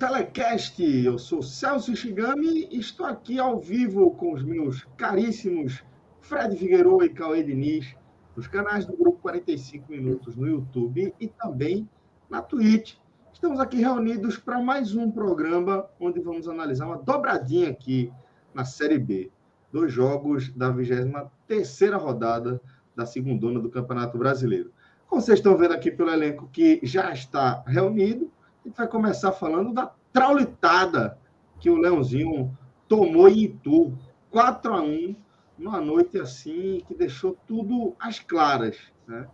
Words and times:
Telecast. 0.00 0.82
Eu 0.82 1.18
sou 1.18 1.42
Celso 1.42 1.94
Shigami 1.94 2.66
e 2.70 2.78
estou 2.78 3.04
aqui 3.04 3.38
ao 3.38 3.60
vivo 3.60 4.12
com 4.12 4.32
os 4.32 4.42
meus 4.42 4.82
caríssimos 4.96 5.84
Fred 6.22 6.56
Figueiredo 6.56 7.04
e 7.04 7.10
Cauê 7.10 7.42
Diniz, 7.42 7.94
nos 8.34 8.48
canais 8.48 8.86
do 8.86 8.96
Grupo 8.96 9.18
45 9.20 9.92
Minutos 9.92 10.36
no 10.36 10.48
YouTube 10.48 11.14
e 11.20 11.28
também 11.28 11.86
na 12.30 12.40
Twitch. 12.40 12.94
Estamos 13.30 13.60
aqui 13.60 13.76
reunidos 13.76 14.38
para 14.38 14.58
mais 14.58 14.96
um 14.96 15.10
programa 15.10 15.86
onde 16.00 16.18
vamos 16.18 16.48
analisar 16.48 16.86
uma 16.86 16.96
dobradinha 16.96 17.68
aqui 17.68 18.10
na 18.54 18.64
Série 18.64 18.98
B. 18.98 19.30
Dois 19.70 19.92
jogos 19.92 20.50
da 20.54 20.72
23ª 20.72 22.00
rodada 22.00 22.58
da 22.96 23.04
segundona 23.04 23.60
do 23.60 23.68
Campeonato 23.68 24.16
Brasileiro. 24.16 24.72
Como 25.06 25.20
vocês 25.20 25.40
estão 25.40 25.58
vendo 25.58 25.74
aqui 25.74 25.90
pelo 25.90 26.08
elenco 26.08 26.48
que 26.50 26.80
já 26.84 27.12
está 27.12 27.62
reunido, 27.66 28.32
a 28.64 28.68
gente 28.68 28.76
vai 28.76 28.86
começar 28.86 29.32
falando 29.32 29.72
da 29.72 29.92
traulitada 30.12 31.18
que 31.58 31.70
o 31.70 31.76
Leãozinho 31.76 32.56
tomou 32.88 33.28
em 33.28 33.44
Itu, 33.44 33.96
4 34.30 34.74
a 34.74 34.82
1 34.82 35.16
numa 35.56 35.80
noite 35.80 36.18
assim 36.18 36.82
que 36.86 36.94
deixou 36.94 37.36
tudo 37.46 37.94
às 37.98 38.18
claras. 38.18 38.78
Né? 39.06 39.28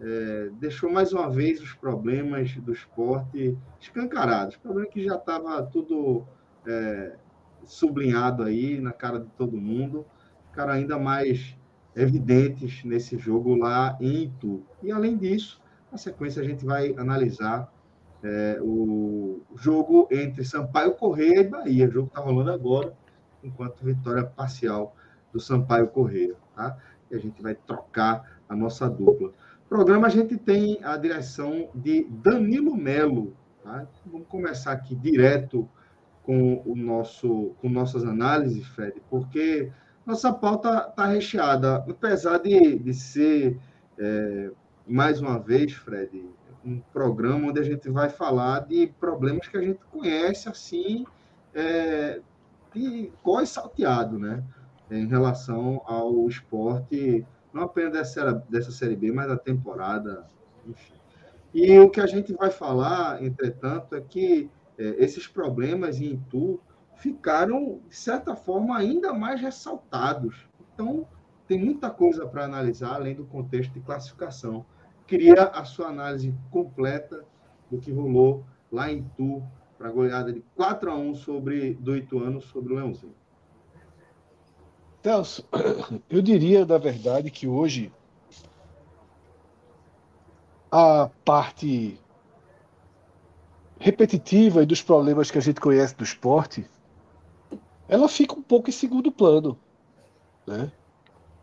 É, 0.00 0.50
deixou 0.58 0.90
mais 0.90 1.12
uma 1.12 1.30
vez 1.30 1.60
os 1.60 1.72
problemas 1.74 2.54
do 2.56 2.72
esporte 2.72 3.56
escancarados. 3.80 4.56
Problema 4.56 4.88
que 4.88 5.04
já 5.04 5.16
estava 5.16 5.62
tudo 5.62 6.24
é, 6.66 7.16
sublinhado 7.64 8.42
aí 8.42 8.80
na 8.80 8.92
cara 8.92 9.20
de 9.20 9.30
todo 9.30 9.56
mundo, 9.56 10.04
cara 10.52 10.74
ainda 10.74 10.98
mais 10.98 11.56
evidentes 11.94 12.82
nesse 12.84 13.18
jogo 13.18 13.54
lá 13.54 13.96
em 14.00 14.24
Itu. 14.24 14.64
E 14.82 14.90
além 14.90 15.16
disso, 15.16 15.60
na 15.90 15.98
sequência 15.98 16.42
a 16.42 16.44
gente 16.44 16.64
vai 16.64 16.94
analisar 16.96 17.72
é, 18.22 18.58
o 18.60 19.40
jogo 19.56 20.08
entre 20.10 20.44
Sampaio 20.44 20.94
Correia 20.94 21.40
e 21.40 21.48
Bahia, 21.48 21.88
o 21.88 21.90
jogo 21.90 22.08
está 22.08 22.20
rolando 22.20 22.52
agora, 22.52 22.92
enquanto 23.42 23.84
vitória 23.84 24.24
parcial 24.24 24.94
do 25.32 25.40
Sampaio 25.40 25.88
Correia, 25.88 26.34
tá? 26.54 26.76
E 27.10 27.16
a 27.16 27.18
gente 27.18 27.42
vai 27.42 27.54
trocar 27.54 28.38
a 28.48 28.54
nossa 28.54 28.88
dupla. 28.88 29.32
Programa 29.68 30.06
a 30.06 30.10
gente 30.10 30.36
tem 30.36 30.78
a 30.82 30.96
direção 30.96 31.68
de 31.74 32.04
Danilo 32.04 32.76
Melo, 32.76 33.34
tá? 33.62 33.86
Vamos 34.06 34.28
começar 34.28 34.72
aqui 34.72 34.94
direto 34.94 35.68
com 36.22 36.62
o 36.64 36.76
nosso 36.76 37.52
com 37.60 37.68
nossas 37.68 38.04
análises, 38.04 38.64
Fred, 38.68 39.02
porque 39.10 39.72
nossa 40.06 40.32
pauta 40.32 40.88
está 40.88 41.06
recheada, 41.06 41.76
apesar 41.76 42.38
de, 42.38 42.78
de 42.78 42.92
ser, 42.92 43.58
é, 43.98 44.50
mais 44.86 45.20
uma 45.20 45.38
vez, 45.38 45.72
Fred, 45.72 46.24
um 46.64 46.80
programa 46.92 47.48
onde 47.48 47.60
a 47.60 47.64
gente 47.64 47.88
vai 47.90 48.08
falar 48.08 48.60
de 48.60 48.86
problemas 49.00 49.48
que 49.48 49.56
a 49.56 49.62
gente 49.62 49.80
conhece, 49.90 50.48
assim, 50.48 51.04
é, 51.54 52.20
de 52.74 53.12
cós 53.22 53.48
salteado, 53.48 54.18
né? 54.18 54.42
Em 54.90 55.06
relação 55.06 55.82
ao 55.86 56.28
esporte, 56.28 57.26
não 57.52 57.62
apenas 57.62 57.92
dessa, 57.92 58.32
dessa 58.48 58.70
Série 58.70 58.96
B, 58.96 59.12
mas 59.12 59.28
da 59.28 59.36
temporada, 59.36 60.26
enfim. 60.66 60.94
E 61.54 61.78
o 61.78 61.90
que 61.90 62.00
a 62.00 62.06
gente 62.06 62.32
vai 62.32 62.50
falar, 62.50 63.22
entretanto, 63.22 63.94
é 63.94 64.00
que 64.00 64.50
é, 64.78 64.84
esses 65.04 65.26
problemas 65.26 66.00
em 66.00 66.14
Itu 66.14 66.60
ficaram, 66.96 67.80
de 67.88 67.96
certa 67.96 68.34
forma, 68.34 68.76
ainda 68.76 69.12
mais 69.12 69.40
ressaltados. 69.40 70.46
Então, 70.72 71.06
tem 71.46 71.58
muita 71.58 71.90
coisa 71.90 72.26
para 72.26 72.44
analisar, 72.44 72.94
além 72.94 73.14
do 73.14 73.24
contexto 73.24 73.72
de 73.72 73.80
classificação. 73.80 74.64
Queria 75.12 75.42
a 75.42 75.62
sua 75.66 75.88
análise 75.88 76.34
completa 76.50 77.22
do 77.70 77.76
que 77.76 77.92
rolou 77.92 78.46
lá 78.72 78.90
em 78.90 79.00
Itu, 79.00 79.42
para 79.76 79.90
a 79.90 79.92
goleada 79.92 80.32
de 80.32 80.42
4 80.56 80.90
a 80.90 80.96
1 80.96 81.16
sobre, 81.16 81.74
do 81.74 81.94
Ituano 81.94 82.40
sobre 82.40 82.72
o 82.72 82.76
Leãozinho. 82.76 83.14
Celso, 85.02 85.46
eu 86.08 86.22
diria, 86.22 86.64
na 86.64 86.78
verdade, 86.78 87.30
que 87.30 87.46
hoje 87.46 87.92
a 90.70 91.10
parte 91.26 92.00
repetitiva 93.78 94.62
e 94.62 94.66
dos 94.66 94.80
problemas 94.80 95.30
que 95.30 95.36
a 95.36 95.42
gente 95.42 95.60
conhece 95.60 95.94
do 95.94 96.04
esporte 96.04 96.66
ela 97.86 98.08
fica 98.08 98.32
um 98.34 98.42
pouco 98.42 98.70
em 98.70 98.72
segundo 98.72 99.12
plano. 99.12 99.58
Né? 100.46 100.72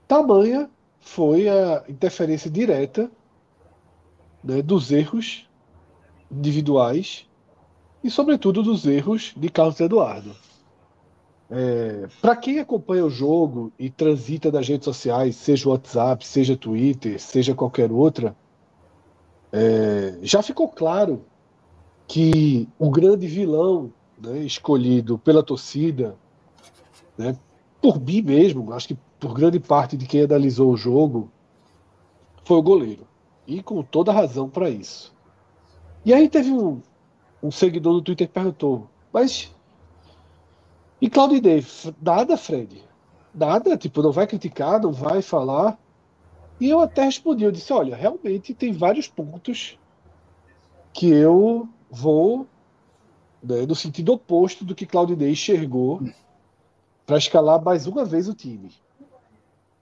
Tamanha 0.08 0.68
foi 1.00 1.47
a 1.47 1.84
interferência 1.88 2.50
direta 2.50 3.12
né, 4.44 4.61
dos 4.61 4.91
erros 4.91 5.47
individuais 6.31 7.27
e, 8.03 8.09
sobretudo, 8.09 8.63
dos 8.63 8.85
erros 8.85 9.33
de 9.35 9.50
Carlos 9.50 9.79
Eduardo. 9.79 10.35
É, 11.50 12.07
Para 12.22 12.35
quem 12.35 12.59
acompanha 12.59 13.05
o 13.05 13.09
jogo 13.09 13.73
e 13.78 13.89
transita 13.89 14.51
nas 14.51 14.67
redes 14.67 14.85
sociais, 14.85 15.35
seja 15.35 15.67
o 15.67 15.72
WhatsApp, 15.72 16.25
seja 16.25 16.55
Twitter, 16.55 17.19
seja 17.19 17.55
qualquer 17.55 17.91
outra, 17.91 18.35
é, 19.51 20.19
já 20.22 20.44
ficou 20.44 20.69
claro 20.69 21.25
que 22.07 22.67
o 22.78 22.89
grande 22.89 23.28
vilão 23.28 23.91
né, 24.22 24.39
escolhido 24.39 25.17
pela 25.17 25.41
torcida 25.41 26.16
né? 27.19 27.38
Por 27.81 27.99
mim 27.99 28.22
mesmo, 28.22 28.72
acho 28.72 28.88
que 28.88 28.97
por 29.19 29.33
grande 29.33 29.59
parte 29.59 29.97
de 29.97 30.05
quem 30.05 30.23
analisou 30.23 30.72
o 30.72 30.78
jogo, 30.78 31.29
foi 32.45 32.57
o 32.57 32.63
goleiro. 32.63 33.05
E 33.49 33.63
com 33.63 33.81
toda 33.81 34.11
razão 34.11 34.47
para 34.47 34.69
isso. 34.69 35.11
E 36.05 36.13
aí 36.13 36.29
teve 36.29 36.51
um, 36.51 36.83
um 37.41 37.49
seguidor 37.49 37.93
do 37.93 38.01
Twitter 38.03 38.27
que 38.27 38.33
perguntou, 38.33 38.87
mas. 39.11 39.51
E 41.01 41.09
Claudinei, 41.09 41.65
nada, 41.99 42.37
Fred? 42.37 42.83
Nada? 43.33 43.75
Tipo, 43.75 44.03
não 44.03 44.11
vai 44.11 44.27
criticar, 44.27 44.79
não 44.79 44.91
vai 44.91 45.23
falar? 45.23 45.79
E 46.59 46.69
eu 46.69 46.79
até 46.79 47.05
respondi, 47.05 47.43
eu 47.43 47.51
disse, 47.51 47.73
olha, 47.73 47.95
realmente 47.95 48.53
tem 48.53 48.71
vários 48.71 49.07
pontos 49.07 49.79
que 50.93 51.09
eu 51.09 51.67
vou 51.89 52.45
né, 53.41 53.66
no 53.66 53.73
sentido 53.73 54.13
oposto 54.13 54.63
do 54.63 54.75
que 54.75 54.85
Claudinei 54.85 55.31
enxergou 55.31 56.03
para 57.03 57.17
escalar 57.17 57.63
mais 57.63 57.87
uma 57.87 58.05
vez 58.05 58.29
o 58.29 58.35
time. 58.35 58.69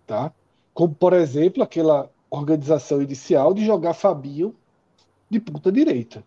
Tá? 0.05 0.31
Como, 0.73 0.95
por 0.95 1.11
exemplo, 1.11 1.61
aquela 1.61 2.09
organização 2.29 3.01
inicial 3.01 3.53
de 3.53 3.65
jogar 3.65 3.93
Fabinho 3.93 4.55
de 5.29 5.39
ponta 5.39 5.71
direita. 5.71 6.23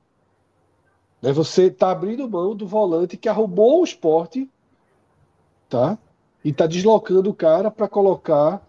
Né? 1.20 1.32
Você 1.32 1.64
está 1.64 1.91
abrindo 1.91 2.29
mão 2.29 2.55
do 2.55 2.67
volante 2.67 3.17
que 3.17 3.29
arrumou 3.29 3.81
o 3.81 3.85
esporte 3.85 4.49
tá? 5.69 5.99
e 6.44 6.50
está 6.50 6.67
deslocando 6.67 7.31
o 7.31 7.35
cara 7.35 7.70
para 7.70 7.88
colocar 7.88 8.67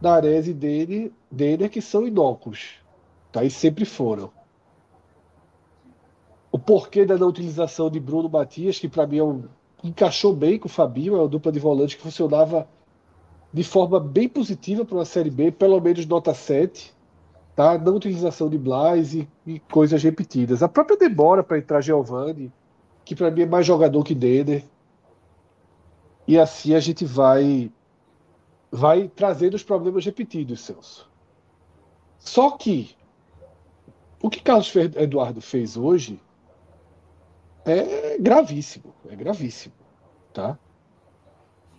na 0.00 0.14
arese 0.14 0.52
dele, 0.52 1.12
dele 1.30 1.68
que 1.68 1.80
são 1.80 2.06
inóculos. 2.06 2.74
Tá? 3.32 3.44
E 3.44 3.50
sempre 3.50 3.84
foram. 3.84 4.30
O 6.52 6.58
porquê 6.58 7.04
da 7.04 7.18
não 7.18 7.28
utilização 7.28 7.90
de 7.90 7.98
Bruno 7.98 8.28
Matias, 8.28 8.78
que 8.78 8.88
para 8.88 9.06
mim 9.06 9.18
é 9.18 9.24
um 9.24 9.44
encaixou 9.82 10.34
bem 10.34 10.58
com 10.58 10.66
o 10.66 10.70
Fabinho, 10.70 11.14
é 11.14 11.18
uma 11.18 11.28
dupla 11.28 11.52
de 11.52 11.58
volante 11.58 11.96
que 11.96 12.02
funcionava 12.02 12.66
de 13.54 13.62
forma 13.62 14.00
bem 14.00 14.28
positiva 14.28 14.84
para 14.84 14.96
uma 14.96 15.04
Série 15.04 15.30
B, 15.30 15.52
pelo 15.52 15.80
menos 15.80 16.04
nota 16.06 16.34
7, 16.34 16.92
tá? 17.54 17.78
não 17.78 17.94
utilização 17.94 18.50
de 18.50 18.58
Blas 18.58 19.14
e, 19.14 19.28
e 19.46 19.60
coisas 19.60 20.02
repetidas. 20.02 20.60
A 20.60 20.68
própria 20.68 20.96
demora 20.96 21.40
para 21.44 21.58
entrar 21.58 21.80
Giovanni, 21.80 22.52
que 23.04 23.14
para 23.14 23.30
mim 23.30 23.42
é 23.42 23.46
mais 23.46 23.64
jogador 23.64 24.02
que 24.02 24.12
Deder. 24.12 24.64
E 26.26 26.36
assim 26.36 26.74
a 26.74 26.80
gente 26.80 27.04
vai 27.04 27.70
vai 28.72 29.06
trazendo 29.06 29.54
os 29.54 29.62
problemas 29.62 30.04
repetidos, 30.04 30.60
Celso. 30.62 31.08
Só 32.18 32.50
que 32.56 32.96
o 34.20 34.28
que 34.28 34.42
Carlos 34.42 34.74
Eduardo 34.74 35.40
fez 35.40 35.76
hoje 35.76 36.20
é 37.64 38.18
gravíssimo, 38.18 38.92
é 39.08 39.14
gravíssimo, 39.14 39.74
tá? 40.32 40.58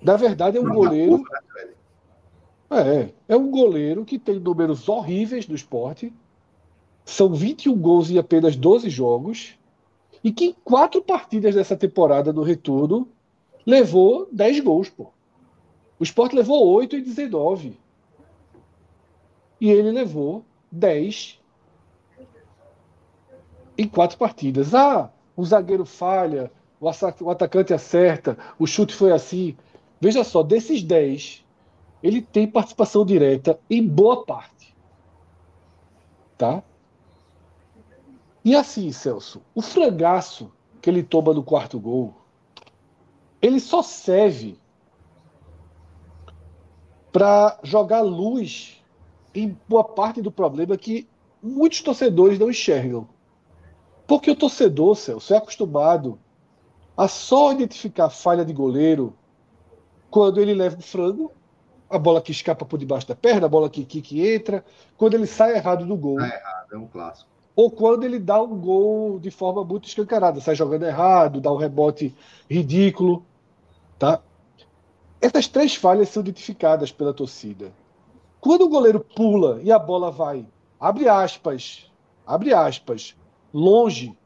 Na 0.05 0.15
verdade 0.15 0.55
é 0.55 0.61
um 0.61 0.71
goleiro 0.71 1.23
é, 2.69 3.09
é 3.27 3.35
um 3.35 3.49
goleiro 3.49 4.05
que 4.05 4.19
tem 4.19 4.39
números 4.39 4.87
horríveis 4.87 5.47
no 5.47 5.55
esporte. 5.55 6.13
São 7.03 7.33
21 7.33 7.75
gols 7.75 8.11
em 8.11 8.19
apenas 8.19 8.55
12 8.55 8.87
jogos 8.87 9.57
e 10.23 10.31
que 10.31 10.45
em 10.45 10.55
quatro 10.63 11.01
partidas 11.01 11.55
dessa 11.55 11.75
temporada 11.75 12.31
no 12.31 12.43
retorno 12.43 13.07
levou 13.65 14.27
10 14.31 14.59
gols, 14.59 14.89
pô. 14.89 15.07
O 15.99 16.03
Sport 16.03 16.33
levou 16.33 16.67
8 16.67 16.97
e 16.97 17.01
19. 17.01 17.79
E 19.59 19.71
ele 19.71 19.91
levou 19.91 20.45
10 20.71 21.41
em 23.75 23.87
quatro 23.87 24.19
partidas. 24.19 24.75
Ah, 24.75 25.11
o 25.35 25.43
zagueiro 25.43 25.85
falha, 25.85 26.51
o 26.79 27.29
atacante 27.31 27.73
acerta, 27.73 28.37
o 28.59 28.67
chute 28.67 28.93
foi 28.93 29.11
assim. 29.11 29.55
Veja 29.99 30.23
só, 30.23 30.43
desses 30.43 30.83
10, 30.83 31.45
ele 32.03 32.21
tem 32.21 32.47
participação 32.47 33.05
direta 33.05 33.59
em 33.69 33.85
boa 33.85 34.25
parte. 34.25 34.75
Tá? 36.37 36.63
E 38.43 38.55
assim, 38.55 38.91
Celso, 38.91 39.41
o 39.55 39.61
frangaço 39.61 40.51
que 40.81 40.89
ele 40.89 41.01
toma 41.01 41.33
no 41.33 41.43
quarto 41.43 41.79
gol, 41.79 42.13
ele 43.41 43.59
só 43.59 43.81
serve 43.81 44.59
para 47.11 47.57
jogar 47.63 48.01
luz 48.01 48.83
em 49.33 49.57
boa 49.67 49.83
parte 49.83 50.21
do 50.21 50.31
problema 50.31 50.77
que 50.77 51.07
muitos 51.41 51.81
torcedores 51.81 52.37
não 52.37 52.49
enxergam. 52.49 53.07
Porque 54.05 54.29
o 54.29 54.35
torcedor, 54.35 54.95
Celso, 54.95 55.33
é 55.33 55.37
acostumado 55.37 56.19
a 56.95 57.07
só 57.07 57.51
identificar 57.51 58.09
falha 58.09 58.45
de 58.45 58.53
goleiro 58.53 59.15
quando 60.15 60.39
ele 60.39 60.53
leva 60.53 60.77
o 60.79 60.81
frango, 60.81 61.29
a 61.89 61.99
bola 61.99 62.21
que 62.21 62.31
escapa 62.31 62.63
por 62.63 62.79
debaixo 62.79 63.05
da 63.05 63.13
perna, 63.13 63.47
a 63.47 63.49
bola 63.49 63.69
que, 63.69 63.83
que, 63.83 64.01
que 64.01 64.25
entra, 64.25 64.63
quando 64.95 65.13
ele 65.13 65.27
sai 65.27 65.57
errado 65.57 65.85
do 65.85 65.97
gol. 65.97 66.17
Sai 66.21 66.29
errado, 66.29 66.67
é 66.71 66.77
um 66.77 66.87
clássico. 66.87 67.29
Ou 67.53 67.69
quando 67.69 68.05
ele 68.05 68.17
dá 68.17 68.41
um 68.41 68.57
gol 68.57 69.19
de 69.19 69.29
forma 69.29 69.61
muito 69.65 69.89
escancarada, 69.89 70.39
sai 70.39 70.55
jogando 70.55 70.85
errado, 70.85 71.41
dá 71.41 71.51
um 71.51 71.57
rebote 71.57 72.15
ridículo. 72.49 73.25
Tá? 73.99 74.21
Essas 75.19 75.49
três 75.49 75.75
falhas 75.75 76.07
são 76.07 76.23
identificadas 76.23 76.93
pela 76.93 77.13
torcida. 77.13 77.73
Quando 78.39 78.61
o 78.61 78.69
goleiro 78.69 79.01
pula 79.01 79.59
e 79.63 79.69
a 79.69 79.77
bola 79.77 80.11
vai, 80.11 80.47
abre 80.79 81.09
aspas, 81.09 81.91
abre 82.25 82.53
aspas, 82.53 83.17
longe. 83.53 84.17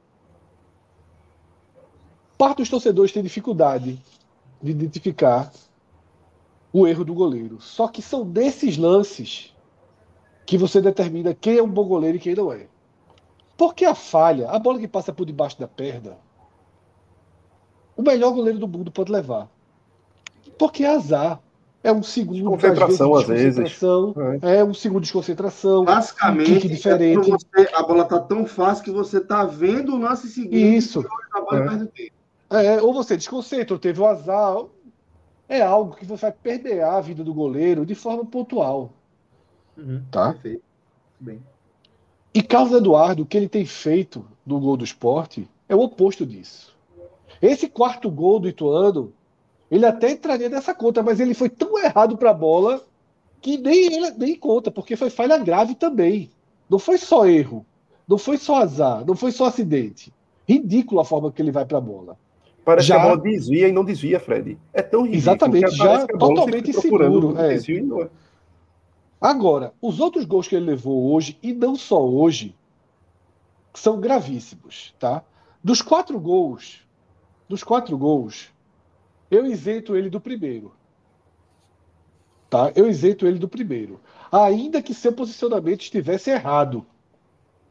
Parte 2.38 2.58
dos 2.58 2.70
torcedores 2.70 3.12
tem 3.12 3.24
dificuldade 3.24 4.00
de 4.62 4.70
identificar 4.70 5.52
o 6.72 6.88
erro 6.88 7.04
do 7.04 7.14
goleiro. 7.14 7.60
Só 7.60 7.88
que 7.88 8.02
são 8.02 8.26
desses 8.26 8.78
lances 8.78 9.56
que 10.46 10.58
você 10.58 10.82
determina 10.82 11.34
quem 11.34 11.58
é 11.58 11.64
um 11.64 11.70
bom 11.70 11.86
goleiro 11.86 12.18
e 12.18 12.20
quem 12.20 12.36
não 12.36 12.52
é. 12.52 12.68
Porque 13.58 13.86
a 13.86 13.94
falha, 13.94 14.50
a 14.50 14.58
bola 14.58 14.80
que 14.80 14.88
passa 14.88 15.12
por 15.12 15.26
debaixo 15.26 15.60
da 15.60 15.68
perna, 15.68 16.18
o 17.96 18.02
melhor 18.02 18.32
goleiro 18.32 18.58
do 18.58 18.68
mundo 18.68 18.90
pode 18.90 19.12
levar. 19.12 19.50
Porque 20.58 20.84
é 20.84 20.96
azar. 20.96 21.42
É 21.82 21.92
um 21.94 22.04
segundo 22.04 22.44
concentração 22.44 23.16
às 23.16 23.26
vezes. 23.26 23.82
É. 24.42 24.58
é. 24.58 24.64
um 24.64 24.74
segundo 24.74 25.04
de 25.04 25.14
concentração. 25.14 25.86
Basicamente, 25.86 26.68
um 26.68 26.70
diferente. 26.70 27.32
É 27.32 27.34
você, 27.34 27.74
a 27.74 27.84
bola 27.84 28.04
tá 28.04 28.20
tão 28.20 28.46
fácil 28.46 28.84
que 28.84 28.92
você 28.92 29.22
tá 29.22 29.46
vendo 29.46 29.96
o 29.96 29.98
lance 29.98 30.28
seguinte. 30.28 30.78
Isso. 30.78 31.06
É. 32.50 32.66
é. 32.66 32.82
ou 32.82 32.94
você 32.94 33.16
desconcentra, 33.16 33.78
teve 33.78 34.02
o 34.02 34.06
azar. 34.06 34.58
É 35.50 35.62
algo 35.62 35.96
que 35.96 36.06
vai 36.06 36.32
perder 36.32 36.84
a 36.84 37.02
vida 37.02 37.24
do 37.24 37.34
goleiro 37.34 37.86
de 37.86 37.96
forma 37.96 38.24
pontual. 38.24 38.92
Uhum, 39.76 40.04
tá? 40.12 40.34
Perfeito. 40.34 40.64
Bem. 41.20 41.44
E 42.32 42.44
Carlos 42.44 42.72
Eduardo, 42.72 43.24
o 43.24 43.26
que 43.26 43.36
ele 43.36 43.50
tem 43.50 43.66
feito 43.66 44.24
no 44.46 44.60
gol 44.60 44.78
do 44.78 44.86
esporte 44.86 45.50
é 45.68 45.76
o 45.76 45.82
oposto 45.82 46.26
disso. 46.26 46.78
Esse 47.42 47.68
quarto 47.68 48.12
gol 48.12 48.40
do 48.40 48.48
Ituano 48.48 49.12
ele 49.72 49.86
até 49.86 50.12
entraria 50.12 50.50
nessa 50.50 50.74
conta, 50.74 51.04
mas 51.04 51.20
ele 51.20 51.34
foi 51.34 51.50
tão 51.50 51.78
errado 51.78 52.18
para 52.18 52.32
a 52.32 52.34
bola 52.34 52.84
que 53.42 53.58
nem 53.58 53.94
ele 53.94 54.12
nem 54.12 54.36
conta, 54.36 54.72
porque 54.72 54.96
foi 54.96 55.10
falha 55.10 55.38
grave 55.38 55.76
também. 55.76 56.30
Não 56.70 56.80
foi 56.80 56.98
só 56.98 57.28
erro, 57.28 57.66
não 58.08 58.18
foi 58.18 58.38
só 58.38 58.62
azar, 58.62 59.06
não 59.06 59.16
foi 59.16 59.32
só 59.32 59.46
acidente. 59.46 60.14
Ridículo 60.48 61.02
a 61.02 61.06
forma 61.06 61.32
que 61.32 61.42
ele 61.42 61.52
vai 61.52 61.66
para 61.66 61.78
a 61.78 61.82
bola. 61.82 62.18
Parece 62.64 62.88
já... 62.88 62.96
que 62.96 63.02
a 63.02 63.04
bola 63.04 63.22
desvia 63.22 63.68
e 63.68 63.72
não 63.72 63.84
desvia, 63.84 64.20
Fred. 64.20 64.58
É 64.74 64.82
tão 64.82 65.02
ridículo. 65.02 65.18
Exatamente, 65.18 65.76
já 65.76 66.08
totalmente 66.08 66.70
inseguro. 66.70 67.38
É. 67.38 67.56
é. 67.56 68.10
Agora, 69.20 69.74
os 69.82 70.00
outros 70.00 70.26
gols 70.26 70.48
que 70.48 70.56
ele 70.56 70.66
levou 70.66 71.12
hoje, 71.14 71.38
e 71.44 71.52
não 71.52 71.76
só 71.76 72.02
hoje, 72.02 72.56
são 73.74 74.00
gravíssimos, 74.00 74.96
tá? 74.98 75.24
Dos 75.64 75.82
quatro 75.82 76.20
gols, 76.20 76.86
dos 77.48 77.64
quatro 77.64 77.98
gols, 77.98 78.50
eu 79.30 79.46
isento 79.46 79.96
ele 79.96 80.10
do 80.10 80.22
primeiro. 80.22 80.72
Tá? 82.50 82.72
Eu 82.76 82.90
isento 82.90 83.28
ele 83.28 83.38
do 83.38 83.48
primeiro. 83.48 84.00
Ainda 84.32 84.82
que 84.82 84.94
seu 84.94 85.14
posicionamento 85.14 85.82
estivesse 85.82 86.32
errado. 86.32 86.86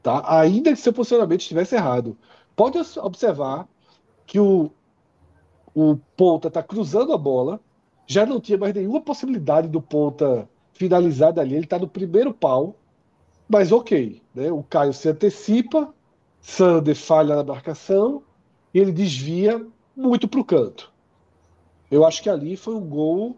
Tá? 0.02 0.22
Ainda 0.38 0.70
que 0.70 0.78
seu 0.78 0.92
posicionamento 0.92 1.40
estivesse 1.40 1.74
errado. 1.74 2.16
Pode 2.54 2.78
observar 2.98 3.66
que 4.26 4.38
o, 4.38 4.70
o 5.80 5.96
ponta 6.16 6.48
está 6.48 6.60
cruzando 6.60 7.12
a 7.12 7.18
bola, 7.18 7.60
já 8.06 8.26
não 8.26 8.40
tinha 8.40 8.58
mais 8.58 8.74
nenhuma 8.74 9.00
possibilidade 9.00 9.68
do 9.68 9.80
ponta 9.80 10.48
finalizar 10.72 11.32
dali. 11.32 11.54
Ele 11.54 11.64
está 11.64 11.78
no 11.78 11.86
primeiro 11.86 12.34
pau, 12.34 12.74
mas 13.48 13.70
ok. 13.70 14.20
Né? 14.34 14.50
O 14.50 14.62
Caio 14.62 14.92
se 14.92 15.08
antecipa, 15.08 15.94
Sander 16.40 16.96
falha 16.96 17.36
na 17.36 17.44
marcação 17.44 18.22
e 18.74 18.78
ele 18.80 18.90
desvia 18.90 19.64
muito 19.96 20.26
para 20.26 20.40
o 20.40 20.44
canto. 20.44 20.92
Eu 21.90 22.04
acho 22.04 22.22
que 22.22 22.30
ali 22.30 22.56
foi 22.56 22.74
um 22.74 22.88
gol 22.88 23.36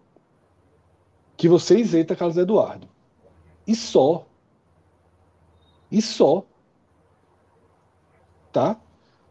que 1.37 1.49
você 1.49 1.79
isenta 1.79 2.17
Carlos 2.17 2.37
Eduardo. 2.37 2.89
E 3.67 3.75
só. 3.75 4.27
E 5.91 6.01
só. 6.01 6.45
Tá? 8.51 8.81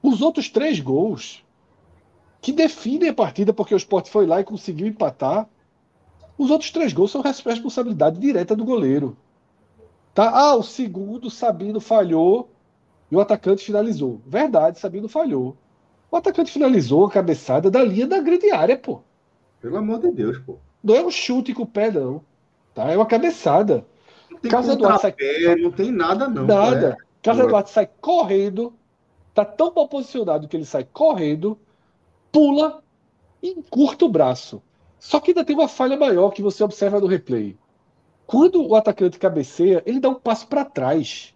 Os 0.02 0.22
outros 0.22 0.50
três 0.50 0.80
gols 0.80 1.44
que 2.42 2.52
definem 2.52 3.10
a 3.10 3.14
partida 3.14 3.54
porque 3.54 3.74
o 3.74 3.78
Sport 3.78 4.08
foi 4.08 4.26
lá 4.26 4.40
e 4.40 4.46
conseguiu 4.46 4.88
empatar. 4.88 5.48
Os 6.38 6.50
outros 6.50 6.72
três 6.72 6.94
gols 6.94 7.12
são 7.12 7.22
responsabilidade 7.22 8.20
direta 8.20 8.56
do 8.56 8.64
goleiro. 8.64 9.18
Tá? 10.14 10.30
Ah, 10.30 10.56
o 10.56 10.64
segundo, 10.64 11.30
Sabino 11.30 11.80
falhou 11.80 12.50
e 13.12 13.16
o 13.16 13.20
atacante 13.20 13.66
finalizou. 13.66 14.22
Verdade, 14.26 14.80
Sabino 14.80 15.10
falhou. 15.10 15.58
O 16.12 16.16
atacante 16.16 16.52
finalizou 16.52 17.06
a 17.06 17.12
cabeçada 17.12 17.70
da 17.70 17.84
linha 17.84 18.08
da 18.08 18.20
grande 18.20 18.50
área, 18.52 18.78
pô. 18.78 19.02
Pelo 19.62 19.78
amor 19.78 20.00
de 20.00 20.12
Deus, 20.12 20.38
pô. 20.40 20.58
Não 20.84 20.96
é 20.96 21.04
um 21.04 21.12
chute 21.12 21.54
com 21.54 21.64
o 21.64 21.68
pé, 21.68 21.92
não. 21.92 22.24
Tá? 22.74 22.90
É 22.90 22.96
uma 22.96 23.06
cabeçada. 23.06 23.86
Não 24.32 24.40
tem 24.40 24.50
Carlos 24.50 24.70
Eduardo 24.70 25.02
sai... 25.02 25.16
não 25.60 25.72
tem 25.72 25.92
nada, 25.92 26.28
não. 26.28 26.46
Nada. 26.46 26.98
É. 27.00 27.06
Carlos 27.22 27.46
Eduardo 27.46 27.70
sai 27.70 27.90
correndo, 28.00 28.74
tá 29.34 29.44
tão 29.44 29.74
mal 29.74 29.88
posicionado 29.88 30.48
que 30.48 30.56
ele 30.56 30.66
sai 30.66 30.88
correndo, 30.92 31.60
pula 32.32 32.84
e 33.42 33.50
encurta 33.50 34.06
o 34.06 34.10
braço. 34.10 34.62
Só 35.00 35.20
que 35.20 35.32
ainda 35.32 35.46
tem 35.46 35.56
uma 35.56 35.68
falha 35.68 35.98
maior 35.98 36.32
que 36.32 36.42
você 36.42 36.64
observa 36.64 37.00
no 37.00 37.08
replay. 37.08 37.58
Quando 38.28 38.66
o 38.68 38.76
atacante 38.76 39.18
cabeceia, 39.18 39.82
ele 39.86 40.00
dá 40.00 40.10
um 40.10 40.16
passo 40.16 40.48
para 40.48 40.66
trás. 40.66 41.34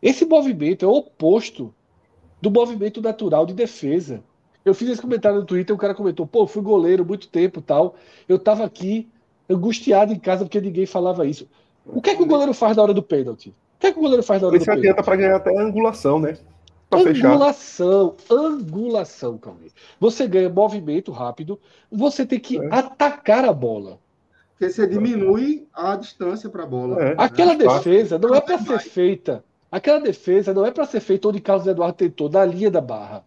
Esse 0.00 0.24
movimento 0.24 0.84
é 0.84 0.88
o 0.88 0.92
oposto 0.92 1.74
do 2.40 2.50
movimento 2.50 3.00
natural 3.00 3.46
de 3.46 3.54
defesa. 3.54 4.22
Eu 4.64 4.74
fiz 4.74 4.88
esse 4.88 5.00
comentário 5.00 5.40
no 5.40 5.46
Twitter, 5.46 5.74
o 5.74 5.78
cara 5.78 5.94
comentou, 5.94 6.26
pô, 6.26 6.46
fui 6.46 6.62
goleiro 6.62 7.04
muito 7.04 7.28
tempo 7.28 7.60
tal. 7.60 7.96
Eu 8.28 8.38
tava 8.38 8.64
aqui 8.64 9.08
angustiado 9.48 10.12
em 10.12 10.18
casa 10.18 10.44
porque 10.44 10.60
ninguém 10.60 10.86
falava 10.86 11.26
isso. 11.26 11.48
O 11.86 12.00
que 12.00 12.10
é 12.10 12.14
que 12.14 12.22
o 12.22 12.26
goleiro 12.26 12.54
faz 12.54 12.76
na 12.76 12.82
hora 12.82 12.94
do 12.94 13.02
pênalti? 13.02 13.48
O 13.48 13.80
que 13.80 13.86
é 13.88 13.92
que 13.92 13.98
o 13.98 14.02
goleiro 14.02 14.22
faz 14.22 14.40
na 14.40 14.48
hora 14.48 14.56
Ele 14.56 14.62
do 14.62 14.66
pênalti? 14.66 14.78
Ele 14.78 14.86
se 14.86 14.90
adianta 14.90 15.02
para 15.02 15.16
ganhar 15.16 15.36
até 15.36 15.56
a 15.56 15.62
angulação, 15.62 16.18
né? 16.18 16.38
Pra 17.02 17.10
angulação, 17.10 18.14
fechar. 18.16 18.34
angulação, 18.34 19.38
Calma. 19.38 19.60
Você 20.00 20.26
ganha 20.26 20.48
movimento 20.48 21.12
rápido, 21.12 21.58
você 21.90 22.24
tem 22.24 22.38
que 22.40 22.58
é. 22.58 22.68
atacar 22.70 23.44
a 23.44 23.52
bola. 23.52 23.98
Porque 24.50 24.72
você 24.72 24.86
diminui 24.86 25.66
a 25.72 25.96
distância 25.96 26.48
para 26.48 26.62
a 26.62 26.66
bola. 26.66 27.02
É. 27.02 27.14
Aquela 27.18 27.54
defesa 27.54 28.18
não 28.18 28.34
é 28.34 28.40
para 28.40 28.58
ser 28.58 28.78
feita. 28.78 29.44
Aquela 29.70 30.00
defesa 30.00 30.54
não 30.54 30.64
é 30.64 30.70
para 30.70 30.86
ser 30.86 31.00
feita 31.00 31.28
onde 31.28 31.40
Carlos 31.40 31.66
Eduardo 31.66 31.96
tentou, 31.96 32.30
na 32.30 32.44
linha 32.44 32.70
da 32.70 32.80
barra. 32.80 33.24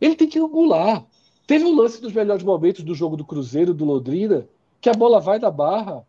Ele 0.00 0.16
tem 0.16 0.28
que 0.28 0.38
angular. 0.38 1.04
Teve 1.46 1.64
um 1.64 1.76
lance 1.76 2.02
dos 2.02 2.12
melhores 2.12 2.42
momentos 2.42 2.82
do 2.82 2.94
jogo 2.94 3.16
do 3.16 3.24
Cruzeiro, 3.24 3.72
do 3.72 3.84
Londrina, 3.84 4.48
que 4.80 4.88
a 4.88 4.94
bola 4.94 5.20
vai 5.20 5.38
da 5.38 5.50
barra 5.50 6.04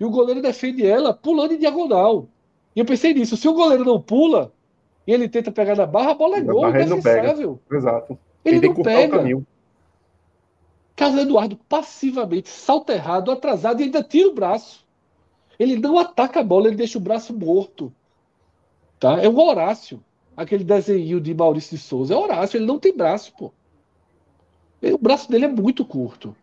e 0.00 0.04
o 0.04 0.10
goleiro 0.10 0.42
defende 0.42 0.84
ela 0.84 1.14
pulando 1.14 1.52
em 1.52 1.58
diagonal. 1.58 2.26
E 2.74 2.80
eu 2.80 2.84
pensei 2.84 3.14
nisso, 3.14 3.36
se 3.36 3.46
o 3.46 3.54
goleiro 3.54 3.84
não 3.84 4.00
pula 4.00 4.52
e 5.06 5.12
ele 5.12 5.28
tenta 5.28 5.50
pegar 5.50 5.76
na 5.76 5.86
barra, 5.86 6.12
a 6.12 6.14
bola 6.14 6.36
é 6.36 6.40
gol, 6.40 6.68
indefensável. 6.68 7.60
Exato. 7.70 8.18
Ele, 8.44 8.68
não 8.68 8.74
pega. 8.74 9.22
Carlos 10.94 11.22
Eduardo 11.22 11.56
passivamente, 11.68 12.48
salta 12.48 12.92
errado, 12.92 13.30
atrasado 13.30 13.80
e 13.80 13.84
ainda 13.84 14.02
tira 14.02 14.28
o 14.28 14.34
braço. 14.34 14.86
Ele 15.58 15.76
não 15.76 15.98
ataca 15.98 16.40
a 16.40 16.44
bola, 16.44 16.68
ele 16.68 16.76
deixa 16.76 16.98
o 16.98 17.00
braço 17.00 17.34
morto. 17.34 17.92
Tá? 18.98 19.18
É 19.22 19.28
o 19.28 19.38
Horácio. 19.38 20.02
Aquele 20.36 20.62
desenho 20.62 21.20
de 21.20 21.34
Maurício 21.34 21.76
de 21.76 21.82
Souza. 21.82 22.14
É 22.14 22.16
Horácio, 22.16 22.58
ele 22.58 22.66
não 22.66 22.78
tem 22.78 22.94
braço, 22.94 23.32
pô. 23.36 23.50
O 24.82 24.98
braço 24.98 25.30
dele 25.30 25.46
é 25.46 25.48
muito 25.48 25.84
curto. 25.84 26.36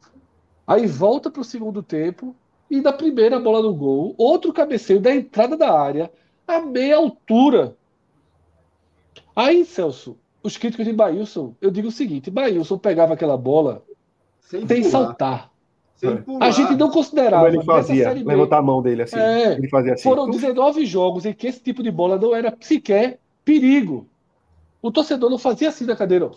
Aí 0.65 0.85
volta 0.85 1.29
para 1.31 1.41
o 1.41 1.45
segundo 1.45 1.81
tempo 1.81 2.35
e 2.69 2.81
na 2.81 2.91
primeira 2.91 3.39
bola 3.39 3.61
no 3.61 3.73
gol, 3.73 4.13
outro 4.17 4.51
cabeceio 4.51 4.99
da 4.99 5.15
entrada 5.15 5.55
da 5.55 5.71
área, 5.71 6.11
a 6.47 6.59
meia 6.59 6.97
altura. 6.97 7.76
Aí, 9.37 9.63
Celso, 9.65 10.17
os 10.41 10.57
críticos 10.57 10.83
de 10.85 10.91
Bailson, 10.93 11.53
eu 11.61 11.69
digo 11.69 11.89
o 11.89 11.91
seguinte: 11.91 12.31
Bailson 12.31 12.77
pegava 12.79 13.13
aquela 13.13 13.37
bola 13.37 13.83
Sem 14.39 14.65
sem 14.67 14.79
pular, 14.81 14.89
saltar. 14.91 15.51
Sem 15.95 16.09
É. 16.09 16.15
pular. 16.15 16.45
A 16.47 16.49
gente 16.51 16.75
não 16.75 16.89
considerava. 16.89 17.45
Como 17.45 17.55
ele 17.57 17.63
fazia, 17.63 18.13
B, 18.15 18.23
levantar 18.23 18.57
a 18.57 18.61
mão 18.63 18.81
dele 18.81 19.03
assim. 19.03 19.17
É. 19.19 19.53
Ele 19.53 19.69
fazia 19.69 19.93
assim. 19.93 20.03
Foram 20.03 20.25
Tum. 20.25 20.31
19 20.31 20.85
jogos 20.87 21.25
em 21.25 21.33
que 21.33 21.45
esse 21.45 21.59
tipo 21.61 21.83
de 21.83 21.91
bola 21.91 22.17
não 22.17 22.35
era 22.35 22.55
sequer 22.61 23.19
perigo. 23.45 24.07
O 24.81 24.91
torcedor 24.91 25.29
não 25.29 25.37
fazia 25.37 25.69
assim 25.69 25.85
na 25.85 25.95
cadeira. 25.95 26.25
ó. 26.25 26.31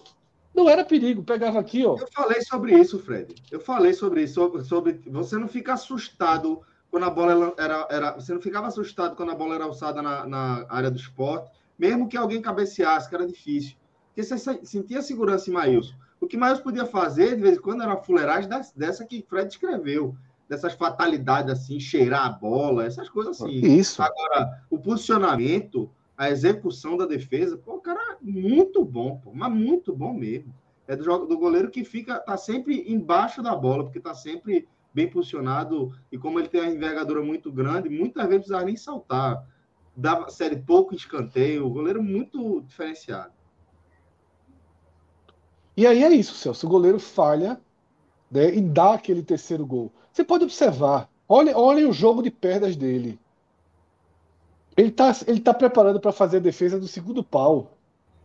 Não 0.54 0.68
era 0.68 0.84
perigo. 0.84 1.22
Pegava 1.22 1.58
aqui, 1.58 1.86
ó. 1.86 1.96
Eu 1.96 2.08
falei 2.12 2.42
sobre 2.42 2.78
isso, 2.78 2.98
Fred. 2.98 3.34
Eu 3.50 3.60
falei 3.60 3.94
sobre 3.94 4.22
isso. 4.24 4.34
Sobre, 4.34 4.62
sobre- 4.64 5.00
você 5.06 5.36
não 5.38 5.46
fica 5.48 5.72
assustado 5.74 6.60
quando 6.90 7.04
a 7.04 7.10
bola 7.10 7.54
era, 7.56 7.86
era. 7.88 8.12
Você 8.12 8.34
não 8.34 8.40
ficava 8.42 8.66
assustado 8.66 9.14
quando 9.16 9.30
a 9.30 9.34
bola 9.34 9.54
era 9.54 9.64
alçada 9.64 10.02
na, 10.02 10.26
na 10.26 10.66
área 10.68 10.90
do 10.90 10.96
esporte, 10.98 11.50
mesmo 11.80 12.06
que 12.08 12.16
alguém 12.16 12.42
cabeceasse, 12.42 13.08
que 13.08 13.14
era 13.14 13.26
difícil. 13.26 13.74
Porque 14.08 14.22
você 14.22 14.36
se- 14.36 14.60
sentia 14.64 15.00
segurança 15.00 15.48
em 15.48 15.54
Maílson. 15.54 15.94
O 16.20 16.26
que 16.26 16.36
Maílson 16.36 16.62
podia 16.62 16.84
fazer, 16.84 17.34
de 17.36 17.42
vez 17.42 17.56
em 17.56 17.60
quando, 17.60 17.82
era 17.82 17.90
uma 17.94 18.02
fuleiragem 18.02 18.50
dessa 18.76 19.06
que 19.06 19.24
Fred 19.26 19.48
escreveu. 19.48 20.14
Dessas 20.46 20.74
fatalidades 20.74 21.52
assim, 21.52 21.80
cheirar 21.80 22.26
a 22.26 22.28
bola, 22.30 22.84
essas 22.84 23.08
coisas 23.08 23.40
assim. 23.40 23.50
Isso. 23.50 24.02
Agora, 24.02 24.62
o 24.68 24.78
posicionamento, 24.78 25.88
a 26.18 26.28
execução 26.28 26.96
da 26.96 27.06
defesa, 27.06 27.56
pô, 27.56 27.76
o 27.76 27.80
cara 27.80 27.98
é 28.12 28.16
muito 28.20 28.84
bom, 28.84 29.18
pô, 29.24 29.32
mas 29.32 29.50
muito 29.50 29.94
bom 29.94 30.12
mesmo. 30.12 30.52
É 30.86 30.96
do, 30.96 31.04
jogo, 31.04 31.24
do 31.24 31.38
goleiro 31.38 31.70
que 31.70 31.84
fica, 31.84 32.18
tá 32.18 32.36
sempre 32.36 32.92
embaixo 32.92 33.40
da 33.42 33.54
bola, 33.54 33.84
porque 33.84 34.00
tá 34.00 34.12
sempre 34.12 34.68
bem 34.92 35.08
posicionado, 35.08 35.94
e 36.10 36.18
como 36.18 36.38
ele 36.40 36.48
tem 36.48 36.60
uma 36.60 36.72
envergadura 36.72 37.22
muito 37.22 37.50
grande, 37.52 37.88
muitas 37.88 38.24
vezes 38.24 38.38
precisava 38.40 38.64
nem 38.64 38.76
saltar. 38.76 39.46
Dava 39.96 40.30
série 40.30 40.56
pouco 40.56 40.94
escanteio, 40.94 41.66
o 41.66 41.70
goleiro 41.70 42.02
muito 42.02 42.60
diferenciado. 42.62 43.32
E 45.76 45.86
aí 45.86 46.02
é 46.04 46.12
isso, 46.12 46.34
Celso. 46.34 46.66
O 46.66 46.70
goleiro 46.70 46.98
falha 46.98 47.60
né, 48.30 48.54
e 48.54 48.60
dá 48.60 48.94
aquele 48.94 49.22
terceiro 49.22 49.66
gol. 49.66 49.92
Você 50.12 50.24
pode 50.24 50.44
observar. 50.44 51.08
Olhem 51.28 51.54
olhem 51.54 51.86
o 51.86 51.92
jogo 51.92 52.22
de 52.22 52.30
perdas 52.30 52.76
dele. 52.76 53.18
Ele 54.76 54.88
está 54.88 55.12
ele 55.26 55.40
tá 55.40 55.54
preparando 55.54 56.00
para 56.00 56.12
fazer 56.12 56.38
a 56.38 56.40
defesa 56.40 56.78
do 56.78 56.88
segundo 56.88 57.22
pau. 57.22 57.76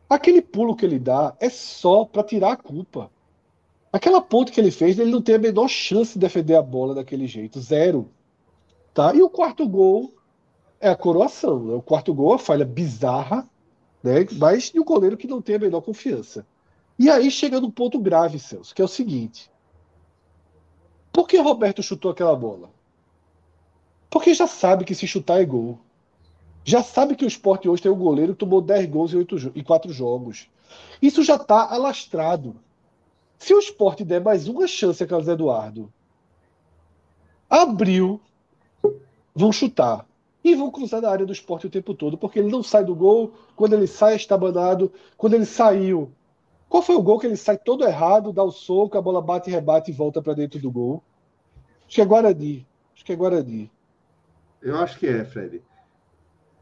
Aquele 0.10 0.42
pulo 0.42 0.76
que 0.76 0.86
ele 0.86 1.00
dá 1.00 1.36
é 1.40 1.50
só 1.50 2.06
para 2.06 2.24
tirar 2.24 2.54
a 2.54 2.58
culpa. 2.58 3.10
Aquela 3.92 4.22
ponte 4.22 4.52
que 4.52 4.60
ele 4.60 4.72
fez, 4.72 5.00
ele 5.00 5.12
não 5.12 5.22
tem 5.22 5.36
a 5.36 5.40
menor 5.40 5.68
chance 5.68 6.14
de 6.14 6.20
defender 6.20 6.56
a 6.56 6.62
bola 6.62 6.94
daquele 6.94 7.28
jeito. 7.28 7.60
Zero. 7.60 8.10
Tá? 8.94 9.14
E 9.16 9.22
o 9.22 9.30
quarto 9.30 9.68
gol 9.68 10.14
é 10.80 10.90
a 10.90 10.96
coroação. 10.96 11.60
Né? 11.64 11.74
O 11.74 11.82
quarto 11.82 12.14
gol 12.14 12.30
uma 12.30 12.40
falha 12.40 12.66
bizarra, 12.66 13.48
né? 14.04 14.26
mas 14.34 14.72
de 14.72 14.80
um 14.80 14.84
goleiro 14.84 15.18
que 15.18 15.28
não 15.28 15.42
tem 15.42 15.56
a 15.56 15.60
menor 15.60 15.82
confiança. 15.82 16.46
E 16.98 17.10
aí 17.10 17.30
chega 17.30 17.60
no 17.60 17.72
ponto 17.72 18.00
grave, 18.00 18.40
Celso, 18.40 18.74
que 18.74 18.82
é 18.82 18.86
o 18.86 18.90
seguinte. 18.90 19.52
Por 21.12 21.28
que 21.28 21.38
Roberto 21.38 21.84
chutou 21.84 22.12
aquela 22.12 22.36
bola? 22.36 22.70
Porque 24.10 24.34
já 24.34 24.48
sabe 24.48 24.86
que 24.86 24.96
se 24.96 25.08
chutar 25.08 25.42
é 25.42 25.46
gol. 25.46 25.78
Já 26.64 26.82
sabe 26.82 27.16
que 27.16 27.26
o 27.26 27.28
esporte 27.28 27.70
hoje 27.70 27.82
tem 27.82 27.92
um 27.92 27.98
goleiro 27.98 28.34
que 28.34 28.40
tomou 28.40 28.62
10 28.62 28.90
gols 28.90 29.14
em, 29.14 29.18
8, 29.18 29.52
em 29.56 29.64
4 29.64 29.94
jogos. 29.94 30.50
Isso 31.02 31.24
já 31.24 31.36
está 31.36 31.70
alastrado. 31.70 32.56
Se 33.38 33.54
o 33.54 33.60
esporte 33.60 34.04
der 34.04 34.22
mais 34.22 34.48
uma 34.48 34.68
chance 34.68 35.04
a 35.04 35.08
Carlos 35.08 35.28
Eduardo, 35.28 35.92
abriu, 37.50 38.20
vão 39.36 39.52
chutar. 39.52 40.06
E 40.46 40.54
vão 40.54 40.70
cruzar 40.70 41.02
na 41.02 41.10
área 41.10 41.26
do 41.26 41.34
esporte 41.34 41.66
o 41.66 41.72
tempo 41.72 41.96
todo, 41.96 42.20
porque 42.20 42.38
ele 42.38 42.52
não 42.52 42.62
sai 42.62 42.86
do 42.86 42.94
gol. 42.96 43.34
Quando 43.56 43.74
ele 43.74 43.88
sai, 43.88 44.14
é 44.14 44.16
estabanado. 44.16 44.92
Quando 45.18 45.34
ele 45.34 45.44
saiu, 45.44 46.12
qual 46.70 46.84
foi 46.84 46.94
o 46.94 47.02
gol 47.02 47.18
que 47.18 47.26
ele 47.26 47.36
sai 47.36 47.58
todo 47.58 47.84
errado, 47.84 48.32
dá 48.32 48.44
o 48.44 48.52
soco, 48.52 48.96
a 48.96 49.02
bola 49.02 49.24
bate, 49.24 49.50
rebate 49.50 49.90
e 49.90 49.94
volta 49.94 50.22
para 50.22 50.36
dentro 50.36 50.60
do 50.60 50.70
gol? 50.70 51.02
Acho 51.88 51.96
que 51.96 52.02
é 52.02 52.06
Guarani. 52.06 52.68
Acho 52.94 53.04
que 53.04 53.12
é 53.12 53.16
Guarani. 53.16 53.72
Eu 54.62 54.78
acho 54.78 55.00
que 55.00 55.08
é, 55.08 55.26
Fred. 55.26 55.64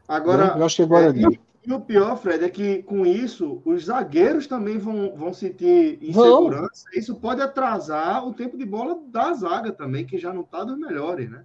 Agora, 0.08 0.56
Eu 0.56 0.64
acho 0.64 0.76
que 0.76 0.82
é 0.82 0.86
Guarani. 0.86 1.38
E 1.66 1.70
o 1.70 1.80
pior, 1.80 2.16
Fred, 2.16 2.42
é 2.42 2.48
que 2.48 2.82
com 2.84 3.04
isso, 3.04 3.60
os 3.66 3.84
zagueiros 3.84 4.46
também 4.46 4.78
vão, 4.78 5.14
vão 5.14 5.34
sentir 5.34 5.98
Vão. 6.10 6.26
insegurança. 6.26 6.84
Isso 6.94 7.14
pode 7.16 7.42
atrasar 7.42 8.26
o 8.26 8.32
tempo 8.32 8.56
de 8.56 8.64
bola 8.64 8.98
da 9.08 9.34
zaga 9.34 9.72
também, 9.72 10.06
que 10.06 10.16
já 10.16 10.32
não 10.32 10.40
está 10.40 10.64
dos 10.64 10.78
melhores, 10.78 11.30
né? 11.30 11.44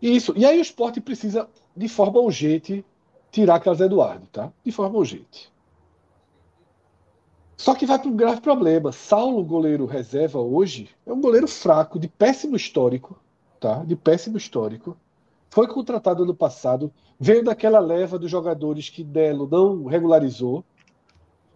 Isso. 0.00 0.34
E 0.36 0.44
aí 0.44 0.58
o 0.58 0.62
esporte 0.62 1.00
precisa, 1.00 1.48
de 1.76 1.88
forma 1.88 2.20
urgente, 2.20 2.84
tirar 3.30 3.60
Carlos 3.60 3.80
Eduardo, 3.80 4.26
tá? 4.26 4.52
De 4.64 4.70
forma 4.70 4.98
urgente. 4.98 5.52
Só 7.56 7.74
que 7.74 7.86
vai 7.86 7.98
para 7.98 8.08
um 8.08 8.16
grave 8.16 8.40
problema. 8.40 8.92
Saulo, 8.92 9.44
goleiro 9.44 9.86
reserva 9.86 10.38
hoje, 10.38 10.90
é 11.06 11.12
um 11.12 11.20
goleiro 11.20 11.48
fraco, 11.48 11.98
de 11.98 12.08
péssimo 12.08 12.56
histórico, 12.56 13.18
tá? 13.60 13.84
De 13.84 13.96
péssimo 13.96 14.36
histórico. 14.36 14.96
Foi 15.50 15.68
contratado 15.68 16.24
ano 16.24 16.34
passado, 16.34 16.92
veio 17.18 17.44
daquela 17.44 17.78
leva 17.78 18.18
dos 18.18 18.30
jogadores 18.30 18.90
que 18.90 19.04
Delo 19.04 19.48
não 19.50 19.84
regularizou. 19.84 20.64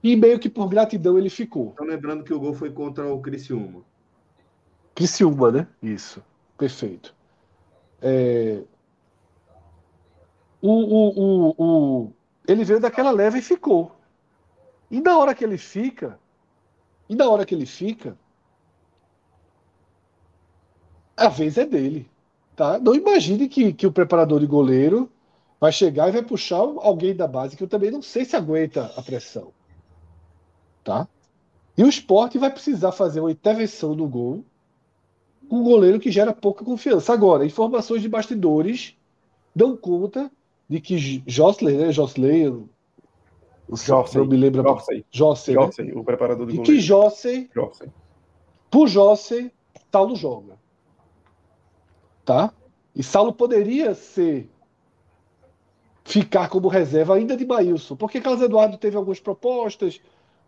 E 0.01 0.15
meio 0.15 0.39
que 0.39 0.49
por 0.49 0.69
gratidão 0.69 1.19
ele 1.19 1.29
ficou. 1.29 1.73
Então, 1.75 1.87
lembrando 1.87 2.23
que 2.23 2.33
o 2.33 2.39
gol 2.39 2.55
foi 2.55 2.71
contra 2.71 3.13
o 3.13 3.21
Criciúma. 3.21 3.83
Criciúma, 4.95 5.51
né? 5.51 5.67
Isso. 5.83 6.23
Perfeito. 6.57 7.18
É, 8.01 8.63
O, 10.61 10.71
o, 10.71 11.55
o, 11.57 12.05
o... 12.07 12.13
Ele 12.47 12.65
veio 12.65 12.81
daquela 12.81 13.11
leva 13.11 13.39
e 13.39 13.43
ficou. 13.43 13.93
E 14.91 15.01
na 15.01 15.17
hora 15.19 15.35
que 15.35 15.45
ele 15.45 15.59
fica, 15.59 16.19
e 17.09 17.15
na 17.17 17.29
hora 17.29 17.45
que 17.47 17.55
ele 17.55 17.67
fica, 17.67 18.19
a 21.17 21.29
vez 21.29 21.59
é 21.59 21.67
dele. 21.67 22.11
Tá? 22.57 22.79
Não 22.79 22.95
imagine 22.95 23.49
que, 23.49 23.73
que 23.73 23.87
o 23.87 23.93
preparador 23.93 24.41
de 24.41 24.47
goleiro 24.47 25.11
vai 25.61 25.73
chegar 25.73 26.09
e 26.09 26.13
vai 26.13 26.23
puxar 26.23 26.59
alguém 26.59 27.15
da 27.15 27.27
base, 27.27 27.57
que 27.57 27.63
eu 27.65 27.69
também 27.69 27.91
não 27.91 28.03
sei 28.03 28.25
se 28.25 28.37
aguenta 28.37 28.93
a 28.97 29.03
pressão. 29.03 29.53
Tá? 30.83 31.09
E 31.77 31.85
o 31.85 31.89
esporte 31.89 32.39
vai 32.39 32.51
precisar 32.53 32.93
fazer 32.93 33.21
uma 33.21 33.33
intervenção 33.33 33.95
no 33.95 34.09
gol 34.09 34.45
com 35.49 35.57
um 35.57 35.65
goleiro 35.65 35.99
que 35.99 36.11
gera 36.11 36.33
pouca 36.33 36.65
confiança. 36.65 37.13
Agora, 37.13 37.45
informações 37.45 38.03
de 38.03 38.09
bastidores 38.09 38.97
dão 39.55 39.77
conta 39.77 40.31
de 40.69 40.81
que 40.81 41.23
Josler, 41.27 41.79
né? 41.79 41.93
Josler, 41.93 42.53
o 43.69 43.77
Jossey. 43.77 44.21
não 44.21 44.27
me 44.27 44.37
lembro. 44.37 44.63
Jossey. 44.63 44.99
Né? 44.99 45.63
Jossey, 45.63 45.93
o 45.93 46.05
preparador 46.05 46.47
do 46.47 46.53
De 46.53 46.59
que 46.59 46.65
goleiro. 46.65 46.83
Jossey, 46.83 47.51
Jossey. 47.55 47.89
por 48.71 48.89
Jossey, 48.89 49.53
Saulo 49.91 50.17
joga. 50.17 50.59
Tá? 52.25 52.53
E 52.95 53.03
Saulo 53.03 53.33
poderia 53.33 53.95
ser 53.95 54.51
ficar 56.05 56.49
como 56.49 56.69
reserva 56.69 57.15
ainda 57.15 57.37
de 57.37 57.47
Maílson, 57.47 57.95
porque 57.95 58.21
Carlos 58.21 58.43
Eduardo 58.43 58.79
teve 58.79 58.97
algumas 58.97 59.21
propostas 59.21 60.01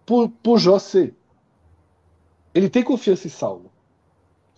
por, 0.07 0.29
por 0.43 0.59
José. 0.59 1.13
Ele 2.55 2.69
tem 2.69 2.83
confiança 2.83 3.27
em 3.27 3.31
Saulo. 3.31 3.71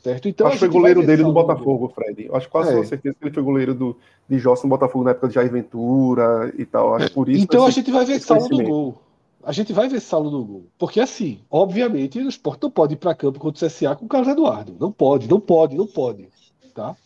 Certo? 0.03 0.29
Então, 0.29 0.47
Acho 0.49 0.55
que 0.57 0.61
foi 0.61 0.69
goleiro 0.69 1.07
dele 1.07 1.23
no 1.23 1.33
Botafogo, 1.33 1.89
Fred. 1.95 2.27
Eu 2.27 2.35
acho 2.35 2.49
quase 2.49 2.73
É. 2.73 2.77
com 2.77 2.85
certeza 2.85 3.15
que 3.17 3.25
ele 3.25 3.33
foi 3.35 3.43
goleiro 3.43 3.73
do, 3.73 3.97
de 4.29 4.37
Jossa 4.39 4.65
no 4.65 4.69
Botafogo 4.71 5.05
na 5.05 5.13
época 5.13 5.29
de 5.29 5.35
Jair 5.35 5.51
Ventura 5.51 6.53
e 6.59 6.65
tal. 6.67 6.95
Acho 6.97 7.07
que 7.09 7.15
por 7.15 7.29
isso. 7.29 7.45
Então 7.45 7.65
a 7.65 7.71
gente 7.71 7.91
vai 7.93 8.05
ver 8.05 8.19
Saulo 8.21 8.43
no 8.43 8.49
conhecimento. 8.49 8.71
gol. 8.75 8.99
A 9.45 9.53
gente 9.53 9.73
vai 9.73 9.89
ver 9.89 10.01
Saulo 10.01 10.31
no 10.31 10.45
gol. 10.45 10.65
Porque 10.77 10.99
assim, 11.01 11.41
obviamente, 11.49 12.19
o 12.19 12.29
Sport 12.29 12.61
não 12.63 12.71
pode 12.71 12.95
ir 12.95 12.97
para 12.97 13.15
campo 13.15 13.39
contra 13.39 13.65
o 13.65 13.69
CSA 13.69 13.95
com 13.95 14.07
o 14.07 14.09
Carlos 14.09 14.29
Eduardo. 14.29 14.75
Não 14.81 14.91
pode, 14.91 15.29
não 15.29 15.39
pode, 15.39 15.77
não 15.77 15.87
pode. 15.87 16.29
Tá? 16.75 16.97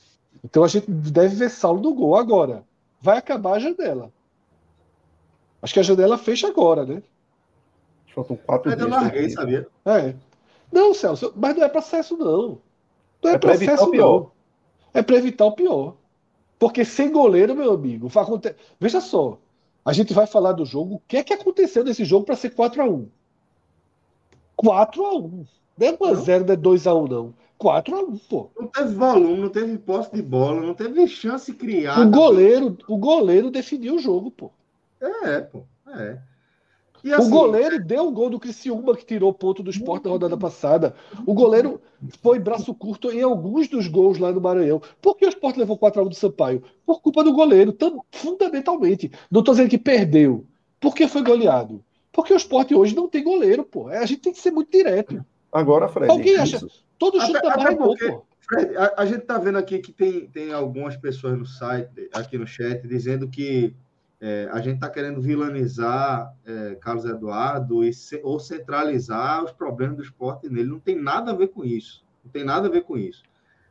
Então 0.42 0.64
a 0.64 0.68
gente 0.68 0.90
deve 0.90 1.34
ver 1.36 1.50
Saulo 1.50 1.82
no 1.82 1.92
gol. 1.94 2.16
Agora, 2.16 2.62
vai 3.00 3.18
acabar 3.18 3.56
a 3.56 3.58
janela. 3.58 4.10
Acho 5.60 5.74
que 5.74 5.80
a 5.80 5.82
janela 5.82 6.16
fecha 6.16 6.48
agora, 6.48 6.86
né? 6.86 7.02
Faltam 8.14 8.36
quatro 8.36 8.70
Mas 8.70 8.80
eu 8.80 8.86
dias. 8.86 9.02
larguei, 9.02 9.22
né? 9.22 9.28
sabia? 9.28 9.68
É. 9.84 10.14
Não, 10.72 10.94
Celso, 10.94 11.32
mas 11.36 11.54
não 11.54 11.64
é 11.64 11.68
processo, 11.68 12.16
não. 12.16 12.58
Não 13.22 13.30
é, 13.30 13.34
É 13.34 13.38
processo, 13.38 13.84
o 13.84 13.90
pior. 13.90 14.20
não. 14.20 14.30
é 14.94 15.02
para 15.02 15.16
evitar 15.16 15.46
o 15.46 15.52
pior. 15.52 15.96
Porque 16.58 16.84
sem 16.84 17.10
goleiro, 17.12 17.54
meu 17.54 17.72
amigo, 17.72 18.08
vai 18.08 18.24
acontecer. 18.24 18.56
Veja 18.80 19.00
só, 19.00 19.38
a 19.84 19.92
gente 19.92 20.14
vai 20.14 20.26
falar 20.26 20.52
do 20.52 20.64
jogo. 20.64 20.96
O 20.96 21.02
que 21.06 21.16
é 21.18 21.22
que 21.24 21.34
aconteceu 21.34 21.84
nesse 21.84 22.04
jogo 22.04 22.24
para 22.24 22.36
ser 22.36 22.54
4x1? 22.54 23.06
4x1. 24.62 25.46
Não 25.78 25.86
é 25.86 25.92
1x0, 25.92 26.46
não 26.46 26.54
é 26.54 26.56
2x1, 26.56 27.10
não. 27.10 27.34
4x1, 27.60 28.20
pô. 28.28 28.50
Não 28.58 28.66
teve 28.68 28.94
volume, 28.94 29.40
não 29.42 29.48
teve 29.48 29.78
posse 29.78 30.14
de 30.14 30.22
bola, 30.22 30.60
não 30.62 30.74
teve 30.74 31.06
chance 31.06 31.52
criada. 31.52 32.02
O 32.02 32.10
goleiro, 32.10 32.76
o 32.88 32.96
goleiro 32.96 33.50
definiu 33.50 33.96
o 33.96 33.98
jogo, 33.98 34.30
pô. 34.30 34.50
É, 35.00 35.40
pô. 35.40 35.62
É. 35.88 36.18
E 37.04 37.12
assim, 37.12 37.26
o 37.26 37.30
goleiro 37.30 37.82
deu 37.82 38.08
o 38.08 38.12
gol 38.12 38.30
do 38.30 38.40
Criciúma 38.40 38.96
que 38.96 39.04
tirou 39.04 39.32
ponto 39.32 39.62
do 39.62 39.70
esporte 39.70 40.04
na 40.04 40.10
rodada 40.10 40.36
passada. 40.36 40.94
O 41.24 41.34
goleiro 41.34 41.80
foi 42.22 42.38
braço 42.38 42.74
curto 42.74 43.10
em 43.10 43.22
alguns 43.22 43.68
dos 43.68 43.86
gols 43.88 44.18
lá 44.18 44.32
no 44.32 44.40
Maranhão. 44.40 44.80
Por 45.00 45.16
que 45.16 45.26
o 45.26 45.28
esporte 45.28 45.58
levou 45.58 45.78
4x1 45.78 46.08
do 46.08 46.14
Sampaio? 46.14 46.62
Por 46.84 47.00
culpa 47.00 47.22
do 47.22 47.32
goleiro, 47.32 47.72
tam, 47.72 48.02
fundamentalmente. 48.10 49.10
Não 49.30 49.40
estou 49.40 49.54
dizendo 49.54 49.70
que 49.70 49.78
perdeu. 49.78 50.44
Por 50.80 50.94
que 50.94 51.06
foi 51.08 51.22
goleado? 51.22 51.84
Porque 52.12 52.32
o 52.32 52.36
esporte 52.36 52.74
hoje 52.74 52.96
não 52.96 53.08
tem 53.08 53.22
goleiro, 53.22 53.64
pô. 53.64 53.88
A 53.88 54.06
gente 54.06 54.22
tem 54.22 54.32
que 54.32 54.40
ser 54.40 54.50
muito 54.50 54.70
direto. 54.70 55.24
Agora, 55.52 55.88
Fred. 55.88 56.10
Alguém 56.10 56.36
acha. 56.36 56.58
Todo 56.98 57.20
chute 57.20 57.34
da 57.34 57.56
barra 57.56 57.72
é 57.72 57.74
gol, 57.74 57.94
pô. 57.96 58.22
Fred, 58.40 58.76
a, 58.76 58.94
a 58.98 59.06
gente 59.06 59.20
tá 59.20 59.38
vendo 59.38 59.58
aqui 59.58 59.78
que 59.80 59.92
tem, 59.92 60.26
tem 60.28 60.52
algumas 60.52 60.96
pessoas 60.96 61.38
no 61.38 61.44
site, 61.44 62.08
aqui 62.12 62.38
no 62.38 62.46
chat, 62.46 62.86
dizendo 62.86 63.28
que 63.28 63.74
é, 64.20 64.48
a 64.50 64.60
gente 64.60 64.76
está 64.76 64.88
querendo 64.88 65.20
vilanizar 65.20 66.32
é, 66.44 66.74
Carlos 66.76 67.04
Eduardo 67.04 67.84
e 67.84 67.90
ou 68.22 68.40
centralizar 68.40 69.44
os 69.44 69.52
problemas 69.52 69.96
do 69.96 70.02
esporte 70.02 70.48
nele. 70.48 70.68
Não 70.68 70.80
tem 70.80 71.00
nada 71.00 71.32
a 71.32 71.34
ver 71.34 71.48
com 71.48 71.64
isso. 71.64 72.04
Não 72.24 72.30
tem 72.30 72.44
nada 72.44 72.66
a 72.66 72.70
ver 72.70 72.82
com 72.82 72.96
isso. 72.96 73.22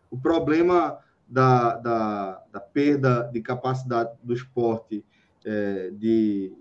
O 0.09 0.17
problema 0.17 0.99
da, 1.27 1.75
da, 1.77 2.43
da 2.51 2.59
perda 2.59 3.23
de 3.33 3.41
capacidade 3.41 4.11
do 4.21 4.33
esporte 4.33 5.03
é, 5.43 5.89
de 5.91 6.53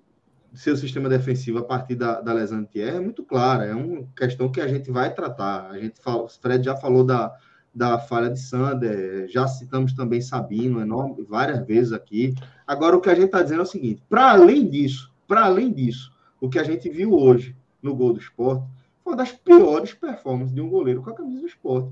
seu 0.54 0.76
sistema 0.76 1.08
defensivo 1.08 1.58
a 1.58 1.64
partir 1.64 1.96
da, 1.96 2.20
da 2.20 2.32
lesão 2.32 2.62
de 2.62 2.80
é 2.80 2.98
muito 2.98 3.22
clara. 3.22 3.66
É 3.66 3.74
uma 3.74 4.06
questão 4.16 4.50
que 4.50 4.60
a 4.60 4.68
gente 4.68 4.90
vai 4.90 5.12
tratar. 5.12 5.70
A 5.70 5.78
gente 5.78 6.00
fala, 6.00 6.22
o 6.22 6.28
Fred 6.28 6.64
já 6.64 6.76
falou 6.76 7.04
da, 7.04 7.36
da 7.74 7.98
falha 7.98 8.30
de 8.30 8.38
Sander, 8.38 9.26
já 9.28 9.48
citamos 9.48 9.92
também 9.92 10.20
Sabino 10.20 10.80
enorme, 10.80 11.26
várias 11.28 11.66
vezes 11.66 11.92
aqui. 11.92 12.34
Agora, 12.66 12.96
o 12.96 13.00
que 13.00 13.10
a 13.10 13.14
gente 13.14 13.26
está 13.26 13.42
dizendo 13.42 13.60
é 13.60 13.64
o 13.64 13.66
seguinte: 13.66 14.02
para 14.08 14.30
além 14.30 14.66
disso, 14.68 15.12
para 15.26 15.44
além 15.44 15.72
disso, 15.72 16.12
o 16.40 16.48
que 16.48 16.58
a 16.58 16.64
gente 16.64 16.88
viu 16.88 17.12
hoje 17.12 17.56
no 17.82 17.94
gol 17.94 18.12
do 18.12 18.20
esporte 18.20 18.64
foi 19.02 19.12
uma 19.12 19.16
das 19.16 19.32
piores 19.32 19.92
performances 19.92 20.54
de 20.54 20.60
um 20.60 20.68
goleiro 20.68 21.02
com 21.02 21.10
a 21.10 21.14
camisa 21.14 21.40
do 21.40 21.46
esporte. 21.46 21.90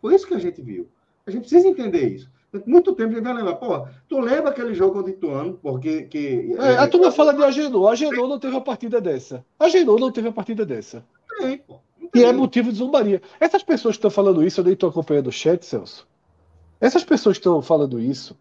Foi 0.00 0.14
isso 0.14 0.26
que 0.26 0.34
a 0.34 0.38
gente 0.38 0.60
viu. 0.60 0.88
A 1.26 1.30
gente 1.30 1.42
precisa 1.42 1.68
entender 1.68 2.08
isso. 2.08 2.30
Muito 2.66 2.94
tempo 2.94 3.12
a 3.12 3.14
gente 3.14 3.24
vai 3.24 3.32
lembrar. 3.32 3.54
Pô, 3.54 3.86
tu 4.08 4.20
lembra 4.20 4.50
aquele 4.50 4.74
jogo 4.74 4.94
contra 4.94 5.10
o 5.10 5.14
Ituano? 5.14 5.58
Porque. 5.62 6.02
Que, 6.02 6.54
é, 6.58 6.76
a 6.76 6.86
turma 6.86 7.10
fala 7.10 7.32
de 7.32 7.42
Agenor. 7.42 7.90
Agenor 7.90 8.28
não 8.28 8.38
teve 8.38 8.54
uma 8.54 8.60
partida 8.60 9.00
dessa. 9.00 9.44
Agenor 9.58 9.98
não 9.98 10.12
teve 10.12 10.28
uma 10.28 10.34
partida 10.34 10.66
dessa. 10.66 11.02
Tem, 11.38 11.56
pô. 11.56 11.80
E 12.14 12.22
é 12.22 12.32
motivo 12.32 12.70
de 12.70 12.78
zombaria. 12.78 13.22
Essas 13.40 13.62
pessoas 13.62 13.94
que 13.94 13.98
estão 13.98 14.10
falando 14.10 14.44
isso, 14.44 14.60
eu 14.60 14.64
nem 14.64 14.74
estou 14.74 14.90
acompanhando 14.90 15.28
o 15.28 15.32
chat, 15.32 15.64
Celso. 15.64 16.06
Essas 16.80 17.04
pessoas 17.04 17.38
que 17.38 17.40
estão 17.40 17.62
falando 17.62 17.98
isso, 17.98 18.36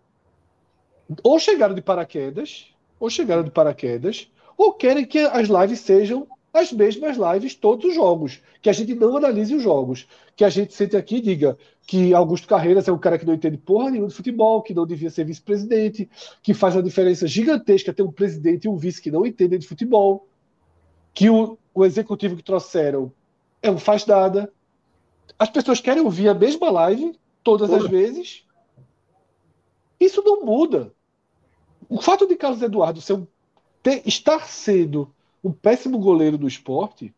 ou 1.23 1.39
chegaram 1.39 1.73
de 1.73 1.81
paraquedas, 1.81 2.67
ou 2.99 3.09
chegaram 3.09 3.43
de 3.43 3.51
paraquedas, 3.51 4.29
ou 4.57 4.73
querem 4.73 5.05
que 5.05 5.19
as 5.19 5.47
lives 5.47 5.79
sejam 5.79 6.27
as 6.53 6.71
mesmas 6.73 7.15
lives 7.17 7.55
todos 7.55 7.85
os 7.85 7.95
jogos. 7.95 8.41
Que 8.61 8.69
a 8.69 8.73
gente 8.73 8.93
não 8.93 9.15
analise 9.15 9.55
os 9.55 9.63
jogos. 9.63 10.05
Que 10.35 10.43
a 10.43 10.49
gente 10.49 10.73
sente 10.73 10.97
aqui 10.97 11.17
e 11.17 11.21
diga 11.21 11.57
que 11.87 12.13
Augusto 12.13 12.47
Carreiras 12.47 12.87
é 12.87 12.91
um 12.91 12.97
cara 12.97 13.17
que 13.17 13.25
não 13.25 13.33
entende 13.33 13.57
porra 13.57 13.89
nenhuma 13.89 14.09
de 14.09 14.15
futebol, 14.15 14.61
que 14.61 14.73
não 14.73 14.85
devia 14.85 15.09
ser 15.09 15.23
vice-presidente, 15.23 16.09
que 16.43 16.53
faz 16.53 16.75
uma 16.75 16.83
diferença 16.83 17.25
gigantesca 17.25 17.93
ter 17.93 18.03
um 18.03 18.11
presidente 18.11 18.65
e 18.65 18.69
um 18.69 18.75
vice 18.75 19.01
que 19.01 19.09
não 19.09 19.25
entendem 19.25 19.59
de 19.59 19.67
futebol, 19.67 20.27
que 21.13 21.29
o, 21.29 21.57
o 21.74 21.85
executivo 21.85 22.35
que 22.35 22.43
trouxeram 22.43 23.13
é 23.61 23.69
um 23.69 23.77
faz 23.77 24.05
nada. 24.05 24.51
As 25.37 25.50
pessoas 25.50 25.79
querem 25.79 26.03
ouvir 26.03 26.29
a 26.29 26.33
mesma 26.33 26.69
live 26.69 27.17
todas 27.43 27.71
as 27.71 27.87
vezes. 27.87 28.43
Isso 30.00 30.21
não 30.24 30.43
muda. 30.45 30.93
O 31.89 32.01
fato 32.01 32.27
de 32.27 32.35
Carlos 32.35 32.61
Eduardo 32.61 33.01
ser 33.01 33.13
um, 33.13 33.27
ter, 33.83 34.01
estar 34.07 34.47
sendo 34.47 35.13
um 35.43 35.51
péssimo 35.51 36.00
goleiro 36.00 36.37
do 36.37 36.47
esporte 36.47 37.13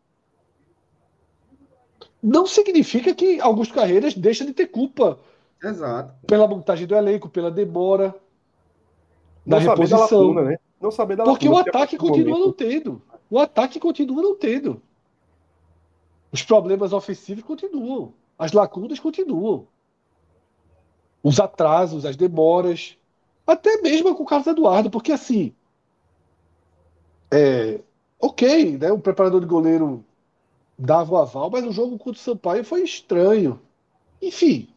não 2.22 2.46
significa 2.46 3.14
que 3.14 3.38
Augusto 3.40 3.74
Carreiras 3.74 4.14
deixa 4.14 4.46
de 4.46 4.54
ter 4.54 4.66
culpa. 4.68 5.18
Exato. 5.62 6.14
Pela 6.26 6.48
montagem 6.48 6.86
do 6.86 6.94
elenco, 6.94 7.28
pela 7.28 7.50
demora 7.50 8.14
da 9.46 9.60
não 9.60 9.68
reposição. 9.70 10.28
Lacuna, 10.28 10.42
né? 10.42 10.58
Não 10.80 10.90
saber 10.90 11.16
da 11.16 11.24
Porque 11.24 11.48
o 11.48 11.56
ataque 11.56 11.96
continua 11.96 12.38
não 12.38 12.52
tendo. 12.52 13.02
O 13.30 13.38
ataque 13.38 13.78
continua 13.78 14.22
não 14.22 14.34
tendo. 14.34 14.80
Os 16.34 16.42
problemas 16.42 16.92
ofensivos 16.92 17.44
continuam. 17.44 18.12
As 18.36 18.50
lacunas 18.50 18.98
continuam. 18.98 19.68
Os 21.22 21.38
atrasos, 21.38 22.04
as 22.04 22.16
demoras. 22.16 22.98
Até 23.46 23.80
mesmo 23.80 24.12
com 24.16 24.24
o 24.24 24.26
Carlos 24.26 24.48
Eduardo, 24.48 24.90
porque 24.90 25.12
assim. 25.12 25.54
É, 27.30 27.78
ok, 28.20 28.76
né? 28.78 28.90
O 28.90 28.98
preparador 28.98 29.40
de 29.42 29.46
goleiro 29.46 30.04
dava 30.76 31.14
o 31.14 31.16
aval, 31.18 31.50
mas 31.50 31.64
o 31.64 31.70
jogo 31.70 31.96
contra 31.96 32.18
o 32.18 32.24
Sampaio 32.24 32.64
foi 32.64 32.82
estranho. 32.82 33.60
Enfim. 34.20 34.68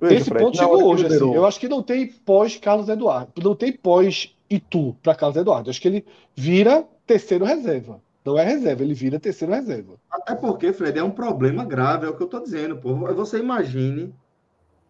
Veja, 0.00 0.16
esse 0.16 0.30
ponto 0.32 0.56
chegou 0.56 0.84
hoje. 0.84 1.06
Assim, 1.06 1.32
eu 1.32 1.46
acho 1.46 1.60
que 1.60 1.68
não 1.68 1.80
tem 1.80 2.08
pós 2.08 2.56
Carlos 2.56 2.88
Eduardo. 2.88 3.40
Não 3.40 3.54
tem 3.54 3.72
pós 3.72 4.36
Itu 4.50 4.96
para 5.00 5.14
Carlos 5.14 5.36
Eduardo. 5.36 5.68
Eu 5.68 5.70
acho 5.70 5.80
que 5.80 5.86
ele 5.86 6.04
vira 6.34 6.84
terceiro 7.06 7.44
reserva. 7.44 8.02
Não 8.24 8.38
é 8.38 8.44
reserva, 8.44 8.82
ele 8.82 8.94
vira 8.94 9.20
terceiro 9.20 9.52
reserva. 9.52 9.96
Até 10.10 10.34
porque, 10.34 10.72
Fred, 10.72 10.98
é 10.98 11.04
um 11.04 11.10
problema 11.10 11.64
grave, 11.64 12.06
é 12.06 12.08
o 12.08 12.16
que 12.16 12.22
eu 12.22 12.26
estou 12.26 12.42
dizendo. 12.42 12.78
Pô. 12.78 12.94
Você 13.14 13.38
imagine 13.38 14.14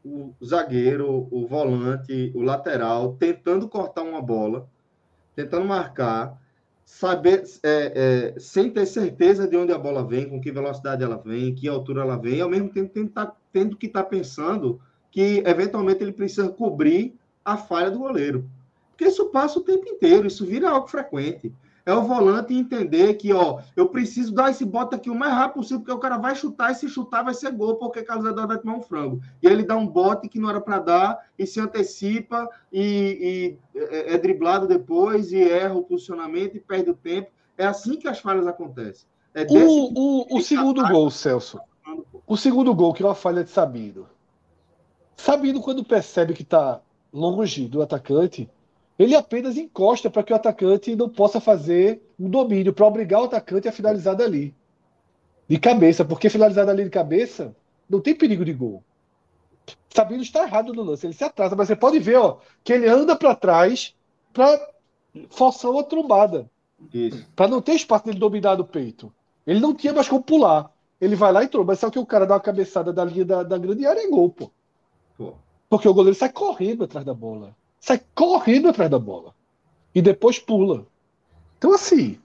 o 0.04 0.32
zagueiro, 0.44 1.26
o 1.30 1.46
volante, 1.46 2.30
o 2.34 2.42
lateral 2.42 3.14
tentando 3.14 3.68
cortar 3.68 4.02
uma 4.02 4.22
bola, 4.22 4.68
tentando 5.34 5.66
marcar, 5.66 6.38
saber 6.84 7.42
é, 7.62 8.34
é, 8.36 8.38
sem 8.38 8.70
ter 8.70 8.86
certeza 8.86 9.48
de 9.48 9.56
onde 9.56 9.72
a 9.72 9.78
bola 9.78 10.06
vem, 10.06 10.28
com 10.28 10.40
que 10.40 10.52
velocidade 10.52 11.02
ela 11.02 11.16
vem, 11.16 11.54
que 11.54 11.66
altura 11.66 12.02
ela 12.02 12.16
vem, 12.16 12.36
e 12.36 12.40
ao 12.40 12.50
mesmo 12.50 12.68
tempo 12.68 13.08
tá, 13.08 13.34
tendo 13.52 13.76
que 13.76 13.86
estar 13.86 14.04
tá 14.04 14.08
pensando 14.08 14.80
que 15.10 15.42
eventualmente 15.46 16.02
ele 16.02 16.12
precisa 16.12 16.48
cobrir 16.50 17.16
a 17.44 17.56
falha 17.56 17.90
do 17.90 17.98
goleiro. 17.98 18.48
Porque 18.90 19.06
isso 19.06 19.26
passa 19.30 19.58
o 19.58 19.62
tempo 19.62 19.88
inteiro, 19.88 20.26
isso 20.26 20.46
vira 20.46 20.70
algo 20.70 20.86
frequente 20.86 21.52
é 21.86 21.92
o 21.92 22.02
volante 22.02 22.54
entender 22.54 23.14
que, 23.14 23.32
ó, 23.32 23.60
eu 23.76 23.88
preciso 23.88 24.32
dar 24.32 24.50
esse 24.50 24.64
bote 24.64 24.94
aqui 24.94 25.10
o 25.10 25.14
mais 25.14 25.34
rápido 25.34 25.60
possível, 25.60 25.80
porque 25.80 25.92
o 25.92 25.98
cara 25.98 26.16
vai 26.16 26.34
chutar, 26.34 26.72
e 26.72 26.74
se 26.74 26.88
chutar 26.88 27.22
vai 27.22 27.34
ser 27.34 27.52
gol, 27.52 27.76
porque 27.76 28.02
Carlos 28.02 28.26
Eduardo 28.26 28.54
vai 28.54 28.58
tomar 28.58 28.76
um 28.76 28.82
frango. 28.82 29.20
E 29.42 29.46
aí 29.46 29.52
ele 29.52 29.64
dá 29.64 29.76
um 29.76 29.86
bote 29.86 30.28
que 30.28 30.38
não 30.38 30.48
era 30.48 30.60
para 30.60 30.78
dar, 30.78 31.26
e 31.38 31.46
se 31.46 31.60
antecipa, 31.60 32.48
e, 32.72 33.58
e 33.74 33.78
é, 33.78 34.14
é, 34.14 34.18
driblado 34.18 34.66
depois, 34.66 35.30
e 35.30 35.42
erra 35.42 35.74
o 35.74 35.84
posicionamento, 35.84 36.56
e 36.56 36.60
perde 36.60 36.90
o 36.90 36.94
tempo. 36.94 37.30
É 37.58 37.66
assim 37.66 37.96
que 37.96 38.08
as 38.08 38.18
falhas 38.18 38.46
acontecem. 38.46 39.06
É 39.34 39.44
o, 39.48 39.90
o, 39.94 40.38
o 40.38 40.40
segundo 40.40 40.80
ataque, 40.80 40.94
gol, 40.94 41.10
Celso. 41.10 41.60
O 42.26 42.36
segundo 42.36 42.74
gol, 42.74 42.94
que 42.94 43.02
é 43.02 43.06
uma 43.06 43.14
falha 43.14 43.44
de 43.44 43.50
Sabino. 43.50 44.06
Sabino, 45.16 45.60
quando 45.60 45.84
percebe 45.84 46.32
que 46.32 46.42
está 46.42 46.80
longe 47.12 47.68
do 47.68 47.82
atacante, 47.82 48.48
ele 48.98 49.14
apenas 49.16 49.56
encosta 49.56 50.08
para 50.08 50.22
que 50.22 50.32
o 50.32 50.36
atacante 50.36 50.94
não 50.94 51.08
possa 51.08 51.40
fazer 51.40 52.00
um 52.18 52.28
domínio, 52.28 52.72
para 52.72 52.86
obrigar 52.86 53.20
o 53.20 53.24
atacante 53.24 53.66
a 53.66 53.72
finalizar 53.72 54.14
dali. 54.14 54.54
De 55.48 55.58
cabeça, 55.58 56.04
porque 56.04 56.30
finalizar 56.30 56.64
dali 56.64 56.84
de 56.84 56.90
cabeça 56.90 57.54
não 57.90 58.00
tem 58.00 58.14
perigo 58.14 58.44
de 58.44 58.52
gol. 58.52 58.82
Sabino 59.90 60.22
está 60.22 60.44
errado 60.44 60.72
no 60.72 60.82
lance, 60.82 61.06
ele 61.06 61.12
se 61.12 61.24
atrasa, 61.24 61.56
mas 61.56 61.68
você 61.68 61.76
pode 61.76 61.98
ver 61.98 62.16
ó, 62.16 62.38
que 62.62 62.72
ele 62.72 62.88
anda 62.88 63.16
para 63.16 63.34
trás 63.34 63.94
para 64.32 64.60
forçar 65.28 65.70
uma 65.70 65.82
trombada. 65.82 66.48
Para 67.34 67.48
não 67.48 67.60
ter 67.60 67.74
espaço 67.74 68.04
dele 68.04 68.18
dominar 68.18 68.56
do 68.56 68.64
peito. 68.64 69.12
Ele 69.46 69.60
não 69.60 69.74
tinha 69.74 69.92
mais 69.92 70.08
como 70.08 70.22
pular. 70.22 70.70
Ele 71.00 71.16
vai 71.16 71.32
lá 71.32 71.42
e 71.42 71.48
tromba. 71.48 71.72
Mas 71.72 71.78
só 71.78 71.90
que 71.90 71.98
o 71.98 72.06
cara 72.06 72.26
dá 72.26 72.34
uma 72.34 72.40
cabeçada 72.40 72.92
da 72.92 73.04
linha 73.04 73.24
da, 73.24 73.42
da 73.42 73.56
grande 73.56 73.86
área 73.86 74.00
é 74.00 74.08
gol, 74.08 74.30
pô. 74.30 74.50
pô. 75.16 75.34
Porque 75.68 75.88
o 75.88 75.94
goleiro 75.94 76.18
sai 76.18 76.30
correndo 76.30 76.84
atrás 76.84 77.06
da 77.06 77.14
bola 77.14 77.54
sai 77.84 78.00
correndo 78.14 78.70
atrás 78.70 78.90
da 78.90 78.98
bola 78.98 79.34
e 79.94 80.00
depois 80.00 80.38
pula. 80.38 80.86
Então, 81.58 81.74
assim, 81.74 82.18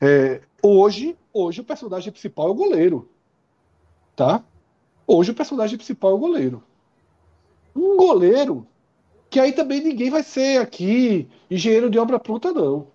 é, 0.00 0.40
hoje, 0.62 1.18
hoje 1.32 1.60
o 1.60 1.64
personagem 1.64 2.12
principal 2.12 2.46
é 2.46 2.50
o 2.52 2.54
goleiro. 2.54 3.10
Tá? 4.14 4.44
Hoje 5.04 5.32
o 5.32 5.34
personagem 5.34 5.76
principal 5.76 6.12
é 6.12 6.14
o 6.14 6.18
goleiro. 6.18 6.62
Um 7.74 7.96
goleiro 7.96 8.64
que 9.28 9.40
aí 9.40 9.52
também 9.52 9.82
ninguém 9.82 10.10
vai 10.10 10.22
ser 10.22 10.60
aqui 10.60 11.28
engenheiro 11.50 11.90
de 11.90 11.98
obra 11.98 12.20
pronta, 12.20 12.52
não. 12.52 12.86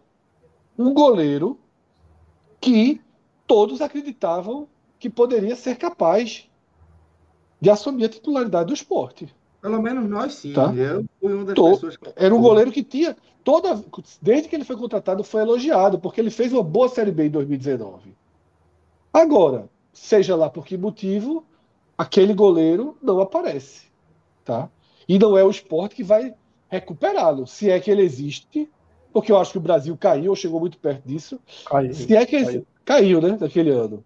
Um 0.79 0.93
goleiro 0.93 1.59
que 2.61 3.01
todos 3.45 3.81
acreditavam 3.81 4.69
que 4.97 5.09
poderia 5.09 5.55
ser 5.57 5.75
capaz 5.75 6.49
de 7.59 7.69
assumir 7.69 8.05
a 8.05 8.09
titularidade 8.09 8.67
do 8.67 8.73
esporte. 8.73 9.35
Pelo 9.65 9.81
menos 9.81 10.07
nós 10.07 10.35
sim. 10.35 10.53
Tá. 10.53 10.71
Eu 10.75 11.03
fui 11.19 11.33
uma 11.33 11.43
das 11.43 11.55
Tô. 11.55 11.71
pessoas 11.71 11.97
que. 11.97 12.13
Era 12.15 12.35
um 12.35 12.39
goleiro 12.39 12.71
que 12.71 12.83
tinha 12.83 13.17
toda. 13.43 13.83
Desde 14.21 14.47
que 14.47 14.55
ele 14.55 14.63
foi 14.63 14.77
contratado, 14.77 15.23
foi 15.23 15.41
elogiado, 15.41 15.97
porque 15.97 16.21
ele 16.21 16.29
fez 16.29 16.53
uma 16.53 16.61
boa 16.61 16.87
Série 16.87 17.11
B 17.11 17.25
em 17.25 17.31
2019. 17.31 18.13
Agora, 19.11 19.67
seja 19.91 20.35
lá 20.35 20.51
por 20.51 20.67
que 20.67 20.77
motivo, 20.77 21.43
aquele 21.97 22.31
goleiro 22.31 22.95
não 23.01 23.19
aparece. 23.19 23.87
Tá? 24.43 24.69
E 25.09 25.17
não 25.17 25.35
é 25.35 25.43
o 25.43 25.49
esporte 25.49 25.95
que 25.95 26.03
vai 26.03 26.35
recuperá-lo, 26.69 27.47
se 27.47 27.71
é 27.71 27.79
que 27.79 27.89
ele 27.89 28.03
existe, 28.03 28.69
porque 29.11 29.31
eu 29.31 29.37
acho 29.39 29.53
que 29.53 29.57
o 29.57 29.61
Brasil 29.61 29.97
caiu, 29.97 30.29
ou 30.29 30.35
chegou 30.35 30.59
muito 30.59 30.77
perto 30.77 31.07
disso. 31.07 31.39
Caiu. 31.65 31.91
Se 31.91 32.15
é 32.15 32.23
que 32.23 32.33
caiu. 32.33 32.45
caiu, 32.45 32.67
caiu 32.85 33.21
né, 33.21 33.31
daquele 33.31 33.71
ano. 33.71 34.05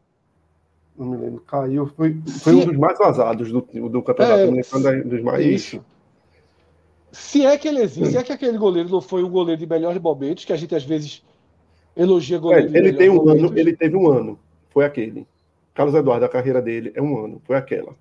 Não 0.99 1.07
me 1.07 1.17
lembro. 1.17 1.39
Caiu. 1.47 1.87
Foi, 1.87 2.15
foi 2.43 2.53
um 2.55 2.65
dos 2.65 2.77
mais 2.77 2.99
vazados 2.99 3.49
do, 3.51 3.61
do 3.61 4.03
campeonato. 4.03 4.41
É, 4.41 4.97
é 4.97 5.01
dos 5.03 5.21
mais. 5.23 5.45
Isso. 5.45 5.83
Se 7.11 7.45
é 7.45 7.57
que 7.57 7.67
ele 7.67 7.81
existe, 7.81 8.11
se 8.11 8.17
é 8.17 8.23
que 8.23 8.31
aquele 8.31 8.57
goleiro 8.57 8.89
não 8.89 9.01
foi 9.01 9.23
um 9.23 9.29
goleiro 9.29 9.59
de 9.59 9.65
melhores 9.65 9.99
momentos, 10.01 10.45
que 10.45 10.53
a 10.53 10.55
gente 10.57 10.75
às 10.75 10.83
vezes 10.83 11.23
elogia 11.95 12.37
É, 12.37 12.39
goleiro 12.39 12.69
de 12.69 12.77
ele, 12.77 12.93
tem 12.93 13.09
um 13.09 13.21
ano, 13.21 13.25
momentos. 13.43 13.57
ele 13.57 13.75
teve 13.75 13.95
um 13.95 14.09
ano. 14.09 14.37
Foi 14.69 14.85
aquele. 14.85 15.25
Carlos 15.73 15.95
Eduardo, 15.95 16.25
a 16.25 16.29
carreira 16.29 16.61
dele 16.61 16.91
é 16.93 17.01
um 17.01 17.17
ano. 17.25 17.41
Foi 17.45 17.55
aquela. 17.55 17.95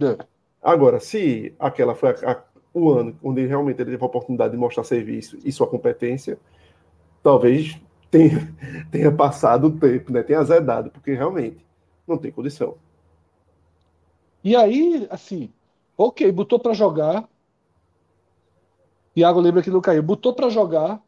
É. 0.00 0.16
Agora, 0.62 1.00
se 1.00 1.52
aquela 1.58 1.94
foi 1.94 2.10
a- 2.10 2.30
a- 2.32 2.42
o 2.72 2.90
ano 2.90 3.14
onde 3.22 3.44
realmente 3.44 3.80
ele 3.82 3.90
teve 3.90 4.02
a 4.02 4.06
oportunidade 4.06 4.52
de 4.52 4.58
mostrar 4.58 4.84
serviço 4.84 5.36
e 5.44 5.52
sua 5.52 5.66
competência, 5.66 6.38
talvez 7.22 7.78
tenha, 8.10 8.54
tenha 8.90 9.12
passado 9.12 9.66
o 9.66 9.70
tempo, 9.72 10.12
né? 10.12 10.22
tenha 10.22 10.40
azedado, 10.40 10.90
porque 10.90 11.12
realmente 11.12 11.58
não 12.06 12.18
tem 12.18 12.30
condição. 12.32 12.76
E 14.42 14.54
aí, 14.54 15.06
assim, 15.10 15.50
ok, 15.96 16.30
botou 16.30 16.58
pra 16.58 16.74
jogar. 16.74 17.28
Iago 19.16 19.40
lembra 19.40 19.62
que 19.62 19.70
não 19.70 19.80
caiu. 19.80 20.02
Botou 20.02 20.34
pra 20.34 20.48
jogar. 20.48 21.00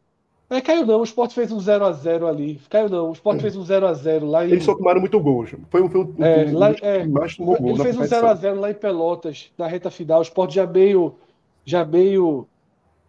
É, 0.49 0.61
caiu 0.61 0.85
não. 0.85 1.01
O 1.01 1.03
Sport 1.03 1.33
fez 1.33 1.51
um 1.51 1.57
0x0 1.57 2.25
ali. 2.25 2.59
Caiu 2.69 2.87
não. 2.89 3.09
O 3.09 3.13
Sport 3.13 3.41
fez 3.41 3.55
um 3.55 3.63
0x0 3.63 4.25
lá 4.29 4.45
em. 4.45 4.51
Eles 4.51 4.63
só 4.63 4.73
tomaram 4.75 5.01
muito 5.01 5.19
gols. 5.19 5.53
Foi 5.69 5.81
um, 5.81 5.89
foi 5.89 6.01
um, 6.01 6.15
É, 6.23 6.45
um 6.45 6.57
lá- 6.57 6.69
é, 6.81 7.01
que 7.01 7.07
mais 7.09 7.35
tomou 7.35 7.57
gol 7.57 7.69
Ele 7.71 7.83
fez 7.83 7.95
um 7.95 7.99
competição. 7.99 8.21
0x0 8.35 8.59
lá 8.59 8.71
em 8.71 8.73
Pelotas, 8.73 9.51
na 9.57 9.67
reta 9.67 9.91
final. 9.91 10.19
O 10.19 10.23
Sport 10.23 10.51
já 10.53 10.65
meio, 10.65 11.15
já 11.65 11.83
meio 11.83 12.47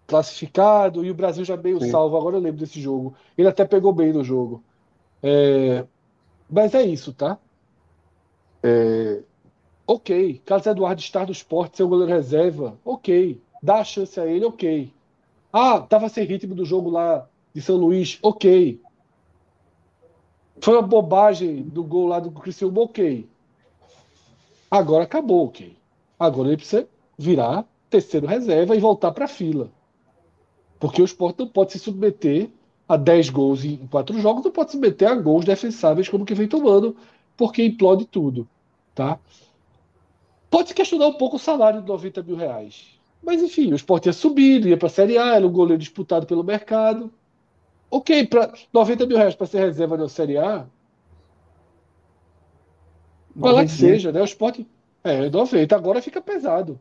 classificado 0.06 1.04
e 1.04 1.10
o 1.10 1.14
Brasil 1.14 1.44
já 1.44 1.56
meio 1.56 1.80
Sim. 1.80 1.90
salvo. 1.90 2.16
Agora 2.16 2.36
eu 2.36 2.40
lembro 2.40 2.58
desse 2.58 2.80
jogo. 2.80 3.14
Ele 3.36 3.46
até 3.48 3.64
pegou 3.64 3.92
bem 3.92 4.12
no 4.12 4.24
jogo. 4.24 4.62
É, 5.22 5.86
mas 6.50 6.74
é 6.74 6.82
isso, 6.82 7.12
tá? 7.12 7.38
É, 8.62 9.22
ok. 9.86 10.40
Carlos 10.44 10.66
Eduardo 10.66 11.00
estar 11.00 11.26
no 11.26 11.32
Sport, 11.32 11.76
ser 11.76 11.82
o 11.82 11.88
goleiro 11.88 12.12
reserva, 12.12 12.78
ok. 12.84 13.40
Dá 13.62 13.76
a 13.80 13.84
chance 13.84 14.18
a 14.18 14.26
ele, 14.26 14.44
ok. 14.44 14.92
Ah, 15.52 15.80
tava 15.80 16.08
sem 16.08 16.24
ritmo 16.24 16.54
do 16.54 16.64
jogo 16.64 16.90
lá 16.90 17.26
de 17.54 17.60
São 17.60 17.76
Luís, 17.76 18.18
ok. 18.22 18.80
Foi 20.60 20.74
uma 20.74 20.82
bobagem 20.82 21.62
do 21.62 21.82
gol 21.84 22.08
lá 22.08 22.20
do 22.20 22.30
Criciúma, 22.30 22.82
ok. 22.82 23.28
Agora 24.70 25.04
acabou, 25.04 25.46
ok. 25.46 25.76
Agora 26.18 26.48
ele 26.48 26.56
precisa 26.56 26.86
virar 27.16 27.64
terceiro 27.88 28.26
reserva 28.26 28.76
e 28.76 28.80
voltar 28.80 29.12
para 29.12 29.24
a 29.24 29.28
fila. 29.28 29.70
Porque 30.78 31.00
o 31.00 31.04
Sport 31.04 31.38
não 31.38 31.48
pode 31.48 31.72
se 31.72 31.78
submeter 31.78 32.50
a 32.88 32.96
10 32.96 33.30
gols 33.30 33.64
em 33.64 33.86
4 33.90 34.18
jogos, 34.20 34.44
não 34.44 34.50
pode 34.50 34.70
se 34.70 34.76
submeter 34.76 35.10
a 35.10 35.14
gols 35.14 35.44
defensáveis 35.44 36.08
como 36.08 36.24
que 36.24 36.34
vem 36.34 36.48
tomando, 36.48 36.96
porque 37.38 37.64
implode 37.64 38.04
tudo. 38.04 38.46
Tá? 38.94 39.18
Pode 40.50 40.68
se 40.68 40.74
questionar 40.74 41.06
um 41.06 41.14
pouco 41.14 41.36
o 41.36 41.38
salário 41.38 41.80
de 41.80 41.88
90 41.88 42.22
mil 42.22 42.36
reais. 42.36 42.98
Mas 43.22 43.42
enfim, 43.42 43.72
o 43.72 43.76
Sport 43.76 44.06
ia 44.06 44.12
subir, 44.12 44.66
ia 44.66 44.76
para 44.76 44.88
a 44.88 44.90
Série 44.90 45.16
A, 45.16 45.36
era 45.36 45.46
um 45.46 45.52
goleiro 45.52 45.80
disputado 45.80 46.26
pelo 46.26 46.44
mercado. 46.44 47.10
Ok, 47.90 48.26
para 48.26 48.52
90 48.72 49.06
mil 49.06 49.16
reais 49.16 49.34
para 49.34 49.46
ser 49.46 49.60
reserva 49.60 49.96
na 49.96 50.08
Série 50.08 50.36
A, 50.36 50.66
Vai 53.38 53.52
lá 53.52 53.64
que 53.64 53.70
seja, 53.70 54.10
né? 54.10 54.20
O 54.20 54.24
esporte. 54.24 54.66
É, 55.04 55.30
90. 55.30 55.76
Agora 55.76 56.02
fica 56.02 56.20
pesado. 56.20 56.78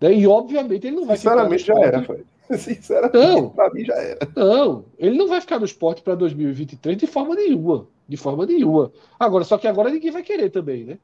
Né? 0.00 0.14
E 0.14 0.26
obviamente 0.26 0.86
ele 0.86 0.96
não 0.96 1.04
vai 1.04 1.16
Sinceramente 1.16 1.64
ficar 1.64 1.74
já 1.74 1.86
era, 1.86 2.00
esporte. 2.00 2.24
Fred. 2.46 2.60
Sinceramente, 2.62 3.16
Não. 3.16 3.50
pra 3.50 3.70
mim 3.70 3.84
já 3.84 3.94
era. 3.94 4.28
Não, 4.36 4.84
ele 4.96 5.18
não 5.18 5.26
vai 5.26 5.40
ficar 5.40 5.58
no 5.58 5.64
esporte 5.64 6.02
para 6.02 6.14
2023 6.14 6.96
de 6.96 7.06
forma 7.06 7.34
nenhuma. 7.34 7.88
De 8.08 8.16
forma 8.16 8.44
nenhuma. 8.46 8.92
Agora, 9.18 9.44
só 9.44 9.56
que 9.56 9.66
agora 9.66 9.90
ninguém 9.90 10.10
vai 10.10 10.22
querer 10.22 10.50
também, 10.50 10.84
né? 10.84 10.98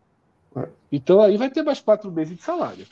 É. 0.57 0.69
Então 0.93 1.21
aí 1.21 1.37
vai 1.37 1.51
ter 1.51 1.63
mais 1.63 1.81
quatro 1.81 2.11
meses 2.11 2.37
de 2.37 2.43
salário. 2.43 2.87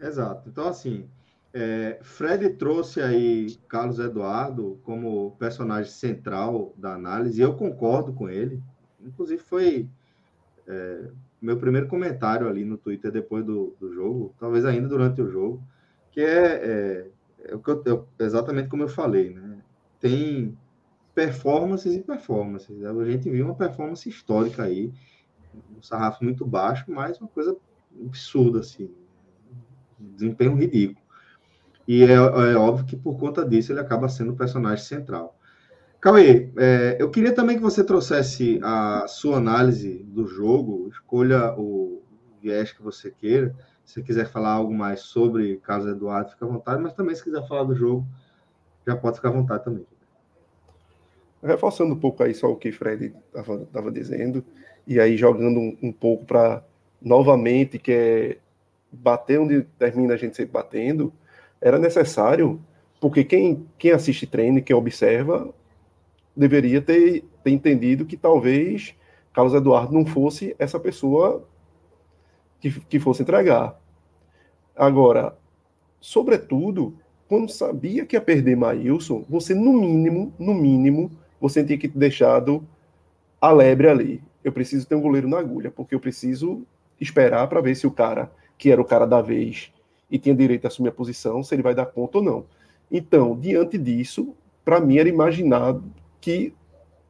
Exato. 0.00 0.48
Então, 0.48 0.66
assim, 0.68 1.08
é, 1.52 1.98
Fred 2.02 2.50
trouxe 2.54 3.00
aí 3.00 3.56
Carlos 3.68 3.98
Eduardo 3.98 4.80
como 4.84 5.36
personagem 5.38 5.92
central 5.92 6.72
da 6.76 6.94
análise, 6.94 7.40
e 7.40 7.44
eu 7.44 7.54
concordo 7.54 8.12
com 8.12 8.28
ele. 8.28 8.60
Inclusive, 9.00 9.40
foi 9.42 9.88
é, 10.66 11.10
meu 11.40 11.56
primeiro 11.58 11.88
comentário 11.88 12.48
ali 12.48 12.64
no 12.64 12.78
Twitter 12.78 13.10
depois 13.10 13.44
do, 13.44 13.76
do 13.78 13.92
jogo, 13.92 14.34
talvez 14.38 14.64
ainda 14.64 14.88
durante 14.88 15.20
o 15.20 15.30
jogo, 15.30 15.62
que 16.10 16.20
é, 16.20 16.46
é, 16.54 17.10
é 17.46 17.54
o 17.54 17.60
que 17.60 17.70
eu- 17.70 17.82
eu- 17.84 18.08
exatamente 18.18 18.68
como 18.68 18.82
eu 18.82 18.88
falei, 18.88 19.30
né? 19.30 19.58
Tem 20.00 20.56
performances 21.14 21.94
e 21.94 22.00
performances. 22.00 22.76
né? 22.76 22.88
A 22.88 23.10
gente 23.10 23.30
viu 23.30 23.46
uma 23.46 23.54
performance 23.54 24.08
histórica 24.08 24.64
aí, 24.64 24.92
um 25.76 25.82
sarrafo 25.82 26.24
muito 26.24 26.46
baixo, 26.46 26.84
mas 26.88 27.20
uma 27.20 27.28
coisa 27.28 27.56
absurda, 28.06 28.60
assim 28.60 28.90
desempenho 30.22 30.54
ridículo. 30.54 31.00
E 31.86 32.04
é, 32.04 32.12
é 32.12 32.56
óbvio 32.56 32.86
que 32.86 32.96
por 32.96 33.18
conta 33.18 33.44
disso 33.44 33.72
ele 33.72 33.80
acaba 33.80 34.08
sendo 34.08 34.32
o 34.32 34.36
personagem 34.36 34.84
central. 34.84 35.36
Cauê, 36.00 36.52
é, 36.56 36.96
eu 36.98 37.10
queria 37.10 37.34
também 37.34 37.56
que 37.56 37.62
você 37.62 37.84
trouxesse 37.84 38.60
a 38.62 39.06
sua 39.06 39.36
análise 39.36 40.02
do 40.04 40.26
jogo, 40.26 40.88
escolha 40.88 41.54
o 41.56 42.02
viés 42.40 42.72
que 42.72 42.82
você 42.82 43.10
queira. 43.10 43.54
Se 43.84 44.02
quiser 44.02 44.26
falar 44.26 44.52
algo 44.52 44.72
mais 44.72 45.00
sobre 45.00 45.56
Carlos 45.58 45.88
Eduardo, 45.88 46.30
fica 46.30 46.44
à 46.44 46.48
vontade, 46.48 46.82
mas 46.82 46.92
também 46.92 47.14
se 47.14 47.22
quiser 47.22 47.46
falar 47.46 47.64
do 47.64 47.74
jogo, 47.74 48.06
já 48.86 48.96
pode 48.96 49.16
ficar 49.16 49.28
à 49.28 49.32
vontade 49.32 49.64
também. 49.64 49.86
Reforçando 51.42 51.94
um 51.94 51.98
pouco 51.98 52.22
aí 52.22 52.34
só 52.34 52.50
o 52.50 52.56
que 52.56 52.70
Fred 52.70 53.12
estava 53.34 53.90
dizendo, 53.90 54.44
e 54.86 55.00
aí 55.00 55.16
jogando 55.16 55.58
um, 55.58 55.76
um 55.82 55.92
pouco 55.92 56.24
para 56.24 56.62
novamente, 57.00 57.78
que 57.78 57.92
é 57.92 58.38
bater 58.92 59.40
onde 59.40 59.62
termina 59.78 60.14
a 60.14 60.16
gente 60.16 60.36
sempre 60.36 60.52
batendo, 60.52 61.12
era 61.60 61.78
necessário, 61.78 62.60
porque 63.00 63.24
quem, 63.24 63.66
quem 63.78 63.90
assiste 63.90 64.26
treino, 64.26 64.62
quem 64.62 64.76
observa, 64.76 65.52
deveria 66.36 66.80
ter, 66.80 67.24
ter 67.42 67.50
entendido 67.50 68.06
que 68.06 68.16
talvez 68.16 68.94
Carlos 69.32 69.54
Eduardo 69.54 69.92
não 69.92 70.04
fosse 70.04 70.54
essa 70.58 70.78
pessoa 70.78 71.46
que, 72.60 72.70
que 72.82 73.00
fosse 73.00 73.22
entregar. 73.22 73.80
Agora, 74.76 75.36
sobretudo, 76.00 76.96
quando 77.28 77.50
sabia 77.50 78.04
que 78.04 78.16
ia 78.16 78.20
perder 78.20 78.56
Maílson, 78.56 79.24
você 79.28 79.54
no 79.54 79.72
mínimo, 79.72 80.32
no 80.38 80.54
mínimo, 80.54 81.10
você 81.42 81.64
tinha 81.64 81.76
que 81.76 81.88
ter 81.88 81.98
deixado 81.98 82.64
a 83.40 83.50
lebre 83.50 83.88
ali. 83.88 84.22
Eu 84.44 84.52
preciso 84.52 84.86
ter 84.86 84.94
um 84.94 85.00
goleiro 85.00 85.28
na 85.28 85.40
agulha, 85.40 85.72
porque 85.72 85.92
eu 85.92 85.98
preciso 85.98 86.62
esperar 87.00 87.48
para 87.48 87.60
ver 87.60 87.74
se 87.74 87.84
o 87.84 87.90
cara, 87.90 88.30
que 88.56 88.70
era 88.70 88.80
o 88.80 88.84
cara 88.84 89.04
da 89.04 89.20
vez 89.20 89.72
e 90.08 90.20
tinha 90.20 90.34
direito 90.34 90.66
a 90.66 90.68
assumir 90.68 90.90
a 90.90 90.92
posição, 90.92 91.42
se 91.42 91.52
ele 91.52 91.62
vai 91.62 91.74
dar 91.74 91.86
conta 91.86 92.18
ou 92.18 92.24
não. 92.24 92.44
Então, 92.88 93.36
diante 93.36 93.76
disso, 93.76 94.36
para 94.64 94.78
mim 94.78 94.98
era 94.98 95.08
imaginado 95.08 95.82
que 96.20 96.54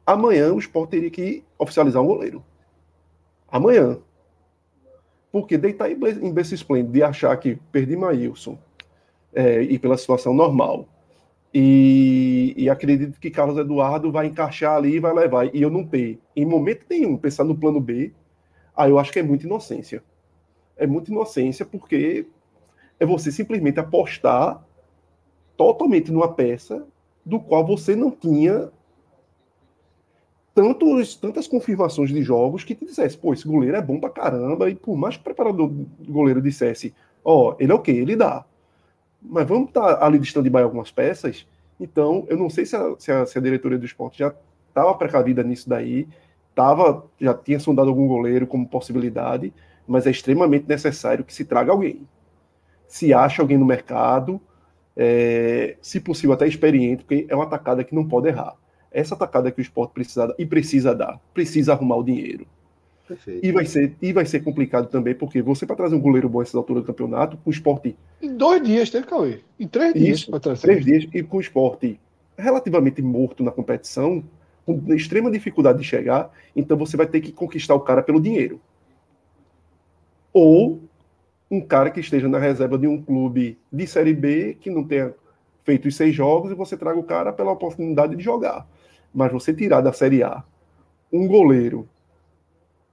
amanhã 0.03 0.51
o 0.51 0.57
Sport 0.57 0.89
teria 0.89 1.11
que 1.11 1.43
oficializar 1.59 2.01
um 2.01 2.07
goleiro. 2.07 2.43
Amanhã. 3.51 3.99
Porque 5.31 5.57
deitar 5.57 5.91
em 5.91 6.33
berço 6.33 6.55
esplêndido 6.55 6.93
de 6.93 7.03
achar 7.03 7.37
que 7.37 7.57
perdi 7.71 7.95
Maílson 7.95 8.57
é, 9.31 9.61
e 9.61 9.77
pela 9.77 9.97
situação 9.97 10.33
normal. 10.33 10.87
E, 11.53 12.53
e 12.57 12.69
acredito 12.69 13.19
que 13.19 13.29
Carlos 13.29 13.57
Eduardo 13.57 14.11
vai 14.11 14.25
encaixar 14.25 14.75
ali 14.75 14.95
e 14.95 14.99
vai 14.99 15.13
levar. 15.13 15.53
E 15.53 15.61
eu 15.61 15.69
não 15.69 15.85
ter, 15.85 16.19
em 16.35 16.45
momento 16.45 16.85
nenhum, 16.89 17.15
pensar 17.15 17.43
no 17.43 17.55
plano 17.55 17.79
B, 17.79 18.11
aí 18.75 18.89
eu 18.89 18.97
acho 18.97 19.11
que 19.11 19.19
é 19.19 19.23
muita 19.23 19.45
inocência. 19.45 20.03
É 20.75 20.87
muita 20.87 21.11
inocência 21.11 21.65
porque 21.65 22.25
é 22.99 23.05
você 23.05 23.31
simplesmente 23.31 23.79
apostar 23.79 24.65
totalmente 25.55 26.11
numa 26.11 26.33
peça 26.33 26.87
do 27.23 27.39
qual 27.39 27.65
você 27.65 27.95
não 27.95 28.09
tinha 28.09 28.71
tantos, 30.53 31.15
tantas 31.15 31.47
confirmações 31.47 32.09
de 32.09 32.21
jogos 32.21 32.63
que 32.63 32.75
te 32.75 32.85
dissesse, 32.85 33.17
pô, 33.17 33.33
esse 33.33 33.47
goleiro 33.47 33.75
é 33.75 33.81
bom 33.81 33.99
pra 33.99 34.09
caramba, 34.09 34.69
e 34.69 34.75
por 34.75 34.95
mais 34.95 35.15
que 35.15 35.21
o 35.21 35.23
preparador 35.23 35.67
do 35.67 36.11
goleiro 36.11 36.41
dissesse, 36.41 36.93
ó, 37.23 37.55
ele 37.59 37.71
é 37.71 37.75
o 37.75 37.79
quê? 37.79 37.91
Ele 37.91 38.15
dá. 38.15 38.45
Mas 39.23 39.47
vamos 39.47 39.69
estar 39.69 40.03
ali 40.03 40.19
de 40.19 40.27
stand-by 40.27 40.61
algumas 40.61 40.91
peças, 40.91 41.47
então 41.79 42.25
eu 42.27 42.37
não 42.37 42.49
sei 42.49 42.65
se 42.65 42.75
a, 42.75 42.95
se 42.99 43.11
a, 43.11 43.25
se 43.25 43.37
a 43.37 43.41
diretoria 43.41 43.77
do 43.77 43.85
esporte 43.85 44.19
já 44.19 44.33
estava 44.67 44.93
precavida 44.95 45.43
nisso 45.43 45.69
daí, 45.69 46.07
tava, 46.53 47.05
já 47.19 47.33
tinha 47.33 47.59
sondado 47.59 47.89
algum 47.89 48.07
goleiro 48.07 48.45
como 48.45 48.67
possibilidade, 48.67 49.53
mas 49.87 50.05
é 50.05 50.11
extremamente 50.11 50.67
necessário 50.67 51.23
que 51.23 51.33
se 51.33 51.45
traga 51.45 51.71
alguém. 51.71 52.07
Se 52.87 53.13
acha 53.13 53.41
alguém 53.41 53.57
no 53.57 53.65
mercado, 53.65 54.39
é, 54.95 55.77
se 55.81 55.99
possível 55.99 56.33
até 56.33 56.47
experiente, 56.47 57.03
porque 57.03 57.25
é 57.29 57.35
uma 57.35 57.45
atacada 57.45 57.83
que 57.83 57.95
não 57.95 58.07
pode 58.07 58.27
errar. 58.27 58.55
Essa 58.91 59.15
atacada 59.15 59.51
que 59.51 59.59
o 59.59 59.61
esporte 59.61 59.91
precisa 59.91 60.33
e 60.37 60.45
precisa 60.45 60.93
dar, 60.93 61.19
precisa 61.33 61.73
arrumar 61.73 61.97
o 61.97 62.03
dinheiro. 62.03 62.45
Perfeito. 63.07 63.45
E 63.45 63.51
vai 63.51 63.65
ser 63.65 63.95
e 64.01 64.13
vai 64.13 64.25
ser 64.25 64.39
complicado 64.41 64.87
também, 64.87 65.13
porque 65.13 65.41
você 65.41 65.65
para 65.65 65.75
trazer 65.75 65.95
um 65.95 65.99
goleiro 65.99 66.29
bom 66.29 66.39
nessa 66.39 66.57
altura 66.57 66.79
do 66.79 66.85
campeonato, 66.85 67.37
com 67.37 67.49
o 67.49 67.53
esporte. 67.53 67.95
Em 68.21 68.35
dois 68.35 68.63
dias, 68.63 68.89
teve 68.89 69.05
Cauê. 69.05 69.39
Em 69.59 69.67
três 69.67 69.93
dias 69.93 70.25
para 70.25 70.39
trazer. 70.39 70.61
Três 70.61 70.85
dias, 70.85 71.07
e 71.13 71.21
com 71.21 71.37
o 71.37 71.41
esporte 71.41 71.99
relativamente 72.37 73.01
morto 73.01 73.43
na 73.43 73.51
competição, 73.51 74.23
com 74.65 74.81
extrema 74.93 75.29
dificuldade 75.29 75.79
de 75.79 75.83
chegar, 75.83 76.31
então 76.55 76.77
você 76.77 76.95
vai 76.95 77.05
ter 77.05 77.19
que 77.21 77.31
conquistar 77.31 77.75
o 77.75 77.81
cara 77.81 78.01
pelo 78.01 78.21
dinheiro. 78.21 78.59
Ou 80.31 80.81
um 81.51 81.61
cara 81.61 81.91
que 81.91 81.99
esteja 81.99 82.27
na 82.27 82.39
reserva 82.39 82.77
de 82.77 82.87
um 82.87 83.01
clube 83.01 83.57
de 83.71 83.85
Série 83.85 84.13
B, 84.13 84.57
que 84.59 84.69
não 84.69 84.83
tenha 84.83 85.13
feito 85.63 85.87
os 85.87 85.95
seis 85.95 86.15
jogos, 86.15 86.51
e 86.51 86.55
você 86.55 86.75
traga 86.75 86.97
o 86.97 87.03
cara 87.03 87.31
pela 87.31 87.51
oportunidade 87.51 88.15
de 88.15 88.23
jogar. 88.23 88.67
Mas 89.13 89.31
você 89.31 89.53
tirar 89.53 89.81
da 89.81 89.93
Série 89.93 90.23
A 90.23 90.43
um 91.11 91.27
goleiro 91.27 91.87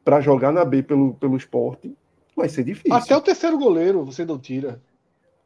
para 0.05 0.21
jogar 0.21 0.53
na 0.53 0.65
B 0.65 0.83
pelo, 0.83 1.15
pelo 1.15 1.37
esporte, 1.37 1.95
vai 2.37 2.49
ser 2.49 2.65
difícil. 2.65 2.95
Até 2.95 3.17
o 3.17 3.21
terceiro 3.21 3.59
goleiro 3.59 4.05
você 4.05 4.25
não 4.25 4.39
tira. 4.39 4.81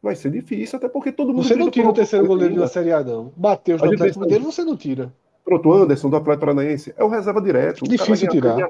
Vai 0.02 0.14
ser 0.14 0.30
difícil, 0.30 0.76
até 0.76 0.88
porque 0.88 1.10
todo 1.10 1.32
mundo. 1.32 1.44
Você 1.44 1.56
não 1.56 1.70
tira 1.70 1.88
o 1.88 1.92
terceiro 1.92 2.26
goleiro 2.26 2.56
da 2.56 2.68
Série 2.68 2.92
A, 2.92 3.02
não. 3.02 3.32
Bateu 3.34 3.78
o 3.78 3.84
Atlético 3.84 4.26
dele, 4.26 4.44
você 4.44 4.62
não 4.62 4.76
tira. 4.76 5.12
Pronto, 5.44 5.72
Anderson 5.72 6.08
do 6.08 6.16
Atlético 6.16 6.46
Paranaense 6.46 6.94
é 6.96 7.04
o 7.04 7.08
reserva 7.08 7.40
direto. 7.40 7.84
Difícil 7.84 8.28
tirar. 8.28 8.58
É. 8.60 8.68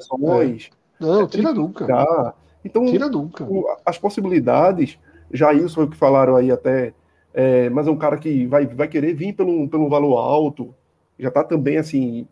Não, 1.01 1.23
é 1.23 1.27
tira 1.27 1.53
nunca. 1.53 1.85
Tirar. 1.85 2.35
Então, 2.65 2.87
tira 2.87 3.09
nunca. 3.09 3.47
As 3.85 3.99
possibilidades, 3.99 4.99
já 5.33 5.53
isso 5.53 5.75
foi 5.75 5.85
o 5.85 5.91
que 5.91 5.97
falaram 5.97 6.35
aí 6.35 6.51
até, 6.51 6.95
é, 7.33 7.69
mas 7.69 7.87
é 7.87 7.91
um 7.91 7.97
cara 7.97 8.17
que 8.17 8.47
vai, 8.47 8.67
vai 8.67 8.89
querer 8.89 9.15
vir 9.15 9.35
pelo, 9.35 9.69
pelo 9.69 9.89
valor 9.89 10.17
alto, 10.17 10.75
já 11.19 11.29
está 11.29 11.45
também 11.45 11.77
assim, 11.77 12.27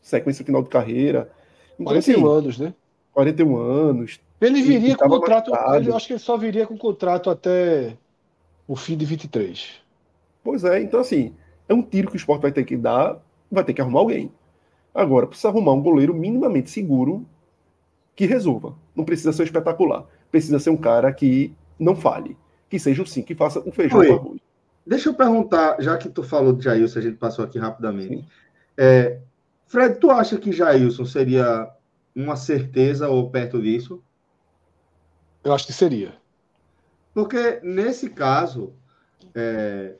sequência 0.00 0.44
final 0.44 0.62
de 0.62 0.68
carreira. 0.68 1.30
Então, 1.74 1.86
41 1.86 2.16
assim, 2.16 2.38
anos, 2.38 2.58
né? 2.58 2.74
41 3.16 3.56
anos. 3.56 4.20
Ele 4.38 4.60
viria 4.60 4.94
com 4.94 5.08
contrato, 5.08 5.50
ele, 5.74 5.90
acho 5.90 6.06
que 6.06 6.12
ele 6.12 6.20
só 6.20 6.36
viria 6.36 6.66
com 6.66 6.76
contrato 6.76 7.30
até 7.30 7.96
o 8.68 8.76
fim 8.76 8.94
de 8.94 9.06
23. 9.06 9.80
Pois 10.44 10.64
é, 10.64 10.82
então 10.82 11.00
assim, 11.00 11.34
é 11.66 11.72
um 11.72 11.80
tiro 11.80 12.08
que 12.08 12.14
o 12.14 12.18
esporte 12.18 12.42
vai 12.42 12.52
ter 12.52 12.64
que 12.64 12.76
dar 12.76 13.18
vai 13.50 13.64
ter 13.64 13.72
que 13.72 13.80
arrumar 13.80 14.00
alguém. 14.00 14.30
Agora, 14.94 15.26
precisa 15.26 15.48
arrumar 15.48 15.72
um 15.72 15.80
goleiro 15.80 16.12
minimamente 16.12 16.70
seguro 16.70 17.24
que 18.14 18.26
resolva. 18.26 18.74
Não 18.94 19.04
precisa 19.04 19.32
ser 19.32 19.44
espetacular. 19.44 20.04
Precisa 20.30 20.58
ser 20.58 20.70
um 20.70 20.76
cara 20.76 21.10
que 21.12 21.54
não 21.78 21.96
fale. 21.96 22.36
Que 22.68 22.78
seja 22.78 23.02
o 23.02 23.06
sim, 23.06 23.22
que 23.22 23.34
faça 23.34 23.60
um 23.60 23.72
feijão 23.72 24.04
com 24.04 24.12
arroz. 24.12 24.40
Deixa 24.86 25.08
eu 25.08 25.14
perguntar, 25.14 25.80
já 25.80 25.96
que 25.96 26.08
tu 26.08 26.22
falou 26.22 26.52
de 26.52 26.64
Jailson, 26.64 26.98
a 26.98 27.02
gente 27.02 27.16
passou 27.16 27.44
aqui 27.44 27.58
rapidamente. 27.58 28.26
É, 28.76 29.18
Fred, 29.66 29.98
tu 29.98 30.10
acha 30.10 30.36
que 30.38 30.52
Jailson 30.52 31.04
seria 31.04 31.70
uma 32.16 32.34
certeza 32.34 33.10
ou 33.10 33.30
perto 33.30 33.60
disso? 33.60 34.02
Eu 35.44 35.52
acho 35.52 35.66
que 35.66 35.72
seria. 35.72 36.14
Porque 37.12 37.60
nesse 37.62 38.08
caso, 38.10 38.72
é, 39.34 39.94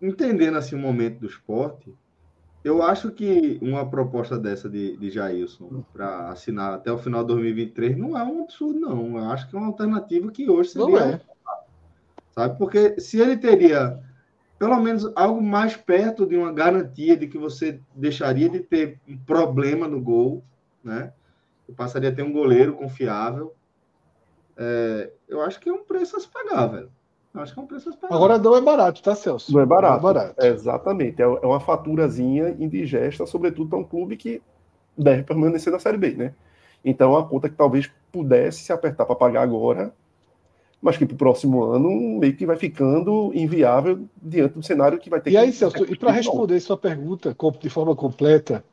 entendendo 0.00 0.58
assim 0.58 0.76
o 0.76 0.78
momento 0.78 1.20
do 1.20 1.26
esporte, 1.26 1.92
eu 2.62 2.82
acho 2.82 3.10
que 3.10 3.58
uma 3.62 3.88
proposta 3.88 4.38
dessa 4.38 4.68
de, 4.68 4.96
de 4.96 5.10
Jailson 5.10 5.84
para 5.92 6.28
assinar 6.28 6.74
até 6.74 6.92
o 6.92 6.98
final 6.98 7.22
de 7.22 7.28
2023 7.28 7.96
não 7.96 8.18
é 8.18 8.22
um 8.22 8.42
absurdo, 8.42 8.78
não. 8.78 9.18
Eu 9.18 9.30
acho 9.30 9.48
que 9.48 9.56
é 9.56 9.58
uma 9.58 9.68
alternativa 9.68 10.30
que 10.30 10.48
hoje 10.50 10.70
seria. 10.70 10.86
Não 10.86 10.98
é. 10.98 11.20
Sabe? 12.32 12.58
Porque 12.58 13.00
se 13.00 13.18
ele 13.18 13.36
teria 13.36 14.02
pelo 14.58 14.80
menos 14.80 15.10
algo 15.14 15.42
mais 15.42 15.76
perto 15.76 16.26
de 16.26 16.36
uma 16.36 16.52
garantia 16.52 17.16
de 17.16 17.26
que 17.26 17.38
você 17.38 17.80
deixaria 17.94 18.48
de 18.48 18.60
ter 18.60 18.98
um 19.06 19.16
problema 19.18 19.86
no 19.86 20.00
gol, 20.00 20.42
né? 20.86 21.12
Eu 21.68 21.74
passaria 21.74 22.08
a 22.08 22.12
ter 22.12 22.22
um 22.22 22.32
goleiro 22.32 22.74
confiável. 22.74 23.54
É, 24.56 25.10
eu 25.28 25.42
acho 25.42 25.60
que 25.60 25.68
é 25.68 25.72
um 25.72 25.84
preço 25.84 26.16
a 26.16 26.20
se 26.20 26.28
pagar, 26.28 26.66
velho. 26.66 26.90
Acho 27.34 27.52
que 27.52 27.60
é 27.60 27.62
um 27.62 27.66
preço 27.66 27.90
Agora 28.04 28.38
não 28.38 28.56
é 28.56 28.60
barato, 28.62 29.02
tá, 29.02 29.14
Celso? 29.14 29.52
Não 29.52 29.60
é 29.60 29.66
barato. 29.66 30.02
Não 30.02 30.10
é 30.10 30.14
barato. 30.14 30.34
É, 30.42 30.48
exatamente. 30.48 31.20
É 31.20 31.26
uma 31.26 31.60
faturazinha 31.60 32.56
indigesta, 32.58 33.26
sobretudo 33.26 33.68
para 33.68 33.78
um 33.78 33.84
clube 33.84 34.16
que 34.16 34.40
deve 34.96 35.22
permanecer 35.22 35.70
na 35.70 35.78
Série 35.78 35.98
B, 35.98 36.12
né? 36.12 36.34
Então, 36.82 37.12
é 37.12 37.18
uma 37.18 37.28
conta 37.28 37.48
que 37.48 37.54
talvez 37.54 37.90
pudesse 38.10 38.62
se 38.62 38.72
apertar 38.72 39.04
para 39.04 39.14
pagar 39.14 39.42
agora, 39.42 39.92
mas 40.80 40.96
que 40.96 41.04
para 41.04 41.14
o 41.14 41.18
próximo 41.18 41.62
ano 41.62 42.18
meio 42.18 42.34
que 42.34 42.46
vai 42.46 42.56
ficando 42.56 43.32
inviável 43.34 44.06
diante 44.22 44.54
do 44.54 44.62
cenário 44.62 44.98
que 44.98 45.10
vai 45.10 45.20
ter 45.20 45.30
e 45.30 45.32
que. 45.32 45.38
E 45.38 45.40
aí, 45.40 45.52
Celso, 45.52 45.84
e 45.84 45.96
para 45.96 46.12
responder 46.12 46.58
sua 46.60 46.78
pergunta 46.78 47.36
de 47.60 47.68
forma 47.68 47.94
completa, 47.94 48.64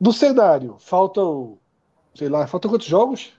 do 0.00 0.12
cenário, 0.12 0.76
faltam, 0.78 1.58
sei 2.14 2.28
lá, 2.28 2.46
faltam 2.46 2.70
quantos 2.70 2.86
jogos? 2.86 3.32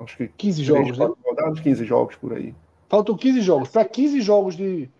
Acho 0.00 0.16
que 0.16 0.28
15 0.28 0.62
jogos, 0.62 0.98
né? 0.98 1.08
Rodadas, 1.24 1.60
15 1.60 1.84
jogos 1.84 2.16
por 2.16 2.34
aí. 2.34 2.54
Faltam 2.88 3.16
15 3.16 3.40
jogos. 3.40 3.68
Para 3.70 3.84
15 3.84 4.20
jogos 4.20 4.56
de, 4.56 4.90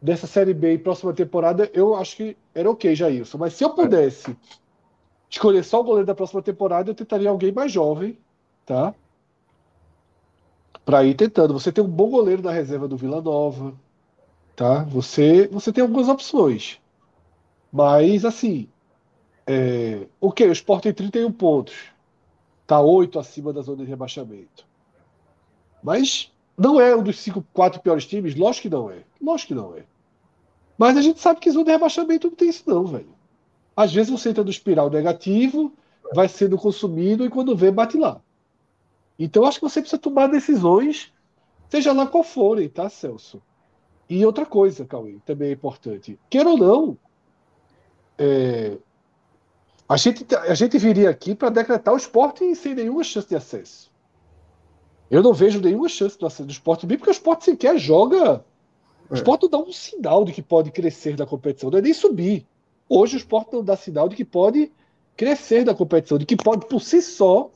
dessa 0.00 0.26
Série 0.26 0.52
B 0.52 0.74
e 0.74 0.78
próxima 0.78 1.12
temporada, 1.12 1.70
eu 1.72 1.94
acho 1.94 2.16
que 2.16 2.36
era 2.54 2.70
ok 2.70 2.94
já 2.94 3.08
isso. 3.08 3.38
Mas 3.38 3.54
se 3.54 3.64
eu 3.64 3.70
pudesse 3.70 4.36
escolher 5.30 5.64
só 5.64 5.80
o 5.80 5.84
goleiro 5.84 6.06
da 6.06 6.14
próxima 6.14 6.42
temporada, 6.42 6.90
eu 6.90 6.94
tentaria 6.94 7.30
alguém 7.30 7.52
mais 7.52 7.72
jovem, 7.72 8.18
tá? 8.66 8.94
Para 10.84 11.04
ir 11.04 11.14
tentando. 11.14 11.54
Você 11.54 11.72
tem 11.72 11.82
um 11.82 11.88
bom 11.88 12.10
goleiro 12.10 12.42
na 12.42 12.50
reserva 12.50 12.86
do 12.86 12.96
Vila 12.96 13.22
Nova, 13.22 13.72
tá? 14.54 14.84
Você, 14.84 15.48
você 15.48 15.72
tem 15.72 15.82
algumas 15.82 16.08
opções. 16.08 16.78
Mas, 17.72 18.24
assim, 18.24 18.68
é, 19.46 20.06
ok, 20.20 20.48
o 20.48 20.52
Sport 20.52 20.82
tem 20.84 20.92
31 20.92 21.32
pontos. 21.32 21.74
Está 22.62 22.80
oito 22.80 23.18
acima 23.18 23.52
da 23.52 23.60
zona 23.60 23.84
de 23.84 23.90
rebaixamento. 23.90 24.66
Mas 25.82 26.32
não 26.56 26.80
é 26.80 26.94
um 26.94 27.02
dos 27.02 27.18
cinco, 27.18 27.44
quatro 27.52 27.80
piores 27.80 28.06
times? 28.06 28.36
Lógico 28.36 28.62
que 28.62 28.74
não 28.74 28.90
é. 28.90 29.02
Lógico 29.20 29.48
que 29.48 29.54
não 29.54 29.76
é. 29.76 29.84
Mas 30.78 30.96
a 30.96 31.02
gente 31.02 31.20
sabe 31.20 31.40
que 31.40 31.50
zona 31.50 31.64
de 31.64 31.72
rebaixamento 31.72 32.28
não 32.28 32.36
tem 32.36 32.48
isso, 32.48 32.64
não, 32.66 32.84
velho. 32.86 33.14
Às 33.76 33.92
vezes 33.92 34.10
você 34.10 34.30
entra 34.30 34.44
no 34.44 34.50
espiral 34.50 34.90
negativo, 34.90 35.72
vai 36.14 36.28
sendo 36.28 36.56
consumido 36.58 37.24
e 37.24 37.30
quando 37.30 37.56
vê, 37.56 37.70
bate 37.70 37.96
lá. 37.96 38.20
Então 39.18 39.44
acho 39.44 39.58
que 39.58 39.68
você 39.68 39.80
precisa 39.80 40.00
tomar 40.00 40.26
decisões, 40.28 41.12
seja 41.68 41.92
lá 41.92 42.06
qual 42.06 42.24
forem, 42.24 42.68
tá, 42.68 42.88
Celso? 42.88 43.42
E 44.08 44.24
outra 44.26 44.44
coisa, 44.44 44.84
Cauê, 44.84 45.18
também 45.24 45.50
é 45.50 45.52
importante. 45.52 46.18
Queira 46.28 46.50
ou 46.50 46.58
não, 46.58 46.98
é, 48.18 48.76
a 49.88 49.96
gente, 49.96 50.26
a 50.34 50.54
gente 50.54 50.78
viria 50.78 51.10
aqui 51.10 51.34
para 51.34 51.50
decretar 51.50 51.92
o 51.92 51.96
esporte 51.96 52.54
sem 52.54 52.74
nenhuma 52.74 53.04
chance 53.04 53.28
de 53.28 53.36
acesso. 53.36 53.90
Eu 55.10 55.22
não 55.22 55.34
vejo 55.34 55.60
nenhuma 55.60 55.88
chance 55.88 56.18
do 56.18 56.26
acesso 56.26 56.44
do 56.44 56.52
esporte 56.52 56.86
porque 56.86 57.10
o 57.10 57.12
esporte 57.12 57.44
sequer 57.44 57.76
joga. 57.78 58.44
O 59.10 59.14
é. 59.14 59.16
esporte 59.18 59.42
não 59.42 59.50
dá 59.50 59.58
um 59.58 59.72
sinal 59.72 60.24
de 60.24 60.32
que 60.32 60.40
pode 60.40 60.70
crescer 60.70 61.16
da 61.16 61.26
competição, 61.26 61.70
não 61.70 61.78
é 61.78 61.82
nem 61.82 61.92
subir. 61.92 62.46
Hoje 62.88 63.16
o 63.16 63.18
esporte 63.18 63.52
não 63.52 63.62
dá 63.62 63.76
sinal 63.76 64.08
de 64.08 64.16
que 64.16 64.24
pode 64.24 64.72
crescer 65.16 65.64
da 65.64 65.74
competição, 65.74 66.16
de 66.16 66.24
que 66.24 66.36
pode 66.36 66.66
por 66.66 66.80
si 66.80 67.02
só, 67.02 67.50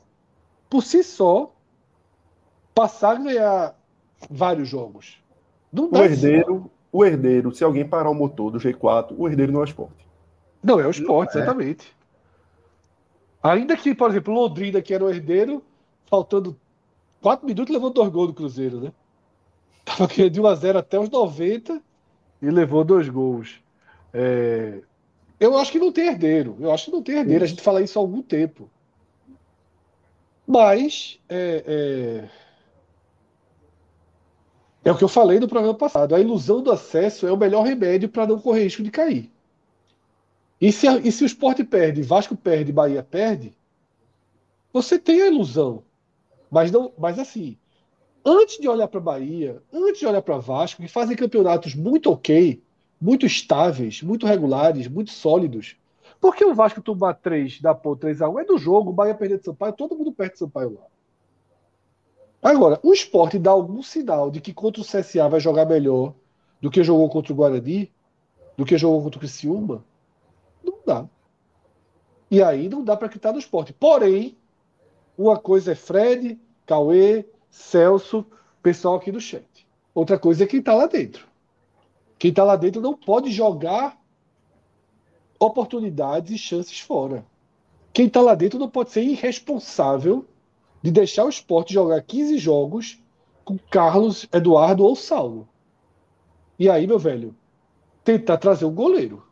por 0.69 0.83
si 0.83 1.03
só, 1.03 1.53
passar 2.75 3.13
a 3.13 3.21
ganhar 3.21 3.81
vários 4.31 4.69
jogos. 4.69 5.19
Não 5.73 5.89
dá 5.91 6.01
o 6.01 6.05
herdeiro, 6.05 6.45
sinal. 6.45 6.71
o 6.93 7.05
herdeiro, 7.05 7.55
se 7.55 7.65
alguém 7.65 7.89
parar 7.89 8.11
o 8.11 8.15
motor 8.15 8.51
do 8.51 8.59
G4, 8.59 9.15
o 9.17 9.27
herdeiro 9.29 9.53
não 9.53 9.61
é 9.61 9.63
o 9.63 9.67
esporte. 9.67 10.07
Não, 10.63 10.79
é 10.81 10.87
o 10.87 10.91
esporte, 10.91 11.39
não 11.39 11.61
é. 11.61 11.77
Ainda 13.43 13.77
que, 13.77 13.95
por 13.95 14.11
exemplo, 14.11 14.35
Londrina, 14.35 14.83
que 14.83 14.93
era 14.93 15.05
o 15.05 15.11
herdeiro, 15.11 15.63
faltando 16.07 16.59
4 17.21 17.47
minutos, 17.47 17.73
levou 17.73 17.91
dois 17.91 18.09
gols 18.09 18.29
do 18.29 18.35
Cruzeiro, 18.35 18.81
né? 18.81 18.93
Tava 19.85 20.07
ganhando 20.13 20.33
de 20.33 20.41
1x0 20.41 20.77
até 20.77 20.99
os 20.99 21.09
90 21.09 21.81
e 22.43 22.51
levou 22.51 22.85
dois 22.85 23.09
gols. 23.09 23.61
É... 24.13 24.81
Eu 25.39 25.57
acho 25.59 25.71
que 25.71 25.79
não 25.79 25.93
tem 25.93 26.07
herdeiro. 26.07 26.57
Eu 26.61 26.73
acho 26.73 26.87
que 26.87 26.93
não 26.93 27.03
tem 27.03 27.17
herdeiro. 27.17 27.45
A 27.45 27.47
gente 27.47 27.63
fala 27.63 27.83
isso 27.83 27.99
há 27.99 28.03
algum 28.03 28.23
tempo. 28.23 28.71
Mas 30.47 31.19
é, 31.29 32.29
é... 34.85 34.89
é 34.89 34.93
o 34.93 34.97
que 34.97 35.05
eu 35.05 35.09
falei 35.09 35.39
no 35.39 35.49
programa 35.49 35.77
passado. 35.77 36.15
A 36.15 36.21
ilusão 36.21 36.63
do 36.63 36.73
acesso 36.73 37.27
é 37.27 37.33
o 37.33 37.37
melhor 37.37 37.65
remédio 37.65 38.09
para 38.09 38.27
não 38.27 38.41
correr 38.41 38.65
risco 38.65 38.83
de 38.83 38.91
cair. 38.91 39.31
E 40.61 40.73
se, 40.73 40.87
e 41.01 41.13
se 41.13 41.23
o 41.23 41.27
esporte 41.27 41.63
perde, 41.63 42.03
Vasco 42.03 42.35
perde, 42.35 42.73
Bahia 42.73 43.03
perde, 43.03 43.57
você 44.73 44.99
tem 44.99 45.23
a 45.23 45.27
ilusão. 45.27 45.83
Mas, 46.51 46.71
não, 46.71 46.93
mas 46.99 47.19
assim, 47.19 47.57
antes 48.25 48.59
de 48.59 48.69
olhar 48.69 48.89
para 48.89 49.01
Bahia, 49.01 49.63
antes 49.73 50.01
de 50.01 50.07
olhar 50.07 50.23
para 50.23 50.39
Vasco, 50.39 50.83
que 50.83 50.89
fazem 50.89 51.17
campeonatos 51.17 51.75
muito 51.75 52.11
ok, 52.11 52.63
muito 53.01 53.27
estáveis, 53.27 54.03
muito 54.03 54.27
regulares, 54.27 54.89
muito 54.89 55.11
sólidos, 55.11 55.77
Porque 56.19 56.45
o 56.45 56.55
Vasco 56.55 56.81
tomar 56.81 57.15
3, 57.15 57.61
da 57.61 57.75
pô 57.75 57.95
3x1 57.95 58.41
é 58.41 58.45
do 58.45 58.57
jogo, 58.57 58.91
o 58.91 58.93
Bahia 58.93 59.15
perder 59.15 59.39
de 59.39 59.45
Sampaio, 59.45 59.73
todo 59.75 59.95
mundo 59.95 60.13
perde 60.13 60.35
de 60.35 60.39
Sampaio 60.39 60.75
lá. 60.75 60.87
Agora, 62.43 62.79
o 62.83 62.93
esporte 62.93 63.39
dá 63.39 63.51
algum 63.51 63.83
sinal 63.83 64.31
de 64.31 64.41
que 64.41 64.55
contra 64.55 64.81
o 64.81 64.85
CSA 64.85 65.29
vai 65.29 65.41
jogar 65.41 65.67
melhor 65.67 66.15
do 66.61 66.71
que 66.71 66.83
jogou 66.83 67.09
contra 67.11 67.33
o 67.33 67.37
Guarani, 67.37 67.93
do 68.57 68.65
que 68.65 68.79
jogou 68.79 69.03
contra 69.03 69.19
o 69.19 69.21
Criciúma? 69.21 69.85
Não 70.67 70.79
dá. 70.85 71.09
E 72.31 72.43
aí 72.43 72.69
não 72.69 72.83
dá 72.83 72.97
para 72.97 73.07
acreditar 73.07 73.33
no 73.33 73.39
esporte. 73.39 73.73
Porém, 73.73 74.37
uma 75.17 75.39
coisa 75.39 75.73
é 75.73 75.75
Fred, 75.75 76.39
Cauê, 76.67 77.25
Celso, 77.49 78.27
pessoal 78.63 78.97
aqui 78.97 79.13
do 79.13 79.21
chat. 79.21 79.47
Outra 79.95 80.19
coisa 80.19 80.45
é 80.45 80.47
quem 80.47 80.61
está 80.61 80.75
lá 80.75 80.87
dentro. 80.87 81.27
Quem 82.19 82.31
está 82.31 82.45
lá 82.45 82.57
dentro 82.57 82.81
não 82.81 82.95
pode 82.95 83.31
jogar 83.31 83.99
oportunidades 85.39 86.35
e 86.35 86.39
chances 86.39 86.81
fora. 86.81 87.25
Quem 87.93 88.07
está 88.07 88.21
lá 88.21 88.35
dentro 88.35 88.59
não 88.59 88.69
pode 88.69 88.91
ser 88.91 89.03
irresponsável 89.03 90.27
de 90.83 90.91
deixar 90.91 91.25
o 91.25 91.29
esporte 91.29 91.73
jogar 91.73 92.03
15 92.03 92.39
jogos 92.39 93.03
com 93.45 93.59
Carlos, 93.71 94.27
Eduardo 94.33 94.85
ou 94.85 94.97
Saulo. 94.97 95.49
E 96.59 96.69
aí, 96.69 96.87
meu 96.87 96.99
velho, 96.99 97.35
tentar 98.05 98.39
trazer 98.39 98.65
um 98.65 98.75
goleiro. 98.75 99.26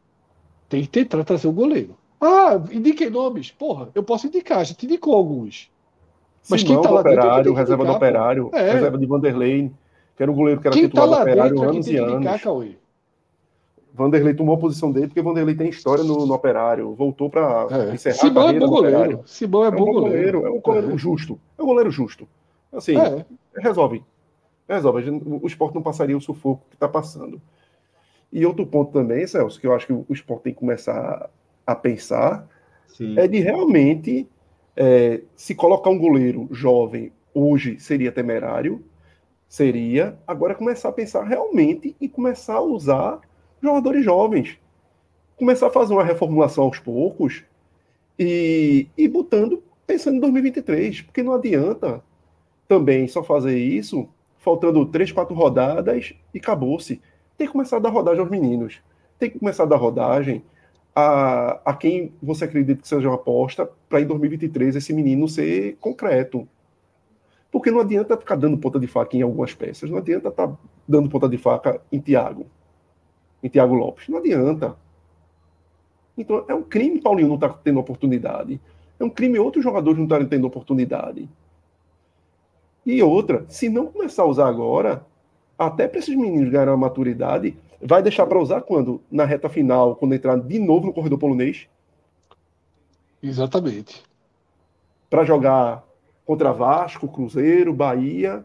Tem 0.69 0.83
que 0.83 0.89
tentar 0.89 1.25
trazer 1.25 1.49
um 1.49 1.53
goleiro. 1.53 1.97
Ah, 2.21 2.61
indiquei 2.73 3.11
nomes. 3.11 3.51
Porra, 3.51 3.89
eu 3.95 4.03
posso 4.03 4.27
indicar, 4.27 4.59
a 4.59 4.65
gente 4.65 4.87
indicou 4.87 5.15
alguns. 5.15 5.71
Mas 6.49 6.61
Simão, 6.61 6.77
quem 6.77 6.83
tá 6.83 6.91
lá 6.91 7.01
operário, 7.01 7.37
dentro, 7.37 7.53
reserva 7.55 7.83
indicar, 7.83 7.93
do 7.93 7.97
operário, 7.97 8.51
é. 8.53 8.73
reserva 8.73 8.99
de 8.99 9.07
Vanderlei, 9.07 9.73
que 10.17 10.23
era 10.23 10.31
o 10.31 10.35
goleiro 10.35 10.61
que 10.61 10.67
era 10.67 10.75
quem 10.75 10.85
titular 10.85 11.09
tá 11.09 11.17
do 11.17 11.23
operário 11.23 11.55
dentro, 11.55 11.71
anos 11.71 11.89
e 11.89 11.97
anos. 11.97 12.15
Indicar, 12.15 12.41
Cauê. 12.41 12.77
Vanderlei 13.95 14.35
tomou 14.35 14.57
a 14.57 14.59
posição 14.59 14.91
dele 14.91 15.07
porque 15.07 15.23
Vanderlei 15.23 15.55
tem 15.55 15.69
história 15.69 16.03
no, 16.03 16.27
no 16.27 16.35
operário, 16.35 16.93
voltou 16.95 17.31
para 17.31 17.69
é. 17.71 17.95
encerrar 17.95 18.17
Simão 18.17 18.43
a 18.43 18.47
carreira 18.47 18.65
é 18.65 18.69
bom 18.69 18.75
goleiro. 18.75 19.23
Simão 19.25 19.65
é, 19.65 19.69
é 19.69 19.71
bom, 19.71 19.85
goleiro. 19.85 20.41
goleiro. 20.41 20.47
É 20.47 20.51
um 20.51 20.61
goleiro 20.61 20.95
é. 20.95 20.99
justo. 20.99 21.41
É 21.57 21.63
um 21.63 21.67
goleiro 21.67 21.91
justo. 21.93 22.29
Assim, 22.73 22.99
é. 22.99 23.25
resolve. 23.57 24.03
Resolve. 24.69 25.11
O 25.43 25.47
esporte 25.47 25.75
não 25.75 25.83
passaria 25.83 26.17
o 26.17 26.21
sufoco 26.21 26.65
que 26.71 26.77
está 26.77 26.89
passando. 26.89 27.41
E 28.35 28.45
outro 28.45 28.67
ponto 28.67 28.91
também, 28.91 29.25
Celso, 29.29 29.61
que 29.61 29.67
eu 29.67 29.73
acho 29.73 29.87
que 29.87 29.93
o 29.93 30.05
esporte 30.11 30.43
tem 30.43 30.53
que 30.53 30.59
começar 30.59 31.31
a 31.65 31.75
pensar, 31.77 32.45
Sim. 32.89 33.17
é 33.17 33.29
de 33.29 33.39
realmente 33.39 34.29
é, 34.77 35.23
se 35.37 35.55
colocar 35.55 35.89
um 35.89 35.99
goleiro 35.99 36.49
jovem 36.51 37.13
hoje 37.33 37.79
seria 37.79 38.11
temerário, 38.11 38.85
seria. 39.49 40.19
Agora 40.27 40.57
começar 40.57 40.89
a 40.89 40.93
pensar 40.93 41.23
realmente 41.23 41.95
e 42.01 42.09
começar 42.09 42.55
a 42.55 42.61
usar 42.61 43.21
jogadores 43.63 44.05
jovens. 44.05 44.59
Começar 45.37 45.69
a 45.69 45.71
fazer 45.71 45.93
uma 45.95 46.05
reformulação 46.05 46.65
aos 46.65 46.81
poucos 46.81 47.45
e, 48.19 48.89
e 48.99 49.07
botando, 49.07 49.63
pensando 49.87 50.17
em 50.17 50.21
2023, 50.21 51.03
porque 51.03 51.23
não 51.23 51.35
adianta 51.35 52.03
também 52.67 53.07
só 53.07 53.23
fazer 53.23 53.57
isso 53.57 54.09
faltando 54.39 54.85
três, 54.87 55.13
quatro 55.13 55.37
rodadas 55.37 56.15
e 56.33 56.39
acabou-se 56.39 57.01
tem 57.37 57.47
que 57.47 57.53
começar 57.53 57.77
a 57.77 57.81
dar 57.81 57.91
rodagem 57.91 58.21
aos 58.21 58.31
meninos. 58.31 58.81
Tem 59.19 59.31
que 59.31 59.39
começar 59.39 59.65
a 59.65 59.67
dar 59.67 59.77
rodagem 59.77 60.45
a, 60.95 61.61
a 61.65 61.75
quem 61.75 62.13
você 62.23 62.45
acredita 62.45 62.81
que 62.81 62.89
seja 62.89 63.09
uma 63.09 63.17
aposta 63.17 63.69
para 63.89 64.01
em 64.01 64.07
2023 64.07 64.77
esse 64.77 64.93
menino 64.93 65.29
ser 65.29 65.77
concreto. 65.81 66.49
Porque 67.51 67.71
não 67.71 67.81
adianta 67.81 68.17
ficar 68.17 68.37
dando 68.37 68.59
ponta 68.59 68.79
de 68.79 68.87
faca 68.87 69.17
em 69.17 69.23
algumas 69.23 69.55
peças, 69.55 69.91
não 69.91 69.99
adianta 69.99 70.29
estar 70.29 70.49
tá 70.49 70.57
dando 70.87 71.09
ponta 71.09 71.29
de 71.29 71.39
faca 71.39 71.81
em 71.91 72.01
Tiago, 72.01 72.47
em 73.43 73.49
Tiago 73.49 73.75
Lopes, 73.75 74.09
não 74.09 74.19
adianta. 74.19 74.77
Então 76.17 76.45
é 76.49 76.55
um 76.55 76.63
crime 76.63 77.01
Paulinho 77.01 77.29
não 77.29 77.35
estar 77.37 77.51
tá 77.51 77.61
tendo 77.63 77.81
oportunidade. 77.81 78.61
É 78.99 79.05
um 79.05 79.11
crime 79.11 79.39
outros 79.39 79.65
jogadores 79.65 79.99
não 79.99 80.05
estarem 80.05 80.27
tendo 80.27 80.47
oportunidade. 80.47 81.29
E 82.87 83.03
outra, 83.03 83.45
se 83.49 83.69
não 83.69 83.87
começar 83.87 84.23
a 84.23 84.27
usar 84.27 84.49
agora, 84.49 85.05
até 85.59 85.87
para 85.89 85.99
esses 85.99 86.15
meninos 86.15 86.51
ganharem 86.51 86.75
a 86.75 86.77
maturidade, 86.77 87.57
vai 87.81 88.03
deixar 88.03 88.27
para 88.27 88.39
usar 88.39 88.61
quando? 88.63 89.01
Na 89.11 89.25
reta 89.25 89.49
final, 89.49 89.97
quando 89.97 90.15
entrar 90.15 90.37
de 90.39 90.59
novo 90.59 90.87
no 90.87 90.93
corredor 90.93 91.19
polonês? 91.19 91.69
Exatamente. 93.23 94.03
Para 95.09 95.25
jogar 95.25 95.85
contra 96.25 96.53
Vasco, 96.53 97.09
Cruzeiro, 97.09 97.73
Bahia, 97.73 98.45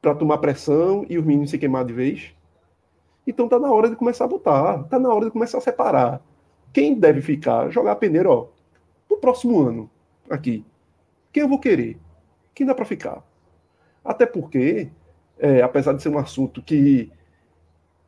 para 0.00 0.14
tomar 0.14 0.38
pressão 0.38 1.04
e 1.08 1.18
os 1.18 1.24
meninos 1.24 1.50
se 1.50 1.58
queimar 1.58 1.84
de 1.84 1.92
vez. 1.92 2.34
Então 3.26 3.48
tá 3.48 3.58
na 3.58 3.70
hora 3.70 3.88
de 3.88 3.96
começar 3.96 4.24
a 4.24 4.28
botar, 4.28 4.82
tá 4.84 4.98
na 4.98 5.12
hora 5.12 5.26
de 5.26 5.30
começar 5.30 5.58
a 5.58 5.60
separar. 5.60 6.20
Quem 6.72 6.98
deve 6.98 7.20
ficar, 7.20 7.70
jogar 7.70 7.96
peneiro, 7.96 8.30
ó, 8.30 8.46
no 9.08 9.16
próximo 9.18 9.60
ano, 9.60 9.90
aqui. 10.28 10.64
Quem 11.32 11.42
eu 11.42 11.48
vou 11.48 11.58
querer? 11.58 11.98
Quem 12.54 12.66
dá 12.66 12.74
para 12.74 12.84
ficar? 12.84 13.22
Até 14.04 14.26
porque 14.26 14.90
é, 15.38 15.62
apesar 15.62 15.92
de 15.92 16.02
ser 16.02 16.08
um 16.08 16.18
assunto 16.18 16.62
que 16.62 17.10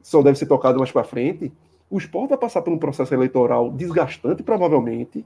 só 0.03 0.23
deve 0.23 0.39
ser 0.39 0.47
tocado 0.47 0.79
mais 0.79 0.93
para 0.93 1.05
frente, 1.05 1.53
o 1.91 1.99
esporte 1.99 2.31
vai 2.31 2.39
passar 2.39 2.63
por 2.63 2.73
um 2.73 2.79
processo 2.79 3.15
eleitoral 3.15 3.71
desgastante, 3.71 4.43
provavelmente. 4.43 5.25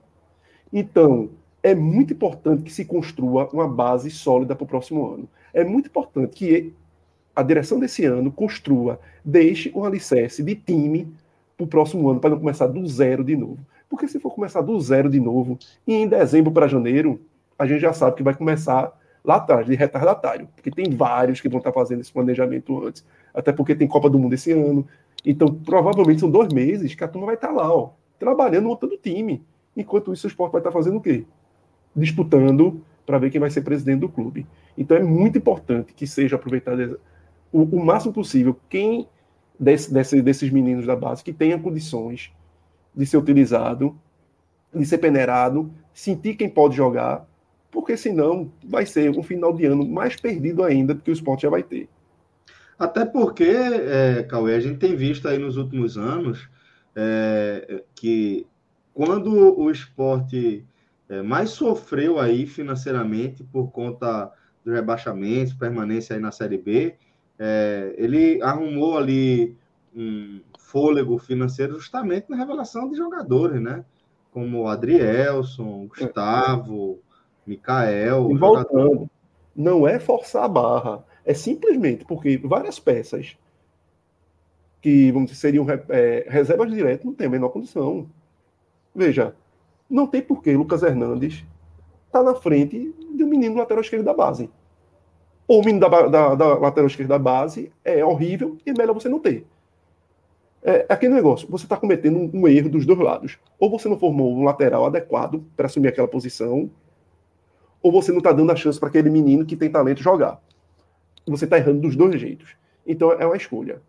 Então, 0.73 1.31
é 1.63 1.75
muito 1.75 2.13
importante 2.13 2.63
que 2.63 2.73
se 2.73 2.85
construa 2.85 3.49
uma 3.53 3.67
base 3.67 4.11
sólida 4.11 4.55
para 4.55 4.65
o 4.65 4.69
próximo 4.69 5.07
ano. 5.07 5.29
É 5.53 5.65
muito 5.65 5.87
importante 5.87 6.35
que 6.35 6.73
a 7.35 7.43
direção 7.43 7.79
desse 7.79 8.05
ano 8.05 8.31
construa, 8.31 9.01
deixe 9.25 9.73
um 9.75 9.85
alicerce 9.85 10.43
de 10.43 10.55
time 10.55 11.13
para 11.57 11.65
o 11.65 11.69
próximo 11.69 12.09
ano, 12.11 12.21
para 12.21 12.31
não 12.31 12.39
começar 12.39 12.67
do 12.67 12.87
zero 12.87 13.25
de 13.25 13.37
novo. 13.37 13.59
Porque 13.89 14.07
se 14.07 14.19
for 14.21 14.31
começar 14.31 14.61
do 14.61 14.79
zero 14.81 15.09
de 15.09 15.21
novo, 15.21 15.59
e 15.87 15.95
em 15.95 16.07
dezembro 16.09 16.53
para 16.53 16.69
janeiro, 16.69 17.21
a 17.59 17.67
gente 17.67 17.81
já 17.81 17.93
sabe 17.93 18.17
que 18.17 18.23
vai 18.23 18.35
começar 18.35 18.93
lá 19.25 19.37
atrás, 19.37 19.67
de 19.67 19.75
retardatário, 19.75 20.49
porque 20.55 20.71
tem 20.71 20.91
vários 20.91 21.41
que 21.41 21.49
vão 21.49 21.59
estar 21.59 21.73
fazendo 21.73 22.01
esse 22.01 22.13
planejamento 22.13 22.87
antes, 22.87 23.05
até 23.35 23.53
porque 23.53 23.75
tem 23.75 23.87
Copa 23.87 24.09
do 24.09 24.19
Mundo 24.19 24.35
esse 24.35 24.53
ano. 24.53 24.87
Então, 25.25 25.49
provavelmente 25.49 26.21
são 26.21 26.31
dois 26.31 26.53
meses 26.53 26.95
que 26.95 27.05
a 27.05 27.09
turma 27.09 27.27
vai 27.27 27.35
estar 27.35 27.51
lá, 27.51 27.73
ó, 27.73 27.91
trabalhando, 28.19 28.69
montando 28.69 28.97
time. 28.97 29.43
Enquanto 29.77 30.13
isso, 30.13 30.27
o 30.27 30.31
esporte 30.31 30.53
vai 30.53 30.61
estar 30.61 30.73
fazendo 30.73 30.97
o 30.97 31.01
quê? 31.01 31.25
Disputando 31.95 32.81
para 33.05 33.19
ver 33.19 33.31
quem 33.31 33.41
vai 33.41 33.51
ser 33.51 33.63
presidente 33.63 34.01
do 34.01 34.09
clube. 34.09 34.47
Então, 34.77 34.97
é 34.97 35.03
muito 35.03 35.39
importante 35.39 35.93
que 35.93 36.07
seja 36.07 36.37
aproveitado 36.37 37.01
o, 37.53 37.63
o 37.63 37.85
máximo 37.85 38.13
possível 38.13 38.57
quem 38.69 39.09
desse, 39.59 39.93
desse, 39.93 40.23
desses 40.23 40.51
meninos 40.51 40.87
da 40.87 40.95
base 40.95 41.25
que 41.25 41.33
tenha 41.33 41.59
condições 41.59 42.33
de 42.95 43.07
ser 43.07 43.17
utilizado, 43.17 43.99
de 44.75 44.85
ser 44.87 44.99
peneirado, 44.99 45.71
sentir 45.93 46.35
quem 46.37 46.49
pode 46.49 46.77
jogar 46.77 47.28
porque 47.71 47.97
senão 47.97 48.51
vai 48.65 48.87
ser 48.87 49.11
um 49.11 49.23
final 49.23 49.53
de 49.53 49.67
ano 49.67 49.87
mais 49.87 50.17
perdido 50.17 50.63
ainda 50.65 50.95
do 50.95 51.03
que 51.03 51.11
o 51.11 51.13
esporte 51.13 51.43
já 51.43 51.51
vai 51.51 51.63
ter. 51.63 51.89
Até 52.79 53.05
porque, 53.05 53.45
é, 53.45 54.23
Cauê, 54.23 54.55
a 54.55 54.61
gente 54.61 54.79
tem 54.79 54.95
visto 54.95 55.27
aí 55.27 55.39
nos 55.39 55.57
últimos 55.57 55.99
anos 55.99 56.49
é, 56.95 57.83
que 57.95 58.47
quando 58.95 59.59
o 59.59 59.71
esporte 59.71 60.65
é, 61.09 61.23
mais 61.23 61.51
sofreu 61.51 62.19
aí 62.19 62.47
financeiramente 62.47 63.43
por 63.45 63.71
conta 63.71 64.33
dos 64.65 64.75
rebaixamentos, 64.75 65.55
permanência 65.55 66.15
aí 66.15 66.21
na 66.21 66.31
Série 66.31 66.59
B, 66.59 66.95
é, 67.39 67.95
ele 67.97 68.43
arrumou 68.43 68.99
ali 68.99 69.57
um 69.95 70.41
fôlego 70.59 71.19
financeiro 71.19 71.79
justamente 71.79 72.29
na 72.29 72.37
revelação 72.37 72.89
de 72.89 72.97
jogadores, 72.97 73.61
né? 73.61 73.85
Como 74.31 74.69
Adrielson, 74.69 75.89
Gustavo, 75.89 77.01
Mikael. 77.49 78.31
E 78.31 78.37
voltando, 78.37 78.83
jogador... 78.83 79.11
não 79.55 79.89
é 79.89 79.99
forçar 79.99 80.45
a 80.45 80.49
barra, 80.49 81.05
é 81.25 81.35
simplesmente 81.35 82.05
porque 82.05 82.37
várias 82.39 82.79
peças 82.79 83.37
que 84.81 85.11
vamos 85.11 85.31
dizer, 85.31 85.41
seriam 85.41 85.67
é, 85.89 86.27
reservas 86.29 86.71
diretas 86.71 87.05
não 87.05 87.15
tem 87.15 87.27
a 87.27 87.31
menor 87.31 87.49
condição. 87.49 88.09
Veja, 88.95 89.35
não 89.89 90.07
tem 90.07 90.23
porquê 90.23 90.57
Lucas 90.57 90.83
Hernandes 90.83 91.45
tá 92.11 92.23
na 92.23 92.35
frente 92.35 92.95
de 93.15 93.25
um 93.25 93.29
menino 93.29 93.57
lateral 93.57 93.83
esquerdo 93.83 94.05
da 94.05 94.15
base. 94.15 94.51
Ou 95.47 95.63
o 95.63 95.65
menino 95.65 95.89
da, 95.89 96.07
da, 96.07 96.35
da 96.35 96.59
lateral 96.59 96.87
esquerda 96.87 97.15
da 97.15 97.19
base 97.19 97.73
é 97.85 98.05
horrível 98.05 98.57
e 98.65 98.71
é 98.71 98.75
melhor 98.77 98.95
você 98.95 99.09
não 99.09 99.19
ter. 99.19 99.47
É, 100.63 100.87
é 100.89 100.93
aquele 100.93 101.15
negócio, 101.15 101.49
você 101.49 101.65
está 101.65 101.77
cometendo 101.77 102.19
um, 102.19 102.31
um, 102.35 102.49
erro 102.49 102.69
dos 102.69 102.85
dois 102.85 102.99
lados. 102.99 103.39
Ou 103.59 103.71
você 103.71 103.89
não 103.89 103.99
formou 103.99 104.37
um 104.37 104.45
lateral 104.45 104.87
adequado 104.87 105.45
para 105.57 105.67
assumir 105.67 105.89
aquela 105.89 106.09
posição, 106.09 106.71
ou 107.89 107.93
você 107.93 108.13
não 108.13 108.19
está 108.19 108.33
dando 108.33 108.53
a 108.53 108.57
chance 108.57 108.79
para 108.79 108.91
aquele 108.91 109.09
menino 109.09 109.47
que 109.47 109.57
tem 109.57 109.71
talento 109.71 110.03
jogar. 110.03 110.43
Você 111.27 111.47
está 111.47 111.57
errando 111.57 111.81
dos 111.81 111.97
dois 111.97 112.21
jeitos. 112.21 112.55
Então 112.87 113.13
é 113.13 113.25
uma 113.25 113.37
escolha. 113.37 113.81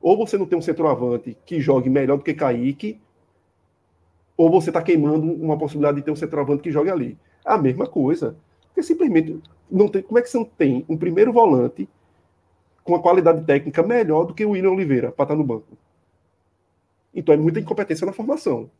Ou 0.00 0.16
você 0.16 0.38
não 0.38 0.46
tem 0.46 0.58
um 0.58 0.62
centroavante 0.62 1.36
que 1.44 1.60
jogue 1.60 1.90
melhor 1.90 2.16
do 2.16 2.24
que 2.24 2.32
Kaique, 2.32 2.98
ou 4.34 4.50
você 4.50 4.70
está 4.70 4.80
queimando 4.80 5.30
uma 5.30 5.58
possibilidade 5.58 5.98
de 5.98 6.04
ter 6.04 6.10
um 6.10 6.16
centroavante 6.16 6.62
que 6.62 6.72
jogue 6.72 6.88
ali. 6.88 7.18
A 7.44 7.58
mesma 7.58 7.86
coisa. 7.86 8.34
Porque 8.68 8.82
simplesmente 8.82 9.38
não 9.70 9.86
tem. 9.86 10.00
Como 10.00 10.18
é 10.18 10.22
que 10.22 10.30
você 10.30 10.38
não 10.38 10.46
tem 10.46 10.82
um 10.88 10.96
primeiro 10.96 11.34
volante 11.34 11.86
com 12.82 12.94
uma 12.94 13.02
qualidade 13.02 13.44
técnica 13.44 13.82
melhor 13.82 14.24
do 14.24 14.32
que 14.32 14.42
o 14.42 14.52
William 14.52 14.70
Oliveira 14.70 15.12
para 15.12 15.24
estar 15.24 15.34
tá 15.34 15.38
no 15.38 15.44
banco? 15.44 15.76
Então 17.14 17.34
é 17.34 17.36
muita 17.36 17.60
incompetência 17.60 18.06
na 18.06 18.12
formação. 18.14 18.70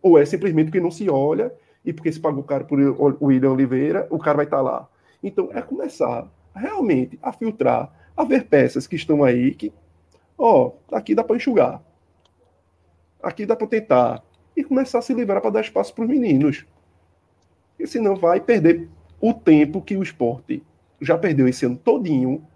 Ou 0.00 0.18
é 0.18 0.24
simplesmente 0.24 0.68
porque 0.68 0.80
não 0.80 0.90
se 0.90 1.10
olha 1.10 1.52
e 1.84 1.92
porque 1.92 2.12
se 2.12 2.20
paga 2.20 2.38
o 2.38 2.44
cara 2.44 2.64
por 2.64 2.78
William 3.20 3.52
Oliveira, 3.52 4.06
o 4.10 4.18
cara 4.18 4.36
vai 4.36 4.46
estar 4.46 4.58
tá 4.58 4.62
lá. 4.62 4.88
Então 5.22 5.50
é 5.52 5.60
começar 5.62 6.28
realmente 6.54 7.18
a 7.22 7.32
filtrar, 7.32 7.92
a 8.16 8.24
ver 8.24 8.46
peças 8.46 8.86
que 8.86 8.96
estão 8.96 9.24
aí 9.24 9.54
que, 9.54 9.72
ó, 10.36 10.72
aqui 10.90 11.14
dá 11.14 11.24
para 11.24 11.36
enxugar. 11.36 11.82
Aqui 13.22 13.46
dá 13.46 13.56
para 13.56 13.66
tentar. 13.66 14.22
E 14.56 14.62
começar 14.62 14.98
a 14.98 15.02
se 15.02 15.14
livrar 15.14 15.40
para 15.40 15.50
dar 15.50 15.60
espaço 15.60 15.94
para 15.94 16.04
os 16.04 16.10
meninos. 16.10 16.66
Porque 17.70 17.86
senão 17.86 18.16
vai 18.16 18.40
perder 18.40 18.88
o 19.20 19.32
tempo 19.32 19.80
que 19.80 19.96
o 19.96 20.02
esporte 20.02 20.62
já 21.00 21.16
perdeu 21.16 21.48
esse 21.48 21.64
ano 21.64 21.76
todinho, 21.76 22.46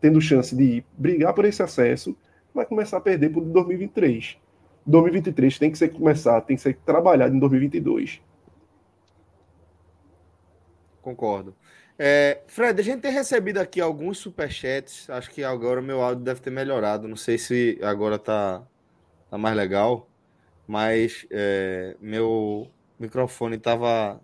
tendo 0.00 0.20
chance 0.20 0.54
de 0.54 0.84
brigar 0.96 1.32
por 1.34 1.44
esse 1.44 1.62
acesso, 1.62 2.16
vai 2.54 2.64
começar 2.64 2.98
a 2.98 3.00
perder 3.00 3.30
por 3.30 3.42
2023. 3.42 4.38
2023 4.86 5.58
tem 5.58 5.70
que 5.70 5.78
ser 5.78 5.88
começar, 5.88 6.40
tem 6.42 6.56
que 6.56 6.62
ser 6.62 6.76
trabalhado 6.84 7.34
em 7.34 7.38
2022. 7.38 8.20
Concordo. 11.04 11.54
É, 11.98 12.40
Fred, 12.46 12.80
a 12.80 12.82
gente 12.82 13.02
tem 13.02 13.12
recebido 13.12 13.58
aqui 13.58 13.78
alguns 13.78 14.16
superchats. 14.16 15.08
Acho 15.10 15.30
que 15.30 15.44
agora 15.44 15.80
o 15.80 15.82
meu 15.82 16.00
áudio 16.00 16.24
deve 16.24 16.40
ter 16.40 16.50
melhorado. 16.50 17.06
Não 17.06 17.14
sei 17.14 17.36
se 17.36 17.78
agora 17.82 18.18
tá, 18.18 18.66
tá 19.30 19.36
mais 19.36 19.54
legal, 19.54 20.08
mas 20.66 21.26
é, 21.30 21.94
meu 22.00 22.70
microfone 22.98 23.56
estava 23.56 24.18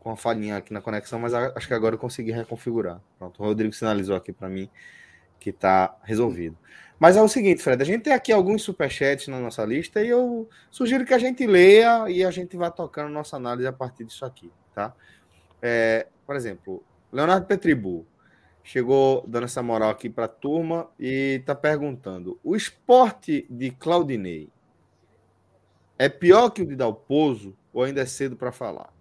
com 0.00 0.10
uma 0.10 0.16
falhinha 0.16 0.58
aqui 0.58 0.70
na 0.70 0.82
conexão, 0.82 1.18
mas 1.18 1.32
acho 1.32 1.66
que 1.66 1.72
agora 1.72 1.94
eu 1.94 1.98
consegui 1.98 2.30
reconfigurar. 2.30 3.00
Pronto, 3.18 3.42
o 3.42 3.46
Rodrigo 3.46 3.72
sinalizou 3.72 4.14
aqui 4.14 4.30
para 4.30 4.50
mim 4.50 4.68
que 5.40 5.48
está 5.48 5.96
resolvido. 6.02 6.58
Mas 6.98 7.16
é 7.16 7.22
o 7.22 7.28
seguinte, 7.28 7.62
Fred, 7.62 7.82
a 7.82 7.86
gente 7.86 8.02
tem 8.02 8.12
aqui 8.12 8.32
alguns 8.32 8.62
superchats 8.62 9.28
na 9.28 9.40
nossa 9.40 9.64
lista 9.64 10.02
e 10.02 10.08
eu 10.08 10.46
sugiro 10.70 11.06
que 11.06 11.14
a 11.14 11.18
gente 11.18 11.46
leia 11.46 12.08
e 12.10 12.22
a 12.22 12.30
gente 12.30 12.54
vá 12.54 12.70
tocando 12.70 13.10
nossa 13.10 13.36
análise 13.36 13.66
a 13.66 13.72
partir 13.72 14.04
disso 14.04 14.26
aqui, 14.26 14.52
tá? 14.74 14.94
É, 15.66 16.08
por 16.26 16.36
exemplo, 16.36 16.84
Leonardo 17.10 17.46
Petribu 17.46 18.06
chegou 18.62 19.24
dando 19.26 19.44
essa 19.44 19.62
moral 19.62 19.88
aqui 19.88 20.10
para 20.10 20.26
a 20.26 20.28
turma 20.28 20.90
e 21.00 21.38
está 21.40 21.54
perguntando: 21.54 22.38
o 22.44 22.54
esporte 22.54 23.46
de 23.48 23.70
Claudinei 23.70 24.50
é 25.98 26.06
pior 26.06 26.50
que 26.50 26.60
o 26.60 26.66
de 26.66 26.76
Dalpozo 26.76 27.56
ou 27.72 27.82
ainda 27.82 28.02
é 28.02 28.04
cedo 28.04 28.36
para 28.36 28.52
falar? 28.52 28.92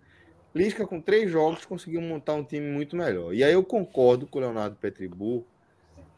Lisca, 0.56 0.88
com 0.88 1.02
três 1.02 1.30
jogos, 1.30 1.66
conseguiu 1.66 2.00
montar 2.00 2.36
um 2.36 2.46
time 2.46 2.72
muito 2.72 2.96
melhor. 2.96 3.34
E 3.34 3.44
aí 3.44 3.52
eu 3.52 3.64
concordo 3.66 4.26
com 4.26 4.40
o 4.40 4.42
Leonardo 4.42 4.78
Petribu 4.78 5.46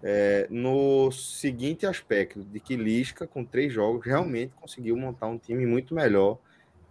é, 0.03 0.45
no 0.51 1.11
seguinte 1.11 1.87
aspecto, 1.87 2.43
de 2.43 2.59
que 2.59 2.75
Lisca, 2.75 3.25
com 3.25 3.43
três 3.43 3.73
jogos, 3.73 4.05
realmente 4.05 4.53
conseguiu 4.61 4.95
montar 4.95 5.25
um 5.25 5.39
time 5.39 5.65
muito 5.65 5.95
melhor 5.95 6.37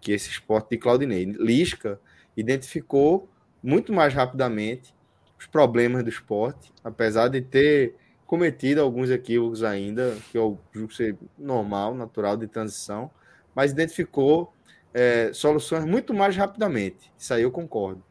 que 0.00 0.11
esse 0.11 0.28
esporte 0.28 0.70
de 0.70 0.78
Claudinei. 0.78 1.24
Lisca 1.24 2.00
identificou 2.36 3.28
muito 3.64 3.94
mais 3.94 4.12
rapidamente 4.12 4.94
os 5.38 5.46
problemas 5.46 6.04
do 6.04 6.10
esporte, 6.10 6.70
apesar 6.84 7.28
de 7.28 7.40
ter 7.40 7.96
cometido 8.26 8.82
alguns 8.82 9.08
equívocos 9.08 9.62
ainda, 9.62 10.16
que 10.30 10.36
eu 10.36 10.58
julgo 10.70 10.92
ser 10.92 11.16
normal, 11.38 11.94
natural 11.94 12.36
de 12.36 12.46
transição, 12.46 13.10
mas 13.54 13.72
identificou 13.72 14.52
é, 14.92 15.30
soluções 15.32 15.86
muito 15.86 16.12
mais 16.12 16.36
rapidamente. 16.36 17.10
Isso 17.16 17.32
aí 17.32 17.42
eu 17.42 17.50
concordo. 17.50 18.04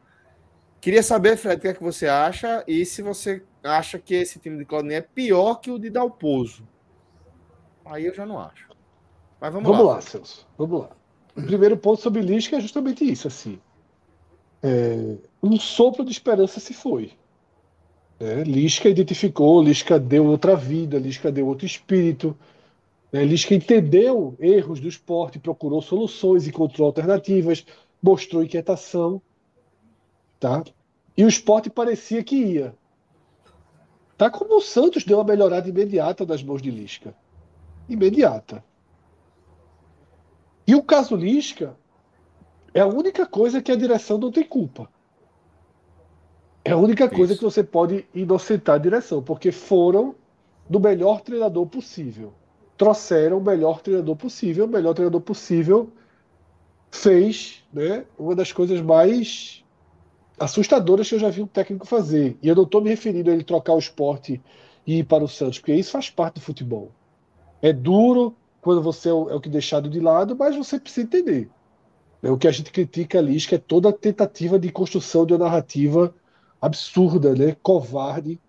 Queria 0.80 1.04
saber, 1.04 1.36
Fred, 1.36 1.56
o 1.56 1.60
que 1.60 1.68
é 1.68 1.74
que 1.74 1.82
você 1.82 2.08
acha 2.08 2.64
e 2.66 2.84
se 2.84 3.00
você 3.00 3.44
acha 3.62 3.96
que 3.96 4.14
esse 4.14 4.40
time 4.40 4.58
de 4.58 4.64
Claudinei 4.64 4.98
é 4.98 5.02
pior 5.02 5.56
que 5.56 5.70
o 5.70 5.78
de 5.78 5.88
Dalpozo. 5.88 6.66
Aí 7.84 8.06
eu 8.06 8.14
já 8.14 8.26
não 8.26 8.40
acho. 8.40 8.68
Mas 9.40 9.52
vamos, 9.52 9.68
vamos 9.68 9.86
lá. 9.86 9.94
lá 9.94 10.00
Celso. 10.00 10.46
Vamos 10.58 10.80
lá. 10.80 10.90
O 11.36 11.42
primeiro 11.42 11.76
ponto 11.76 12.00
sobre 12.02 12.22
Lisca 12.22 12.56
é 12.56 12.60
justamente 12.60 13.04
isso, 13.04 13.28
assim. 13.28 13.60
É, 14.66 15.16
um 15.42 15.58
sopro 15.58 16.02
de 16.02 16.10
esperança 16.10 16.58
se 16.58 16.72
foi. 16.72 17.12
É, 18.18 18.42
Lisca 18.42 18.88
identificou, 18.88 19.62
Lisca 19.62 20.00
deu 20.00 20.24
outra 20.24 20.56
vida, 20.56 20.98
Lisca 20.98 21.30
deu 21.30 21.46
outro 21.46 21.66
espírito, 21.66 22.34
né? 23.14 23.24
Lisca 23.24 23.54
entendeu 23.54 24.34
erros 24.40 24.80
do 24.80 24.88
esporte, 24.88 25.38
procurou 25.38 25.80
soluções, 25.80 26.48
encontrou 26.48 26.86
alternativas, 26.86 27.64
mostrou 28.02 28.42
inquietação. 28.42 29.22
Tá? 30.40 30.64
E 31.16 31.24
o 31.24 31.28
esporte 31.28 31.70
parecia 31.70 32.24
que 32.24 32.34
ia. 32.34 32.74
Tá 34.18 34.28
como 34.28 34.56
o 34.56 34.60
Santos 34.60 35.04
deu 35.04 35.18
uma 35.18 35.24
melhorada 35.24 35.68
imediata 35.68 36.26
das 36.26 36.42
mãos 36.42 36.60
de 36.60 36.72
Lisca. 36.72 37.14
Imediata. 37.88 38.64
E 40.66 40.74
o 40.74 40.82
caso 40.82 41.14
Lisca 41.14 41.76
é 42.74 42.80
a 42.80 42.86
única 42.86 43.24
coisa 43.24 43.62
que 43.62 43.72
a 43.72 43.76
direção 43.76 44.18
não 44.18 44.30
tem 44.30 44.44
culpa. 44.44 44.90
É 46.64 46.72
a 46.72 46.76
única 46.76 47.08
coisa 47.08 47.32
Isso. 47.32 47.38
que 47.38 47.44
você 47.44 47.62
pode 47.62 48.06
inocentar 48.12 48.74
a 48.74 48.78
direção, 48.78 49.22
porque 49.22 49.52
foram 49.52 50.14
do 50.68 50.80
melhor 50.80 51.20
treinador 51.20 51.66
possível 51.66 52.34
trouxeram 52.76 53.38
o 53.38 53.42
melhor 53.42 53.80
treinador 53.80 54.16
possível. 54.16 54.64
O 54.64 54.68
melhor 54.68 54.94
treinador 54.94 55.20
possível 55.20 55.90
fez 56.90 57.64
né, 57.72 58.04
uma 58.18 58.34
das 58.34 58.52
coisas 58.52 58.80
mais 58.80 59.64
assustadoras 60.38 61.08
que 61.08 61.14
eu 61.14 61.18
já 61.18 61.30
vi 61.30 61.42
um 61.42 61.46
técnico 61.46 61.86
fazer. 61.86 62.36
E 62.42 62.48
eu 62.48 62.54
não 62.54 62.64
estou 62.64 62.80
me 62.80 62.90
referindo 62.90 63.30
a 63.30 63.34
ele 63.34 63.44
trocar 63.44 63.74
o 63.74 63.78
esporte 63.78 64.40
e 64.86 64.98
ir 64.98 65.04
para 65.04 65.24
o 65.24 65.28
Santos, 65.28 65.58
porque 65.58 65.74
isso 65.74 65.92
faz 65.92 66.10
parte 66.10 66.34
do 66.34 66.40
futebol. 66.40 66.90
É 67.62 67.72
duro 67.72 68.34
quando 68.60 68.82
você 68.82 69.08
é 69.08 69.12
o, 69.12 69.30
é 69.30 69.34
o 69.34 69.40
que 69.40 69.48
deixado 69.48 69.88
de 69.88 70.00
lado, 70.00 70.36
mas 70.36 70.56
você 70.56 70.78
precisa 70.78 71.06
entender. 71.06 71.48
É 72.24 72.30
o 72.30 72.38
que 72.38 72.48
a 72.48 72.50
gente 72.50 72.72
critica 72.72 73.18
ali, 73.18 73.36
é 73.52 73.58
toda 73.58 73.90
a 73.90 73.92
tentativa 73.92 74.58
de 74.58 74.72
construção 74.72 75.26
de 75.26 75.34
uma 75.34 75.44
narrativa 75.44 76.14
absurda, 76.58 77.34
né, 77.34 77.54
covarde, 77.62 78.40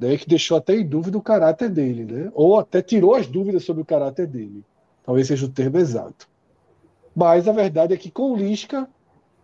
né, 0.00 0.16
que 0.16 0.26
deixou 0.26 0.56
até 0.56 0.74
em 0.76 0.88
dúvida 0.88 1.18
o 1.18 1.22
caráter 1.22 1.68
dele, 1.68 2.06
né? 2.06 2.32
ou 2.32 2.58
até 2.58 2.80
tirou 2.80 3.14
as 3.14 3.26
dúvidas 3.26 3.64
sobre 3.64 3.82
o 3.82 3.84
caráter 3.84 4.26
dele. 4.26 4.64
Talvez 5.04 5.26
seja 5.26 5.44
o 5.44 5.50
termo 5.50 5.76
exato. 5.76 6.26
Mas 7.14 7.46
a 7.46 7.52
verdade 7.52 7.92
é 7.92 7.98
que 7.98 8.10
com 8.10 8.32
o 8.32 8.36
Lisca, 8.36 8.88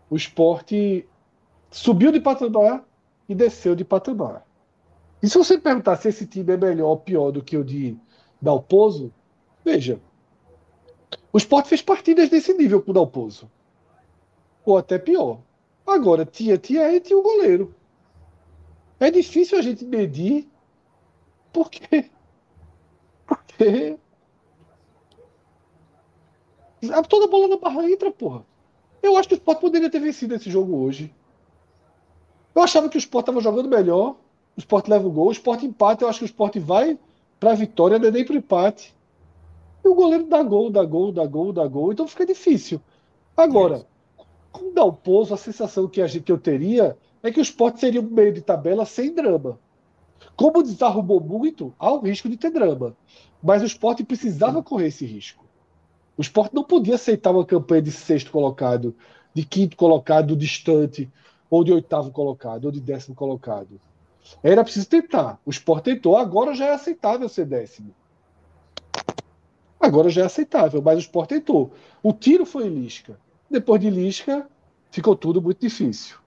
o 0.08 0.16
esporte 0.16 1.06
subiu 1.70 2.10
de 2.10 2.20
patamar 2.20 2.82
e 3.28 3.34
desceu 3.34 3.74
de 3.74 3.84
patamar. 3.84 4.46
E 5.22 5.28
se 5.28 5.36
você 5.36 5.58
perguntar 5.58 5.96
se 5.96 6.08
esse 6.08 6.26
time 6.26 6.54
é 6.54 6.56
melhor 6.56 6.88
ou 6.88 6.96
pior 6.96 7.30
do 7.30 7.42
que 7.42 7.58
o 7.58 7.62
de 7.62 7.98
Dalpozo, 8.40 9.12
veja, 9.62 10.00
o 11.30 11.36
esporte 11.36 11.68
fez 11.68 11.82
partidas 11.82 12.30
desse 12.30 12.54
nível 12.54 12.80
com 12.80 12.92
o 12.92 12.94
Dalpozo. 12.94 13.50
Ou 14.68 14.76
até 14.76 14.98
pior. 14.98 15.38
Agora, 15.86 16.26
tinha 16.26 16.58
Tia 16.58 16.94
e 16.94 17.00
tinha 17.00 17.18
o 17.18 17.22
goleiro. 17.22 17.74
É 19.00 19.10
difícil 19.10 19.56
a 19.56 19.62
gente 19.62 19.82
medir 19.82 20.46
porque. 21.50 22.10
Porque. 23.26 23.98
Toda 27.08 27.28
bola 27.28 27.48
na 27.48 27.56
barra 27.56 27.90
entra, 27.90 28.10
porra. 28.10 28.44
Eu 29.02 29.16
acho 29.16 29.28
que 29.28 29.36
o 29.36 29.38
Sport 29.38 29.58
poderia 29.58 29.88
ter 29.88 30.00
vencido 30.00 30.34
esse 30.34 30.50
jogo 30.50 30.76
hoje. 30.76 31.14
Eu 32.54 32.60
achava 32.60 32.90
que 32.90 32.98
o 32.98 33.04
Sport 33.06 33.22
estava 33.22 33.40
jogando 33.40 33.70
melhor. 33.70 34.16
O 34.54 34.58
Sport 34.60 34.86
leva 34.88 35.08
o 35.08 35.10
gol. 35.10 35.28
O 35.28 35.32
Sport 35.32 35.62
empata. 35.62 36.04
Eu 36.04 36.10
acho 36.10 36.18
que 36.18 36.26
o 36.26 36.32
Sport 36.32 36.58
vai 36.58 36.98
para 37.40 37.52
a 37.52 37.54
vitória, 37.54 37.96
é 37.96 38.10
nem 38.10 38.22
para 38.22 38.34
o 38.34 38.36
empate. 38.36 38.94
E 39.82 39.88
o 39.88 39.94
goleiro 39.94 40.26
dá 40.26 40.42
gol, 40.42 40.68
dá 40.68 40.84
gol, 40.84 41.10
dá 41.10 41.24
gol, 41.24 41.54
dá 41.54 41.66
gol. 41.66 41.90
Então 41.90 42.06
fica 42.06 42.26
difícil. 42.26 42.78
Agora, 43.34 43.86
com 44.58 44.70
o 44.70 44.72
Dalpozo, 44.72 45.32
a 45.32 45.36
sensação 45.36 45.88
que, 45.88 46.02
a 46.02 46.06
gente, 46.06 46.24
que 46.24 46.32
eu 46.32 46.38
teria 46.38 46.96
é 47.22 47.30
que 47.30 47.38
o 47.38 47.42
esporte 47.42 47.80
seria 47.80 48.00
um 48.00 48.10
meio 48.10 48.32
de 48.32 48.40
tabela 48.40 48.84
sem 48.84 49.14
drama. 49.14 49.58
Como 50.36 50.62
desarrumou 50.62 51.20
muito, 51.20 51.72
há 51.78 51.92
o 51.92 52.00
risco 52.00 52.28
de 52.28 52.36
ter 52.36 52.50
drama. 52.50 52.96
Mas 53.42 53.62
o 53.62 53.66
esporte 53.66 54.04
precisava 54.04 54.62
correr 54.62 54.88
esse 54.88 55.06
risco. 55.06 55.44
O 56.16 56.20
esporte 56.20 56.54
não 56.54 56.64
podia 56.64 56.96
aceitar 56.96 57.30
uma 57.30 57.44
campanha 57.44 57.82
de 57.82 57.92
sexto 57.92 58.32
colocado, 58.32 58.94
de 59.32 59.44
quinto 59.44 59.76
colocado, 59.76 60.36
distante, 60.36 61.10
ou 61.48 61.62
de 61.62 61.72
oitavo 61.72 62.10
colocado, 62.10 62.64
ou 62.64 62.72
de 62.72 62.80
décimo 62.80 63.14
colocado. 63.14 63.80
Era 64.42 64.64
preciso 64.64 64.88
tentar. 64.88 65.40
O 65.46 65.50
esporte 65.50 65.84
tentou, 65.84 66.16
agora 66.16 66.54
já 66.54 66.66
é 66.66 66.72
aceitável 66.74 67.28
ser 67.28 67.46
décimo. 67.46 67.94
Agora 69.78 70.10
já 70.10 70.22
é 70.22 70.24
aceitável, 70.24 70.82
mas 70.82 70.96
o 70.96 71.00
esporte 71.00 71.30
tentou. 71.30 71.72
O 72.02 72.12
tiro 72.12 72.44
foi 72.44 72.66
em 72.66 72.70
Lisca. 72.70 73.18
Depois 73.50 73.80
de 73.80 73.90
Lisca, 73.90 74.48
ficou 74.90 75.16
tudo 75.16 75.40
muito 75.40 75.60
difícil. 75.60 76.18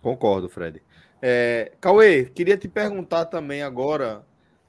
Concordo, 0.00 0.48
Fred. 0.48 0.82
É, 1.20 1.72
Cauê, 1.80 2.24
queria 2.24 2.56
te 2.56 2.66
perguntar 2.66 3.26
também 3.26 3.62
agora 3.62 4.24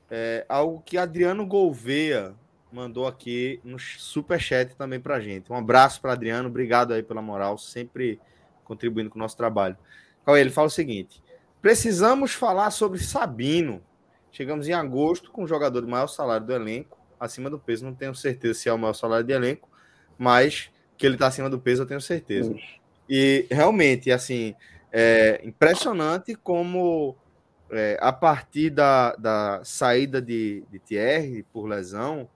é, 0.09 0.45
algo 0.49 0.81
que 0.85 0.97
Adriano 0.97 1.45
Gouveia 1.45 2.35
mandou 2.71 3.07
aqui 3.07 3.59
no 3.63 3.79
superchat 3.79 4.75
também 4.75 4.99
para 4.99 5.19
gente. 5.19 5.51
Um 5.51 5.55
abraço 5.55 6.01
para 6.01 6.13
Adriano, 6.13 6.49
obrigado 6.49 6.93
aí 6.93 7.01
pela 7.01 7.21
moral, 7.21 7.57
sempre 7.57 8.19
contribuindo 8.63 9.09
com 9.09 9.17
o 9.17 9.21
nosso 9.21 9.37
trabalho. 9.37 9.77
Cauê, 10.25 10.41
ele 10.41 10.49
fala 10.49 10.67
o 10.67 10.71
seguinte: 10.71 11.23
precisamos 11.61 12.33
falar 12.33 12.71
sobre 12.71 12.99
Sabino. 12.99 13.81
Chegamos 14.31 14.67
em 14.67 14.73
agosto 14.73 15.31
com 15.31 15.43
o 15.43 15.47
jogador 15.47 15.81
de 15.81 15.87
maior 15.87 16.07
salário 16.07 16.45
do 16.45 16.53
elenco, 16.53 16.97
acima 17.19 17.49
do 17.49 17.59
peso. 17.59 17.85
Não 17.85 17.93
tenho 17.93 18.15
certeza 18.15 18.59
se 18.59 18.69
é 18.69 18.73
o 18.73 18.77
maior 18.77 18.93
salário 18.93 19.25
de 19.25 19.33
elenco, 19.33 19.69
mas 20.17 20.71
que 21.01 21.07
ele 21.07 21.15
está 21.15 21.25
acima 21.25 21.49
do 21.49 21.59
peso, 21.59 21.81
eu 21.81 21.87
tenho 21.87 21.99
certeza. 21.99 22.55
E 23.09 23.47
realmente, 23.49 24.11
assim, 24.11 24.53
é 24.93 25.41
impressionante 25.43 26.35
como 26.35 27.17
é, 27.71 27.97
a 27.99 28.13
partir 28.13 28.69
da, 28.69 29.15
da 29.15 29.61
saída 29.63 30.21
de, 30.21 30.63
de 30.69 30.77
Thierry 30.77 31.41
por 31.51 31.65
lesão, 31.65 32.29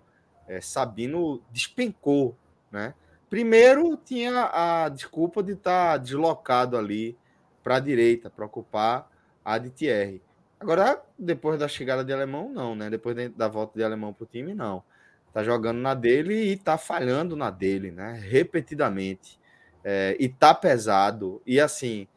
é, 0.47 0.59
Sabino 0.59 1.43
despencou, 1.51 2.35
né? 2.71 2.95
Primeiro 3.29 3.95
tinha 3.97 4.49
a 4.51 4.89
desculpa 4.89 5.43
de 5.43 5.51
estar 5.51 5.91
tá 5.91 5.97
deslocado 5.97 6.75
ali 6.75 7.15
para 7.63 7.75
a 7.75 7.79
direita, 7.79 8.31
para 8.31 8.45
ocupar 8.45 9.11
a 9.43 9.59
de 9.59 9.69
Thierry. 9.69 10.23
Agora, 10.59 11.03
depois 11.19 11.59
da 11.59 11.67
chegada 11.67 12.03
de 12.03 12.11
Alemão, 12.11 12.51
não, 12.51 12.75
né? 12.75 12.89
Depois 12.89 13.15
da 13.35 13.47
volta 13.47 13.77
de 13.77 13.83
Alemão 13.83 14.11
para 14.11 14.23
o 14.23 14.27
time, 14.27 14.55
não. 14.55 14.83
Tá 15.35 15.43
jogando 15.43 15.79
na 15.79 15.93
dele 15.93 16.33
e 16.33 16.55
tá 16.55 16.77
falhando 16.77 17.35
na 17.35 17.51
dele, 17.51 17.91
né? 17.91 18.17
Repetidamente. 18.25 19.37
É, 19.83 20.15
e 20.17 20.29
tá 20.29 20.53
pesado. 20.53 21.41
E 21.45 21.59
assim, 21.59 22.07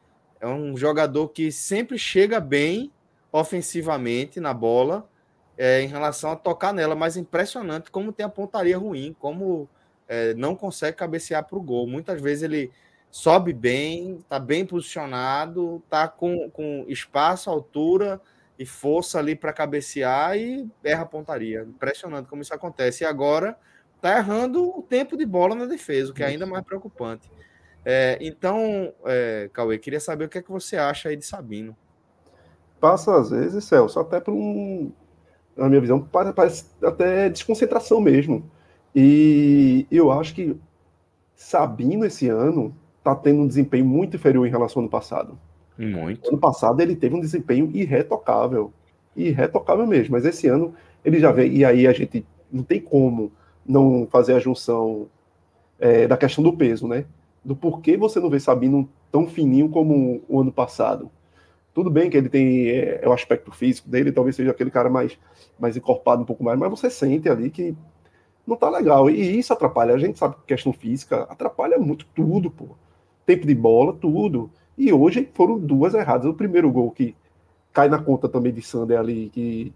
é 0.41 0.47
um 0.47 0.77
jogador 0.77 1.27
que 1.31 1.51
sempre 1.51 1.99
chega 1.99 2.39
bem 2.39 2.93
ofensivamente 3.33 4.39
na 4.39 4.55
bola 4.55 5.11
é, 5.57 5.83
em 5.83 5.89
relação 5.89 6.31
a 6.31 6.37
tocar 6.37 6.73
nela, 6.73 6.95
mas 6.95 7.17
impressionante 7.17 7.91
como 7.91 8.13
tem 8.13 8.25
a 8.25 8.29
pontaria 8.29 8.79
ruim, 8.79 9.17
como 9.19 9.69
é, 10.07 10.33
não 10.35 10.55
consegue 10.55 10.97
cabecear 10.97 11.45
para 11.45 11.59
o 11.59 11.61
gol. 11.61 11.89
Muitas 11.89 12.23
vezes 12.23 12.45
ele 12.45 12.71
sobe 13.11 13.53
bem, 13.53 14.19
está 14.19 14.39
bem 14.39 14.65
posicionado, 14.65 15.83
está 15.85 16.07
com, 16.07 16.49
com 16.51 16.85
espaço, 16.87 17.51
altura 17.51 18.21
e 18.59 18.67
força 18.67 19.19
ali 19.19 19.37
para 19.37 19.53
cabecear 19.53 20.37
e 20.37 20.69
erra 20.83 21.03
a 21.03 21.07
pontaria. 21.07 21.63
Impressionante 21.63 22.29
como 22.29 22.43
isso 22.43 22.53
acontece. 22.53 23.05
E 23.05 23.07
agora 23.07 23.57
está 23.95 24.17
errando 24.17 24.77
o 24.77 24.83
tempo 24.83 25.17
de 25.17 25.25
bola 25.25 25.55
na 25.55 25.67
defesa, 25.67 26.11
o 26.11 26.15
que 26.15 26.23
é 26.23 26.27
ainda 26.27 26.47
mais 26.47 26.65
preocupante. 26.65 27.31
É, 27.85 28.19
então, 28.21 28.93
é, 29.05 29.49
Cauê, 29.53 29.79
queria 29.79 30.01
saber 30.01 30.25
o 30.25 30.29
que 30.29 30.39
é 30.39 30.43
que 30.43 30.51
você 30.51 30.77
acha 30.77 31.09
aí 31.09 31.17
de 31.17 31.25
Sabino. 31.25 31.77
Passa 32.81 33.17
às 33.17 33.31
vezes, 33.31 33.65
Celso, 33.65 33.99
até 33.99 34.21
por 34.21 34.33
um, 34.33 34.93
na 35.57 35.69
minha 35.69 35.81
visão, 35.81 36.01
parece 36.01 36.67
até 36.83 37.29
desconcentração 37.29 38.01
mesmo. 38.01 38.49
E 38.95 39.87
eu 39.91 40.11
acho 40.11 40.35
que 40.35 40.57
Sabino 41.35 42.05
esse 42.05 42.29
ano 42.29 42.77
está 42.99 43.15
tendo 43.15 43.43
um 43.43 43.47
desempenho 43.47 43.85
muito 43.85 44.17
inferior 44.17 44.47
em 44.47 44.51
relação 44.51 44.81
ao 44.81 44.85
ano 44.85 44.91
passado. 44.91 45.39
Muito. 45.79 46.29
Ano 46.29 46.39
passado 46.39 46.81
ele 46.81 46.97
teve 46.97 47.15
um 47.15 47.21
desempenho 47.21 47.71
irretocável. 47.73 48.73
Irretocável 49.15 49.87
mesmo. 49.87 50.13
Mas 50.13 50.25
esse 50.25 50.49
ano 50.49 50.75
ele 51.05 51.21
já 51.21 51.31
vem. 51.31 51.53
E 51.57 51.65
aí 51.65 51.87
a 51.87 51.93
gente 51.93 52.27
não 52.51 52.65
tem 52.65 52.81
como 52.81 53.31
não 53.65 54.07
fazer 54.11 54.35
a 54.35 54.41
junção 54.41 55.07
é, 55.79 56.09
da 56.09 56.17
questão 56.17 56.43
do 56.43 56.53
peso, 56.53 56.89
né? 56.89 57.05
Do 57.45 57.55
porquê 57.55 57.97
você 57.97 58.19
não 58.19 58.29
vê 58.29 58.41
Sabino 58.41 58.89
tão 59.13 59.27
fininho 59.27 59.69
como 59.69 60.23
o 60.29 60.41
ano 60.41 60.51
passado. 60.51 61.11
Tudo 61.73 61.91
bem 61.91 62.11
que 62.11 62.17
ele 62.17 62.29
tem 62.29 62.69
é, 62.71 63.01
é, 63.03 63.09
o 63.09 63.13
aspecto 63.13 63.53
físico 63.53 63.89
dele, 63.89 64.11
talvez 64.11 64.35
seja 64.35 64.51
aquele 64.51 64.71
cara 64.71 64.91
mais, 64.91 65.17
mais 65.59 65.77
encorpado 65.77 66.23
um 66.23 66.25
pouco 66.25 66.43
mais, 66.43 66.59
mas 66.59 66.71
você 66.71 66.91
sente 66.91 67.29
ali 67.29 67.51
que 67.51 67.77
não 68.45 68.57
tá 68.57 68.69
legal. 68.69 69.09
E 69.09 69.39
isso 69.39 69.53
atrapalha. 69.53 69.95
A 69.95 69.99
gente 69.99 70.19
sabe 70.19 70.35
que 70.37 70.55
questão 70.55 70.73
física 70.73 71.23
atrapalha 71.29 71.79
muito 71.79 72.07
tudo, 72.15 72.51
pô. 72.51 72.71
Tempo 73.25 73.47
de 73.47 73.55
bola, 73.55 73.93
tudo. 73.93 74.51
E 74.79 74.93
hoje 74.93 75.29
foram 75.35 75.59
duas 75.59 75.93
erradas. 75.93 76.27
O 76.27 76.35
primeiro 76.35 76.71
gol 76.71 76.91
que 76.91 77.15
cai 77.73 77.89
na 77.89 77.99
conta 77.99 78.29
também 78.29 78.53
de 78.53 78.63
Sander 78.63 78.99
ali, 78.99 79.29
que, 79.31 79.73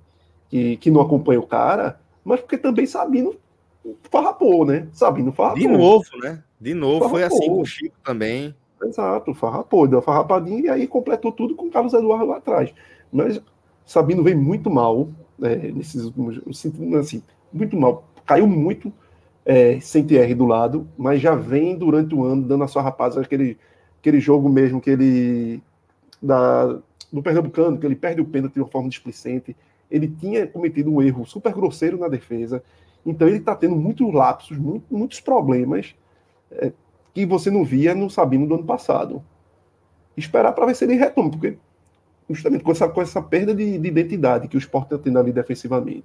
que, 0.49 0.77
que 0.77 0.91
não 0.91 1.01
acompanha 1.01 1.41
o 1.41 1.47
cara, 1.47 2.01
mas 2.25 2.41
porque 2.41 2.57
também 2.57 2.87
Sabino 2.87 3.35
farrapou, 4.11 4.65
né? 4.65 4.87
Sabino 4.93 5.33
farrapou. 5.33 5.61
De 5.61 5.69
novo, 5.69 6.05
né? 6.23 6.43
De 6.61 6.73
novo, 6.73 7.01
farrapou. 7.01 7.19
foi 7.19 7.25
assim 7.25 7.47
com 7.49 7.61
o 7.61 7.67
Chico 7.67 7.97
também. 8.05 8.55
Exato, 8.83 9.35
farrapou, 9.35 9.87
deu 9.87 9.99
uma 9.99 10.03
farrapadinha 10.03 10.61
e 10.61 10.69
aí 10.69 10.87
completou 10.87 11.33
tudo 11.33 11.55
com 11.55 11.67
o 11.67 11.71
Carlos 11.71 11.93
Eduardo 11.93 12.27
lá 12.27 12.39
atrás. 12.39 12.73
Mas 13.13 13.41
Sabino 13.85 14.23
vem 14.23 14.35
muito 14.35 14.71
mal, 14.71 15.09
né, 15.39 15.57
nesses 15.57 16.05
últimos, 16.05 16.41
assim, 16.97 17.23
muito 17.53 17.77
mal 17.77 18.05
caiu 18.27 18.47
muito 18.47 18.93
é, 19.45 19.81
sem 19.81 20.05
TR 20.05 20.35
do 20.37 20.47
lado, 20.47 20.87
mas 20.97 21.21
já 21.21 21.35
vem 21.35 21.77
durante 21.77 22.15
o 22.15 22.25
ano 22.25 22.43
dando 22.43 22.65
a 22.65 22.69
sua 22.69 22.83
rapaz 22.83 23.17
aquele, 23.17 23.59
aquele 24.03 24.21
jogo 24.21 24.49
mesmo 24.49 24.81
que 24.81 24.91
ele 24.91 25.63
da, 26.21 26.79
do 27.13 27.23
Pernambucano, 27.23 27.79
que 27.79 27.87
ele 27.87 27.95
perde 27.95 28.21
o 28.21 28.25
pênalti 28.25 28.55
de 28.55 28.61
uma 28.61 28.69
forma 28.69 28.89
displicente. 28.89 29.57
Ele 29.89 30.09
tinha 30.09 30.47
cometido 30.47 30.93
um 30.93 31.01
erro 31.01 31.25
super 31.25 31.55
grosseiro 31.55 31.97
na 31.97 32.09
defesa, 32.09 32.63
então 33.07 33.29
ele 33.29 33.39
está 33.39 33.55
tendo 33.55 33.77
muitos 33.77 34.13
lapsos, 34.13 34.59
muito, 34.59 34.85
muitos 34.91 35.21
problemas 35.21 35.95
é, 36.51 36.73
que 37.15 37.25
você 37.25 37.51
não 37.51 37.65
via 37.65 37.95
no 37.95 38.11
Sabino 38.11 38.47
do 38.47 38.55
ano 38.57 38.65
passado. 38.65 39.23
Esperar 40.17 40.53
para 40.53 40.67
ver 40.67 40.75
se 40.75 40.85
ele 40.85 40.95
retoma, 40.95 41.31
porque 41.31 41.57
justamente 42.29 42.65
com 42.65 42.73
essa, 42.73 42.89
com 42.89 43.01
essa 43.01 43.23
perda 43.23 43.55
de, 43.55 43.79
de 43.79 43.89
identidade 43.89 44.49
que 44.49 44.57
o 44.57 44.59
Sport 44.59 44.85
está 44.85 44.99
tendo 44.99 45.19
ali 45.19 45.33
defensivamente 45.33 46.05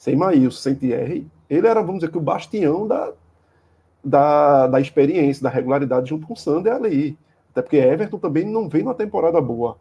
sem 0.00 0.16
Maílson, 0.16 0.58
sem 0.58 0.74
Thierry, 0.74 1.26
ele 1.48 1.66
era, 1.66 1.82
vamos 1.82 2.00
dizer 2.00 2.10
que, 2.10 2.16
o 2.16 2.22
bastião 2.22 2.88
da, 2.88 3.12
da, 4.02 4.66
da 4.66 4.80
experiência, 4.80 5.42
da 5.42 5.50
regularidade 5.50 6.08
junto 6.08 6.26
com 6.26 6.32
o 6.32 6.36
Sander 6.36 6.72
ali. 6.72 7.18
Até 7.50 7.62
porque 7.62 7.76
Everton 7.76 8.18
também 8.18 8.44
não 8.44 8.68
vem 8.68 8.82
numa 8.82 8.94
temporada 8.94 9.40
boa. 9.40 9.76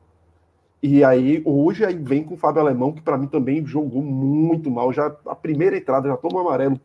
E 0.82 1.04
aí, 1.04 1.42
hoje, 1.46 1.86
aí 1.86 1.96
vem 1.96 2.24
com 2.24 2.36
o 2.36 2.38
Fábio 2.38 2.62
Alemão, 2.62 2.94
que 2.94 3.02
para 3.02 3.18
mim 3.18 3.28
também 3.28 3.66
jogou 3.66 4.02
muito 4.02 4.72
mal. 4.72 4.94
Já 4.94 5.14
A 5.26 5.36
primeira 5.36 5.78
entrada 5.78 6.08
já 6.08 6.18
toma 6.18 6.42
amarelo 6.42 6.80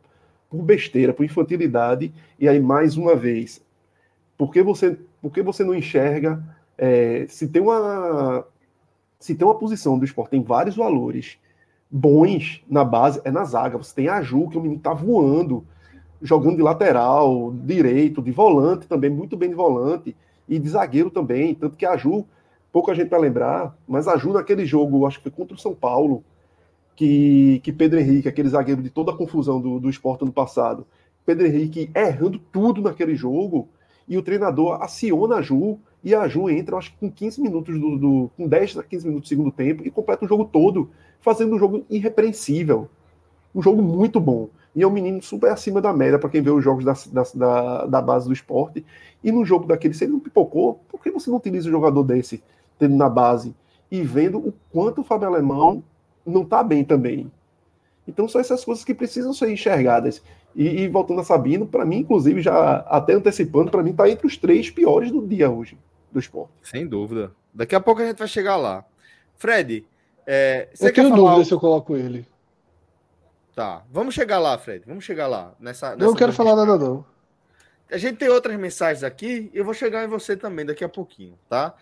por 0.51 0.63
besteira, 0.63 1.13
por 1.13 1.25
infantilidade. 1.25 2.13
E 2.39 2.49
aí, 2.49 2.61
mais 2.61 2.97
uma 2.97 3.15
vez, 3.15 3.65
por 4.37 4.53
que 4.53 4.63
você, 4.63 4.99
por 5.23 5.33
que 5.33 5.43
você 5.43 5.63
não 5.65 5.75
enxerga 5.75 6.43
é, 6.77 7.27
se 7.29 7.49
tem 7.49 7.63
uma 7.63 8.45
se 9.19 9.35
tem 9.35 9.47
uma 9.47 9.55
posição 9.55 9.99
do 9.99 10.05
esporte 10.05 10.33
tem 10.33 10.43
vários 10.43 10.77
valores 10.77 11.39
bons 11.91 12.63
na 12.69 12.85
base 12.85 13.21
é 13.25 13.31
na 13.31 13.45
zaga. 13.45 13.79
Você 13.79 13.95
tem 13.95 14.09
a 14.09 14.21
Ju, 14.21 14.49
que 14.49 14.59
o 14.59 14.61
menino 14.61 14.81
tá 14.81 14.93
voando, 14.93 15.65
jogando 16.21 16.57
de 16.57 16.63
lateral, 16.63 17.55
direito, 17.55 18.21
de 18.21 18.33
volante 18.33 18.87
também, 18.89 19.09
muito 19.09 19.37
bem 19.37 19.49
de 19.49 19.55
volante, 19.55 20.17
e 20.49 20.59
de 20.59 20.69
zagueiro 20.69 21.11
também. 21.11 21.55
Tanto 21.55 21.77
que 21.77 21.87
a 21.87 21.97
Ju, 21.97 22.25
pouca 22.73 22.95
gente 22.95 23.09
vai 23.09 23.21
lembrar, 23.21 23.77
mas 23.87 24.09
a 24.09 24.17
Ju 24.17 24.33
naquele 24.33 24.67
jogo, 24.67 25.07
acho 25.07 25.19
que 25.19 25.25
foi 25.25 25.33
contra 25.33 25.55
o 25.55 25.61
São 25.61 25.75
Paulo, 25.75 26.25
que, 26.97 27.61
que 27.63 27.73
Pedro 27.73 27.99
Henrique, 27.99 28.29
aquele 28.29 28.49
zagueiro 28.49 28.83
de 28.83 28.91
toda 28.91 29.13
a 29.13 29.17
confusão 29.17 29.61
do, 29.61 29.81
do 29.81 29.91
esporte 29.91 30.25
no 30.25 30.33
passado, 30.33 30.87
Pedro 31.27 31.47
Henrique 31.47 31.91
errando 31.95 32.39
tudo 32.53 32.83
naquele 32.83 33.17
jogo, 33.17 33.69
e 34.07 34.19
o 34.19 34.23
treinador 34.23 34.83
aciona 34.83 35.37
a 35.37 35.43
Ju, 35.43 35.79
e 36.03 36.15
a 36.15 36.29
Ju 36.29 36.51
entra, 36.51 36.77
acho 36.77 36.93
que 36.93 36.99
com 36.99 37.11
15 37.11 37.41
minutos 37.41 37.81
do, 37.81 37.97
do, 37.97 38.31
com 38.37 38.47
10 38.47 38.79
a 38.79 38.83
15 38.83 39.07
minutos 39.07 39.29
do 39.29 39.31
segundo 39.31 39.51
tempo 39.51 39.83
e 39.87 39.91
completa 39.91 40.25
o 40.25 40.29
jogo 40.29 40.45
todo 40.45 40.91
fazendo 41.21 41.57
um 41.57 41.59
jogo 41.59 41.85
irrepreensível. 41.89 42.91
Um 43.55 43.63
jogo 43.63 43.81
muito 43.81 44.21
bom. 44.21 44.51
E 44.75 44.83
é 44.83 44.87
um 44.87 44.91
menino 44.91 45.23
super 45.23 45.51
acima 45.51 45.81
da 45.81 45.93
média 45.93 46.19
para 46.19 46.29
quem 46.29 46.43
vê 46.43 46.51
os 46.51 46.63
jogos 46.63 46.85
da, 46.85 46.95
da, 47.35 47.87
da, 47.87 48.03
base 48.03 48.27
do 48.27 48.33
esporte. 48.33 48.85
E 49.23 49.31
no 49.31 49.45
jogo 49.45 49.67
daquele, 49.67 49.95
se 49.95 50.05
ele 50.05 50.13
não 50.13 50.21
pipocou, 50.21 50.81
por 50.89 51.01
que 51.01 51.11
você 51.11 51.31
não 51.31 51.37
utiliza 51.37 51.69
um 51.69 51.73
jogador 51.73 52.03
desse, 52.03 52.43
tendo 52.79 52.97
na 52.97 53.09
base? 53.09 53.55
E 53.91 54.03
vendo 54.03 54.39
o 54.39 54.53
quanto 54.73 55.03
o 55.03 55.05
Fábio 55.05 55.29
Alemão 55.29 55.83
não 56.27 56.43
está 56.43 56.63
bem 56.63 56.85
também. 56.85 57.31
Então 58.07 58.29
são 58.29 58.41
essas 58.41 58.65
coisas 58.65 58.85
que 58.85 58.95
precisam 58.95 59.33
ser 59.33 59.51
enxergadas. 59.51 60.23
E, 60.55 60.83
e 60.83 60.89
voltando 60.89 61.21
a 61.21 61.25
Sabino, 61.25 61.67
para 61.67 61.85
mim, 61.85 61.99
inclusive, 61.99 62.43
já 62.43 62.79
até 62.89 63.15
antecipando, 63.15 63.71
para 63.71 63.83
mim 63.83 63.91
está 63.91 64.09
entre 64.09 64.27
os 64.27 64.37
três 64.37 64.71
piores 64.71 65.11
do 65.11 65.27
dia 65.27 65.51
hoje, 65.51 65.79
do 66.13 66.19
esporte. 66.19 66.53
Sem 66.63 66.87
dúvida. 66.87 67.33
Daqui 67.53 67.75
a 67.75 67.81
pouco 67.81 68.03
a 68.03 68.07
gente 68.07 68.19
vai 68.19 68.29
chegar 68.29 68.57
lá. 68.57 68.85
Fred, 69.37 69.85
é, 70.27 70.69
você 70.73 70.89
eu 70.89 70.95
tenho 70.95 71.09
dúvida 71.11 71.31
algo? 71.31 71.45
se 71.45 71.53
eu 71.53 71.61
coloco 71.61 71.97
ele. 71.97 72.27
Tá, 73.55 73.85
vamos 73.91 74.15
chegar 74.15 74.39
lá, 74.39 74.59
Fred. 74.59 74.85
Vamos 74.87 75.05
chegar 75.05 75.29
lá. 75.29 75.55
Nessa, 75.61 75.91
nessa 75.91 76.05
não 76.05 76.15
quero 76.15 76.33
falar 76.33 76.57
nada, 76.57 76.77
não. 76.77 77.05
A 77.91 77.97
gente 77.97 78.17
tem 78.17 78.29
outras 78.29 78.59
mensagens 78.59 79.05
aqui 79.05 79.51
e 79.55 79.59
eu 79.59 79.65
vou 79.65 79.75
chegar 79.75 80.05
em 80.05 80.09
você 80.09 80.37
também 80.37 80.67
daqui 80.67 80.83
a 80.83 80.89
pouquinho, 80.89 81.39
tá? 81.49 81.75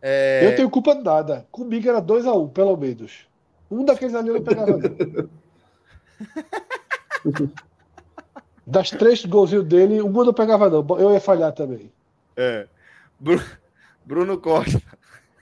É... 0.00 0.46
Eu 0.46 0.54
tenho 0.54 0.70
culpa 0.70 0.94
nada. 0.94 1.46
Comigo 1.50 1.88
era 1.88 2.00
2x1, 2.00 2.44
um, 2.44 2.48
pelo 2.48 2.76
menos. 2.76 3.26
Um 3.68 3.84
daqueles 3.84 4.14
ali 4.14 4.28
eu 4.28 4.42
pegava. 4.42 4.78
das 8.64 8.90
três 8.90 9.24
golzinhos 9.24 9.64
dele, 9.64 10.00
um 10.00 10.16
eu 10.16 10.26
não 10.26 10.34
pegava, 10.34 10.70
não. 10.70 10.86
Eu 10.98 11.12
ia 11.12 11.20
falhar 11.20 11.52
também. 11.52 11.90
É. 12.36 12.68
Bruno 14.04 14.38
Costa. 14.38 14.80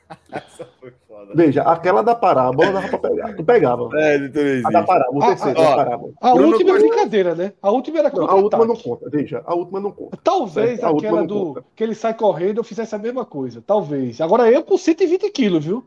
Essa 0.33 0.67
foi. 0.81 0.95
Veja, 1.35 1.63
aquela 1.63 2.03
da 2.03 2.15
parábola 2.15 2.73
dava 2.73 2.89
pra 2.89 2.99
pegar. 2.99 3.35
Tu 3.35 3.45
pegava. 3.45 3.89
É, 3.95 4.17
a 4.65 4.71
da 4.71 4.83
parábola, 4.83 5.25
o 5.25 5.29
terceiro 5.29 5.61
a, 5.61 5.65
da 5.65 5.77
parábola. 5.77 6.13
A 6.21 6.35
Bruno 6.35 6.49
última 6.53 6.77
é 6.77 6.79
brincadeira, 6.79 7.35
né? 7.35 7.53
A 7.63 7.71
última 7.71 7.99
era 8.01 8.11
não, 8.11 8.29
A 8.29 8.35
última 8.35 8.67
não 8.67 8.77
conta, 8.77 9.09
veja, 9.11 9.43
a 9.47 9.55
última 9.55 9.81
não 9.81 9.93
conta. 9.93 10.19
Talvez 10.23 10.83
aquela 10.83 11.27
do 11.27 11.47
conta. 11.47 11.65
que 11.75 11.85
ele 11.85 11.95
sai 11.95 12.15
correndo 12.15 12.59
eu 12.59 12.65
fizesse 12.65 12.95
a 12.95 12.99
mesma 12.99 13.25
coisa. 13.25 13.63
Talvez. 13.65 14.21
Agora 14.21 14.51
eu 14.51 14.63
com 14.63 14.77
120 14.77 15.31
quilos, 15.31 15.65
viu? 15.65 15.85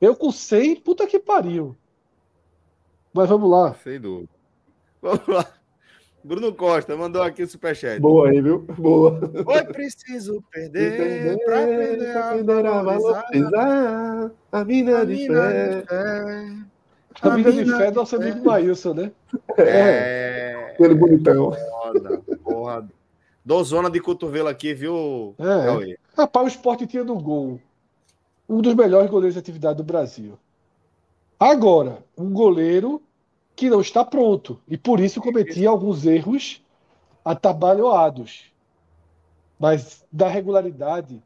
Eu 0.00 0.14
com 0.14 0.30
100, 0.30 0.76
puta 0.76 1.06
que 1.06 1.18
pariu. 1.18 1.76
Mas 3.12 3.28
vamos 3.28 3.50
lá. 3.50 3.74
Sem 3.82 4.00
dúvida. 4.00 4.28
Vamos 5.00 5.26
lá. 5.26 5.46
Bruno 6.26 6.52
Costa 6.52 6.96
mandou 6.96 7.22
aqui 7.22 7.44
o 7.44 7.48
superchat. 7.48 8.00
Boa 8.00 8.28
aí, 8.28 8.40
viu? 8.40 8.58
Boa. 8.76 9.20
Foi 9.44 9.62
preciso 9.62 10.42
perder 10.50 11.38
para 11.44 11.62
aprender 11.62 12.66
a 12.66 12.82
valorizar 12.82 14.32
a 14.50 14.64
mina 14.64 15.06
de 15.06 15.28
fé. 15.28 15.84
A 17.22 17.28
vida 17.30 17.52
de 17.52 17.64
fé 17.64 17.86
é 17.86 17.90
nosso 17.92 18.16
amigo 18.16 18.44
Maílson, 18.44 18.92
né? 18.92 19.12
É. 19.56 20.72
Aquele 20.74 20.96
bonitão. 20.96 21.52
Foda, 21.52 22.20
porra. 22.42 22.88
Dou 23.44 23.62
zona 23.62 23.88
de 23.88 24.00
cotovelo 24.00 24.48
aqui, 24.48 24.74
viu? 24.74 25.32
É. 25.38 25.66
Cauê? 25.66 25.96
Rapaz, 26.16 26.44
o 26.44 26.48
esporte 26.48 26.88
tinha 26.88 27.04
no 27.04 27.20
gol 27.20 27.60
um 28.48 28.60
dos 28.60 28.74
melhores 28.74 29.08
goleiros 29.08 29.34
de 29.34 29.38
atividade 29.38 29.76
do 29.76 29.84
Brasil. 29.84 30.36
Agora, 31.38 31.98
um 32.18 32.32
goleiro 32.32 33.00
que 33.56 33.70
não 33.70 33.80
está 33.80 34.04
pronto. 34.04 34.60
E 34.68 34.76
por 34.76 35.00
isso 35.00 35.20
cometia 35.20 35.70
alguns 35.70 36.04
erros 36.04 36.62
atabalhoados. 37.24 38.52
Mas 39.58 40.04
da 40.12 40.28
regularidade, 40.28 41.22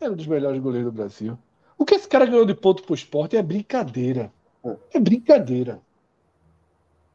era 0.00 0.12
um 0.12 0.16
dos 0.16 0.26
melhores 0.26 0.62
goleiros 0.62 0.90
do 0.90 0.96
Brasil. 0.96 1.36
O 1.76 1.84
que 1.84 1.96
esse 1.96 2.08
cara 2.08 2.24
ganhou 2.24 2.46
de 2.46 2.54
ponto 2.54 2.84
pro 2.84 2.94
esporte 2.94 3.36
é 3.36 3.42
brincadeira. 3.42 4.32
É 4.94 5.00
brincadeira. 5.00 5.80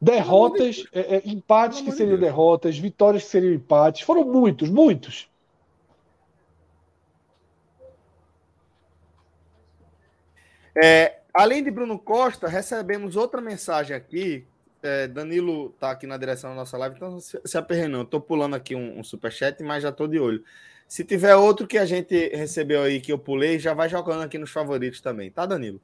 Derrotas, 0.00 0.84
é, 0.92 1.16
é, 1.16 1.22
empates 1.24 1.80
que 1.80 1.90
seriam 1.90 2.18
derrotas, 2.18 2.78
vitórias 2.78 3.24
que 3.24 3.30
seriam 3.30 3.54
empates. 3.54 4.02
Foram 4.02 4.24
muitos, 4.24 4.68
muitos. 4.68 5.28
É, 10.80 11.18
além 11.34 11.64
de 11.64 11.70
Bruno 11.70 11.98
Costa, 11.98 12.46
recebemos 12.46 13.16
outra 13.16 13.40
mensagem 13.40 13.96
aqui. 13.96 14.46
É, 14.82 15.08
Danilo 15.08 15.70
tá 15.78 15.90
aqui 15.90 16.06
na 16.06 16.16
direção 16.16 16.50
da 16.50 16.56
nossa 16.56 16.76
live, 16.78 16.96
então 16.96 17.18
se, 17.20 17.40
se 17.44 17.88
não. 17.88 18.00
Eu 18.00 18.04
tô 18.04 18.20
pulando 18.20 18.54
aqui 18.54 18.74
um, 18.74 18.98
um 18.98 19.04
superchat, 19.04 19.62
mas 19.62 19.82
já 19.82 19.90
tô 19.90 20.06
de 20.06 20.18
olho. 20.18 20.44
Se 20.86 21.04
tiver 21.04 21.34
outro 21.36 21.66
que 21.66 21.76
a 21.76 21.84
gente 21.84 22.28
recebeu 22.28 22.82
aí 22.82 23.00
que 23.00 23.12
eu 23.12 23.18
pulei, 23.18 23.58
já 23.58 23.74
vai 23.74 23.88
jogando 23.88 24.22
aqui 24.22 24.38
nos 24.38 24.50
favoritos 24.50 25.00
também, 25.00 25.30
tá, 25.30 25.44
Danilo? 25.44 25.80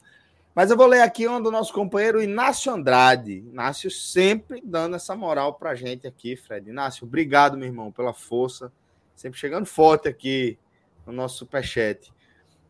Mas 0.55 0.71
eu 0.71 0.77
vou 0.77 0.87
ler 0.87 1.03
aqui 1.03 1.27
um 1.27 1.43
do 1.43 1.51
nosso 1.51 1.73
companheiro 1.73 2.23
Inácio 2.23 2.73
Andrade. 2.73 3.45
Inácio 3.51 3.91
sempre 3.91 4.63
dando 4.65 4.95
essa 4.95 5.17
moral 5.17 5.55
pra 5.55 5.75
gente 5.75 6.07
aqui, 6.07 6.37
Fred. 6.37 6.71
Inácio, 6.71 7.05
obrigado, 7.05 7.57
meu 7.57 7.67
irmão, 7.67 7.91
pela 7.91 8.15
força. 8.15 8.73
Sempre 9.17 9.39
chegando 9.39 9.67
forte 9.67 10.09
aqui 10.09 10.57
no 11.05 11.13
nosso 11.13 11.39
superchat. 11.39 12.13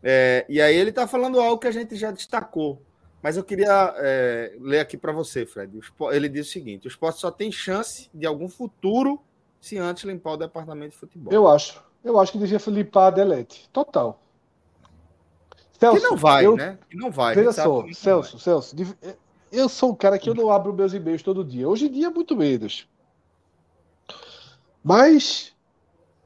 É, 0.03 0.47
e 0.49 0.61
aí 0.61 0.75
ele 0.75 0.93
tá 0.93 1.07
falando 1.07 1.39
algo 1.39 1.59
que 1.59 1.67
a 1.67 1.73
gente 1.73 1.95
já 1.95 2.11
destacou. 2.11 2.81
Mas 3.25 3.39
eu 3.39 3.43
queria 3.43 3.95
é, 3.97 4.55
ler 4.61 4.81
aqui 4.81 4.99
para 4.99 5.11
você, 5.11 5.47
Fred. 5.47 5.81
Ele 6.13 6.29
diz 6.29 6.47
o 6.47 6.51
seguinte: 6.51 6.87
o 6.87 6.89
esporte 6.89 7.19
só 7.19 7.31
tem 7.31 7.51
chance 7.51 8.11
de 8.13 8.27
algum 8.27 8.51
futuro 8.51 9.19
se 9.59 9.79
antes 9.79 10.05
limpar 10.05 10.33
o 10.33 10.37
departamento 10.37 10.91
de 10.91 10.99
futebol. 10.99 11.33
Eu 11.33 11.49
acho. 11.49 11.83
Eu 12.05 12.21
acho 12.21 12.33
que 12.33 12.37
devia 12.37 12.61
limpar 12.67 13.07
a 13.07 13.11
Delete. 13.11 13.67
Total. 13.73 14.21
Celso, 15.81 16.03
que 16.03 16.07
não 16.07 16.17
vai, 16.19 16.45
eu, 16.45 16.55
né? 16.55 16.79
Que 16.91 16.99
não 16.99 17.11
vai. 17.11 17.35
Veja 17.35 17.51
só, 17.51 17.87
Celso, 17.95 18.39
Celso, 18.39 18.77
eu 19.51 19.71
sou 19.71 19.93
um 19.93 19.95
cara 19.95 20.19
que 20.19 20.29
eu 20.29 20.35
não 20.35 20.51
abro 20.51 20.75
meus 20.75 20.93
e-mails 20.93 21.23
todo 21.23 21.43
dia. 21.43 21.67
Hoje 21.67 21.87
em 21.87 21.91
dia, 21.91 22.11
muito 22.11 22.37
menos. 22.37 22.87
Mas 24.83 25.54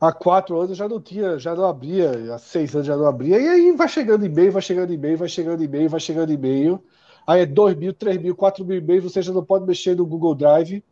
há 0.01 0.13
quatro 0.13 0.61
anos 0.61 0.77
já 0.77 0.89
não 0.89 1.01
tinha, 1.01 1.39
já 1.39 1.55
não 1.55 1.65
abria, 1.65 2.35
há 2.35 2.39
seis 2.39 2.75
anos 2.75 2.87
já 2.87 2.97
não 2.97 3.07
abria, 3.07 3.39
e 3.39 3.49
aí 3.49 3.73
vai 3.73 3.89
chegando 3.89 4.25
e-mail, 4.25 4.53
vai 4.53 4.63
chegando 4.63 4.93
e-mail, 4.93 5.19
vai 5.19 5.29
chegando 5.29 5.63
e-mail, 5.63 5.89
vai 5.89 6.01
chegando 6.01 6.33
e-mail. 6.33 6.83
Aí 7.27 7.43
é 7.43 7.47
dois 7.47 7.77
mil, 7.77 7.93
três 7.93 8.21
mil, 8.21 8.35
quatro 8.35 8.65
mil 8.65 8.79
e-mails, 8.79 9.05
você 9.05 9.21
já 9.21 9.33
não 9.33 9.45
pode 9.45 9.67
mexer 9.67 9.95
no 9.95 10.07
Google 10.07 10.35
Drive. 10.35 10.83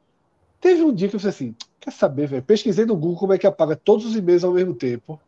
Teve 0.61 0.83
um 0.83 0.93
dia 0.93 1.09
que 1.09 1.17
eu 1.17 1.21
falei 1.21 1.35
assim: 1.35 1.55
quer 1.81 1.93
saber, 1.93 2.27
velho? 2.27 2.43
Pesquisei 2.43 2.85
no 2.85 2.97
Google 2.97 3.19
como 3.19 3.33
é 3.33 3.39
que 3.39 3.47
apaga 3.47 3.77
todos 3.77 4.05
os 4.05 4.17
e-mails 4.17 4.45
ao 4.45 4.53
mesmo 4.53 4.75
tempo. 4.75 5.19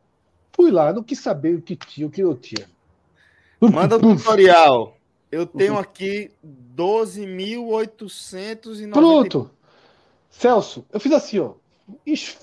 Fui 0.52 0.70
lá, 0.70 0.92
não 0.92 1.02
quis 1.02 1.20
saber 1.20 1.54
o 1.54 1.62
que 1.62 1.76
tinha, 1.76 2.06
o 2.06 2.10
que 2.10 2.22
não 2.22 2.34
tinha. 2.34 2.66
Manda 3.60 3.96
o 3.96 4.00
tutorial. 4.00 4.96
Eu 5.30 5.46
tenho 5.46 5.78
aqui 5.78 6.30
12.890. 6.76 8.92
Pronto. 8.92 9.50
Celso, 10.30 10.84
eu 10.92 11.00
fiz 11.00 11.12
assim, 11.12 11.38
ó. 11.38 11.52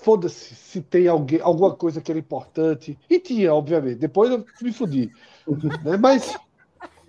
Foda-se 0.01 0.55
se 0.55 0.81
tem 0.81 1.07
alguém, 1.07 1.39
alguma 1.39 1.75
coisa 1.75 2.01
que 2.01 2.11
era 2.11 2.19
importante. 2.19 2.97
E 3.09 3.19
tinha, 3.19 3.53
obviamente. 3.53 3.97
Depois 3.97 4.31
eu 4.31 4.45
me 4.61 4.73
fudi. 4.73 5.11
né? 5.83 5.97
Mas. 5.97 6.35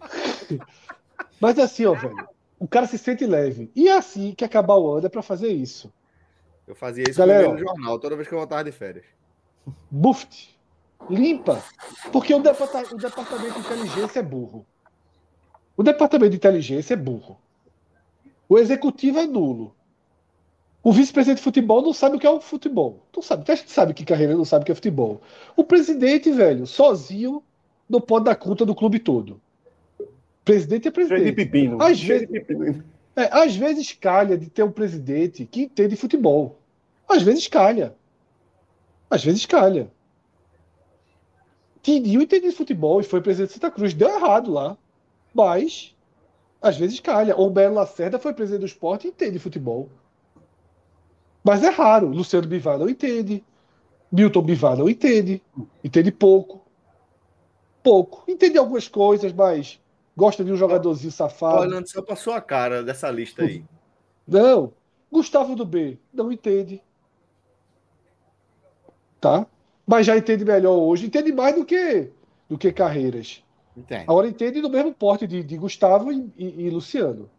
Mas 1.41 1.59
assim, 1.59 1.84
ó, 1.87 1.95
velho. 1.95 2.28
O 2.59 2.66
cara 2.66 2.87
se 2.87 2.97
sente 2.97 3.26
leve. 3.26 3.70
E 3.74 3.89
é 3.89 3.97
assim 3.97 4.34
que 4.34 4.45
acabar 4.45 4.76
o 4.76 4.91
ano 4.91 5.07
é 5.07 5.11
pra 5.11 5.22
fazer 5.22 5.49
isso. 5.49 5.93
Eu 6.66 6.74
fazia 6.74 7.05
isso 7.09 7.18
Galera, 7.18 7.53
no 7.53 7.59
jornal, 7.59 7.99
toda 7.99 8.16
vez 8.16 8.26
que 8.26 8.34
eu 8.34 8.39
voltava 8.39 8.64
de 8.64 8.72
férias. 8.72 9.05
Buft. 9.91 10.59
Limpa. 11.11 11.62
Porque 12.11 12.34
o, 12.34 12.41
departamento, 12.41 12.95
o 12.95 12.99
departamento 12.99 13.53
de 13.53 13.61
inteligência 13.61 14.20
é 14.20 14.22
burro. 14.22 14.66
O 15.76 15.82
departamento 15.82 16.30
de 16.30 16.37
inteligência 16.37 16.95
é 16.95 16.97
burro. 16.97 17.39
O 18.49 18.59
executivo 18.59 19.18
é 19.18 19.26
nulo. 19.26 19.75
O 20.87 20.93
vice-presidente 20.93 21.39
de 21.39 21.43
futebol 21.43 21.82
não 21.82 21.93
sabe 21.93 22.14
o 22.14 22.20
que 22.20 22.28
é 22.28 22.30
o 22.30 22.41
futebol. 22.41 23.03
Não 23.12 23.20
sabe. 23.20 23.43
A 23.51 23.57
gente 23.57 23.72
sabe 23.72 23.93
que 23.93 24.05
carreira 24.05 24.37
não 24.37 24.45
sabe 24.45 24.62
o 24.62 24.66
que 24.66 24.70
é 24.70 24.74
futebol. 24.76 25.20
O 25.57 25.64
presidente, 25.64 26.30
velho, 26.30 26.64
sozinho, 26.64 27.43
não 27.91 28.01
pode 28.01 28.26
dar 28.26 28.37
conta 28.37 28.64
do 28.64 28.72
clube 28.72 29.01
todo. 29.01 29.41
Presidente 30.45 30.87
é 30.87 30.93
presidente. 30.93 31.32
Pepino. 31.32 31.82
Às 31.82 32.01
vezes, 32.01 32.28
é, 33.16 33.28
às 33.32 33.57
vezes 33.57 33.91
calha 33.95 34.39
de 34.39 34.49
ter 34.49 34.62
um 34.62 34.70
presidente 34.70 35.45
que 35.45 35.62
entende 35.62 35.97
futebol. 35.97 36.57
Às 37.09 37.20
vezes 37.20 37.49
calha. 37.49 37.93
Às 39.11 39.24
vezes 39.24 39.45
calha. 39.45 39.91
Tidinho 41.82 42.22
entende 42.22 42.53
futebol 42.53 43.01
e 43.01 43.03
foi 43.03 43.20
presidente 43.20 43.49
de 43.49 43.55
Santa 43.55 43.72
Cruz. 43.72 43.93
Deu 43.93 44.09
errado 44.09 44.53
lá. 44.53 44.78
Mas, 45.34 45.97
às 46.62 46.76
vezes 46.76 47.01
calha. 47.01 47.34
Ou 47.34 47.51
Belo 47.51 47.74
Lacerda 47.74 48.20
foi 48.20 48.32
presidente 48.32 48.61
do 48.61 48.66
esporte 48.66 49.09
e 49.09 49.11
entende 49.11 49.41
futebol. 49.41 49.91
Mas 51.47 51.62
é 51.62 51.68
raro. 51.68 52.09
Luciano 52.09 52.49
Bivar 52.49 52.76
não 52.76 52.88
entende. 52.88 53.44
Milton 54.11 54.42
Bivar 54.42 54.76
não 54.76 54.88
entende. 54.88 55.40
Entende 55.84 56.11
pouco. 56.11 56.61
Pouco. 57.84 58.24
Entende 58.26 58.59
algumas 58.59 58.88
coisas, 58.88 59.32
mas 59.32 59.80
gosta 60.16 60.42
de 60.42 60.51
um 60.51 60.57
jogadorzinho 60.57 61.12
safado. 61.12 61.61
Olhando 61.61 61.88
só 61.88 62.03
para 62.03 62.16
sua 62.16 62.40
cara 62.40 62.82
dessa 62.82 63.09
lista 63.12 63.44
aí. 63.44 63.62
Não. 64.26 64.72
Gustavo 65.09 65.55
do 65.55 65.64
B 65.64 65.97
não 66.12 66.32
entende. 66.32 66.82
Tá? 69.20 69.47
Mas 69.86 70.05
já 70.05 70.16
entende 70.16 70.44
melhor 70.44 70.76
hoje. 70.76 71.07
Entende 71.07 71.30
mais 71.30 71.55
do 71.55 71.64
que 71.64 72.11
do 72.49 72.59
que 72.59 72.72
Carreiras. 72.72 73.44
Entende. 73.76 74.03
Agora 74.09 74.26
entende 74.26 74.61
no 74.61 74.68
mesmo 74.68 74.92
porte 74.92 75.28
de, 75.28 75.44
de 75.44 75.57
Gustavo 75.57 76.11
e, 76.11 76.28
e, 76.36 76.66
e 76.66 76.70
Luciano. 76.70 77.30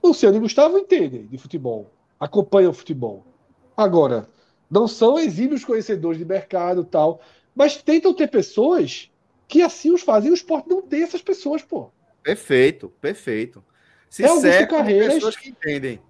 Luciano 0.00 0.36
e 0.36 0.40
Gustavo 0.40 0.78
entendem 0.78 1.26
de 1.26 1.38
futebol. 1.38 1.90
Acompanham 2.20 2.70
o 2.70 2.74
futebol. 2.74 3.31
Agora, 3.76 4.28
não 4.70 4.88
são 4.88 5.18
exímios 5.18 5.64
conhecedores 5.64 6.18
de 6.18 6.24
mercado 6.24 6.84
tal, 6.84 7.20
mas 7.54 7.76
tentam 7.76 8.14
ter 8.14 8.28
pessoas 8.28 9.10
que 9.46 9.62
assim 9.62 9.92
os 9.92 10.02
fazem. 10.02 10.30
O 10.30 10.34
esporte 10.34 10.68
não 10.68 10.80
tem 10.80 11.02
essas 11.02 11.22
pessoas, 11.22 11.62
pô. 11.62 11.90
Perfeito, 12.22 12.92
perfeito. 13.00 13.62
Se 14.08 14.24
é 14.24 14.28
Augusto 14.28 14.68
Carreiras, 14.68 15.14
pessoas 15.14 15.36
que 15.36 15.50
entendem. 15.50 16.00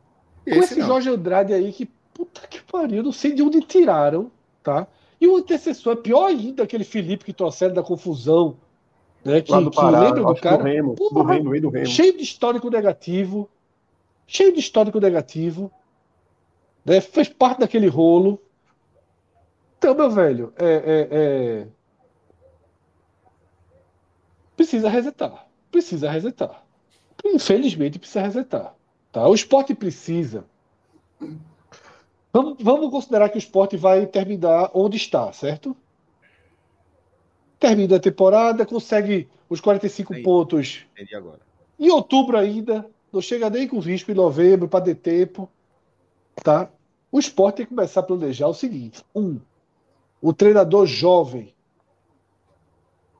Com 0.45 0.51
esse, 0.51 0.75
esse 0.75 0.83
Jorge 0.83 1.09
Andrade 1.09 1.53
aí 1.53 1.73
que, 1.73 1.87
puta 2.13 2.47
que 2.49 2.63
pariu, 2.63 3.03
não 3.03 3.13
sei 3.13 3.33
de 3.33 3.43
onde 3.43 3.61
tiraram, 3.61 4.31
tá? 4.63 4.87
E 5.21 5.27
o 5.27 5.37
antecessor 5.37 5.93
é 5.93 5.97
pior 5.97 6.27
ainda, 6.27 6.65
aquele 6.65 6.85
Felipe 6.85 7.25
que 7.25 7.33
trouxeram 7.33 7.75
da 7.75 7.83
confusão, 7.83 8.57
né? 9.25 9.41
Que, 9.41 9.53
do 9.53 9.71
Pará, 9.71 9.99
que 9.99 10.05
lembra 10.05 10.35
do 10.35 10.41
cara? 10.41 10.57
Do 10.59 10.65
Remo, 10.65 10.95
Porra, 10.95 11.15
do 11.15 11.23
Remo, 11.23 11.61
do 11.61 11.69
Remo. 11.69 11.87
Cheio 11.87 12.17
de 12.17 12.23
histórico 12.23 12.69
negativo. 12.69 13.49
Cheio 14.27 14.53
de 14.53 14.61
histórico 14.61 14.99
negativo. 14.99 15.71
Né? 16.85 17.01
Fez 17.01 17.29
parte 17.29 17.61
daquele 17.61 17.89
rolo. 17.89 18.41
Então, 19.79 19.95
meu 19.95 20.11
velho, 20.11 20.53
é, 20.57 20.67
é, 20.67 21.09
é... 21.11 21.67
precisa 24.57 24.89
resetar. 24.89 25.47
Precisa 25.71 26.11
resetar. 26.11 26.63
Infelizmente, 27.25 27.99
precisa 27.99 28.23
resetar. 28.23 28.75
Tá? 29.11 29.27
O 29.27 29.35
esporte 29.35 29.75
precisa. 29.75 30.45
Vamos, 32.33 32.57
vamos 32.61 32.91
considerar 32.91 33.29
que 33.29 33.37
o 33.37 33.39
esporte 33.39 33.77
vai 33.77 34.07
terminar 34.07 34.71
onde 34.73 34.97
está, 34.97 35.33
certo? 35.33 35.77
Termina 37.59 37.97
a 37.97 38.01
temporada, 38.01 38.65
consegue 38.65 39.29
os 39.49 39.61
45 39.61 40.15
Aí, 40.15 40.23
pontos. 40.23 40.87
Agora. 41.15 41.41
Em 41.79 41.91
outubro 41.91 42.39
ainda, 42.39 42.87
não 43.13 43.21
chega 43.21 43.51
nem 43.51 43.69
com 43.69 43.79
risco 43.79 44.11
em 44.11 44.15
novembro 44.15 44.67
para 44.67 44.85
ter 44.85 44.95
tempo. 44.95 45.49
Tá? 46.37 46.71
O 47.11 47.19
esporte 47.19 47.57
tem 47.57 47.67
que 47.67 47.75
começar 47.75 48.01
a 48.01 48.05
planejar 48.05 48.49
o 48.49 48.55
seguinte: 48.55 49.05
um, 49.15 49.41
o 50.21 50.33
treinador 50.33 50.87
jovem, 50.87 51.55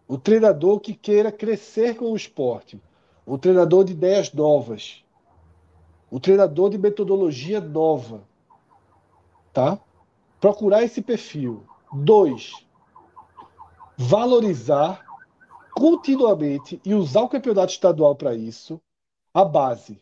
o 0.07 0.17
treinador 0.17 0.81
que 0.81 0.95
queira 0.95 1.33
crescer 1.33 1.97
com 1.97 2.13
o 2.13 2.17
esporte, 2.17 2.81
o 3.27 3.39
treinador 3.39 3.85
de 3.85 3.93
ideias 3.93 4.33
novas. 4.33 5.05
O 6.11 6.21
treinador 6.21 6.69
de 6.69 6.77
metodologia 6.77 7.61
nova. 7.61 8.23
Tá? 9.53 9.79
Procurar 10.39 10.83
esse 10.83 11.01
perfil. 11.01 11.65
Dois, 11.91 12.53
valorizar 13.97 15.05
continuamente 15.75 16.81
e 16.85 16.95
usar 16.95 17.23
o 17.23 17.29
campeonato 17.29 17.73
estadual 17.73 18.15
para 18.15 18.35
isso, 18.35 18.81
a 19.33 19.45
base. 19.45 20.01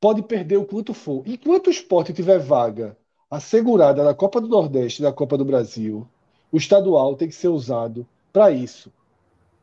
Pode 0.00 0.22
perder 0.22 0.56
o 0.56 0.64
quanto 0.64 0.94
for. 0.94 1.22
Enquanto 1.26 1.66
o 1.66 1.70
esporte 1.70 2.12
tiver 2.12 2.38
vaga 2.38 2.96
assegurada 3.30 4.02
na 4.02 4.14
Copa 4.14 4.40
do 4.40 4.48
Nordeste 4.48 5.02
e 5.02 5.04
na 5.04 5.12
Copa 5.12 5.36
do 5.36 5.44
Brasil, 5.44 6.08
o 6.50 6.56
estadual 6.56 7.14
tem 7.14 7.28
que 7.28 7.34
ser 7.34 7.48
usado 7.48 8.06
para 8.32 8.50
isso. 8.50 8.92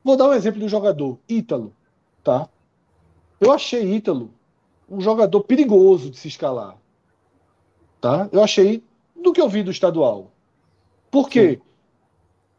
Vou 0.04 0.16
dar 0.16 0.30
um 0.30 0.34
exemplo 0.34 0.60
do 0.60 0.70
jogador, 0.70 1.18
Ítalo, 1.28 1.74
tá? 2.24 2.48
Eu 3.42 3.52
achei 3.52 3.84
Ítalo 3.94 4.32
um 4.90 5.02
jogador 5.02 5.42
perigoso 5.42 6.10
de 6.10 6.18
se 6.18 6.28
escalar. 6.28 6.78
Tá? 8.00 8.30
Eu 8.32 8.42
achei 8.42 8.84
do 9.16 9.34
que 9.34 9.42
eu 9.42 9.50
vi 9.50 9.64
do 9.64 9.72
estadual. 9.72 10.32
Por 11.12 11.30
quê? 11.30 11.60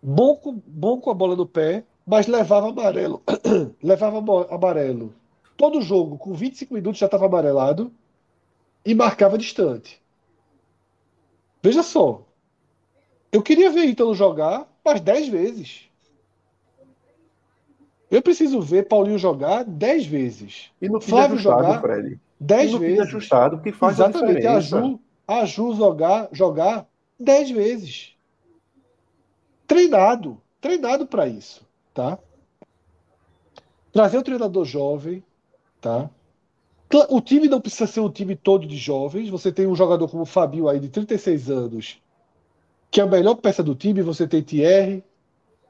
Bom 0.03 0.37
com, 0.37 0.61
bom 0.67 1.01
com 1.01 1.11
a 1.11 1.15
bola 1.15 1.35
no 1.35 1.47
pé, 1.47 1.85
mas 2.07 2.27
levava 2.27 2.69
amarelo. 2.69 3.23
levava 3.83 4.19
amarelo. 4.53 5.15
Todo 5.59 5.83
jogo, 5.83 6.17
com 6.17 6.33
25 6.33 6.73
minutos, 6.73 7.01
já 7.01 7.07
estava 7.07 7.27
amarelado 7.27 7.93
e 8.87 8.95
marcava 8.95 9.37
distante. 9.37 10.01
Veja 11.61 11.83
só. 11.83 12.23
Eu 13.33 13.43
queria 13.43 13.69
ver 13.69 13.87
Ítalo 13.87 14.15
jogar 14.15 14.69
mais 14.85 15.01
10 15.01 15.29
vezes. 15.29 15.91
Eu 18.09 18.23
preciso 18.23 18.61
ver 18.61 18.87
Paulinho 18.87 19.19
jogar 19.19 19.65
10 19.65 20.07
vezes. 20.07 20.71
E 20.81 20.89
no 20.89 21.01
Flávio 21.01 21.37
jogar 21.37 21.81
Fred. 21.81 22.21
10 22.39 22.75
vezes. 22.75 23.01
ajustado, 23.01 23.61
que 23.61 23.73
faz 23.73 23.99
Exatamente. 23.99 24.47
a 24.47 24.61
Ju, 24.61 25.01
a 25.27 25.45
Ju 25.45 25.75
jogar, 25.75 26.29
jogar 26.31 26.87
10 27.19 27.51
vezes. 27.51 28.17
Treinado. 29.67 30.41
Treinado 30.61 31.05
para 31.05 31.27
isso. 31.27 31.67
Tá? 31.93 32.17
Trazer 33.93 34.19
um 34.19 34.23
treinador 34.23 34.65
jovem. 34.65 35.25
Tá? 35.81 36.11
O 37.11 37.21
time 37.21 37.49
não 37.49 37.61
precisa 37.61 37.87
ser 37.87 38.01
um 38.01 38.11
time 38.11 38.35
todo 38.35 38.67
de 38.67 38.77
jovens. 38.77 39.29
Você 39.29 39.53
tem 39.53 39.67
um 39.67 39.77
jogador 39.77 40.09
como 40.09 40.23
o 40.23 40.27
Fabio 40.27 40.69
aí, 40.69 40.81
de 40.81 40.89
36 40.89 41.51
anos, 41.51 42.03
que 42.91 43.01
é 43.01 43.05
a 43.05 43.07
melhor 43.07 43.35
peça 43.35 43.63
do 43.63 43.75
time. 43.75 44.01
Você 44.03 44.27
tem 44.27 44.43
Thierry, 44.43 45.05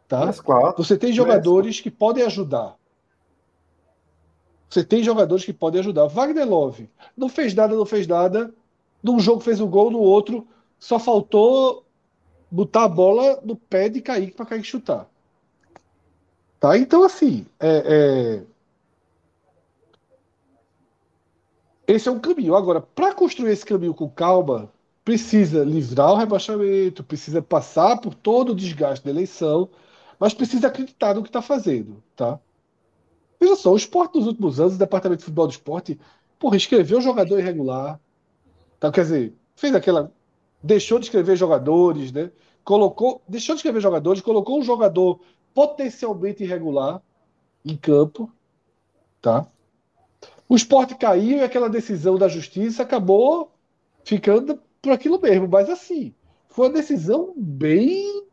Tá? 0.09 0.33
Você 0.79 0.97
tem 0.97 1.13
jogadores 1.13 1.81
que 1.81 1.91
podem 1.91 2.25
ajudar. 2.25 2.77
Você 4.69 4.83
tem 4.83 5.03
jogadores 5.03 5.45
que 5.45 5.53
podem 5.53 5.81
ajudar. 5.81 6.07
Wagner 6.07 6.49
Love 6.49 6.89
não 7.15 7.29
fez 7.29 7.55
nada, 7.55 7.77
não 7.77 7.85
fez 7.85 8.07
nada. 8.07 8.53
Num 9.03 9.21
jogo 9.21 9.41
fez 9.41 9.61
um 9.61 9.69
gol, 9.69 9.91
no 9.91 10.01
outro 10.01 10.49
só 10.79 10.99
faltou 10.99 11.85
botar 12.51 12.85
a 12.85 12.89
bola 12.89 13.41
no 13.45 13.55
pé 13.55 13.89
de 13.89 14.01
Kaique 14.01 14.35
para 14.35 14.47
Kaique 14.47 14.67
chutar. 14.67 15.07
Tá? 16.59 16.79
Então, 16.79 17.05
assim, 17.05 17.45
é, 17.61 17.83
é... 17.85 18.43
esse 21.89 22.09
é 22.09 22.13
um 22.13 22.21
caminho. 22.21 22.55
Agora, 22.55 22.81
para 22.81 23.15
construir 23.15 23.51
esse 23.51 23.67
caminho 23.67 23.95
com 23.95 24.09
calma, 24.09 24.71
precisa 25.05 25.65
livrar 25.65 26.13
o 26.13 26.17
rebaixamento, 26.17 27.03
precisa 27.03 27.43
passar 27.43 28.01
por 28.01 28.15
todo 28.15 28.51
o 28.53 28.55
desgaste 28.55 29.05
da 29.05 29.11
eleição 29.11 29.69
mas 30.19 30.35
precisa 30.35 30.67
acreditar 30.67 31.15
no 31.15 31.23
que 31.23 31.29
está 31.29 31.41
fazendo, 31.41 32.03
tá? 32.17 32.41
Veja 33.41 33.55
só, 33.55 33.73
o 33.73 33.77
esporte 33.77 34.17
nos 34.19 34.27
últimos 34.27 34.59
anos, 34.59 34.75
o 34.75 34.79
departamento 34.79 35.21
de 35.21 35.25
futebol 35.27 35.47
do 35.47 35.53
esporte, 35.53 35.99
porra, 36.39 36.57
escreveu 36.57 37.01
jogador 37.01 37.39
irregular, 37.39 38.01
tá? 38.81 38.91
Quer 38.91 39.03
dizer, 39.03 39.35
fez 39.55 39.75
aquela, 39.75 40.13
deixou 40.63 40.99
de 40.99 41.07
escrever 41.07 41.37
jogadores, 41.37 42.11
né? 42.11 42.33
Colocou, 42.65 43.23
deixou 43.29 43.55
de 43.55 43.61
escrever 43.61 43.81
jogadores, 43.81 44.21
colocou 44.21 44.59
um 44.59 44.63
jogador 44.63 45.21
potencialmente 45.55 46.43
irregular 46.43 47.01
em 47.65 47.77
campo, 47.77 48.31
tá? 49.23 49.47
O 50.49 50.57
esporte 50.57 50.95
caiu 50.95 51.39
e 51.39 51.43
aquela 51.43 51.69
decisão 51.69 52.17
da 52.17 52.29
justiça 52.29 52.83
acabou 52.83 53.53
ficando 54.05 54.59
por 54.81 54.93
aquilo 54.93 55.21
mesmo, 55.21 55.47
mas 55.47 55.69
assim, 55.69 56.15
foi 56.49 56.69
uma 56.69 56.75
decisão 56.75 57.35
bem 57.37 58.27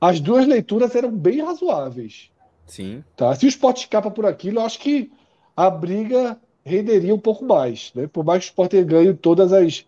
as 0.00 0.20
duas 0.20 0.46
leituras 0.46 0.94
eram 0.94 1.10
bem 1.10 1.42
razoáveis. 1.42 2.30
Sim. 2.66 3.02
Tá? 3.16 3.34
Se 3.34 3.46
o 3.46 3.48
Sport 3.48 3.78
escapa 3.78 4.10
por 4.10 4.26
aquilo, 4.26 4.60
eu 4.60 4.64
acho 4.64 4.78
que 4.78 5.10
a 5.56 5.68
briga 5.68 6.38
renderia 6.64 7.14
um 7.14 7.18
pouco 7.18 7.44
mais. 7.44 7.92
Né? 7.94 8.06
Por 8.06 8.24
mais 8.24 8.44
que 8.44 8.50
o 8.50 8.50
Sport 8.50 8.70
tenha 8.70 8.84
ganho 8.84 9.16
todas 9.16 9.52
as, 9.52 9.84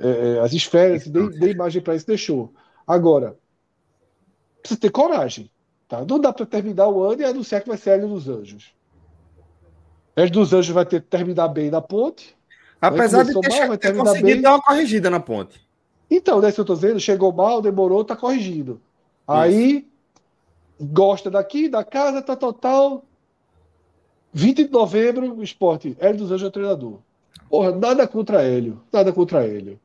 é, 0.00 0.36
é 0.36 0.40
as 0.40 0.52
esferas, 0.52 1.06
nem, 1.06 1.28
nem 1.30 1.50
imagem 1.50 1.80
para 1.80 1.94
isso 1.94 2.06
deixou. 2.06 2.52
Agora, 2.86 3.36
precisa 4.60 4.80
ter 4.80 4.90
coragem. 4.90 5.50
Tá? 5.86 6.04
Não 6.04 6.18
dá 6.18 6.32
para 6.32 6.46
terminar 6.46 6.88
o 6.88 7.02
ano 7.04 7.20
e 7.20 7.24
anunciar 7.24 7.62
que 7.62 7.68
vai 7.68 7.78
ser 7.78 7.90
Hélio 7.90 8.08
dos 8.08 8.28
Anjos. 8.28 8.74
Hélio 10.16 10.32
dos 10.32 10.52
Anjos 10.54 10.74
vai 10.74 10.86
ter 10.86 11.02
que 11.02 11.08
terminar 11.08 11.48
bem 11.48 11.70
na 11.70 11.82
ponte. 11.82 12.34
Apesar 12.80 13.22
de 13.22 13.38
ter, 13.38 13.48
mal, 13.48 13.68
vai 13.68 13.78
ter 13.78 13.94
conseguido 13.94 14.26
bem. 14.26 14.40
dar 14.40 14.52
uma 14.52 14.62
corrigida 14.62 15.10
na 15.10 15.20
ponte. 15.20 15.60
Então, 16.10 16.40
né, 16.40 16.50
se 16.50 16.58
eu 16.58 16.62
estou 16.62 16.74
dizendo, 16.74 16.98
chegou 16.98 17.32
mal, 17.32 17.60
demorou, 17.60 18.00
está 18.00 18.16
corrigindo. 18.16 18.80
Aí 19.28 19.86
gosta 20.80 21.30
daqui, 21.30 21.68
da 21.68 21.84
casa, 21.84 22.22
tal, 22.22 22.36
tal, 22.36 22.52
tal. 22.52 23.04
20 24.32 24.64
de 24.64 24.70
novembro, 24.70 25.42
esporte. 25.42 25.96
Hélio 25.98 26.18
dos 26.18 26.30
Anjos 26.30 26.44
é 26.44 26.46
o 26.46 26.50
treinador. 26.50 26.98
Porra, 27.50 27.72
nada 27.72 28.06
contra 28.06 28.42
Hélio. 28.42 28.80
Nada 28.92 29.12
contra 29.12 29.46
Hélio. 29.46 29.78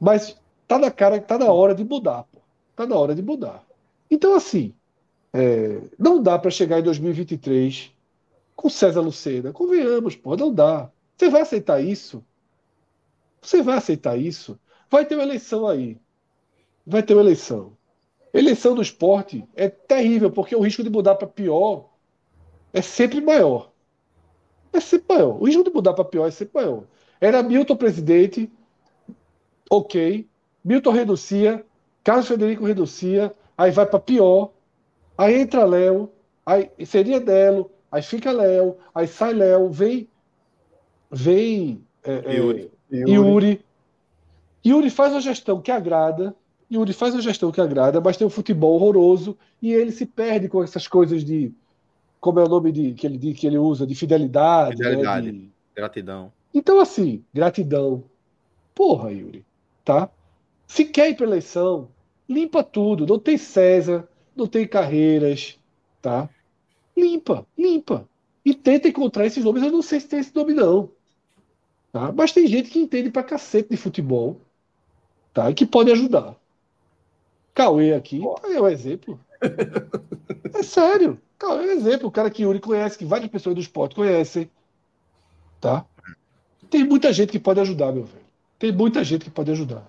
Mas 0.00 0.36
tá 0.66 0.78
na 0.78 0.90
cara, 0.90 1.20
tá 1.20 1.38
na 1.38 1.52
hora 1.52 1.74
de 1.74 1.84
mudar. 1.84 2.24
Pô. 2.24 2.40
Tá 2.74 2.86
na 2.86 2.96
hora 2.96 3.14
de 3.14 3.22
mudar. 3.22 3.62
Então, 4.10 4.34
assim, 4.34 4.74
é, 5.32 5.80
não 5.98 6.22
dá 6.22 6.38
para 6.38 6.50
chegar 6.50 6.80
em 6.80 6.82
2023 6.82 7.92
com 8.60 8.68
César 8.68 9.00
Lucena. 9.00 9.52
Convenhamos, 9.52 10.14
pô, 10.14 10.36
não 10.36 10.52
dá. 10.52 10.90
Você 11.16 11.28
vai 11.28 11.42
aceitar 11.42 11.82
isso? 11.82 12.24
Você 13.40 13.62
vai 13.62 13.78
aceitar 13.78 14.18
isso? 14.18 14.58
Vai 14.90 15.04
ter 15.04 15.14
uma 15.14 15.24
eleição 15.24 15.66
aí. 15.66 15.98
Vai 16.86 17.02
ter 17.02 17.14
uma 17.14 17.22
eleição. 17.22 17.76
Eleição 18.32 18.74
do 18.74 18.82
esporte 18.82 19.44
é 19.54 19.68
terrível, 19.68 20.30
porque 20.30 20.54
o 20.54 20.60
risco 20.60 20.82
de 20.82 20.90
mudar 20.90 21.16
para 21.16 21.26
pior 21.26 21.88
é 22.72 22.82
sempre 22.82 23.20
maior. 23.20 23.72
É 24.72 24.80
sempre 24.80 25.16
maior. 25.16 25.40
O 25.40 25.46
risco 25.46 25.64
de 25.64 25.70
mudar 25.70 25.94
para 25.94 26.04
pior 26.04 26.26
é 26.26 26.30
sempre 26.30 26.62
maior. 26.62 26.84
Era 27.20 27.42
Milton 27.42 27.76
presidente, 27.76 28.50
ok. 29.70 30.28
Milton 30.64 30.90
renuncia, 30.90 31.64
Carlos 32.04 32.28
Federico 32.28 32.64
renuncia, 32.64 33.34
aí 33.56 33.70
vai 33.70 33.86
para 33.86 33.98
pior, 33.98 34.52
aí 35.16 35.40
entra 35.40 35.64
Léo, 35.64 36.10
aí 36.44 36.70
seria 36.86 37.20
Delo, 37.20 37.70
aí 37.90 38.02
fica 38.02 38.32
Léo, 38.32 38.76
aí 38.94 39.06
sai 39.06 39.34
Léo, 39.34 39.70
vem, 39.70 40.08
vem 41.10 41.84
é, 42.04 42.36
Yuri. 42.36 42.70
É, 42.90 42.96
Yuri. 42.96 43.12
Yuri. 43.12 43.64
Yuri 44.64 44.90
faz 44.90 45.12
uma 45.12 45.20
gestão 45.20 45.60
que 45.60 45.70
agrada, 45.70 46.34
Yuri 46.72 46.92
faz 46.92 47.14
a 47.14 47.20
gestão 47.20 47.50
que 47.50 47.60
agrada, 47.60 48.00
mas 48.00 48.16
tem 48.16 48.26
um 48.26 48.30
futebol 48.30 48.74
horroroso 48.74 49.36
e 49.60 49.72
ele 49.72 49.90
se 49.90 50.06
perde 50.06 50.48
com 50.48 50.62
essas 50.62 50.86
coisas 50.86 51.24
de. 51.24 51.52
Como 52.20 52.38
é 52.38 52.44
o 52.44 52.48
nome 52.48 52.70
de, 52.70 52.92
que, 52.92 53.06
ele, 53.06 53.34
que 53.34 53.46
ele 53.46 53.58
usa? 53.58 53.86
De 53.86 53.94
fidelidade. 53.94 54.76
Né, 54.76 54.84
fidelidade. 54.84 55.32
Né, 55.32 55.38
de... 55.38 55.50
Gratidão. 55.74 56.32
Então, 56.54 56.78
assim, 56.78 57.24
gratidão. 57.32 58.04
Porra, 58.74 59.10
Yuri. 59.10 59.44
Tá? 59.84 60.08
Se 60.66 60.84
quer 60.84 61.10
ir 61.10 61.16
para 61.16 61.26
eleição, 61.26 61.88
limpa 62.28 62.62
tudo. 62.62 63.06
Não 63.06 63.18
tem 63.18 63.36
César, 63.36 64.06
não 64.36 64.46
tem 64.46 64.66
carreiras. 64.68 65.58
Tá? 66.00 66.28
Limpa, 67.00 67.46
limpa. 67.56 68.08
E 68.44 68.54
tenta 68.54 68.88
encontrar 68.88 69.26
esses 69.26 69.44
nomes. 69.44 69.62
Eu 69.62 69.72
não 69.72 69.82
sei 69.82 70.00
se 70.00 70.08
tem 70.08 70.20
esse 70.20 70.34
nome, 70.34 70.52
não. 70.52 70.90
Tá? 71.92 72.12
Mas 72.12 72.32
tem 72.32 72.46
gente 72.46 72.70
que 72.70 72.78
entende 72.78 73.10
pra 73.10 73.22
cacete 73.22 73.70
de 73.70 73.76
futebol. 73.76 74.40
Tá? 75.32 75.50
E 75.50 75.54
que 75.54 75.66
pode 75.66 75.90
ajudar. 75.90 76.36
Cauê 77.54 77.94
aqui 77.94 78.22
é 78.44 78.60
um 78.60 78.68
exemplo. 78.68 79.18
É 80.52 80.62
sério. 80.62 81.20
Cauê 81.38 81.64
é 81.64 81.68
um 81.68 81.78
exemplo. 81.78 82.08
O 82.08 82.10
cara 82.10 82.28
que 82.28 82.42
Yuri 82.42 82.60
conhece, 82.60 82.98
que 82.98 83.04
várias 83.04 83.30
pessoas 83.30 83.54
do 83.54 83.60
esporte 83.60 83.94
conhecem. 83.94 84.50
Tá? 85.60 85.86
Tem 86.68 86.84
muita 86.84 87.12
gente 87.12 87.30
que 87.30 87.38
pode 87.38 87.60
ajudar, 87.60 87.92
meu 87.92 88.04
velho. 88.04 88.24
Tem 88.58 88.72
muita 88.72 89.02
gente 89.04 89.24
que 89.24 89.30
pode 89.30 89.50
ajudar. 89.50 89.88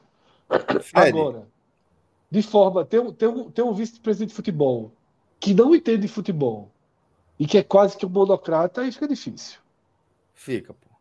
Fred. 0.82 1.09
Agora, 1.09 1.47
de 2.30 2.41
forma. 2.41 2.86
Tem 2.86 2.99
um, 2.99 3.12
tem 3.12 3.28
um, 3.28 3.51
tem 3.51 3.66
um 3.66 3.74
vice-presidente 3.74 4.30
de 4.30 4.36
futebol 4.36 4.91
que 5.39 5.53
não 5.53 5.76
entende 5.76 6.03
de 6.03 6.07
futebol 6.07 6.72
e 7.41 7.47
que 7.47 7.57
é 7.57 7.63
quase 7.63 7.97
que 7.97 8.05
um 8.05 8.09
monocrata, 8.09 8.81
aí 8.81 8.91
fica 8.91 9.07
difícil. 9.07 9.59
Fica, 10.35 10.75
pô. 10.75 10.91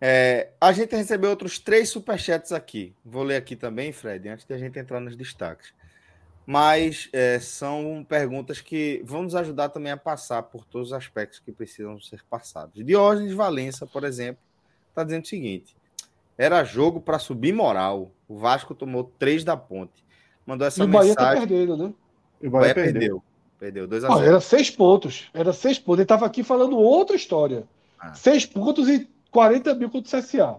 É, 0.00 0.50
a 0.60 0.72
gente 0.72 0.96
recebeu 0.96 1.30
outros 1.30 1.60
três 1.60 1.88
superchats 1.88 2.50
aqui. 2.50 2.92
Vou 3.04 3.22
ler 3.22 3.36
aqui 3.36 3.54
também, 3.54 3.92
Fred, 3.92 4.28
antes 4.28 4.44
de 4.44 4.52
a 4.52 4.58
gente 4.58 4.76
entrar 4.76 4.98
nos 4.98 5.16
destaques. 5.16 5.72
mas 6.44 7.08
é, 7.12 7.38
são 7.38 8.04
perguntas 8.06 8.60
que 8.60 9.00
vão 9.04 9.22
nos 9.22 9.36
ajudar 9.36 9.68
também 9.68 9.92
a 9.92 9.96
passar 9.96 10.42
por 10.42 10.64
todos 10.64 10.88
os 10.88 10.92
aspectos 10.92 11.38
que 11.38 11.52
precisam 11.52 12.00
ser 12.00 12.24
passados. 12.28 12.84
Diógenes 12.84 13.32
Valença, 13.32 13.86
por 13.86 14.02
exemplo, 14.02 14.42
está 14.88 15.04
dizendo 15.04 15.24
o 15.24 15.28
seguinte: 15.28 15.76
era 16.36 16.64
jogo 16.64 17.00
para 17.00 17.20
subir 17.20 17.52
moral. 17.52 18.10
O 18.26 18.36
Vasco 18.36 18.74
tomou 18.74 19.04
três 19.20 19.44
da 19.44 19.56
ponte. 19.56 20.04
Mandou 20.44 20.66
essa 20.66 20.82
e 20.82 20.84
o 20.84 20.88
Bahia 20.88 21.10
mensagem. 21.10 21.42
tá 21.42 21.46
perdendo, 21.46 21.76
né? 21.76 21.94
O 22.42 22.50
Bahia 22.50 22.74
perdeu. 22.74 22.92
Perdeu 23.00 23.33
2 23.60 24.04
a 24.04 24.08
0. 24.08 24.20
era 24.20 24.40
seis 24.40 24.70
pontos. 24.70 25.30
Era 25.32 25.52
seis 25.52 25.78
pontos. 25.78 25.98
Ele 25.98 26.04
estava 26.04 26.26
aqui 26.26 26.42
falando 26.42 26.76
outra 26.78 27.16
história. 27.16 27.64
Ah. 27.98 28.12
Seis 28.14 28.44
pontos 28.44 28.88
e 28.88 29.08
40 29.30 29.74
mil 29.74 29.90
contra 29.90 30.18
o 30.18 30.22
CSA. 30.22 30.56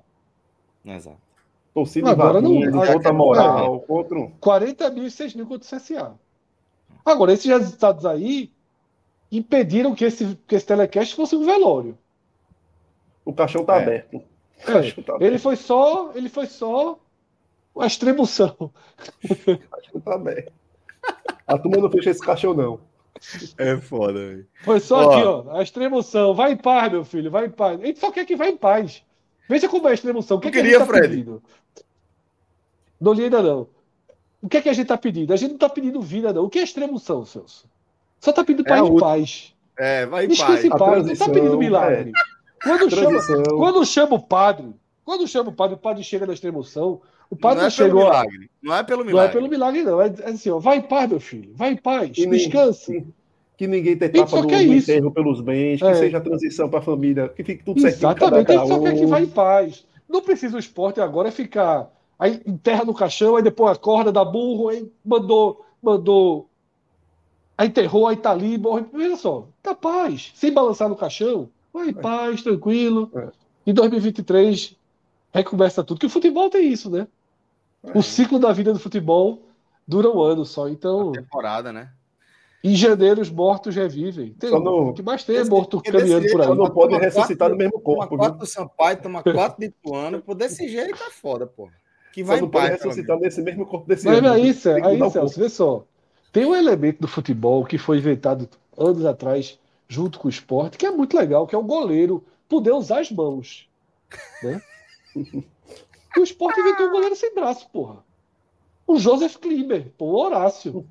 Exato. 0.86 1.18
Torcida 1.74 2.10
Agora 2.10 2.42
não. 2.42 2.72
Contra 2.72 3.12
moral, 3.12 3.76
é, 3.76 3.88
contra 3.88 4.32
40 4.40 4.90
mil 4.92 5.06
e 5.06 5.12
6 5.12 5.36
mil 5.36 5.46
contra 5.46 5.68
o 5.68 5.80
CSA. 5.80 6.14
Agora, 7.04 7.34
esses 7.34 7.46
resultados 7.46 8.06
aí 8.06 8.52
impediram 9.32 9.94
que 9.94 10.06
esse, 10.06 10.38
que 10.48 10.56
esse 10.56 10.66
telecast 10.66 11.14
fosse 11.14 11.36
um 11.36 11.46
velório. 11.46 11.98
O 13.24 13.34
caixão 13.34 13.62
está 13.62 13.76
é. 13.76 13.82
aberto. 13.82 14.24
É, 14.60 14.62
tá 14.64 14.78
aberto. 14.78 15.22
Ele 15.22 15.38
foi 15.38 15.56
só. 15.56 16.12
Ele 16.16 16.30
foi 16.30 16.48
só 16.48 16.98
a 17.78 17.86
extremoção. 17.86 18.56
O 18.60 18.70
caixão 19.46 19.98
está 19.98 20.16
aberto. 20.16 20.54
A 21.48 21.58
turma 21.58 21.78
não 21.78 21.92
fecha 21.92 22.10
esse 22.10 22.22
caixão, 22.22 22.54
não. 22.54 22.80
É 23.58 23.78
foda, 23.78 24.14
velho. 24.14 24.48
Foi 24.64 24.80
só 24.80 25.08
ó. 25.08 25.12
aqui, 25.12 25.24
ó. 25.28 25.58
A 25.58 25.64
extremoção. 25.64 26.34
Vai 26.34 26.54
em 26.54 26.58
paz, 26.58 26.92
meu 26.92 27.06
filho. 27.06 27.32
Vai 27.32 27.46
em 27.46 27.50
paz. 27.50 27.80
A 27.82 27.86
gente 27.86 28.00
só 28.00 28.12
quer 28.12 28.26
que 28.26 28.36
vá 28.36 28.48
em 28.48 28.58
paz. 28.58 29.04
Veja 29.48 29.70
como 29.70 29.88
é 29.88 29.92
a 29.92 29.94
extremoção. 29.94 30.38
O 30.38 30.40
que, 30.40 30.48
é 30.48 30.52
que 30.52 30.58
queria, 30.58 30.78
a 30.78 30.80
gente 30.80 30.88
tá 30.88 30.94
Fred. 30.94 31.10
pedindo? 31.10 31.44
Não 33.00 33.14
li 33.14 33.26
ainda 33.26 33.42
não. 33.42 33.68
O 34.42 34.50
que 34.50 34.58
é 34.58 34.62
que 34.62 34.70
a 34.70 34.74
gente 34.74 34.84
está 34.84 34.98
pedindo? 34.98 35.34
A 35.34 35.36
gente 35.36 35.50
não 35.50 35.56
está 35.56 35.70
pedindo 35.70 36.02
vida, 36.02 36.34
não. 36.34 36.44
O 36.44 36.50
que 36.50 36.60
é 36.60 36.64
extremoção, 36.64 37.26
Celso? 37.26 37.68
Só 38.20 38.32
está 38.32 38.44
pedindo 38.44 38.68
é 38.68 38.78
ir 38.78 38.84
em 38.84 39.00
paz. 39.00 39.56
É, 39.78 40.06
vai 40.06 40.26
em 40.26 40.32
Esquece 40.32 40.70
paz. 40.70 40.80
paz. 40.80 41.06
Não 41.06 41.14
está 41.14 41.30
pedindo 41.30 41.58
milagre. 41.58 42.12
É. 42.12 42.36
Quando, 42.64 42.90
chama, 42.90 43.44
quando 43.50 43.86
chama 43.86 44.16
o 44.16 44.20
padre, 44.20 44.74
quando 45.04 45.28
chama 45.28 45.50
o 45.50 45.54
padre, 45.54 45.76
o 45.76 45.80
padre 45.80 46.04
chega 46.04 46.26
na 46.26 46.34
extremoção, 46.34 47.02
o 47.30 47.36
padre 47.36 47.62
não, 47.62 47.68
é 47.68 47.70
chegou. 47.70 48.02
Pelo 48.02 48.12
milagre. 48.12 48.50
Não 48.62 48.76
é 48.76 48.84
pelo 48.84 49.06
milagre. 49.06 49.14
Não 49.14 49.30
é 49.30 49.34
pelo 49.34 49.50
milagre, 49.50 49.84
não. 49.84 50.02
É, 50.02 50.14
assim, 50.26 50.50
ó, 50.50 50.60
vai 50.60 50.78
em 50.78 50.82
paz, 50.82 51.10
meu 51.10 51.20
filho. 51.20 51.52
Vai 51.56 51.72
em 51.72 51.78
paz. 51.78 52.12
Que 52.12 52.26
descanse. 52.28 52.92
Nem, 52.92 53.14
que 53.58 53.68
ninguém 53.68 53.98
tenha 53.98 54.12
tapa 54.12 54.42
do, 54.42 54.54
é 54.54 54.64
enterro 54.64 55.12
pelos 55.12 55.42
bens, 55.42 55.80
que 55.80 55.88
é. 55.88 55.96
seja 55.96 56.18
a 56.18 56.22
transição 56.22 56.70
para 56.70 56.80
a 56.80 56.84
família, 56.84 57.30
que 57.30 57.44
fique 57.44 57.64
tudo 57.64 57.80
certinho. 57.80 58.10
Exatamente, 58.10 58.52
a 58.52 58.58
gente 58.58 58.68
só 58.68 58.82
quer 58.82 58.96
que 58.96 59.06
vá 59.06 59.22
em 59.22 59.28
paz. 59.28 59.86
Não 60.10 60.22
precisa 60.22 60.58
o 60.58 60.60
esporte 60.60 61.00
agora 61.00 61.32
ficar. 61.32 61.92
Aí 62.20 62.42
enterra 62.46 62.84
no 62.84 62.94
caixão, 62.94 63.36
aí 63.36 63.44
depois 63.44 63.72
acorda, 63.72 64.12
dá 64.12 64.24
burro, 64.24 64.70
aí 64.70 64.90
mandou, 65.04 65.66
mandou. 65.82 66.50
Aí 67.58 67.68
enterrou, 67.68 68.08
aí 68.08 68.18
tá 68.18 68.32
ali, 68.32 68.58
morre. 68.58 68.86
Veja 68.94 69.16
só, 69.16 69.48
tá 69.64 69.74
paz. 69.74 70.32
Sem 70.36 70.52
balançar 70.52 70.90
no 70.90 70.96
caixão, 70.96 71.50
vai 71.74 71.88
em 71.88 71.92
é. 71.92 71.94
paz, 71.94 72.42
tranquilo. 72.42 73.10
É. 73.16 73.30
Em 73.68 73.74
2023, 73.74 74.76
recomeça 75.34 75.84
tudo. 75.84 76.00
Que 76.00 76.06
o 76.06 76.10
futebol 76.10 76.50
tem 76.50 76.72
isso, 76.72 76.90
né? 76.90 77.08
É. 77.88 77.98
O 77.98 78.02
ciclo 78.02 78.40
da 78.40 78.52
vida 78.52 78.74
do 78.74 78.80
futebol 78.80 79.44
dura 79.88 80.10
um 80.10 80.22
ano 80.22 80.46
só. 80.46 80.68
Então. 80.68 81.10
A 81.10 81.14
temporada, 81.14 81.72
né? 81.72 81.90
Em 82.64 82.76
janeiro, 82.76 83.22
os 83.22 83.30
mortos 83.30 83.76
revivem. 83.76 84.34
Tem, 84.34 84.50
no... 84.50 84.90
O 84.90 84.94
que 84.94 85.04
mais 85.04 85.24
tem 85.24 85.38
é 85.38 85.44
morto 85.44 85.80
caminhando 85.80 86.28
por 86.32 86.42
aí. 86.42 86.48
Só 86.48 86.56
não 86.56 86.70
pode 86.72 86.96
ressuscitar 86.98 87.50
no 87.50 87.56
mesmo 87.56 87.80
corpo. 87.80 88.08
Toma 88.08 88.18
quatro 88.18 88.40
do 88.40 88.46
Sampaio, 88.48 89.02
toma 89.02 89.22
quatro 89.22 89.60
de 89.60 89.68
Ituano. 89.68 90.20
Por 90.20 90.34
desse 90.34 90.68
jeito 90.68 90.98
tá 90.98 91.12
foda, 91.12 91.46
pô. 91.46 91.70
Que 92.12 92.24
vai 92.24 92.38
só 92.38 92.42
não 92.42 92.50
pode 92.50 92.72
ressuscitar 92.72 93.20
nesse 93.20 93.42
mesmo 93.44 93.68
corpo 93.68 93.88
desse 93.88 94.06
Mas 94.08 94.24
aí, 94.26 94.52
Celso, 94.52 94.86
aí, 94.86 95.12
Celso, 95.12 95.40
vê 95.40 95.48
só. 95.48 95.86
Tem 96.32 96.44
um 96.44 96.56
elemento 96.56 97.02
do 97.02 97.08
futebol 97.08 97.64
que 97.66 97.78
foi 97.78 98.00
inventado 98.00 98.50
anos 98.76 99.06
atrás, 99.06 99.60
junto 99.88 100.18
com 100.18 100.28
o 100.28 100.32
esporte, 100.32 100.78
que 100.78 100.88
é 100.88 100.92
muito 100.92 101.16
legal, 101.16 101.46
que 101.46 101.54
é 101.54 101.58
o 101.58 101.64
goleiro 101.64 102.24
poder 102.50 102.72
usar 102.72 103.02
as 103.02 103.12
mãos. 103.12 103.70
Né? 104.42 104.62
o 106.20 106.24
esporte 106.24 106.60
inventou 106.60 106.88
um 106.88 106.92
goleiro 106.92 107.16
sem 107.16 107.34
braço, 107.34 107.70
porra. 107.70 108.04
O 108.88 108.98
Joseph 108.98 109.38
Kliber, 109.38 109.92
pô, 109.98 110.06
o 110.06 110.16
Horácio. 110.16 110.86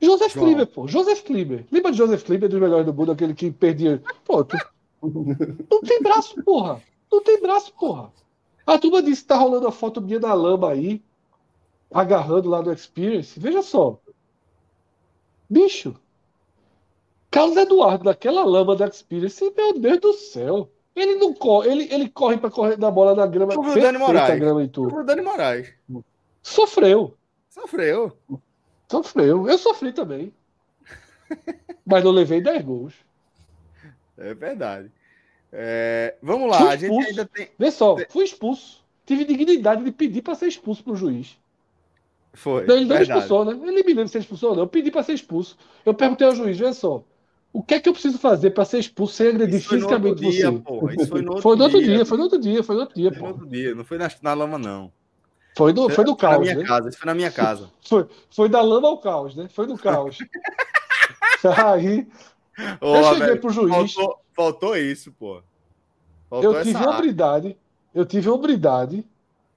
Joseph 0.00 0.32
João. 0.32 0.46
Kliber, 0.46 0.66
pô. 0.66 0.88
Joseph 0.88 1.22
Kliber. 1.22 1.66
Lembra 1.70 1.92
de 1.92 1.98
Joseph 1.98 2.24
Kliber, 2.24 2.48
dos 2.48 2.60
melhores 2.60 2.86
do 2.86 2.94
mundo, 2.94 3.12
aquele 3.12 3.34
que 3.34 3.50
perdia. 3.50 4.02
Pô, 4.24 4.44
tu... 4.44 4.56
não 5.02 5.80
tem 5.82 6.02
braço, 6.02 6.42
porra. 6.42 6.82
Não 7.10 7.22
tem 7.22 7.40
braço, 7.40 7.72
porra. 7.74 8.12
A 8.66 8.78
turma 8.78 9.02
disse 9.02 9.22
que 9.22 9.28
tá 9.28 9.36
rolando 9.36 9.68
a 9.68 9.72
foto 9.72 10.00
minha 10.00 10.18
da 10.18 10.32
lama 10.34 10.70
aí, 10.70 11.02
agarrando 11.92 12.48
lá 12.48 12.62
no 12.62 12.72
Experience. 12.72 13.38
Veja 13.38 13.62
só. 13.62 13.98
Bicho. 15.48 15.94
Carlos 17.30 17.56
Eduardo, 17.56 18.04
naquela 18.04 18.44
lama 18.44 18.74
da 18.74 18.86
Experience, 18.86 19.52
meu 19.56 19.78
Deus 19.78 20.00
do 20.00 20.12
céu. 20.12 20.68
Ele 20.94 21.14
não 21.14 21.32
corre, 21.32 21.70
ele, 21.70 21.88
ele 21.90 22.08
corre 22.08 22.36
para 22.36 22.50
correr 22.50 22.76
da 22.76 22.90
bola 22.90 23.14
na 23.14 23.26
grama. 23.26 23.52
Sobre 23.54 23.70
o 23.70 23.82
Dani 23.82 23.98
Moraes. 23.98 24.38
Grama 24.38 24.62
e 24.62 24.68
tudo. 24.68 24.90
Sobre 24.90 25.02
o 25.02 25.06
Dani 25.06 25.22
Moraes. 25.22 25.72
Sofreu. 26.42 27.16
Sofreu. 27.48 28.16
Sofreu. 28.90 29.48
Eu 29.48 29.58
sofri 29.58 29.92
também. 29.92 30.32
Mas 31.86 32.04
não 32.04 32.10
levei 32.10 32.40
10 32.40 32.62
gols. 32.62 32.94
É 34.18 34.34
verdade. 34.34 34.90
É, 35.50 36.14
vamos 36.22 36.50
lá, 36.50 36.70
a 36.70 36.76
gente 36.76 37.06
ainda 37.06 37.26
tem. 37.26 37.48
Vê 37.58 37.70
só, 37.70 37.96
fui 38.08 38.24
expulso. 38.24 38.82
Tive 39.04 39.24
dignidade 39.24 39.84
de 39.84 39.90
pedir 39.90 40.22
para 40.22 40.34
ser 40.34 40.46
expulso 40.46 40.82
pro 40.82 40.96
juiz. 40.96 41.36
Foi. 42.32 42.62
Então, 42.62 42.76
ele 42.76 42.86
não 42.86 43.00
expulsou, 43.00 43.44
né? 43.44 43.52
Ele 43.52 43.82
me 43.82 43.88
lembra 43.88 44.08
se 44.08 44.18
expulsou 44.18 44.50
ou 44.50 44.56
não. 44.56 44.62
Eu 44.62 44.68
pedi 44.68 44.90
para 44.90 45.02
ser 45.02 45.12
expulso. 45.12 45.58
Eu 45.84 45.92
perguntei 45.92 46.26
ao 46.26 46.34
juiz, 46.34 46.58
vê 46.58 46.72
só. 46.72 47.04
O 47.52 47.62
que 47.62 47.74
é 47.74 47.80
que 47.80 47.88
eu 47.88 47.92
preciso 47.92 48.18
fazer 48.18 48.50
para 48.52 48.64
ser 48.64 48.78
expulso 48.78 49.14
sem 49.14 49.28
agredir 49.28 49.58
Isso 49.58 49.68
fisicamente 49.68 50.24
você? 50.24 50.30
Dia, 50.30 50.52
pô. 50.52 50.90
Isso 50.90 51.06
foi 51.06 51.20
no 51.20 51.28
outro, 51.36 51.42
foi 51.42 51.56
no 51.56 51.64
outro 51.64 51.78
dia, 51.78 51.96
dia, 51.96 52.06
Foi 52.06 52.16
no 52.16 52.24
outro 52.24 52.40
dia, 52.40 52.62
foi 52.62 52.74
no 52.74 52.80
outro 52.80 52.94
dia, 52.94 53.12
foi 53.12 53.20
no 53.20 53.28
outro 53.28 53.46
dia. 53.46 53.74
Não 53.74 53.84
foi 53.84 53.98
na, 53.98 54.10
na 54.22 54.34
lama, 54.34 54.58
não. 54.58 54.92
Foi 55.54 55.72
do, 55.72 55.88
foi 55.90 56.04
do 56.04 56.12
foi 56.12 56.20
caos. 56.20 56.46
Na 56.46 56.54
minha 56.54 56.54
né? 56.56 56.64
casa, 56.64 56.88
isso 56.88 56.98
foi 56.98 57.06
na 57.06 57.14
minha 57.14 57.30
casa. 57.32 57.70
Foi, 57.86 58.08
foi 58.30 58.48
da 58.48 58.62
lama 58.62 58.88
ao 58.88 58.98
caos, 58.98 59.36
né? 59.36 59.48
Foi 59.48 59.66
do 59.66 59.76
caos. 59.76 60.18
Aí. 61.66 62.08
Ô, 62.80 62.96
eu 62.96 63.04
cheguei 63.04 63.26
velho, 63.26 63.40
pro 63.40 63.50
juiz. 63.50 63.92
Faltou, 63.94 64.20
faltou 64.34 64.76
isso, 64.76 65.12
pô. 65.12 65.42
Faltou 66.30 66.54
eu 66.54 66.62
tive 66.62 66.78
a 66.78 66.90
hombridade, 66.90 67.56
eu 67.94 68.06
tive 68.06 68.28
a 68.28 68.32
hombridade 68.32 69.06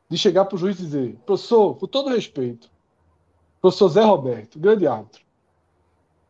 de 0.10 0.18
chegar 0.18 0.46
pro 0.46 0.58
juiz 0.58 0.78
e 0.80 0.84
dizer, 0.84 1.16
professor, 1.26 1.76
com 1.76 1.88
todo 1.88 2.10
respeito, 2.10 2.70
professor 3.62 3.88
Zé 3.90 4.04
Roberto, 4.04 4.60
grande 4.60 4.86
árbitro, 4.86 5.22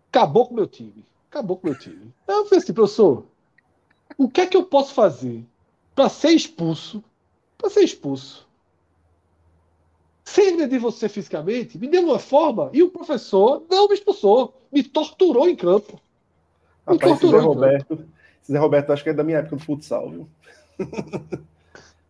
acabou 0.09 0.45
com 0.45 0.53
o 0.53 0.57
meu 0.57 0.67
time. 0.67 1.03
Acabou 1.35 1.57
com 1.57 1.67
o 1.67 1.69
meu 1.71 1.77
time. 1.77 2.13
Eu 2.27 2.45
falei 2.45 2.63
assim, 2.63 2.73
professor, 2.73 3.25
o 4.17 4.29
que 4.29 4.41
é 4.41 4.47
que 4.47 4.55
eu 4.55 4.63
posso 4.63 4.93
fazer 4.93 5.43
para 5.93 6.07
ser 6.07 6.29
expulso? 6.29 7.03
Para 7.57 7.69
ser 7.69 7.81
expulso 7.81 8.45
sem 10.25 10.53
agredir 10.53 10.79
você 10.79 11.07
fisicamente, 11.07 11.77
me 11.77 11.87
deu 11.87 12.03
uma 12.03 12.17
forma 12.17 12.71
e 12.73 12.81
o 12.81 12.89
professor 12.89 13.63
não 13.69 13.87
me 13.87 13.93
expulsou, 13.93 14.59
me 14.73 14.81
torturou 14.81 15.47
em 15.47 15.55
campo. 15.55 16.01
Me 16.87 16.95
Rapaz, 16.95 17.11
torturou 17.11 17.41
Zé 17.41 17.47
Roberto, 17.47 17.87
campo. 17.87 18.09
Zé 18.51 18.57
Roberto, 18.57 18.89
acho 18.91 19.03
que 19.03 19.09
é 19.11 19.13
da 19.13 19.23
minha 19.23 19.37
época 19.37 19.55
do 19.55 19.61
futsal, 19.61 20.09
viu? 20.09 20.27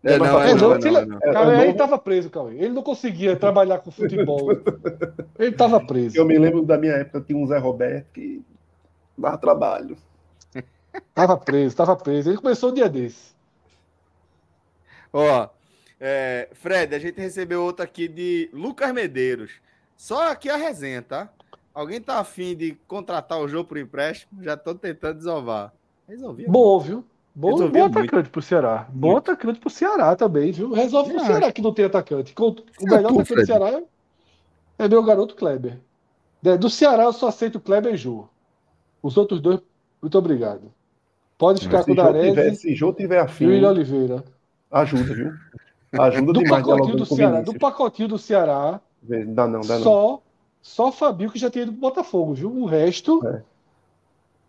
É, 0.08 0.20
não, 0.20 0.40
é, 0.40 0.54
não, 0.54 0.70
não, 0.78 1.06
não, 1.08 1.20
Cauê, 1.20 1.62
ele 1.64 1.72
estava 1.72 1.98
preso, 1.98 2.30
Cauê. 2.30 2.54
Ele 2.60 2.70
não 2.70 2.84
conseguia 2.84 3.36
trabalhar 3.36 3.80
com 3.80 3.90
futebol. 3.90 4.52
Ele 4.52 5.50
estava 5.50 5.84
preso. 5.84 6.16
Eu 6.16 6.26
me 6.26 6.38
lembro 6.38 6.64
da 6.64 6.78
minha 6.78 6.94
época, 6.94 7.22
tinha 7.22 7.36
um 7.36 7.48
Zé 7.48 7.58
Roberto 7.58 8.06
que 8.14 8.40
dava 9.18 9.38
trabalho. 9.38 9.98
Estava 10.94 11.38
preso, 11.38 11.68
estava 11.68 11.96
preso. 11.96 12.30
Ele 12.30 12.38
começou 12.38 12.72
um 12.72 12.74
dia 12.74 12.90
desse. 12.90 13.36
Ó, 15.12 15.50
é, 16.00 16.50
Fred, 16.54 16.94
a 16.94 17.00
gente 17.00 17.20
recebeu 17.20 17.64
outra 17.64 17.86
aqui 17.86 18.08
de 18.08 18.50
Lucas 18.54 18.94
Medeiros. 18.94 19.52
Só 19.96 20.30
aqui 20.32 20.50
a 20.50 20.58
resenha, 20.58 21.02
tá? 21.02 21.30
Alguém 21.74 22.00
tá 22.02 22.20
afim 22.20 22.56
de 22.56 22.78
contratar 22.88 23.40
o 23.40 23.48
jogo 23.48 23.70
por 23.70 23.78
empréstimo? 23.78 24.44
Já 24.44 24.56
tô 24.56 24.76
tentando 24.76 25.18
desovar. 25.18 25.74
Resolvi. 26.08 26.46
Bom, 26.48 26.80
viu? 26.80 27.06
Bom, 27.34 27.70
bom 27.70 27.86
atacante 27.86 28.30
pro 28.30 28.42
Ceará. 28.42 28.88
Bom 28.90 29.12
muito. 29.12 29.32
atacante 29.32 29.60
pro 29.60 29.70
Ceará 29.70 30.16
também, 30.16 30.54
viu? 30.54 30.72
Resolve 30.72 31.14
pro 31.14 31.26
Ceará 31.26 31.52
que 31.52 31.62
não 31.62 31.74
tem 31.74 31.84
atacante. 31.84 32.34
O 32.38 32.56
melhor 32.82 33.12
atacante 33.12 33.36
do 33.36 33.46
Ceará 33.46 33.70
é, 33.72 33.84
é 34.80 34.88
meu 34.88 35.04
garoto 35.04 35.36
Kleber. 35.36 35.78
Do 36.60 36.70
Ceará 36.70 37.04
eu 37.04 37.14
só 37.14 37.28
aceito 37.28 37.60
Kleber 37.60 37.94
e 37.94 37.98
Jô. 37.98 38.30
Os 39.06 39.18
outros 39.18 39.40
dois, 39.40 39.60
muito 40.02 40.18
obrigado. 40.18 40.74
Pode 41.38 41.62
ficar 41.62 41.78
Mas 41.78 41.86
com 41.86 41.92
o 41.92 41.96
Darese. 41.96 42.56
Se 42.56 42.74
Jô 42.74 42.92
tiver 42.92 43.20
afim. 43.20 43.44
E 43.44 43.48
o 43.48 43.50
William 43.52 43.70
Oliveira. 43.70 44.26
Ajuda, 44.72 45.14
viu? 45.14 45.32
Ajuda 45.92 46.34
do 46.34 46.40
demais. 46.40 46.66
Pacotinho 46.66 46.98
do, 46.98 47.06
Ceará, 47.06 47.42
do 47.42 47.60
pacotinho 47.60 48.08
do 48.08 48.18
Ceará. 48.18 48.82
Dá 49.04 49.48
não, 49.48 49.62
dá 49.62 49.76
não. 49.76 49.84
Só, 49.84 50.22
só 50.60 50.92
Fabio 50.92 51.30
que 51.30 51.38
já 51.38 51.52
tinha 51.52 51.66
ido 51.66 51.72
pro 51.74 51.82
Botafogo, 51.82 52.34
viu? 52.34 52.52
O 52.52 52.66
resto. 52.66 53.24
É. 53.28 53.44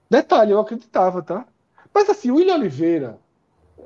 Detalhe, 0.08 0.52
eu 0.52 0.60
acreditava, 0.60 1.20
tá? 1.20 1.46
Mas 1.92 2.08
assim, 2.08 2.30
o 2.30 2.36
William 2.36 2.54
Oliveira, 2.54 3.18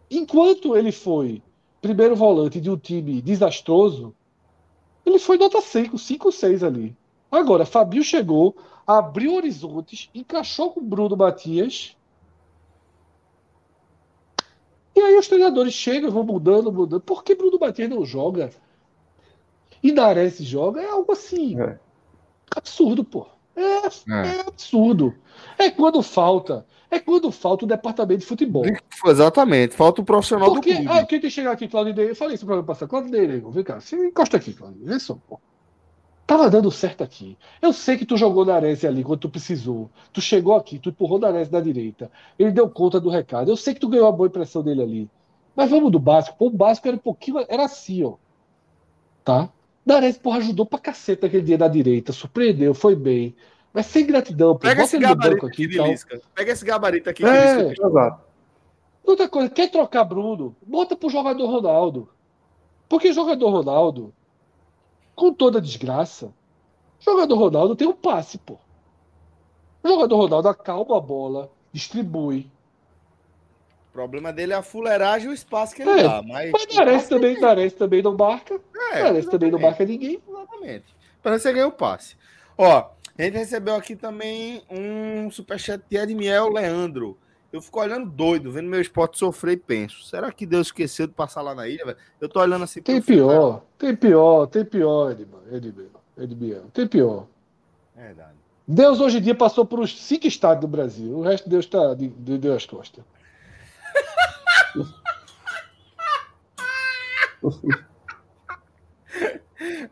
enquanto 0.09 0.77
ele 0.77 0.93
foi 0.93 1.43
primeiro 1.83 2.15
volante 2.15 2.61
de 2.61 2.71
um 2.71 2.77
time 2.77 3.21
desastroso, 3.21 4.15
ele 5.05 5.19
foi 5.19 5.37
nota 5.37 5.61
5, 5.61 5.99
5 5.99 6.31
6 6.31 6.63
ali. 6.63 6.97
Agora, 7.31 7.65
Fabinho 7.65 8.03
chegou, 8.03 8.57
abriu 8.87 9.35
horizontes, 9.35 10.11
encaixou 10.15 10.73
com 10.73 10.81
o 10.81 10.85
Bruno 10.85 11.17
Matias. 11.17 11.97
E 14.95 15.01
aí 15.01 15.17
os 15.17 15.29
treinadores 15.29 15.73
chegam, 15.73 16.11
vão 16.11 16.25
mudando, 16.25 16.73
mudando. 16.73 17.01
Por 17.01 17.23
que 17.23 17.35
Bruno 17.35 17.59
Matias 17.59 17.89
não 17.89 18.05
joga? 18.05 18.51
E 19.83 19.93
Nares 19.93 20.39
joga? 20.39 20.83
É 20.83 20.91
algo 20.91 21.13
assim. 21.13 21.61
É. 21.61 21.79
Absurdo, 22.55 23.05
pô. 23.05 23.27
É, 23.55 23.63
é. 23.63 24.37
é, 24.37 24.41
absurdo. 24.47 25.15
É 25.59 25.71
quando 25.71 26.03
falta. 26.03 26.67
É 26.91 26.99
quando 26.99 27.31
falta 27.31 27.65
o 27.65 27.69
departamento 27.69 28.21
de 28.21 28.27
futebol. 28.27 28.65
Exatamente, 29.07 29.77
falta 29.77 30.03
o 30.03 30.05
profissional 30.05 30.53
Porque, 30.53 30.73
do 30.73 30.77
clube. 30.79 30.91
Ah, 30.91 31.07
quem 31.07 31.21
tem 31.21 31.21
que 31.21 31.31
chegar 31.31 31.53
aqui, 31.53 31.69
Claudio 31.69 32.03
Eu 32.03 32.17
falei 32.17 32.35
isso 32.35 32.45
para 32.45 32.59
o 32.59 32.65
passado. 32.65 32.89
Claudio 32.89 33.51
vem 33.53 33.65
cá, 33.65 33.81
você 33.81 33.97
encosta 33.97 34.37
aqui, 34.37 34.53
Claudio. 34.53 34.85
Vê 34.85 34.99
só, 34.99 35.15
pô. 35.29 35.39
Tava 36.31 36.49
dando 36.49 36.71
certo 36.71 37.03
aqui. 37.03 37.37
Eu 37.61 37.73
sei 37.73 37.97
que 37.97 38.07
tu 38.07 38.17
jogou 38.17 38.45
na 38.45 38.53
Nares 38.53 38.85
ali 38.85 39.03
quando 39.03 39.19
tu 39.19 39.29
precisou. 39.29 39.91
Tu 40.13 40.21
chegou 40.21 40.55
aqui, 40.55 40.79
tu 40.79 40.91
empurrou 40.91 41.19
o 41.19 41.21
Nares 41.21 41.51
na 41.51 41.61
direita. 41.61 42.09
Ele 42.39 42.53
deu 42.53 42.71
conta 42.71 43.01
do 43.01 43.11
recado. 43.11 43.51
Eu 43.51 43.57
sei 43.57 43.75
que 43.75 43.81
tu 43.81 43.89
ganhou 43.89 44.07
a 44.07 44.13
boa 44.13 44.29
impressão 44.29 44.63
dele 44.63 44.81
ali. 44.81 45.11
Mas 45.57 45.69
vamos 45.69 45.91
do 45.91 45.99
básico. 45.99 46.39
Pô, 46.39 46.47
o 46.47 46.51
básico 46.51 46.87
era 46.87 46.97
um 46.97 47.01
pouquinho. 47.01 47.45
Era 47.49 47.65
assim, 47.65 48.05
ó. 48.05 48.15
Tá? 49.25 49.49
Nares, 49.85 50.19
porra, 50.19 50.39
ajudou 50.39 50.65
pra 50.65 50.79
caceta 50.79 51.27
aquele 51.27 51.43
dia 51.43 51.59
da 51.59 51.67
direita. 51.67 52.13
Surpreendeu, 52.13 52.75
foi 52.75 52.95
bem. 52.95 53.35
Mas 53.75 53.87
sem 53.87 54.07
gratidão, 54.07 54.53
pô. 54.53 54.61
Pega 54.61 54.85
esse 54.85 55.01
gabarito 55.01 55.47
aqui, 55.47 55.65
aqui 55.65 55.75
então. 55.75 56.21
Pega 56.33 56.53
esse 56.53 56.65
gabarito 56.65 57.11
aqui. 57.11 57.25
É. 57.27 57.75
Outra 59.03 59.29
coisa, 59.29 59.51
quer 59.51 59.69
trocar 59.69 60.05
Bruno? 60.05 60.55
Bota 60.65 60.95
pro 60.95 61.11
jogador 61.11 61.45
Ronaldo. 61.51 62.09
Porque 62.89 63.13
jogador 63.13 63.51
Ronaldo 63.51 64.15
com 65.21 65.35
toda 65.35 65.61
desgraça, 65.61 66.33
o 66.99 67.05
jogador 67.05 67.37
Ronaldo 67.37 67.77
tem 67.77 67.87
um 67.87 67.93
passe, 67.93 68.39
pô. 68.39 68.57
O 69.83 69.89
jogador 69.89 70.17
Ronaldo 70.17 70.49
acalma 70.49 70.97
a 70.97 71.01
bola, 71.01 71.53
distribui. 71.71 72.51
O 73.91 73.93
problema 73.93 74.33
dele 74.33 74.55
é 74.55 74.57
a 74.57 74.63
fuleiragem 74.63 75.29
e 75.29 75.31
o 75.31 75.35
espaço 75.35 75.75
que 75.75 75.83
ele 75.83 75.91
é, 75.91 76.03
dá. 76.05 76.23
Mas, 76.23 76.51
mas 76.53 76.75
Nares 76.75 77.09
também, 77.09 77.39
Nares 77.39 77.75
também 77.75 78.03
não 78.03 78.17
marca. 78.17 78.59
É, 78.93 79.03
Nares 79.03 79.27
também 79.27 79.51
não 79.51 79.59
marca 79.59 79.85
ninguém. 79.85 80.23
Exatamente. 80.27 80.97
Para 81.23 81.39
você 81.39 81.53
ganhar 81.53 81.67
o 81.67 81.73
passe. 81.73 82.17
Ó, 82.57 82.91
a 83.19 83.23
gente 83.23 83.37
recebeu 83.37 83.75
aqui 83.75 83.95
também 83.95 84.63
um 84.71 85.31
superchat 85.31 85.83
de 85.87 85.99
Edmiel 85.99 86.49
Leandro. 86.49 87.19
Eu 87.53 87.61
fico 87.61 87.81
olhando 87.81 88.09
doido, 88.09 88.53
vendo 88.53 88.69
meu 88.69 88.81
esporte 88.81 89.19
sofrer 89.19 89.55
e 89.55 89.57
penso: 89.57 90.05
será 90.05 90.31
que 90.31 90.47
Deus 90.47 90.69
esqueceu 90.69 91.07
de 91.07 91.13
passar 91.13 91.43
lá 91.43 91.55
na 91.55 91.67
ilha? 91.67 91.85
Véio? 91.85 91.97
Eu 92.21 92.29
tô 92.29 92.41
olhando 92.41 92.63
assim. 92.63 92.81
Tem 92.81 93.03
pior, 93.03 93.63
tem 93.77 93.97
pior, 93.97 94.47
tem 94.47 94.65
pior, 94.65 95.17
Edmir. 96.17 96.63
Tem 96.73 96.87
pior. 96.87 97.27
É 97.97 98.07
verdade. 98.07 98.39
Deus 98.67 99.01
hoje 99.01 99.19
em 99.19 99.23
dia 99.23 99.35
passou 99.35 99.67
por 99.67 99.81
os 99.81 100.01
cinco 100.01 100.29
estados 100.29 100.61
do 100.61 100.69
Brasil. 100.69 101.19
O 101.19 101.23
resto 101.23 101.49
Deus 101.49 101.65
está 101.65 101.93
de, 101.95 102.07
de 102.09 102.39
Deus 102.39 102.57
as 102.57 102.67
costas. 102.67 103.05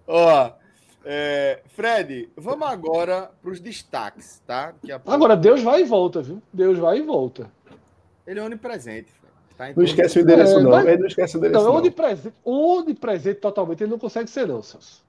Ó, 0.07 0.53
é, 1.11 1.61
Fred, 1.69 2.29
vamos 2.37 2.69
agora 2.69 3.31
para 3.41 3.51
os 3.51 3.61
destaques, 3.61 4.43
tá? 4.47 4.75
Agora, 5.07 5.35
Deus 5.35 5.63
vai 5.63 5.81
e 5.81 5.85
volta, 5.85 6.21
viu? 6.21 6.43
Deus 6.53 6.79
vai 6.79 6.99
e 6.99 7.03
volta. 7.03 7.51
Ele 8.27 8.39
é 8.39 8.43
onipresente, 8.43 9.11
Fred. 9.11 9.73
Tá 9.73 9.73
não 9.75 9.85
esquece 9.85 10.19
o 10.19 10.21
endereço, 10.21 10.59
é, 10.59 10.63
não. 10.63 10.71
Vai... 10.71 10.87
Ele 10.87 10.99
não 10.99 11.07
esquece 11.07 11.35
o 11.35 11.39
endereço. 11.39 11.65
Não, 11.65 11.73
não. 11.73 11.79
Onipresente, 11.79 12.35
onipresente 12.45 13.41
totalmente 13.41 13.83
ele 13.83 13.91
não 13.91 13.99
consegue 13.99 14.29
ser, 14.29 14.47
não, 14.47 14.63
Celso. 14.63 15.03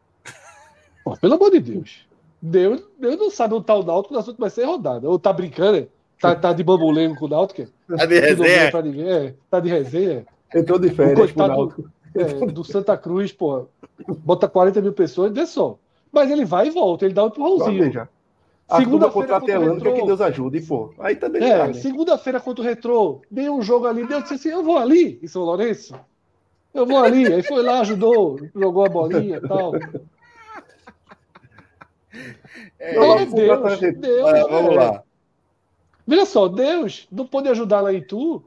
Pô, 1.03 1.17
pelo 1.17 1.33
amor 1.33 1.51
de 1.51 1.59
Deus. 1.59 2.07
Deus, 2.41 2.81
Deus 2.97 3.17
não 3.17 3.29
sabe 3.29 3.55
onde 3.55 3.65
tá 3.65 3.75
o 3.75 3.83
Náutico 3.83 4.13
nas 4.13 4.25
últimas 4.25 4.53
seis 4.53 4.65
rodadas. 4.65 5.03
Ou 5.03 5.19
tá 5.19 5.33
brincando, 5.33 5.79
é? 5.79 5.87
Tá, 6.17 6.33
tá 6.33 6.53
de 6.53 6.63
bambulengo 6.63 7.17
com 7.17 7.25
o 7.25 7.29
Náutico? 7.29 7.69
Tá 7.89 8.05
de 8.05 8.19
resenha? 8.21 8.47
É, 8.49 9.35
tá 9.51 9.59
de 9.59 9.67
resenha. 9.67 10.25
Entrou 10.55 10.79
de 10.79 10.91
férias 10.91 11.33
com 11.33 11.43
o 11.43 11.47
Náutico. 11.47 11.91
É, 12.15 12.45
do 12.45 12.63
Santa 12.63 12.97
Cruz, 12.97 13.33
pô. 13.33 13.67
Bota 14.07 14.47
40 14.47 14.81
mil 14.81 14.93
pessoas, 14.93 15.33
vê 15.33 15.45
só. 15.45 15.77
Mas 16.11 16.31
ele 16.31 16.45
vai 16.45 16.67
e 16.67 16.71
volta, 16.71 17.05
ele 17.05 17.13
dá 17.13 17.23
um 17.23 17.27
empurrãozinho. 17.27 18.07
Segunda-feira 18.75 19.39
contra 19.39 19.59
o 19.59 19.73
Retrô. 19.73 19.93
que 19.93 20.05
Deus 20.05 20.21
ajude, 20.21 20.61
pô. 20.61 20.93
Aí 20.99 21.15
também 21.15 21.43
é, 21.43 21.67
né? 21.67 21.73
Segunda-feira 21.73 22.39
contra 22.39 22.63
o 22.63 22.65
Retrô, 22.65 23.21
deu 23.29 23.55
um 23.55 23.61
jogo 23.61 23.87
ali, 23.87 24.05
deu 24.05 24.21
disse 24.21 24.35
assim, 24.35 24.49
eu 24.49 24.63
vou 24.63 24.77
ali, 24.77 25.19
em 25.23 25.27
São 25.27 25.43
Lourenço. 25.43 25.95
Eu 26.73 26.85
vou 26.85 26.99
ali. 26.99 27.31
Aí 27.33 27.41
foi 27.41 27.63
lá, 27.63 27.79
ajudou, 27.79 28.39
jogou 28.55 28.85
a 28.85 28.89
bolinha 28.89 29.37
e 29.37 29.47
tal. 29.47 29.73
É, 32.79 32.95
é 32.95 33.25
Deus, 33.25 33.79
Deus, 33.79 34.33
é, 34.33 34.41
vamos 34.47 34.75
lá. 34.75 35.03
Veja 36.07 36.25
só, 36.25 36.47
Deus 36.47 37.07
não 37.11 37.25
pôde 37.25 37.49
ajudar 37.49 37.81
lá 37.81 37.93
em 37.93 38.01
Tu, 38.01 38.41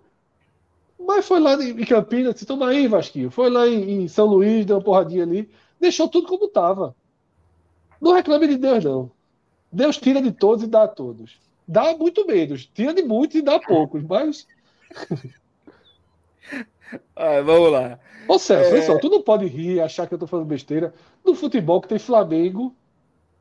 mas 0.98 1.26
foi 1.26 1.38
lá 1.38 1.54
em 1.54 1.84
Campinas, 1.84 2.34
disse, 2.34 2.46
toma 2.46 2.68
aí, 2.68 2.88
Vasquinho. 2.88 3.30
Foi 3.30 3.48
lá 3.48 3.68
em, 3.68 4.02
em 4.02 4.08
São 4.08 4.26
Luís, 4.26 4.66
deu 4.66 4.76
uma 4.76 4.82
porradinha 4.82 5.22
ali, 5.22 5.48
deixou 5.80 6.08
tudo 6.08 6.26
como 6.26 6.46
estava. 6.46 6.94
Não 8.02 8.12
reclame 8.12 8.48
de 8.48 8.56
Deus, 8.56 8.84
não. 8.84 9.12
Deus 9.70 9.96
tira 9.96 10.20
de 10.20 10.32
todos 10.32 10.64
e 10.64 10.66
dá 10.66 10.82
a 10.82 10.88
todos. 10.88 11.38
Dá 11.66 11.96
muito 11.96 12.26
menos. 12.26 12.66
Tira 12.66 12.92
de 12.92 13.02
muitos 13.02 13.36
e 13.36 13.42
dá 13.42 13.60
poucos, 13.60 14.02
mas. 14.02 14.48
ah, 17.14 17.40
vamos 17.42 17.70
lá. 17.70 18.00
Ô 18.26 18.40
Celso, 18.40 18.74
é... 18.74 18.82
só, 18.82 18.98
tu 18.98 19.08
não 19.08 19.22
pode 19.22 19.46
rir, 19.46 19.80
achar 19.80 20.08
que 20.08 20.14
eu 20.14 20.18
tô 20.18 20.26
falando 20.26 20.46
besteira. 20.46 20.92
No 21.24 21.36
futebol 21.36 21.80
que 21.80 21.86
tem 21.86 21.98
Flamengo. 22.00 22.74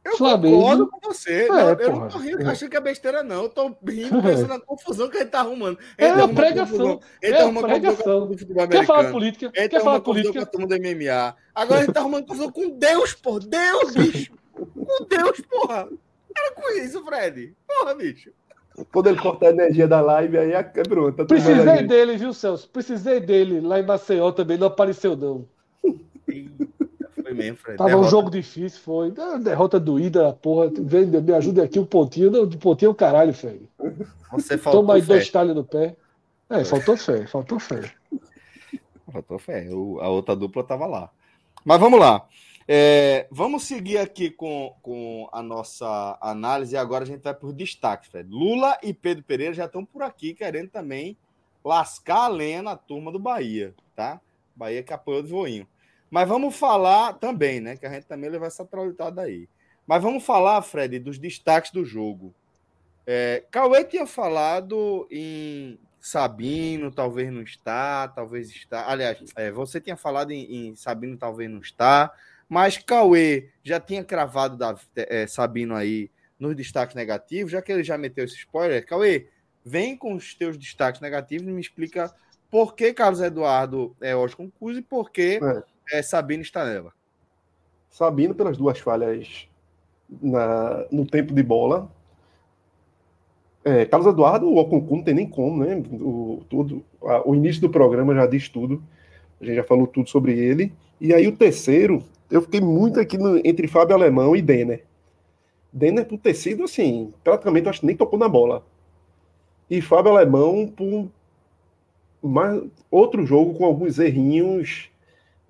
Eu 0.05 0.17
Flamengo. 0.17 0.57
concordo 0.57 0.87
com 0.87 0.99
você. 1.01 1.45
É, 1.45 1.47
não, 1.47 1.69
eu 1.73 1.95
não 1.95 2.07
tô 2.07 2.17
rindo 2.19 2.49
achando 2.49 2.69
que 2.69 2.77
é 2.77 2.81
besteira, 2.81 3.23
não. 3.23 3.43
Eu 3.43 3.49
tô 3.49 3.75
rindo 3.87 4.21
pensando 4.21 4.47
na 4.47 4.59
confusão 4.59 5.09
que 5.09 5.17
gente 5.17 5.29
tá 5.29 5.39
arrumando. 5.39 5.79
Ele 5.97 6.19
é 6.19 6.23
a 6.23 6.27
pregação. 6.27 6.99
Ele 7.21 7.33
é 7.33 7.37
tá 7.37 7.43
arrumando 7.43 7.65
pregação. 7.65 8.27
Do 8.27 8.37
futebol 8.37 8.63
americano. 8.63 8.69
Quer 8.69 8.85
falar 8.85 9.11
política? 9.11 9.51
Ele 9.55 9.69
Quer 9.69 9.77
tá 9.77 9.83
falar 9.83 10.01
política? 10.01 10.33
Com 10.33 10.39
a 10.39 10.45
turma 10.45 10.67
do 10.67 10.75
MMA. 10.75 11.35
Agora 11.53 11.81
gente 11.81 11.93
tá 11.93 11.99
arrumando 11.99 12.25
confusão 12.25 12.51
com 12.51 12.69
Deus, 12.69 13.13
pô. 13.13 13.39
Deus, 13.39 13.93
bicho. 13.95 14.33
Com 14.65 15.05
Deus, 15.05 15.41
porra. 15.41 15.89
Era 16.37 16.51
com 16.55 16.69
isso, 16.71 17.03
Fred. 17.03 17.53
Porra, 17.67 17.95
bicho. 17.95 18.31
Quando 18.91 19.07
ele 19.07 19.19
cortar 19.19 19.47
a 19.47 19.51
energia 19.51 19.87
da 19.87 19.99
live, 20.01 20.37
aí 20.37 20.53
é 20.53 20.63
pronto. 20.63 21.15
Tá 21.15 21.25
Precisei 21.25 21.83
dele, 21.83 22.17
viu, 22.17 22.33
Celso? 22.33 22.69
Precisei 22.69 23.19
dele. 23.19 23.59
Lá 23.59 23.79
em 23.79 23.85
Maceió 23.85 24.31
também 24.31 24.57
não 24.57 24.67
apareceu, 24.67 25.15
não. 25.15 25.45
Foi 25.81 27.33
mesmo, 27.33 27.57
Fred. 27.57 27.77
Tava 27.77 27.89
derrota. 27.89 28.07
um 28.07 28.09
jogo 28.09 28.29
difícil, 28.31 28.79
foi. 28.81 29.13
Derrota 29.43 29.79
doída, 29.79 30.33
porra. 30.33 30.71
Vem, 30.73 31.05
me 31.05 31.33
ajuda 31.33 31.63
aqui 31.63 31.79
um 31.79 31.85
pontinho. 31.85 32.31
Não, 32.31 32.47
de 32.47 32.57
pontinho 32.57 32.89
é 32.89 32.91
o 32.91 32.95
caralho, 32.95 33.33
Fred. 33.33 33.61
Você 34.31 34.57
faltou 34.57 34.81
Toma 34.81 34.95
aí 34.95 35.01
fé. 35.01 35.07
dois 35.07 35.29
talhos 35.29 35.55
no 35.55 35.63
pé. 35.63 35.95
É, 36.49 36.63
faltou 36.63 36.97
fé, 36.97 37.27
faltou 37.27 37.59
fé. 37.59 37.91
Faltou 39.11 39.37
fé. 39.39 39.67
a 39.67 40.09
outra 40.09 40.35
dupla 40.35 40.63
tava 40.63 40.85
lá. 40.85 41.09
Mas 41.65 41.79
vamos 41.79 41.99
lá. 41.99 42.25
É, 42.73 43.27
vamos 43.29 43.63
seguir 43.63 43.97
aqui 43.97 44.29
com, 44.29 44.73
com 44.81 45.27
a 45.33 45.43
nossa 45.43 46.17
análise. 46.21 46.77
Agora 46.77 47.03
a 47.03 47.05
gente 47.05 47.21
vai 47.21 47.33
por 47.33 47.51
destaque, 47.51 48.07
Fred. 48.07 48.29
Lula 48.31 48.77
e 48.81 48.93
Pedro 48.93 49.25
Pereira 49.25 49.53
já 49.53 49.65
estão 49.65 49.83
por 49.83 50.01
aqui 50.01 50.33
querendo 50.33 50.69
também 50.69 51.17
lascar 51.65 52.23
a 52.23 52.27
lenha 52.29 52.61
na 52.61 52.77
turma 52.77 53.11
do 53.11 53.19
Bahia, 53.19 53.75
tá? 53.93 54.21
Bahia 54.55 54.81
que 54.81 54.93
apoiou 54.93 55.21
o 55.21 55.27
voinho. 55.27 55.67
Mas 56.09 56.29
vamos 56.29 56.55
falar 56.55 57.15
também, 57.15 57.59
né? 57.59 57.75
Que 57.75 57.85
a 57.85 57.91
gente 57.91 58.05
também 58.05 58.29
leva 58.29 58.45
essa 58.45 58.63
traulitada 58.63 59.23
aí. 59.23 59.49
Mas 59.85 60.01
vamos 60.01 60.23
falar, 60.23 60.61
Fred, 60.61 60.97
dos 60.97 61.19
destaques 61.19 61.71
do 61.71 61.83
jogo. 61.83 62.33
É, 63.05 63.43
Cauê 63.51 63.83
tinha 63.83 64.07
falado 64.07 65.09
em 65.11 65.77
Sabino, 65.99 66.89
talvez 66.89 67.33
não 67.33 67.41
está, 67.41 68.07
talvez 68.07 68.49
está. 68.49 68.89
Aliás, 68.89 69.21
é, 69.35 69.51
você 69.51 69.81
tinha 69.81 69.97
falado 69.97 70.31
em, 70.31 70.69
em 70.69 70.75
Sabino, 70.77 71.17
talvez 71.17 71.51
não 71.51 71.59
está. 71.59 72.13
Mas 72.51 72.77
Cauê 72.77 73.47
já 73.63 73.79
tinha 73.79 74.03
cravado 74.03 74.57
da, 74.57 74.75
é, 74.93 75.25
Sabino 75.25 75.73
aí 75.73 76.11
nos 76.37 76.53
destaques 76.53 76.93
negativos, 76.93 77.49
já 77.49 77.61
que 77.61 77.71
ele 77.71 77.81
já 77.81 77.97
meteu 77.97 78.25
esse 78.25 78.35
spoiler. 78.35 78.85
Cauê, 78.85 79.29
vem 79.63 79.95
com 79.95 80.13
os 80.15 80.35
teus 80.35 80.57
destaques 80.57 80.99
negativos 80.99 81.47
e 81.47 81.49
me 81.49 81.61
explica 81.61 82.13
por 82.49 82.75
que 82.75 82.93
Carlos 82.93 83.21
Eduardo 83.21 83.95
é 84.01 84.13
hoje 84.13 84.35
concurso 84.35 84.79
e 84.79 84.81
por 84.81 85.11
que 85.11 85.39
é. 85.89 85.99
É, 85.99 86.01
Sabino 86.01 86.41
está 86.41 86.65
nela. 86.65 86.91
Sabino, 87.89 88.35
pelas 88.35 88.57
duas 88.57 88.77
falhas 88.79 89.47
na, 90.21 90.85
no 90.91 91.05
tempo 91.05 91.33
de 91.33 91.41
bola. 91.41 91.89
É, 93.63 93.85
Carlos 93.85 94.11
Eduardo, 94.11 94.49
o 94.49 94.57
Oconcun 94.57 94.97
não 94.97 95.03
tem 95.05 95.13
nem 95.13 95.29
como, 95.29 95.63
né? 95.63 95.81
O, 95.89 96.43
tudo, 96.49 96.83
a, 97.01 97.25
o 97.25 97.33
início 97.33 97.61
do 97.61 97.69
programa 97.69 98.13
já 98.13 98.25
diz 98.25 98.49
tudo. 98.49 98.83
A 99.41 99.45
gente 99.45 99.55
já 99.55 99.63
falou 99.63 99.87
tudo 99.87 100.09
sobre 100.09 100.37
ele. 100.37 100.71
E 100.99 101.13
aí 101.13 101.27
o 101.27 101.35
terceiro 101.35 102.03
eu 102.29 102.41
fiquei 102.41 102.61
muito 102.61 102.99
aqui 102.99 103.17
no, 103.17 103.37
entre 103.45 103.67
Fábio 103.67 103.95
Alemão 103.95 104.35
e 104.35 104.41
Denner. 104.41 104.83
Denner 105.71 106.05
por 106.05 106.17
ter 106.17 106.33
sido 106.33 106.63
assim, 106.63 107.13
praticamente 107.23 107.67
acho 107.67 107.81
que 107.81 107.85
nem 107.85 107.95
tocou 107.95 108.17
na 108.17 108.29
bola. 108.29 108.65
E 109.69 109.81
Fábio 109.81 110.11
Alemão 110.11 110.67
por 110.67 111.09
outro 112.89 113.25
jogo 113.25 113.55
com 113.55 113.65
alguns 113.65 113.99
errinhos 113.99 114.89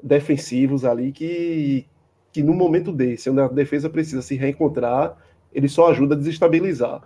defensivos 0.02 0.86
ali 0.86 1.12
que 1.12 1.86
que 2.32 2.42
no 2.42 2.54
momento 2.54 2.94
desse, 2.94 3.30
onde 3.30 3.42
a 3.42 3.48
defesa 3.50 3.90
precisa 3.90 4.22
se 4.22 4.38
reencontrar, 4.38 5.18
ele 5.54 5.68
só 5.68 5.92
ajuda 5.92 6.16
a 6.16 6.18
desestabilizar. 6.18 7.04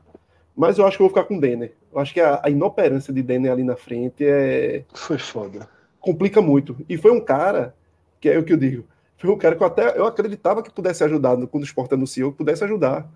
Mas 0.55 0.77
eu 0.77 0.85
acho 0.85 0.97
que 0.97 1.01
eu 1.01 1.07
vou 1.07 1.15
ficar 1.15 1.27
com 1.27 1.37
o 1.37 1.41
Denner. 1.41 1.73
Eu 1.91 1.99
acho 1.99 2.13
que 2.13 2.21
a, 2.21 2.39
a 2.43 2.49
inoperância 2.49 3.11
de 3.11 3.23
Denner 3.23 3.51
ali 3.51 3.63
na 3.63 3.75
frente 3.75 4.23
é. 4.23 4.83
Foi 4.93 5.17
foda. 5.17 5.67
Complica 6.05 6.39
muito. 6.39 6.77
E 6.87 6.97
foi 6.97 7.09
um 7.09 7.19
cara, 7.19 7.75
que 8.21 8.29
é 8.29 8.37
o 8.37 8.43
que 8.43 8.53
eu 8.53 8.57
digo, 8.57 8.85
foi 9.17 9.31
um 9.31 9.37
cara 9.37 9.55
que 9.55 9.63
eu 9.63 9.65
até 9.65 9.97
eu 9.97 10.05
acreditava 10.05 10.61
que 10.61 10.69
pudesse 10.69 11.03
ajudar 11.03 11.35
quando 11.47 11.63
o 11.63 11.65
Sport 11.65 11.91
anunciou 11.93 12.31
que 12.31 12.37
pudesse 12.37 12.63
ajudar. 12.63 13.11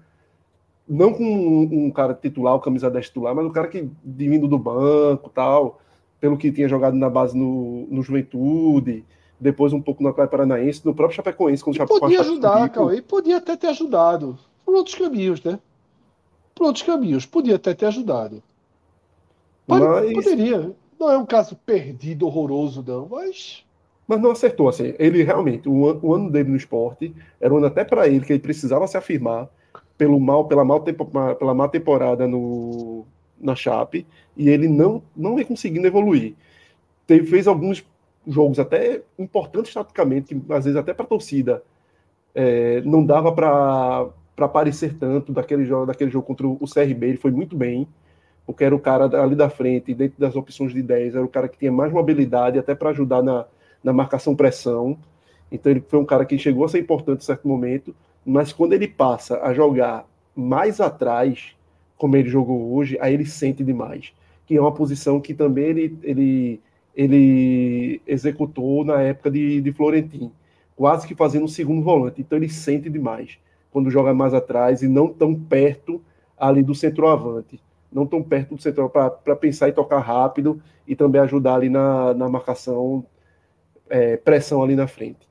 Não 0.88 1.14
com 1.14 1.24
um, 1.24 1.86
um 1.86 1.92
cara 1.92 2.16
titular, 2.16 2.56
o 2.56 2.60
camisa 2.60 2.90
10 2.90 3.06
titular, 3.06 3.36
mas 3.36 3.46
um 3.46 3.52
cara 3.52 3.68
que 3.68 3.88
vindo 4.04 4.48
do 4.48 4.58
banco 4.58 5.30
tal, 5.30 5.80
pelo 6.20 6.36
que 6.36 6.52
tinha 6.52 6.68
jogado 6.68 6.96
na 6.96 7.12
base 7.12 7.38
no, 7.38 7.86
no 7.92 8.02
Juventude, 8.02 9.06
depois 9.40 9.72
um 9.72 9.80
pouco 9.80 10.02
no 10.02 10.10
Atlético 10.10 10.32
Paranaense, 10.32 10.84
no 10.84 10.96
próprio 10.96 11.16
Chapecoense. 11.16 11.64
Quando 11.64 11.76
e 11.76 11.86
podia 11.86 12.22
ajudar, 12.22 12.70
Cauê, 12.70 13.04
podia 13.04 13.38
até 13.38 13.56
ter 13.56 13.68
ajudado. 13.68 14.36
Por 14.66 14.74
outros 14.74 14.96
caminhos, 14.96 15.44
né? 15.44 15.60
Por 16.56 16.66
outros 16.66 16.84
caminhos. 16.84 17.24
Podia 17.28 17.58
até 17.58 17.76
ter 17.76 17.86
ajudado. 17.86 18.42
Mas... 19.68 19.80
Poderia. 20.12 20.76
Não 21.00 21.10
é 21.10 21.18
um 21.18 21.26
caso 21.26 21.56
perdido, 21.56 22.28
horroroso, 22.28 22.84
não, 22.86 23.08
mas. 23.08 23.64
Mas 24.06 24.20
não 24.20 24.32
acertou, 24.32 24.68
assim. 24.68 24.94
Ele 25.00 25.24
realmente, 25.24 25.70
o, 25.70 25.88
ano, 25.88 26.00
o 26.04 26.14
ano 26.14 26.32
dele 26.32 26.50
no 26.50 26.58
esporte, 26.58 27.16
era 27.40 27.54
um 27.54 27.58
ano 27.58 27.68
até 27.68 27.86
para 27.86 28.08
ele, 28.08 28.26
que 28.26 28.34
ele 28.34 28.40
precisava 28.40 28.86
se 28.88 28.98
afirmar 28.98 29.48
pelo 29.98 30.20
mal, 30.20 30.46
pela, 30.46 30.66
mal 30.66 30.82
tempo, 30.82 31.06
pela 31.38 31.54
má 31.54 31.68
temporada 31.68 32.28
no, 32.28 33.06
na 33.40 33.56
Chape, 33.56 34.06
e 34.36 34.50
ele 34.50 34.68
não, 34.68 35.02
não 35.16 35.36
vem 35.36 35.46
conseguindo 35.46 35.88
evoluir. 35.88 36.36
Teve, 37.08 37.28
fez 37.28 37.48
alguns 37.48 37.86
jogos 38.28 38.60
até 38.60 39.02
importantes 39.18 39.74
taticamente, 39.74 40.36
que 40.36 40.54
às 40.54 40.66
vezes 40.66 40.78
até 40.78 40.94
para 40.94 41.06
a 41.06 41.10
torcida 41.10 41.64
é, 42.36 42.82
não 42.82 43.06
dava 43.06 43.32
para 43.32 44.10
aparecer 44.38 44.96
tanto 44.98 45.32
daquele 45.32 45.66
jogo, 45.66 45.86
daquele 45.86 46.12
jogo 46.12 46.26
contra 46.26 46.48
o 46.48 46.66
CRB, 46.66 47.08
ele 47.08 47.18
foi 47.18 47.32
muito 47.32 47.56
bem, 47.56 47.88
porque 48.50 48.64
era 48.64 48.76
o 48.76 48.80
cara 48.80 49.06
ali 49.22 49.36
da 49.36 49.48
frente, 49.48 49.94
dentro 49.94 50.20
das 50.20 50.36
opções 50.36 50.74
de 50.74 50.82
10, 50.82 51.14
era 51.14 51.24
o 51.24 51.28
cara 51.28 51.48
que 51.48 51.56
tinha 51.56 51.72
mais 51.72 51.94
mobilidade, 51.94 52.58
até 52.58 52.74
para 52.74 52.90
ajudar 52.90 53.22
na, 53.22 53.46
na 53.84 53.94
marcação 53.94 54.36
pressão. 54.36 54.98
Então 55.52 55.72
ele 55.72 55.84
foi 55.88 56.00
um 56.00 56.04
cara 56.04 56.26
que 56.26 56.36
chegou 56.36 56.66
a 56.66 56.68
ser 56.68 56.80
importante 56.80 57.22
em 57.22 57.26
certo 57.26 57.48
momento, 57.48 57.96
mas 58.26 58.52
quando 58.52 58.74
ele 58.74 58.88
passa 58.88 59.40
a 59.44 59.54
jogar 59.54 60.04
mais 60.36 60.82
atrás, 60.82 61.56
como 61.96 62.16
ele 62.16 62.28
jogou 62.28 62.74
hoje, 62.74 62.98
aí 63.00 63.14
ele 63.14 63.28
sente 63.28 63.64
demais. 63.64 64.14
Que 64.48 64.58
é 64.58 64.60
uma 64.60 64.74
posição 64.74 65.22
que 65.22 65.36
também 65.36 65.66
ele, 65.66 66.00
ele 66.02 66.62
ele 66.96 68.02
executou 68.08 68.84
na 68.84 69.00
época 69.00 69.30
de, 69.30 69.62
de 69.62 69.72
quase 70.76 71.08
que 71.08 71.14
fazendo 71.14 71.46
um 71.46 71.48
segundo 71.48 71.84
volante. 71.84 72.20
Então 72.20 72.36
ele 72.36 72.50
sente 72.50 72.90
demais 72.90 73.38
quando 73.70 73.92
joga 73.92 74.12
mais 74.12 74.34
atrás 74.34 74.82
e 74.82 74.88
não 74.88 75.08
tão 75.08 75.36
perto 75.36 76.02
ali 76.36 76.64
do 76.64 76.74
centroavante, 76.74 77.62
não 77.92 78.06
tão 78.06 78.22
perto 78.22 78.56
do 78.56 78.62
centro 78.62 78.90
para 78.90 79.36
pensar 79.36 79.70
e 79.70 79.74
tocar 79.74 80.00
rápido 80.00 80.62
e 80.88 80.96
também 80.96 81.22
ajudar 81.22 81.56
ali 81.56 81.70
na, 81.70 82.14
na 82.14 82.30
marcação, 82.30 83.06
é, 83.90 84.18
pressão 84.18 84.64
ali 84.64 84.76
na 84.76 84.88
frente. 84.88 85.28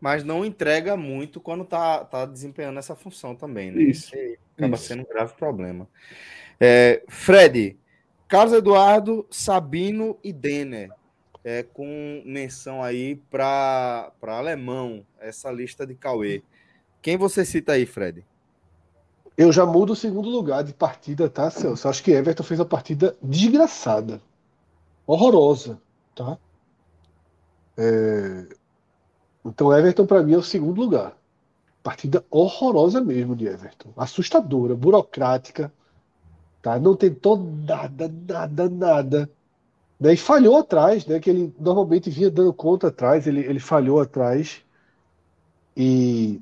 Mas 0.00 0.22
não 0.22 0.44
entrega 0.44 0.96
muito 0.96 1.40
quando 1.40 1.64
tá, 1.64 2.04
tá 2.04 2.26
desempenhando 2.26 2.78
essa 2.78 2.94
função 2.94 3.34
também, 3.34 3.70
né? 3.70 3.82
Isso. 3.82 4.12
acaba 4.56 4.76
sendo 4.76 5.02
um 5.02 5.06
grave 5.06 5.34
problema. 5.34 5.88
É, 6.60 7.02
Fred, 7.08 7.78
Carlos 8.28 8.52
Eduardo, 8.52 9.26
Sabino 9.30 10.18
e 10.22 10.32
Denner. 10.32 10.90
É, 11.42 11.62
com 11.62 12.22
menção 12.26 12.82
aí 12.82 13.14
para 13.30 14.12
alemão, 14.20 15.06
essa 15.20 15.48
lista 15.50 15.86
de 15.86 15.94
Cauê. 15.94 16.42
Quem 17.00 17.16
você 17.16 17.44
cita 17.44 17.72
aí, 17.72 17.86
Fred? 17.86 18.24
Eu 19.36 19.52
já 19.52 19.66
mudo 19.66 19.92
o 19.92 19.96
segundo 19.96 20.30
lugar 20.30 20.64
de 20.64 20.72
partida, 20.72 21.28
tá, 21.28 21.50
Celso? 21.50 21.88
Acho 21.88 22.02
que 22.02 22.10
Everton 22.10 22.42
fez 22.42 22.58
uma 22.58 22.66
partida 22.66 23.14
desgraçada. 23.22 24.20
Horrorosa, 25.06 25.78
tá? 26.14 26.38
É... 27.76 28.46
Então, 29.44 29.72
Everton, 29.76 30.06
para 30.06 30.22
mim, 30.22 30.32
é 30.32 30.38
o 30.38 30.42
segundo 30.42 30.80
lugar. 30.80 31.16
Partida 31.82 32.24
horrorosa 32.30 33.00
mesmo 33.00 33.36
de 33.36 33.46
Everton. 33.46 33.90
Assustadora, 33.96 34.74
burocrática. 34.74 35.72
Tá? 36.62 36.78
Não 36.80 36.96
tentou 36.96 37.36
nada, 37.38 38.12
nada, 38.26 38.68
nada. 38.68 39.30
Né? 40.00 40.14
E 40.14 40.16
falhou 40.16 40.56
atrás, 40.56 41.06
né? 41.06 41.20
Que 41.20 41.30
ele 41.30 41.54
normalmente 41.60 42.10
vinha 42.10 42.30
dando 42.30 42.52
conta 42.52 42.88
atrás, 42.88 43.26
ele, 43.26 43.40
ele 43.40 43.60
falhou 43.60 44.00
atrás. 44.00 44.62
E 45.76 46.40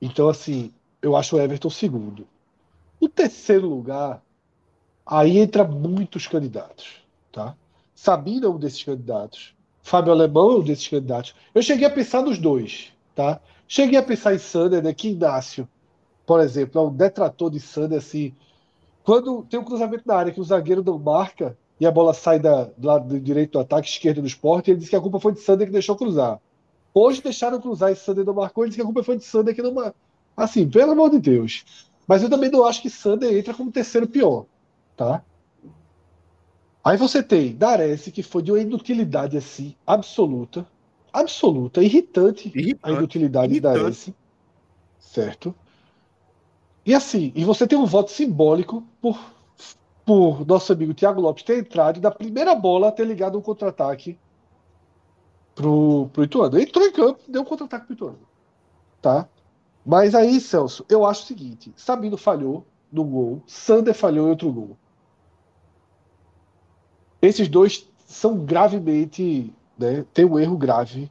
então, 0.00 0.28
assim, 0.28 0.72
eu 1.00 1.16
acho 1.16 1.36
o 1.36 1.40
Everton 1.40 1.70
segundo. 1.70 2.26
O 3.00 3.08
terceiro 3.08 3.68
lugar, 3.68 4.22
aí 5.04 5.38
entra 5.38 5.64
muitos 5.64 6.26
candidatos, 6.26 7.02
tá? 7.32 7.54
Sabino 7.94 8.46
é 8.46 8.50
um 8.50 8.58
desses 8.58 8.82
candidatos. 8.82 9.54
Fábio 9.82 10.12
Alemão 10.12 10.50
é 10.50 10.54
um 10.56 10.64
desses 10.64 10.88
candidatos. 10.88 11.34
Eu 11.54 11.62
cheguei 11.62 11.86
a 11.86 11.90
pensar 11.90 12.22
nos 12.22 12.38
dois, 12.38 12.92
tá? 13.14 13.40
Cheguei 13.68 13.98
a 13.98 14.02
pensar 14.02 14.34
em 14.34 14.38
Sander, 14.38 14.82
né? 14.82 14.92
Que 14.92 15.08
Inácio 15.08 15.68
por 16.26 16.40
exemplo, 16.40 16.80
é 16.80 16.84
um 16.84 16.92
detrator 16.92 17.50
de 17.50 17.60
Sander 17.60 17.98
assim. 17.98 18.34
Quando 19.04 19.44
tem 19.44 19.60
um 19.60 19.64
cruzamento 19.64 20.02
na 20.04 20.16
área 20.16 20.32
que 20.32 20.40
o 20.40 20.44
zagueiro 20.44 20.82
não 20.82 20.98
marca 20.98 21.56
e 21.78 21.86
a 21.86 21.90
bola 21.90 22.12
sai 22.12 22.40
da, 22.40 22.64
do 22.64 22.88
lado 22.88 23.20
direito 23.20 23.52
do 23.52 23.60
ataque, 23.60 23.88
esquerdo 23.88 24.20
do 24.20 24.26
esporte, 24.26 24.70
ele 24.70 24.80
diz 24.80 24.88
que 24.88 24.96
a 24.96 25.00
culpa 25.00 25.20
foi 25.20 25.32
de 25.32 25.40
Sander 25.40 25.68
que 25.68 25.72
deixou 25.72 25.94
cruzar. 25.94 26.40
Hoje 26.98 27.20
deixaram 27.20 27.60
cruzar 27.60 27.92
e 27.92 27.94
Sander 27.94 28.24
não 28.24 28.32
marcou, 28.32 28.64
ele 28.64 28.70
diz 28.70 28.76
que 28.76 28.80
a 28.80 28.84
culpa 28.86 29.02
foi 29.02 29.18
de 29.18 29.24
Sander 29.24 29.54
que 29.54 29.60
não 29.60 29.74
marcou. 29.74 30.00
Assim, 30.34 30.66
pelo 30.66 30.92
amor 30.92 31.10
de 31.10 31.18
Deus. 31.18 31.62
Mas 32.08 32.22
eu 32.22 32.30
também 32.30 32.50
não 32.50 32.64
acho 32.64 32.80
que 32.80 32.88
Sander 32.88 33.36
entra 33.36 33.52
como 33.52 33.70
terceiro 33.70 34.08
pior, 34.08 34.46
tá? 34.96 35.22
Aí 36.82 36.96
você 36.96 37.22
tem 37.22 37.54
Darece, 37.54 38.10
que 38.10 38.22
foi 38.22 38.42
de 38.42 38.50
uma 38.50 38.60
inutilidade 38.60 39.36
assim, 39.36 39.76
absoluta, 39.86 40.66
absoluta, 41.12 41.82
irritante, 41.82 42.48
irritante 42.48 42.80
a 42.82 42.92
inutilidade 42.92 43.52
irritante. 43.52 43.76
de 43.76 43.82
Darece, 43.82 44.14
certo? 44.98 45.54
E 46.86 46.94
assim, 46.94 47.30
e 47.34 47.44
você 47.44 47.66
tem 47.66 47.76
um 47.76 47.84
voto 47.84 48.10
simbólico 48.10 48.82
por, 49.02 49.20
por 50.06 50.46
nosso 50.46 50.72
amigo 50.72 50.94
Thiago 50.94 51.20
Lopes 51.20 51.42
ter 51.42 51.58
entrado 51.58 51.98
e 51.98 52.00
da 52.00 52.10
primeira 52.10 52.54
bola 52.54 52.90
ter 52.90 53.06
ligado 53.06 53.36
um 53.36 53.42
contra-ataque 53.42 54.18
pro, 55.56 56.08
pro 56.12 56.22
Ituano. 56.22 56.60
Entrou 56.60 56.86
em 56.86 56.92
campo, 56.92 57.20
deu 57.26 57.42
um 57.42 57.44
contra-ataque 57.44 57.86
pro 57.86 57.94
Ituano. 57.94 58.18
Tá? 59.02 59.28
Mas 59.84 60.14
aí, 60.14 60.40
Celso, 60.40 60.84
eu 60.88 61.04
acho 61.04 61.24
o 61.24 61.26
seguinte: 61.26 61.72
Sabino 61.76 62.16
falhou 62.16 62.64
no 62.92 63.02
gol, 63.02 63.42
Sander 63.46 63.94
falhou 63.94 64.26
em 64.26 64.30
outro 64.30 64.52
gol. 64.52 64.76
Esses 67.20 67.48
dois 67.48 67.88
são 68.06 68.38
gravemente. 68.44 69.52
Né, 69.78 70.04
tem 70.14 70.24
um 70.24 70.38
erro 70.38 70.56
grave. 70.56 71.10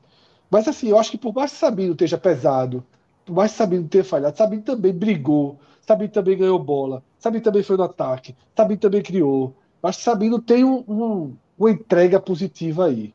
Mas 0.50 0.68
assim, 0.68 0.90
eu 0.90 0.98
acho 0.98 1.12
que 1.12 1.18
por 1.18 1.34
mais 1.34 1.52
que 1.52 1.58
Sabino 1.58 1.92
esteja 1.92 2.18
pesado, 2.18 2.84
por 3.26 3.34
mais 3.34 3.52
que 3.52 3.58
Sabino 3.58 3.88
tenha 3.88 4.04
falhado, 4.04 4.38
Sabino 4.38 4.64
também 4.64 4.94
brigou, 4.94 5.60
Sabino 5.82 6.12
também 6.12 6.38
ganhou 6.38 6.58
bola, 6.58 7.04
Sabino 7.20 7.44
também 7.44 7.64
foi 7.64 7.78
no 7.78 7.84
ataque, 7.84 8.36
Sabino 8.56 8.80
também 8.80 9.02
criou. 9.02 9.56
Acho 9.84 10.00
que 10.00 10.04
Sabino 10.04 10.42
tem 10.42 10.64
um, 10.64 10.84
um, 10.88 11.36
uma 11.58 11.72
entrega 11.72 12.20
positiva 12.20 12.86
aí. 12.86 13.14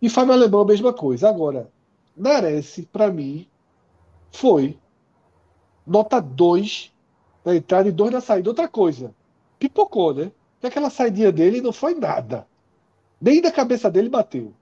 E 0.00 0.08
Fábio 0.08 0.32
Alemão 0.32 0.60
a 0.60 0.66
mesma 0.66 0.92
coisa. 0.92 1.28
Agora, 1.28 1.68
Nares, 2.16 2.80
para 2.92 3.10
mim, 3.10 3.46
foi 4.30 4.78
nota 5.86 6.20
2 6.20 6.92
na 7.44 7.56
entrada 7.56 7.88
e 7.88 7.92
2 7.92 8.12
na 8.12 8.20
saída. 8.20 8.50
Outra 8.50 8.68
coisa, 8.68 9.14
pipocou, 9.58 10.14
né? 10.14 10.30
Porque 10.54 10.66
aquela 10.66 10.90
saidinha 10.90 11.32
dele 11.32 11.60
não 11.60 11.72
foi 11.72 11.94
nada. 11.94 12.46
Nem 13.20 13.40
da 13.40 13.50
cabeça 13.50 13.90
dele 13.90 14.08
bateu. 14.08 14.52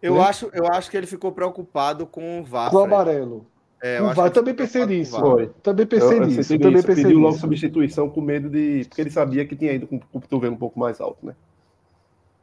Eu, 0.00 0.14
né? 0.14 0.20
acho, 0.22 0.50
eu 0.52 0.66
acho 0.66 0.90
que 0.90 0.96
ele 0.96 1.06
ficou 1.06 1.30
preocupado 1.32 2.06
com 2.06 2.40
o 2.40 2.44
VAR. 2.44 2.70
Com 2.70 2.76
o 2.76 2.80
amarelo. 2.80 3.46
É, 3.82 3.98
eu, 3.98 4.06
eu 4.06 4.30
também 4.30 4.54
pensei 4.54 4.86
nisso. 4.86 5.18
Foi. 5.18 5.48
Também 5.60 5.86
pensei 5.86 6.18
eu, 6.18 6.26
nisso. 6.26 6.52
Eu 6.52 6.60
também 6.60 6.82
pensei 6.82 7.04
pediu 7.04 7.18
logo 7.18 7.36
substituição 7.36 8.08
com 8.08 8.20
medo 8.20 8.48
de. 8.48 8.84
Porque 8.88 9.00
ele 9.00 9.10
sabia 9.10 9.44
que 9.44 9.56
tinha 9.56 9.72
ido 9.72 9.86
com 9.88 9.96
o 9.96 10.20
cotovelo 10.20 10.54
um 10.54 10.58
pouco 10.58 10.78
mais 10.78 11.00
alto, 11.00 11.26
né? 11.26 11.34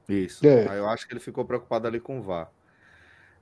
Isso. 0.09 0.45
É. 0.45 0.77
Eu 0.77 0.87
acho 0.89 1.07
que 1.07 1.13
ele 1.13 1.19
ficou 1.19 1.45
preocupado 1.45 1.87
ali 1.87 1.99
com 1.99 2.19
o 2.19 2.21
VAR. 2.21 2.49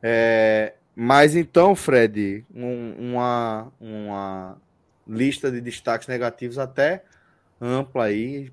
É, 0.02 0.74
mas 0.96 1.36
então, 1.36 1.76
Fred, 1.76 2.46
um, 2.54 3.12
uma, 3.12 3.72
uma 3.80 4.58
lista 5.08 5.50
de 5.50 5.62
destaques 5.62 6.08
negativos 6.08 6.58
até 6.58 7.04
ampla 7.60 8.06
aí. 8.06 8.52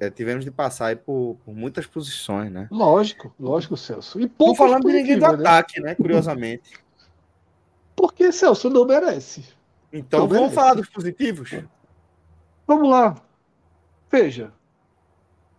É, 0.00 0.10
tivemos 0.10 0.44
de 0.44 0.50
passar 0.50 0.86
aí 0.86 0.96
por, 0.96 1.36
por, 1.44 1.54
muitas 1.54 1.86
posições, 1.86 2.50
né? 2.50 2.68
Lógico, 2.70 3.34
lógico, 3.38 3.76
Celso. 3.76 4.20
E 4.20 4.28
pouco 4.28 4.56
falando 4.56 4.86
de 4.86 4.92
ninguém 4.92 5.18
do 5.18 5.26
né? 5.26 5.34
ataque, 5.34 5.80
né? 5.80 5.94
Curiosamente. 5.94 6.72
Porque 7.94 8.32
Celso 8.32 8.68
não 8.68 8.84
merece. 8.84 9.44
Então 9.92 10.20
não 10.20 10.28
vamos 10.28 10.42
merece. 10.42 10.54
falar 10.54 10.74
dos 10.74 10.88
positivos? 10.88 11.50
Vamos 12.66 12.88
lá. 12.88 13.14
Veja. 14.10 14.52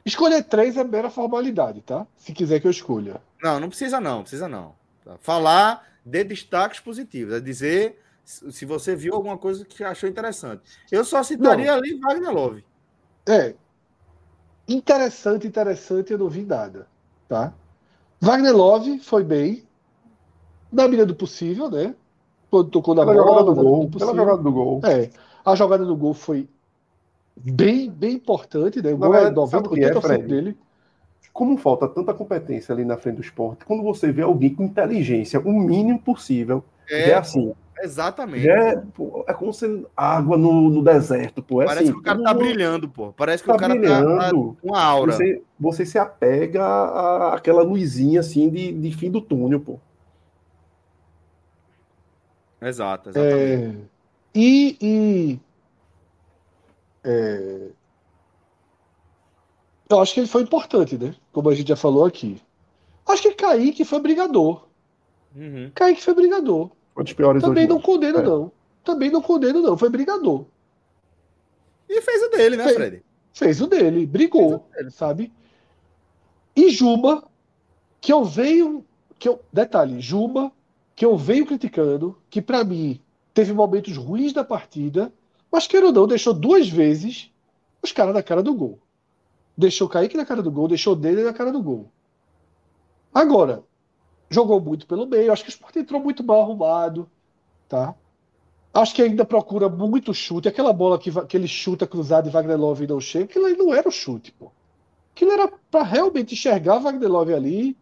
Escolher 0.05 0.43
três 0.43 0.75
é 0.75 0.83
mera 0.83 1.09
formalidade, 1.09 1.81
tá? 1.81 2.05
Se 2.17 2.33
quiser 2.33 2.59
que 2.59 2.67
eu 2.67 2.71
escolha. 2.71 3.21
Não, 3.41 3.59
não 3.59 3.69
precisa 3.69 4.01
não, 4.01 4.21
precisa 4.21 4.47
não. 4.47 4.73
Falar 5.21 5.85
de 6.05 6.23
destaques 6.23 6.79
positivos, 6.79 7.33
é 7.33 7.39
dizer 7.39 7.99
se 8.25 8.65
você 8.65 8.95
viu 8.95 9.15
alguma 9.15 9.37
coisa 9.37 9.65
que 9.65 9.83
achou 9.83 10.09
interessante. 10.09 10.61
Eu 10.91 11.03
só 11.03 11.23
citaria 11.23 11.67
não. 11.67 11.73
ali 11.73 11.99
Wagner 11.99 12.31
Love. 12.31 12.65
É. 13.25 13.53
Interessante, 14.67 15.47
interessante, 15.47 16.11
eu 16.11 16.17
não 16.17 16.29
vi 16.29 16.43
nada. 16.43 16.87
Tá? 17.27 17.53
Wagner 18.19 18.55
Love 18.55 18.99
foi 18.99 19.23
bem. 19.23 19.63
Na 20.71 20.85
medida 20.85 21.05
do 21.05 21.15
possível, 21.15 21.69
né? 21.69 21.93
Quando 22.49 22.69
tocou 22.69 22.95
na 22.95 23.05
pela 23.05 23.23
bola. 23.23 23.39
Jogada 23.41 23.55
do 23.55 23.61
gol, 23.61 23.89
pela 23.89 24.15
jogada 24.15 24.41
do 24.41 24.51
gol. 24.51 24.81
É. 24.83 25.09
A 25.45 25.55
jogada 25.55 25.85
do 25.85 25.95
gol 25.95 26.13
foi 26.13 26.49
bem, 27.35 27.89
bem 27.89 28.13
importante, 28.13 28.81
né? 28.81 28.93
O 28.93 28.97
gol 28.97 29.15
é 29.15 29.29
90, 29.29 29.69
80% 29.69 30.11
é, 30.11 30.17
dele. 30.19 30.57
Como 31.31 31.57
falta 31.57 31.87
tanta 31.87 32.13
competência 32.13 32.73
ali 32.73 32.85
na 32.85 32.95
frente 32.95 33.15
do 33.15 33.21
esporte, 33.21 33.65
quando 33.65 33.81
você 33.81 34.11
vê 34.11 34.21
alguém 34.21 34.53
com 34.53 34.63
inteligência, 34.63 35.39
o 35.39 35.51
mínimo 35.51 35.99
possível, 35.99 36.63
é, 36.89 37.09
é 37.09 37.15
assim. 37.15 37.53
Exatamente. 37.81 38.47
É, 38.47 38.77
pô, 38.93 39.25
é 39.27 39.33
como 39.33 39.51
se 39.51 39.85
água 39.97 40.37
no, 40.37 40.69
no 40.69 40.83
deserto, 40.83 41.41
pô. 41.41 41.61
É 41.61 41.65
Parece 41.65 41.83
assim, 41.85 41.93
que 41.93 41.99
o 41.99 42.03
cara 42.03 42.21
tá 42.21 42.33
brilhando, 42.33 42.87
pô. 42.87 43.11
Parece 43.13 43.43
que 43.43 43.49
tá 43.49 43.55
o 43.55 43.59
cara 43.59 43.75
brilhando, 43.75 44.15
tá, 44.15 44.25
tá 44.25 44.31
com 44.31 44.75
a 44.75 44.81
aura. 44.81 45.13
Você, 45.13 45.41
você 45.59 45.85
se 45.85 45.97
apega 45.97 46.63
à, 46.63 47.35
àquela 47.35 47.63
luzinha 47.63 48.19
assim 48.19 48.49
de, 48.49 48.71
de 48.71 48.91
fim 48.95 49.09
do 49.09 49.19
túnel, 49.19 49.59
pô. 49.59 49.79
Exato, 52.61 53.09
exatamente. 53.09 53.41
É, 53.41 53.75
e, 54.33 54.77
e 54.81 55.39
é, 57.03 57.69
eu 59.89 59.99
acho 59.99 60.13
que 60.13 60.19
ele 60.19 60.27
foi 60.27 60.41
importante, 60.41 60.97
né? 60.97 61.13
Como 61.31 61.49
a 61.49 61.55
gente 61.55 61.67
já 61.67 61.75
falou 61.75 62.05
aqui. 62.05 62.41
Acho 63.05 63.23
que 63.23 63.33
Kaique 63.33 63.85
foi 63.85 63.99
brigador. 63.99 64.65
Uhum. 65.35 65.71
Kaique 65.73 66.01
foi 66.01 66.13
brigador. 66.13 66.71
Dos 66.95 67.13
piores 67.13 67.43
Também 67.43 67.67
não 67.67 67.81
condeno, 67.81 68.19
é. 68.19 68.23
não. 68.23 68.51
Também 68.83 69.11
não 69.11 69.21
condeno, 69.21 69.61
não. 69.61 69.77
Foi 69.77 69.89
brigador. 69.89 70.45
E 71.89 72.01
fez 72.01 72.23
o 72.23 72.29
dele, 72.29 72.57
né, 72.57 72.63
fez, 72.63 72.75
Fred? 72.75 73.03
Fez 73.33 73.61
o 73.61 73.67
dele, 73.67 74.05
brigou, 74.05 74.55
o 74.55 74.75
dele. 74.75 74.91
sabe? 74.91 75.31
E 76.55 76.69
Juba, 76.69 77.23
que 77.99 78.11
eu 78.11 78.23
venho. 78.23 78.85
Que 79.19 79.29
eu, 79.29 79.41
detalhe, 79.51 80.01
Juba, 80.01 80.51
que 80.95 81.05
eu 81.05 81.15
venho 81.17 81.45
criticando, 81.45 82.17
que 82.29 82.41
para 82.41 82.63
mim 82.63 82.99
teve 83.33 83.53
momentos 83.53 83.95
ruins 83.95 84.33
da 84.33 84.43
partida, 84.43 85.13
mas 85.53 85.67
queira 85.67 85.85
ou 85.85 85.91
não, 85.91 86.07
deixou 86.07 86.33
duas 86.33 86.67
vezes 86.67 87.31
os 87.79 87.91
caras 87.91 88.15
na 88.15 88.23
cara 88.23 88.41
do 88.41 88.55
gol. 88.55 88.79
Deixou 89.55 89.87
Kaique 89.87 90.17
na 90.17 90.25
cara 90.25 90.41
do 90.41 90.49
gol, 90.49 90.67
deixou 90.67 90.95
dele 90.95 91.23
na 91.23 91.31
cara 91.31 91.51
do 91.51 91.61
gol. 91.61 91.91
Agora, 93.13 93.63
jogou 94.31 94.59
muito 94.59 94.87
pelo 94.87 95.05
meio, 95.05 95.31
acho 95.31 95.43
que 95.43 95.49
o 95.49 95.51
Sport 95.51 95.75
entrou 95.75 96.01
muito 96.01 96.23
mal 96.23 96.41
arrumado, 96.41 97.07
tá? 97.69 97.93
Acho 98.73 98.95
que 98.95 99.03
ainda 99.03 99.23
procura 99.23 99.69
muito 99.69 100.11
chute. 100.11 100.47
Aquela 100.47 100.73
bola 100.73 100.97
que, 100.97 101.11
que 101.27 101.37
ele 101.37 101.47
chuta 101.47 101.85
cruzado 101.85 102.27
e 102.27 102.31
Wagner 102.31 102.59
Love 102.59 102.87
não 102.87 102.99
chega, 102.99 103.25
aquilo 103.25 103.45
aí 103.45 103.55
não 103.55 103.71
era 103.71 103.87
o 103.87 103.91
chute, 103.91 104.31
pô. 104.31 104.51
Aquilo 105.15 105.33
era 105.33 105.47
para 105.69 105.83
realmente 105.83 106.33
enxergar 106.33 106.79
Wagner 106.79 107.11
Love 107.11 107.31
ali. 107.31 107.77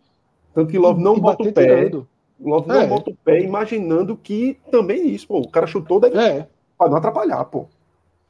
Tanto 0.54 0.70
que 0.70 0.78
Love 0.78 1.02
não 1.02 1.18
bota 1.18 1.44
o 1.44 1.54
pé. 1.54 1.64
Tirando. 1.64 2.06
Love 2.38 2.68
não 2.68 2.82
é. 2.82 2.88
bota 2.88 3.12
o 3.12 3.16
pé, 3.16 3.40
imaginando 3.40 4.18
que 4.18 4.60
também 4.70 5.08
isso, 5.08 5.26
pô. 5.26 5.40
O 5.40 5.50
cara 5.50 5.66
chutou 5.66 6.02
deve... 6.02 6.18
é. 6.18 6.50
Para 6.82 6.90
não 6.90 6.98
atrapalhar, 6.98 7.46
pô. 7.46 7.68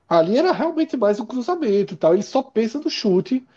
Ali 0.09 0.37
era 0.37 0.51
realmente 0.51 0.97
mais 0.97 1.21
um 1.21 1.25
cruzamento 1.25 1.93
e 1.93 1.97
tal. 1.97 2.13
Ele 2.13 2.21
só 2.21 2.43
pensa 2.43 2.79
no 2.79 2.89
chute 2.89 3.47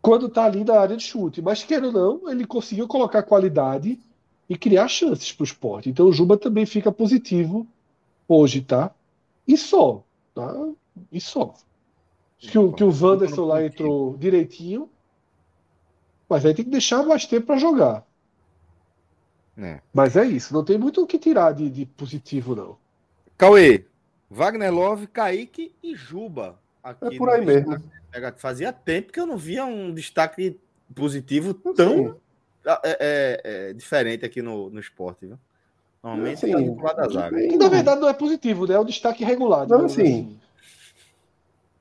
quando 0.00 0.28
tá 0.28 0.44
ali 0.44 0.62
na 0.62 0.78
área 0.78 0.96
de 0.96 1.02
chute. 1.02 1.42
Mas, 1.42 1.64
queira 1.64 1.88
ou 1.88 1.92
não, 1.92 2.30
ele 2.30 2.46
conseguiu 2.46 2.86
colocar 2.86 3.24
qualidade 3.24 3.98
e 4.48 4.56
criar 4.56 4.86
chances 4.86 5.32
para 5.32 5.42
o 5.42 5.44
esporte. 5.44 5.90
Então 5.90 6.06
o 6.06 6.12
Juba 6.12 6.36
também 6.36 6.64
fica 6.64 6.92
positivo 6.92 7.66
hoje, 8.28 8.60
tá? 8.60 8.94
E 9.48 9.56
só, 9.56 10.04
tá? 10.32 10.54
E 11.10 11.20
só. 11.20 11.52
Que 12.38 12.56
o, 12.56 12.72
que 12.72 12.84
o 12.84 12.92
Wanderson 12.92 13.44
lá 13.44 13.64
entrou 13.64 14.16
direitinho, 14.16 14.88
mas 16.28 16.46
aí 16.46 16.54
tem 16.54 16.64
que 16.64 16.70
deixar 16.70 17.02
mais 17.02 17.26
tempo 17.26 17.48
para 17.48 17.58
jogar. 17.58 18.06
É. 19.58 19.80
Mas 19.92 20.16
é 20.16 20.24
isso, 20.24 20.54
não 20.54 20.64
tem 20.64 20.78
muito 20.78 21.02
o 21.02 21.06
que 21.06 21.18
tirar 21.18 21.52
de, 21.52 21.68
de 21.68 21.84
positivo, 21.84 22.54
não. 22.54 22.78
Cauê, 23.36 23.86
Wagner 24.30 24.72
Love, 24.72 25.08
Kaique 25.08 25.74
e 25.82 25.96
Juba. 25.96 26.56
é 26.84 27.18
por 27.18 27.28
aí 27.28 27.44
mesmo. 27.44 27.82
Fazia 28.36 28.72
tempo 28.72 29.12
que 29.12 29.18
eu 29.20 29.26
não 29.26 29.36
via 29.36 29.64
um 29.64 29.92
destaque 29.92 30.58
positivo 30.94 31.52
tão 31.52 32.16
é, 32.64 32.80
é, 32.84 33.40
é, 33.44 33.72
diferente 33.72 34.24
aqui 34.24 34.40
no, 34.40 34.70
no 34.70 34.78
esporte, 34.78 35.26
viu? 35.26 35.38
Normalmente 36.02 36.40
sim, 36.40 36.76
tá 36.76 36.82
lado 36.82 36.96
da 36.96 37.08
zaga. 37.08 37.36
Que 37.36 37.56
na 37.56 37.68
verdade 37.68 38.00
não 38.00 38.08
é 38.08 38.14
positivo, 38.14 38.66
né? 38.66 38.74
É 38.74 38.80
um 38.80 38.84
destaque 38.84 39.24
regular. 39.24 39.68
Não, 39.68 39.84
assim, 39.84 40.02
assim. 40.02 40.38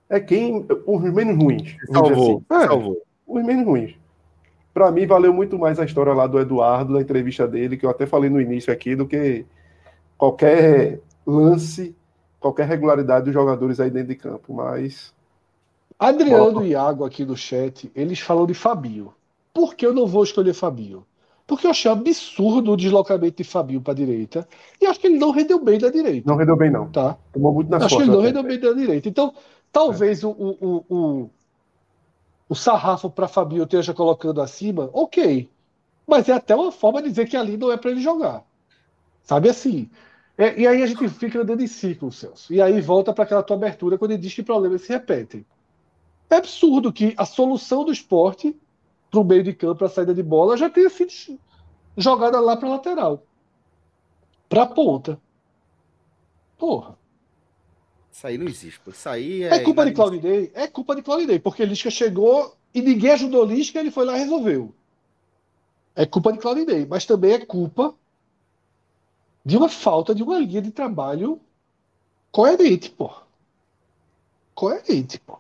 É 0.10 0.20
quem. 0.20 0.66
Os 0.86 1.02
menos 1.14 1.42
ruins. 1.42 1.78
Salvou. 1.92 2.44
Assim. 2.50 2.64
É, 2.64 2.68
salvou. 2.68 3.02
Os 3.26 3.44
menos 3.44 3.66
ruins. 3.66 3.96
Para 4.74 4.92
mim, 4.92 5.06
valeu 5.06 5.34
muito 5.34 5.58
mais 5.58 5.80
a 5.80 5.86
história 5.86 6.14
lá 6.14 6.28
do 6.28 6.40
Eduardo, 6.40 6.94
da 6.94 7.02
entrevista 7.02 7.48
dele, 7.48 7.78
que 7.78 7.86
eu 7.86 7.90
até 7.90 8.06
falei 8.06 8.30
no 8.30 8.42
início 8.42 8.72
aqui, 8.74 8.96
do 8.96 9.08
que 9.08 9.46
qualquer 10.18 11.00
lance 11.26 11.96
qualquer 12.40 12.68
regularidade 12.68 13.26
dos 13.26 13.34
jogadores 13.34 13.80
aí 13.80 13.90
dentro 13.90 14.10
de 14.10 14.16
campo, 14.16 14.54
mas. 14.54 15.14
Adriano 15.98 16.64
e 16.64 16.70
Iago 16.70 17.04
aqui 17.04 17.26
no 17.26 17.36
chat, 17.36 17.92
eles 17.94 18.20
falam 18.20 18.46
de 18.46 18.54
Fabinho. 18.54 19.14
Por 19.54 19.76
que 19.76 19.86
eu 19.86 19.94
não 19.94 20.08
vou 20.08 20.24
escolher 20.24 20.54
Fabinho? 20.54 21.06
Porque 21.46 21.66
eu 21.66 21.72
achei 21.72 21.92
absurdo 21.92 22.72
o 22.72 22.78
deslocamento 22.78 23.38
de 23.38 23.44
Fabinho 23.44 23.82
para 23.82 23.94
a 23.94 23.96
direita. 23.96 24.48
E 24.80 24.86
acho 24.86 25.00
que 25.00 25.08
ele 25.08 25.18
não 25.18 25.32
rendeu 25.32 25.60
bem 25.60 25.80
da 25.80 25.90
direita. 25.90 26.30
Não 26.30 26.38
rendeu 26.38 26.56
bem, 26.56 26.70
não. 26.70 26.88
Tá? 26.90 27.18
Tomou 27.34 27.54
muito 27.54 27.70
na 27.70 27.78
Acho 27.78 27.98
que 27.98 28.04
ele 28.04 28.12
não 28.12 28.22
rendeu 28.22 28.44
bem 28.44 28.60
da 28.60 28.72
direita. 28.72 29.10
Então, 29.10 29.34
talvez 29.72 30.24
é. 30.24 30.28
o, 30.28 30.30
o, 30.30 30.86
o, 30.88 31.30
o 32.48 32.56
sarrafo 32.56 33.10
para 33.10 33.28
Fabinho 33.28 33.64
esteja 33.64 33.96
colocando 33.96 34.42
acima, 34.42 34.92
ok. 34.94 35.50
Mas 36.06 36.30
é 36.30 36.34
até 36.34 36.56
uma 36.56 36.72
forma 36.72 37.02
de 37.02 37.10
dizer 37.10 37.28
que 37.28 37.36
ali 37.36 37.58
não 37.58 37.72
é 37.72 37.78
para 37.78 37.90
ele 37.92 38.02
jogar. 38.02 38.44
Sabe 39.24 39.50
assim? 39.50 39.90
É, 40.40 40.58
e 40.58 40.66
aí 40.66 40.82
a 40.82 40.88
gente 40.88 41.06
fica 41.10 41.42
andando 41.42 41.60
em 41.62 41.68
círculo, 41.68 42.14
Celso. 42.14 42.54
E 42.54 42.62
aí 42.62 42.80
volta 42.80 43.14
para 43.14 43.26
aquela 43.26 43.44
tua 43.44 43.58
abertura 43.58 43.98
quando 43.98 44.12
ele 44.12 44.22
diz 44.22 44.34
que 44.34 44.42
problemas 44.42 44.84
se 44.84 44.88
repetem. 44.88 45.46
É 46.30 46.38
absurdo 46.38 46.94
que 46.94 47.14
a 47.18 47.26
solução 47.26 47.84
do 47.84 47.92
esporte 47.92 48.56
para 49.12 49.20
o 49.20 49.24
meio 49.26 49.44
de 49.44 49.54
campo, 49.54 49.80
para 49.80 49.88
a 49.88 49.90
saída 49.90 50.14
de 50.14 50.24
bola, 50.24 50.56
já 50.56 50.70
tenha 50.70 50.90
sido 50.90 51.12
jogada 51.98 52.40
lá 52.40 52.56
para 52.56 52.70
lateral. 52.70 53.22
Para 54.48 54.64
a 54.64 54.66
ponta. 54.66 55.20
Porra. 56.58 56.98
Isso 58.10 58.26
aí 58.26 58.38
não 58.38 58.48
existe. 58.48 58.80
Isso 58.88 59.10
aí 59.10 59.44
é. 59.44 59.56
É 59.56 59.60
culpa 59.60 59.86
de 59.86 59.92
Claudinei? 59.92 60.52
É 60.54 60.68
culpa 60.68 60.96
de 60.96 61.02
Claudinei, 61.02 61.40
porque 61.40 61.66
Lisca 61.66 61.92
chegou 61.92 62.56
e 62.74 62.82
ninguém 62.82 63.12
ajudou 63.12 63.44
Lisca, 63.44 63.78
ele 63.78 63.92
foi 63.92 64.06
lá 64.06 64.16
e 64.16 64.22
resolveu. 64.22 64.74
É 65.94 66.06
culpa 66.06 66.32
de 66.32 66.40
Claudinei, 66.40 66.86
mas 66.86 67.06
também 67.06 67.34
é 67.34 67.46
culpa 67.46 67.94
de 69.46 69.58
uma 69.58 69.70
falta 69.70 70.14
de 70.14 70.24
uma 70.24 70.40
linha 70.40 70.62
de 70.62 70.72
trabalho 70.72 71.40
coerente, 72.32 72.90
pô. 72.90 73.12
Coerente, 74.54 75.20
pô. 75.20 75.38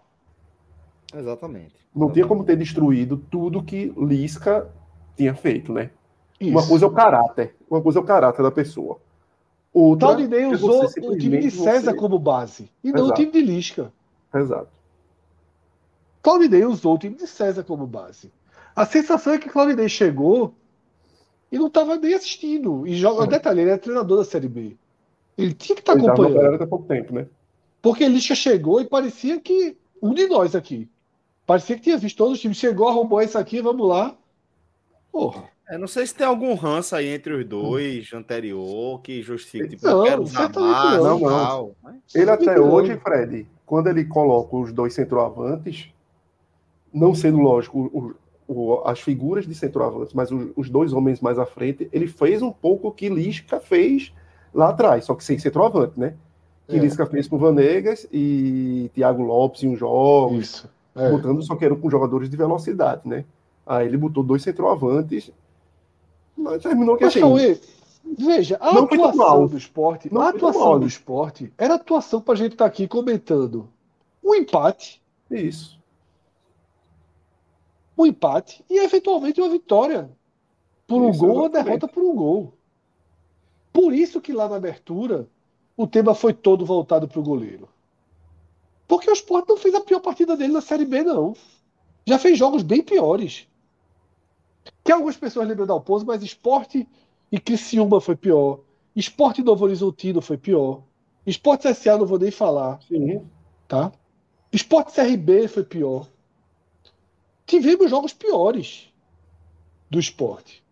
Exatamente. 1.13 1.75
Não 1.93 2.11
tinha 2.11 2.27
como 2.27 2.43
ter 2.43 2.55
destruído 2.55 3.17
tudo 3.17 3.63
que 3.63 3.93
Lisca 3.97 4.69
tinha 5.17 5.33
feito, 5.33 5.73
né? 5.73 5.91
Isso. 6.39 6.51
Uma 6.51 6.65
coisa 6.65 6.85
é 6.85 6.87
o 6.87 6.91
caráter, 6.91 7.55
uma 7.69 7.81
coisa 7.81 7.99
é 7.99 8.01
o 8.01 8.05
caráter 8.05 8.41
da 8.41 8.51
pessoa. 8.51 8.99
Outra 9.73 10.07
Claudinei 10.07 10.43
é 10.43 10.47
usou 10.47 10.83
o 10.83 11.17
time 11.17 11.39
de 11.39 11.51
César 11.51 11.91
você... 11.91 11.97
como 11.97 12.17
base 12.17 12.71
e 12.83 12.91
não 12.91 13.05
Exato. 13.05 13.11
o 13.11 13.15
time 13.15 13.31
de 13.31 13.41
Lisca. 13.41 13.93
Exato. 14.33 14.69
Claudinei 16.21 16.65
usou 16.65 16.95
o 16.95 16.97
time 16.97 17.15
de 17.15 17.27
César 17.27 17.63
como 17.63 17.85
base. 17.85 18.31
A 18.75 18.85
sensação 18.85 19.33
é 19.33 19.37
que 19.37 19.49
Claudinei 19.49 19.89
chegou 19.89 20.53
e 21.51 21.57
não 21.57 21.67
estava 21.67 21.97
nem 21.97 22.13
assistindo. 22.13 22.85
E 22.85 22.95
joga, 22.95 23.27
detalhe, 23.27 23.61
ele 23.61 23.71
é 23.71 23.77
treinador 23.77 24.17
da 24.19 24.25
Série 24.25 24.47
B. 24.47 24.77
Ele 25.37 25.53
tinha 25.53 25.75
que 25.75 25.81
estar 25.81 25.95
tá 25.95 25.99
acompanhando. 25.99 26.61
Há 26.61 26.67
pouco 26.67 26.85
tempo, 26.85 27.13
né? 27.13 27.27
Porque 27.81 28.07
Lisca 28.07 28.35
chegou 28.35 28.81
e 28.81 28.85
parecia 28.85 29.39
que 29.39 29.77
um 30.01 30.13
de 30.13 30.27
nós 30.27 30.55
aqui. 30.55 30.89
Parecia 31.45 31.75
que 31.75 31.81
tinha 31.81 31.97
visto 31.97 32.17
todos 32.17 32.33
os 32.33 32.39
times. 32.39 32.57
Chegou, 32.57 32.87
arrumou 32.87 33.21
isso 33.21 33.37
aqui, 33.37 33.61
vamos 33.61 33.87
lá. 33.87 34.15
Porra. 35.11 35.49
É, 35.69 35.77
não 35.77 35.87
sei 35.87 36.05
se 36.05 36.15
tem 36.15 36.25
algum 36.25 36.55
ranço 36.55 36.95
aí 36.95 37.07
entre 37.07 37.31
os 37.31 37.45
dois 37.45 38.11
anterior 38.11 38.99
que 39.01 39.21
justifique. 39.21 39.69
Tipo, 39.75 39.87
não, 39.87 40.03
quero 40.03 40.23
usar 40.23 40.51
mais, 40.51 41.03
não, 41.03 41.19
não. 41.19 41.75
Mas... 41.81 42.15
Ele 42.15 42.31
até 42.31 42.59
hoje, 42.59 42.97
Fred, 42.97 43.47
quando 43.67 43.87
ele 43.87 44.03
coloca 44.03 44.55
os 44.55 44.73
dois 44.73 44.95
centroavantes, 44.95 45.93
não 46.91 47.13
sendo 47.13 47.37
lógico, 47.37 48.15
o, 48.49 48.81
as 48.83 48.99
figuras 48.99 49.45
de 49.45 49.53
centroavantes, 49.53 50.13
mas 50.13 50.31
os, 50.31 50.49
os, 50.55 50.69
dois 50.69 50.91
homens 50.91 51.21
mais 51.21 51.37
à 51.37 51.45
frente, 51.45 51.87
ele 51.93 52.07
fez 52.07 52.41
um 52.41 52.51
pouco 52.51 52.87
o 52.87 52.91
que 52.91 53.07
Lisca 53.07 53.59
fez 53.59 54.11
lá 54.51 54.69
atrás, 54.69 55.05
só 55.05 55.13
que 55.13 55.23
sem 55.23 55.37
centroavante, 55.37 55.99
né? 55.99 56.15
Que 56.67 56.77
é. 56.77 56.79
Lisca 56.79 57.05
fez 57.05 57.27
com 57.27 57.37
Vanegas 57.37 58.07
e 58.11 58.89
Thiago 58.95 59.21
Lopes 59.21 59.63
em 59.63 59.67
um 59.69 59.75
jogo, 59.75 60.37
Isso. 60.37 60.67
É. 60.95 61.11
botando 61.11 61.43
só 61.43 61.55
que 61.55 61.63
eram 61.63 61.75
com 61.75 61.91
jogadores 61.91 62.27
de 62.27 62.35
velocidade, 62.35 63.01
né? 63.05 63.23
Aí 63.65 63.85
ele 63.85 63.97
botou 63.97 64.23
dois 64.23 64.41
centroavantes 64.41 65.31
Mas 66.35 66.63
terminou 66.63 66.97
com 66.97 67.05
assim, 67.05 67.19
Cauê, 67.19 67.59
Veja, 68.17 68.57
a 68.59 68.73
não 68.73 68.85
atuação 68.85 69.45
do 69.45 69.57
esporte, 69.57 70.11
não 70.11 70.21
a 70.21 70.29
atuação 70.29 70.79
do 70.79 70.87
esporte 70.87 71.53
era 71.55 71.75
atuação 71.75 72.19
para 72.19 72.33
a 72.33 72.37
gente 72.37 72.53
estar 72.53 72.65
tá 72.65 72.69
aqui 72.69 72.87
comentando 72.87 73.69
um 74.23 74.33
empate. 74.33 74.99
Isso. 75.29 75.78
Um 77.99 78.05
empate 78.05 78.63
e 78.69 78.79
eventualmente 78.79 79.41
uma 79.41 79.49
vitória. 79.49 80.09
Por 80.87 81.01
um 81.01 81.09
isso, 81.09 81.19
gol 81.19 81.39
ou 81.39 81.49
derrota 81.49 81.85
por 81.85 82.01
um 82.01 82.15
gol. 82.15 82.53
Por 83.73 83.93
isso 83.93 84.21
que 84.21 84.31
lá 84.31 84.47
na 84.47 84.55
abertura 84.55 85.27
o 85.75 85.85
tema 85.85 86.15
foi 86.15 86.33
todo 86.33 86.65
voltado 86.65 87.09
para 87.09 87.19
o 87.19 87.23
goleiro. 87.23 87.67
Porque 88.87 89.09
o 89.09 89.13
esporte 89.13 89.49
não 89.49 89.57
fez 89.57 89.75
a 89.75 89.81
pior 89.81 89.99
partida 89.99 90.37
dele 90.37 90.53
na 90.53 90.61
Série 90.61 90.85
B, 90.85 91.03
não. 91.03 91.35
Já 92.07 92.17
fez 92.17 92.39
jogos 92.39 92.63
bem 92.63 92.81
piores. 92.81 93.49
Que 94.81 94.93
algumas 94.93 95.17
pessoas 95.17 95.45
lembram 95.45 95.67
da 95.67 95.73
Alpozo, 95.73 96.05
mas 96.05 96.23
esporte 96.23 96.87
e 97.29 97.37
Criciúma 97.37 97.99
foi 97.99 98.15
pior. 98.15 98.61
Esporte 98.95 99.43
Novo 99.43 99.65
Horizontino 99.65 100.21
foi 100.21 100.37
pior. 100.37 100.83
Esporte 101.25 101.69
CSA 101.69 101.97
não 101.97 102.05
vou 102.05 102.17
nem 102.17 102.31
falar. 102.31 102.81
Sim. 102.81 103.27
Tá? 103.67 103.91
Esporte 104.53 104.93
CRB 104.93 105.49
foi 105.49 105.65
pior. 105.65 106.07
Tivemos 107.49 107.89
jogos 107.89 108.13
piores 108.13 108.93
do 109.89 109.99
esporte. 109.99 110.63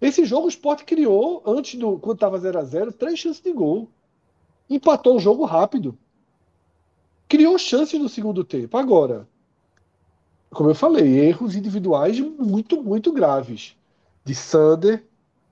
Esse 0.00 0.24
jogo 0.24 0.46
o 0.46 0.48
esporte 0.48 0.84
criou, 0.84 1.42
antes 1.44 1.76
do. 1.76 1.98
Quando 1.98 2.18
estava 2.18 2.38
0x0, 2.38 2.92
três 2.92 3.18
chances 3.18 3.42
de 3.42 3.52
gol. 3.52 3.88
Empatou 4.70 5.16
o 5.16 5.18
jogo 5.18 5.44
rápido. 5.44 5.98
Criou 7.28 7.58
chances 7.58 8.00
no 8.00 8.08
segundo 8.08 8.44
tempo. 8.44 8.78
Agora, 8.78 9.28
como 10.50 10.70
eu 10.70 10.74
falei, 10.76 11.18
erros 11.18 11.56
individuais 11.56 12.20
muito, 12.20 12.80
muito 12.80 13.10
graves. 13.12 13.76
De 14.24 14.32
Sander, 14.32 15.04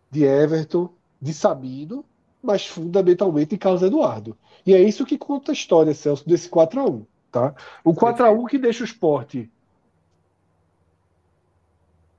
de 0.08 0.22
Everton, 0.22 0.90
de 1.20 1.34
Sabino, 1.34 2.04
mas 2.40 2.68
fundamentalmente 2.68 3.50
de 3.50 3.58
Carlos 3.58 3.82
Eduardo. 3.82 4.38
E 4.64 4.72
é 4.72 4.80
isso 4.80 5.04
que 5.04 5.18
conta 5.18 5.50
a 5.50 5.54
história, 5.54 5.92
Celso, 5.92 6.24
desse 6.24 6.48
4 6.48 6.80
a 6.80 6.84
1 6.84 7.04
tá? 7.32 7.52
O 7.82 7.92
4 7.92 8.24
a 8.24 8.30
1 8.30 8.44
que 8.46 8.58
deixa 8.58 8.84
o 8.84 8.86
esporte 8.86 9.50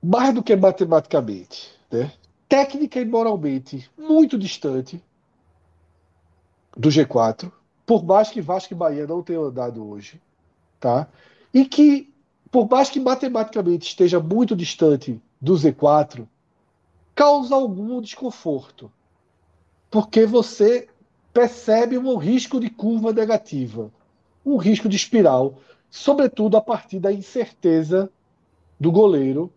mais 0.02 0.34
do 0.34 0.42
que 0.42 0.56
matematicamente, 0.56 1.70
né? 1.90 2.12
técnica 2.50 3.00
e 3.00 3.04
moralmente 3.04 3.88
muito 3.96 4.36
distante 4.36 5.00
do 6.76 6.88
G4, 6.88 7.50
por 7.86 8.04
mais 8.04 8.28
que 8.28 8.40
Vasco 8.40 8.72
e 8.72 8.76
Bahia 8.76 9.06
não 9.06 9.22
tenham 9.22 9.44
andado 9.44 9.88
hoje, 9.88 10.20
tá? 10.80 11.08
E 11.54 11.64
que, 11.64 12.12
por 12.50 12.68
mais 12.68 12.90
que 12.90 12.98
matematicamente 12.98 13.86
esteja 13.86 14.18
muito 14.18 14.56
distante 14.56 15.20
do 15.40 15.54
Z4, 15.54 16.26
causa 17.14 17.54
algum 17.54 18.00
desconforto, 18.00 18.90
porque 19.88 20.26
você 20.26 20.88
percebe 21.32 21.98
um 21.98 22.16
risco 22.16 22.58
de 22.58 22.68
curva 22.68 23.12
negativa, 23.12 23.92
um 24.44 24.56
risco 24.56 24.88
de 24.88 24.96
espiral, 24.96 25.58
sobretudo 25.88 26.56
a 26.56 26.60
partir 26.60 26.98
da 26.98 27.12
incerteza 27.12 28.10
do 28.78 28.90
goleiro 28.90 29.52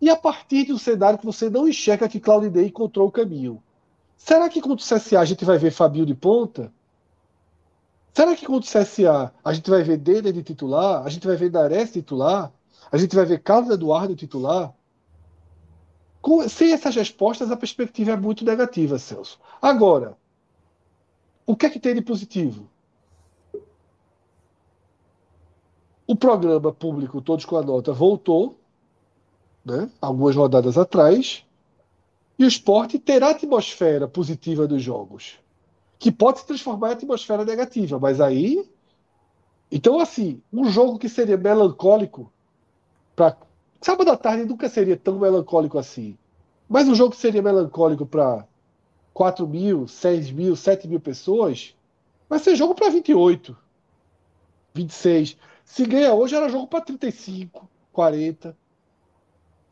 e 0.00 0.10
a 0.10 0.16
partir 0.16 0.66
de 0.66 0.72
um 0.72 0.78
cenário 0.78 1.18
que 1.18 1.26
você 1.26 1.48
não 1.48 1.68
enxerga 1.68 2.08
que 2.08 2.20
Claudinei 2.20 2.66
encontrou 2.66 3.08
o 3.08 3.12
caminho. 3.12 3.62
Será 4.16 4.48
que 4.48 4.60
contra 4.60 4.84
o 4.84 4.98
CSA 4.98 5.20
a 5.20 5.24
gente 5.24 5.44
vai 5.44 5.58
ver 5.58 5.70
Fabio 5.70 6.06
de 6.06 6.14
ponta? 6.14 6.72
Será 8.12 8.34
que 8.34 8.46
contra 8.46 8.68
o 8.68 8.82
CSA 8.82 9.32
a 9.44 9.52
gente 9.52 9.68
vai 9.68 9.82
ver 9.82 9.98
Denner 9.98 10.32
de 10.32 10.42
titular? 10.42 11.04
A 11.04 11.08
gente 11.08 11.26
vai 11.26 11.36
ver 11.36 11.50
Nares 11.50 11.92
titular? 11.92 12.52
A 12.90 12.96
gente 12.96 13.14
vai 13.14 13.24
ver 13.24 13.42
Carlos 13.42 13.70
Eduardo 13.70 14.14
titular? 14.14 14.74
Com, 16.20 16.48
sem 16.48 16.72
essas 16.72 16.94
respostas, 16.94 17.50
a 17.50 17.56
perspectiva 17.56 18.12
é 18.12 18.16
muito 18.16 18.44
negativa, 18.44 18.98
Celso. 18.98 19.38
Agora, 19.60 20.16
o 21.46 21.54
que 21.54 21.66
é 21.66 21.70
que 21.70 21.78
tem 21.78 21.94
de 21.94 22.02
positivo? 22.02 22.68
O 26.06 26.16
programa 26.16 26.72
público 26.72 27.20
Todos 27.20 27.44
com 27.44 27.56
a 27.56 27.62
Nota 27.62 27.92
voltou, 27.92 28.58
né, 29.66 29.90
algumas 30.00 30.36
rodadas 30.36 30.78
atrás, 30.78 31.44
e 32.38 32.44
o 32.44 32.48
esporte 32.48 32.98
terá 32.98 33.30
atmosfera 33.30 34.06
positiva 34.06 34.66
dos 34.66 34.80
jogos, 34.80 35.40
que 35.98 36.12
pode 36.12 36.38
se 36.38 36.46
transformar 36.46 36.90
em 36.90 36.92
atmosfera 36.92 37.44
negativa, 37.44 37.98
mas 37.98 38.20
aí. 38.20 38.64
Então, 39.72 39.98
assim, 39.98 40.40
um 40.52 40.70
jogo 40.70 40.98
que 40.98 41.08
seria 41.08 41.36
melancólico 41.36 42.32
para 43.16 43.36
Sábado 43.80 44.10
à 44.10 44.16
tarde 44.16 44.44
nunca 44.44 44.68
seria 44.68 44.96
tão 44.96 45.18
melancólico 45.18 45.78
assim. 45.78 46.16
Mas 46.68 46.88
um 46.88 46.94
jogo 46.94 47.12
que 47.12 47.20
seria 47.20 47.42
melancólico 47.42 48.06
para 48.06 48.46
4 49.12 49.46
mil, 49.46 49.86
6 49.86 50.30
mil, 50.32 50.56
7 50.56 50.88
mil 50.88 50.98
pessoas, 50.98 51.74
vai 52.28 52.38
ser 52.38 52.56
jogo 52.56 52.74
para 52.74 52.90
28, 52.90 53.56
26. 54.74 55.36
Se 55.64 55.84
ganha 55.84 56.12
hoje, 56.12 56.34
era 56.34 56.48
jogo 56.48 56.66
para 56.66 56.80
35, 56.80 57.68
40. 57.92 58.56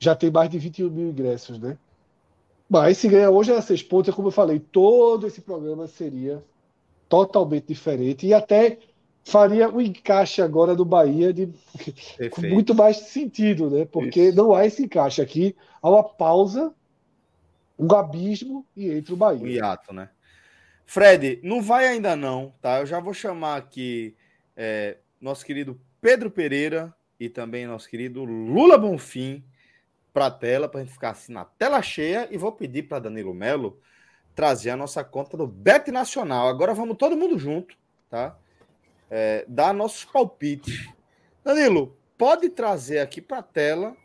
Já 0.05 0.15
tem 0.15 0.31
mais 0.31 0.51
de 0.51 0.59
21 0.59 0.91
mil 0.91 1.09
ingressos, 1.09 1.59
né? 1.59 1.79
Mas 2.69 2.99
se 2.99 3.09
ganha 3.09 3.31
hoje, 3.31 3.51
era 3.51 3.63
6 3.63 3.83
pontos. 3.85 4.15
Como 4.15 4.29
eu 4.29 4.33
falei, 4.33 4.59
todo 4.59 5.27
esse 5.27 5.41
programa 5.41 5.87
seria 5.87 6.43
totalmente 7.09 7.67
diferente. 7.69 8.27
E 8.27 8.35
até 8.35 8.79
faria 9.25 9.71
o 9.71 9.81
encaixe 9.81 10.43
agora 10.43 10.75
do 10.75 10.85
Bahia 10.85 11.33
de, 11.33 11.49
com 12.31 12.43
muito 12.43 12.75
mais 12.75 12.99
sentido, 12.99 13.71
né? 13.71 13.87
Porque 13.87 14.29
Isso. 14.29 14.37
não 14.37 14.55
há 14.55 14.67
esse 14.67 14.85
encaixe 14.85 15.23
aqui, 15.23 15.57
há 15.81 15.89
uma 15.89 16.05
pausa, 16.05 16.75
um 17.79 17.93
abismo 17.95 18.67
e 18.77 18.91
entra 18.91 19.15
o 19.15 19.17
Bahia. 19.17 19.43
Um 19.43 19.47
hiato, 19.47 19.95
né? 19.95 20.11
Fred, 20.85 21.41
não 21.43 21.63
vai 21.63 21.87
ainda 21.87 22.15
não, 22.15 22.53
tá? 22.61 22.81
Eu 22.81 22.87
já 22.87 23.01
vou 23.01 23.15
chamar 23.15 23.57
aqui 23.57 24.15
é, 24.55 24.99
nosso 25.19 25.45
querido 25.47 25.81
Pedro 26.01 26.31
Pereira 26.31 26.95
e 27.19 27.31
também 27.31 27.67
nosso 27.67 27.89
querido 27.89 28.23
Lula 28.25 28.77
Bonfim 28.77 29.43
para 30.15 30.27
a 30.27 30.31
tela, 30.31 30.67
para 30.67 30.81
a 30.81 30.85
gente 30.85 30.95
ficar 30.95 31.11
assim 31.11 31.35
na 31.35 31.45
tela 31.45 31.83
cheia 31.83 32.27
e 32.31 32.39
vou 32.39 32.53
pedir 32.53 32.85
para 32.85 33.01
Danilo 33.01 33.35
Melo 33.35 33.79
trazer 34.35 34.71
a 34.71 34.77
nossa 34.77 35.05
conta 35.05 35.37
do 35.37 35.47
Bet 35.47 35.91
Nacional. 35.91 36.49
Agora 36.49 36.73
vamos 36.73 36.97
todo 36.97 37.17
mundo 37.17 37.39
junto, 37.39 37.77
tá? 38.09 38.39
é, 39.11 39.45
dar 39.47 39.73
nossos 39.73 40.05
palpites. 40.05 40.89
Danilo, 41.45 41.97
pode 42.19 42.49
trazer 42.49 42.99
aqui 42.99 43.21
para 43.21 43.39
a 43.39 43.43
tela 43.43 43.97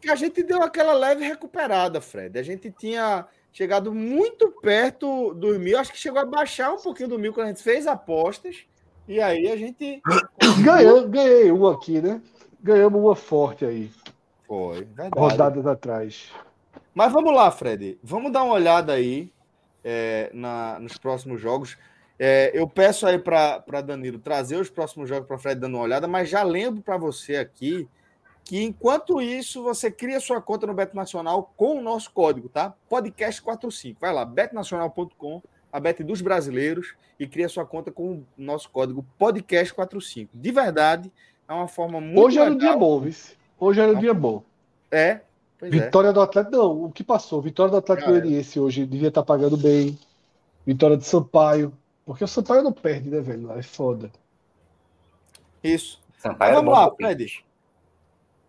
que 0.00 0.10
a 0.10 0.16
gente 0.16 0.42
deu 0.42 0.62
aquela 0.62 0.92
leve 0.92 1.24
recuperada, 1.24 2.00
Fred. 2.00 2.36
A 2.36 2.42
gente 2.42 2.70
tinha 2.72 3.26
chegado 3.52 3.94
muito 3.94 4.50
perto 4.60 5.34
do 5.34 5.58
mil, 5.58 5.78
acho 5.78 5.92
que 5.92 5.98
chegou 5.98 6.20
a 6.20 6.24
baixar 6.24 6.72
um 6.72 6.78
pouquinho 6.78 7.10
do 7.10 7.18
mil 7.18 7.32
quando 7.32 7.46
a 7.46 7.50
gente 7.50 7.62
fez 7.62 7.86
apostas. 7.86 8.64
E 9.06 9.20
aí 9.20 9.48
a 9.48 9.56
gente. 9.56 10.02
Ganhei, 10.64 11.08
ganhei 11.08 11.50
uma 11.52 11.74
aqui, 11.74 12.00
né? 12.00 12.20
Ganhamos 12.60 13.00
uma 13.00 13.14
forte 13.14 13.64
aí. 13.64 13.90
Foi, 14.50 14.82
verdade. 14.82 15.12
Rodadas 15.16 15.64
atrás. 15.64 16.32
Mas 16.92 17.12
vamos 17.12 17.32
lá, 17.32 17.52
Fred. 17.52 17.96
Vamos 18.02 18.32
dar 18.32 18.42
uma 18.42 18.54
olhada 18.54 18.92
aí 18.92 19.32
é, 19.84 20.28
na, 20.34 20.76
nos 20.80 20.98
próximos 20.98 21.40
jogos. 21.40 21.78
É, 22.18 22.50
eu 22.52 22.66
peço 22.68 23.06
aí 23.06 23.16
para 23.16 23.80
Danilo 23.80 24.18
trazer 24.18 24.56
os 24.56 24.68
próximos 24.68 25.08
jogos 25.08 25.28
para 25.28 25.38
Fred 25.38 25.60
dando 25.60 25.76
uma 25.76 25.84
olhada, 25.84 26.08
mas 26.08 26.28
já 26.28 26.42
lembro 26.42 26.82
para 26.82 26.96
você 26.96 27.36
aqui 27.36 27.88
que 28.42 28.60
enquanto 28.60 29.22
isso 29.22 29.62
você 29.62 29.88
cria 29.88 30.18
sua 30.18 30.42
conta 30.42 30.66
no 30.66 30.74
Beto 30.74 30.96
Nacional 30.96 31.54
com 31.56 31.78
o 31.78 31.80
nosso 31.80 32.10
código, 32.10 32.48
tá? 32.48 32.74
Podcast45. 32.90 33.98
Vai 34.00 34.12
lá, 34.12 34.24
betnacional.com, 34.24 35.40
a 35.72 35.78
Bet 35.78 36.02
dos 36.02 36.20
brasileiros, 36.20 36.96
e 37.20 37.26
cria 37.28 37.48
sua 37.48 37.64
conta 37.64 37.92
com 37.92 38.14
o 38.14 38.26
nosso 38.36 38.68
código 38.68 39.06
Podcast45. 39.16 40.28
De 40.34 40.50
verdade, 40.50 41.12
é 41.48 41.52
uma 41.52 41.68
forma 41.68 42.00
muito 42.00 42.20
Hoje 42.20 42.40
era 42.40 42.50
um 42.50 42.58
dia 42.58 42.76
bom, 42.76 42.98
vice. 42.98 43.38
Hoje 43.60 43.78
era 43.78 43.92
um 43.92 44.00
dia 44.00 44.14
bom. 44.14 44.42
É. 44.90 45.20
é. 45.60 45.68
Vitória 45.68 46.08
é. 46.08 46.12
do 46.12 46.20
Atlético, 46.22 46.56
não, 46.56 46.84
o 46.84 46.90
que 46.90 47.04
passou? 47.04 47.42
Vitória 47.42 47.70
do 47.70 47.76
Atlético 47.76 48.08
Goianiense 48.08 48.58
hoje 48.58 48.86
devia 48.86 49.08
estar 49.08 49.22
pagando 49.22 49.58
bem. 49.58 49.98
Vitória 50.66 50.96
de 50.96 51.04
Sampaio. 51.04 51.72
Porque 52.06 52.24
o 52.24 52.28
Sampaio 52.28 52.62
não 52.62 52.72
perde, 52.72 53.10
né, 53.10 53.20
velho? 53.20 53.52
É 53.52 53.62
foda. 53.62 54.10
Isso. 55.62 56.00
Sampaio 56.18 56.54
vamos 56.54 56.72
lá, 56.72 56.90
Fred. 56.94 57.44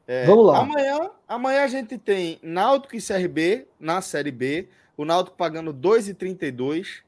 É, 0.07 0.25
vamos 0.25 0.47
lá. 0.47 0.59
Amanhã, 0.59 1.11
amanhã 1.27 1.63
a 1.63 1.67
gente 1.67 1.97
tem 1.97 2.39
Náutico 2.41 2.95
e 2.95 3.01
CRB 3.01 3.67
na 3.79 4.01
Série 4.01 4.31
B. 4.31 4.69
O 4.95 5.03
Náutico 5.03 5.35
pagando 5.35 5.73
2,32. 5.73 7.01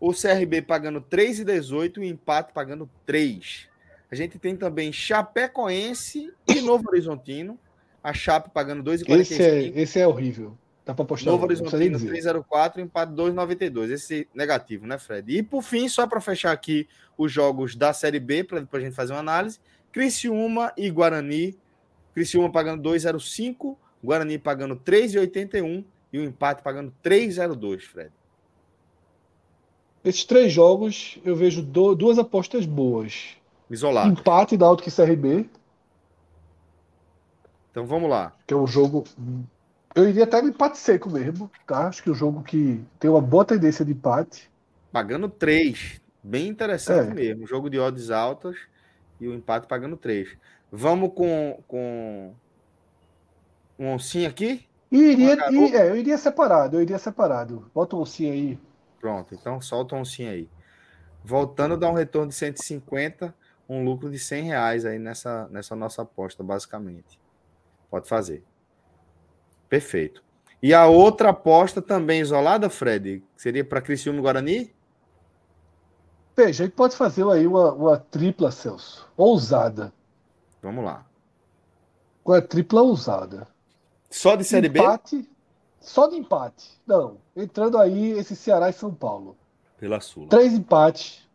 O 0.00 0.12
CRB 0.12 0.62
pagando 0.62 1.00
3,18 1.00 1.98
e 1.98 2.00
o 2.00 2.04
empate 2.04 2.52
pagando 2.52 2.90
3. 3.06 3.69
A 4.10 4.14
gente 4.16 4.38
tem 4.38 4.56
também 4.56 4.92
Chapecoense 4.92 6.32
e 6.48 6.60
Novo 6.60 6.88
Horizontino. 6.88 7.58
A 8.02 8.12
Chape 8.12 8.50
pagando 8.50 8.82
2,45. 8.82 9.20
Esse 9.20 9.42
é, 9.42 9.62
esse 9.80 9.98
é 10.00 10.06
horrível. 10.08 10.56
Dá 10.86 10.94
para 10.94 11.04
postar. 11.04 11.30
Novo 11.30 11.44
Horizontino 11.44 11.98
304, 11.98 12.80
empate 12.80 13.12
2,92. 13.12 13.90
Esse 13.90 14.26
negativo, 14.34 14.86
né, 14.86 14.98
Fred? 14.98 15.36
E 15.36 15.42
por 15.42 15.62
fim, 15.62 15.86
só 15.88 16.06
para 16.06 16.20
fechar 16.20 16.50
aqui 16.50 16.88
os 17.18 17.30
jogos 17.30 17.76
da 17.76 17.92
Série 17.92 18.18
B, 18.18 18.42
para 18.42 18.60
depois 18.60 18.82
a 18.82 18.86
gente 18.86 18.94
fazer 18.96 19.12
uma 19.12 19.20
análise. 19.20 19.60
Criciúma 19.92 20.72
e 20.76 20.88
Guarani. 20.90 21.56
Criciúma 22.14 22.50
pagando 22.50 22.82
2,05, 22.88 23.76
Guarani 24.02 24.38
pagando 24.38 24.74
3,81 24.76 25.84
e 26.12 26.18
o 26.18 26.24
empate 26.24 26.62
pagando 26.62 26.92
3,02, 27.04 27.82
Fred. 27.82 28.10
Esses 30.04 30.24
três 30.24 30.50
jogos 30.50 31.18
eu 31.24 31.36
vejo 31.36 31.62
do- 31.62 31.94
duas 31.94 32.18
apostas 32.18 32.64
boas. 32.64 33.36
Isolado. 33.70 34.10
Empate 34.10 34.56
da 34.56 34.66
Náutico 34.66 34.88
e 34.88 34.92
CRB, 34.92 35.48
Então 37.70 37.86
vamos 37.86 38.10
lá. 38.10 38.34
que 38.46 38.52
é 38.52 38.56
um 38.56 38.66
jogo. 38.66 39.04
Eu 39.94 40.08
iria 40.08 40.24
até 40.24 40.42
no 40.42 40.48
empate 40.48 40.78
seco 40.78 41.08
mesmo, 41.08 41.50
tá? 41.66 41.86
Acho 41.88 42.02
que 42.02 42.08
é 42.08 42.12
um 42.12 42.16
jogo 42.16 42.42
que 42.42 42.82
tem 42.98 43.10
uma 43.10 43.20
boa 43.20 43.44
tendência 43.44 43.84
de 43.84 43.92
empate. 43.92 44.50
Pagando 44.92 45.28
3. 45.28 46.00
Bem 46.22 46.48
interessante 46.48 47.10
É. 47.10 47.14
mesmo. 47.14 47.46
Jogo 47.46 47.70
de 47.70 47.78
odds 47.78 48.10
altas 48.10 48.56
e 49.20 49.26
o 49.28 49.34
empate 49.34 49.66
pagando 49.66 49.96
3. 49.96 50.36
Vamos 50.70 51.12
com, 51.14 51.62
com 51.66 52.34
um 53.78 53.88
oncinho 53.88 54.28
aqui? 54.28 54.66
E 54.90 54.98
iria, 54.98 55.36
e, 55.50 55.74
é, 55.76 55.88
eu 55.90 55.96
iria 55.96 56.18
separado, 56.18 56.76
eu 56.76 56.82
iria 56.82 56.98
separado. 56.98 57.70
Bota 57.72 57.96
um 57.96 58.04
sim 58.04 58.30
aí. 58.30 58.58
Pronto, 59.00 59.34
então 59.34 59.60
solta 59.60 59.94
um 59.94 60.00
oncinho 60.00 60.30
aí. 60.30 60.48
Voltando, 61.24 61.76
dá 61.76 61.88
um 61.88 61.94
retorno 61.94 62.28
de 62.28 62.34
150, 62.34 63.34
um 63.70 63.84
lucro 63.84 64.10
de 64.10 64.18
100 64.18 64.42
reais 64.42 64.84
aí 64.84 64.98
nessa, 64.98 65.48
nessa 65.48 65.76
nossa 65.76 66.02
aposta, 66.02 66.42
basicamente. 66.42 67.20
Pode 67.88 68.08
fazer. 68.08 68.42
Perfeito. 69.68 70.24
E 70.60 70.74
a 70.74 70.86
outra 70.88 71.30
aposta 71.30 71.80
também 71.80 72.20
isolada, 72.20 72.68
Fred, 72.68 73.22
seria 73.36 73.64
para 73.64 73.80
Criciúma 73.80 74.18
e 74.18 74.22
Guarani? 74.22 74.74
Veja, 76.36 76.64
a 76.64 76.66
gente 76.66 76.74
pode 76.74 76.96
fazer 76.96 77.24
aí 77.28 77.46
uma, 77.46 77.72
uma 77.72 77.96
tripla, 77.96 78.50
Celso. 78.50 79.08
Ousada. 79.16 79.92
Vamos 80.60 80.84
lá. 80.84 81.06
Uma 82.24 82.42
tripla 82.42 82.82
ousada. 82.82 83.46
Só 84.10 84.34
de 84.34 84.42
Série 84.42 84.68
B? 84.68 84.80
empate, 84.80 85.30
só 85.80 86.08
de 86.08 86.16
empate. 86.16 86.80
Não, 86.84 87.18
entrando 87.36 87.78
aí 87.78 88.10
esse 88.12 88.34
Ceará 88.34 88.68
e 88.68 88.72
São 88.72 88.92
Paulo. 88.92 89.36
Pela 89.78 90.00
Sula. 90.00 90.28
Três 90.28 90.52
empates. 90.52 91.29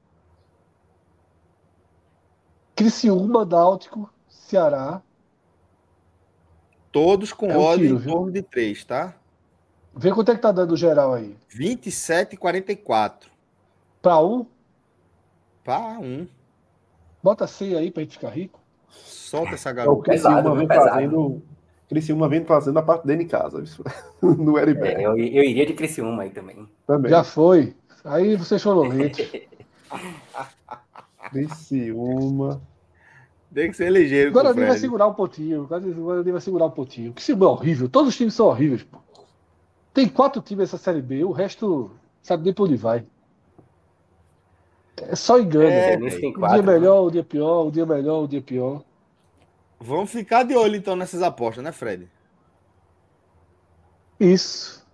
Criciúma, 2.76 3.46
Náutico, 3.46 4.10
Ceará. 4.28 5.02
Todos 6.92 7.34
com 7.34 7.50
É 7.52 7.58
um 7.58 7.62
odd 7.62 7.82
tiro, 7.84 7.98
em 8.00 8.02
torno 8.04 8.32
de 8.32 8.42
3, 8.42 8.84
tá? 8.86 9.16
Vê 9.96 10.12
quanto 10.12 10.32
é 10.32 10.36
que 10.36 10.42
tá 10.42 10.52
dando 10.52 10.74
o 10.74 10.78
geral 10.78 11.14
aí. 11.14 11.36
27,44. 11.50 13.28
Pra 14.02 14.20
um, 14.22 14.46
Pá, 15.64 15.98
um. 16.00 16.28
bota 17.24 17.48
100 17.48 17.76
aí 17.76 17.92
pra 17.92 18.04
gente 18.04 18.14
ficar 18.18 18.30
rico. 18.30 18.60
Solta 18.90 19.56
essa 19.56 19.70
É 19.70 19.72
o 19.72 19.76
garota. 19.76 20.04
Criciúma 20.04 20.36
Pesado, 20.36 20.56
vem 20.56 20.68
pesado. 20.68 20.90
fazendo. 20.90 21.42
Criciúma 21.90 22.30
vem 22.30 22.46
fazendo 22.46 22.78
a 22.80 22.84
parte 22.84 23.08
dele 23.08 23.24
em 23.24 23.28
casa. 23.28 23.62
Isso. 23.62 23.84
No 24.22 24.58
RB. 24.58 24.88
É, 24.88 25.06
eu, 25.06 25.18
eu 25.18 25.44
iria 25.44 25.66
de 25.66 25.74
Criciúma 25.74 26.24
aí 26.24 26.30
também. 26.30 26.68
Também. 26.88 27.10
Já 27.12 27.24
foi. 27.24 27.76
Aí 28.04 28.36
vocês 28.36 28.62
foram 28.62 28.82
lentos. 28.84 29.26
Criciúma. 31.30 32.62
Tem 33.54 33.72
que 33.72 33.78
ser 33.78 33.90
ligeiro 33.90 34.32
com 34.32 34.40
o 34.40 34.42
Guarani 34.42 34.66
vai 34.66 34.78
segurar 34.78 35.08
um 35.08 35.14
pontinho. 35.14 35.64
O 35.64 35.66
Guarani 35.66 36.32
vai 36.32 36.42
segurar 36.42 36.66
um 36.66 36.72
pontinho. 36.72 37.14
Que 37.14 37.32
é 37.32 37.36
horrível. 37.36 37.88
Todos 37.88 38.10
os 38.10 38.18
times 38.18 38.34
são 38.34 38.48
horríveis, 38.48 38.84
pô. 38.84 38.98
Tem 39.94 40.10
quatro 40.10 40.42
times 40.42 40.64
nessa 40.72 40.78
Série 40.78 41.02
B, 41.02 41.24
o 41.24 41.32
resto 41.32 41.90
sabe 42.22 42.44
nem 42.44 42.54
pra 42.54 42.66
onde 42.66 42.76
vai. 42.76 43.06
É 44.98 45.16
só 45.16 45.40
engano. 45.40 45.70
É, 45.70 45.96
tem 45.96 46.34
um 46.36 46.54
dia 46.54 46.64
melhor, 46.64 47.08
um 47.08 47.12
dia 47.12 47.24
pior, 47.24 47.66
um 47.66 47.72
dia 47.72 47.86
melhor, 47.86 48.24
um 48.24 48.28
dia 48.28 48.42
pior. 48.42 48.84
Vamos 49.80 50.12
ficar 50.12 50.44
de 50.44 50.56
olho 50.56 50.76
então 50.76 50.96
nessas 50.96 51.22
apostas, 51.22 51.64
né, 51.64 51.72
Fred? 51.72 52.10
Isso. 54.20 54.86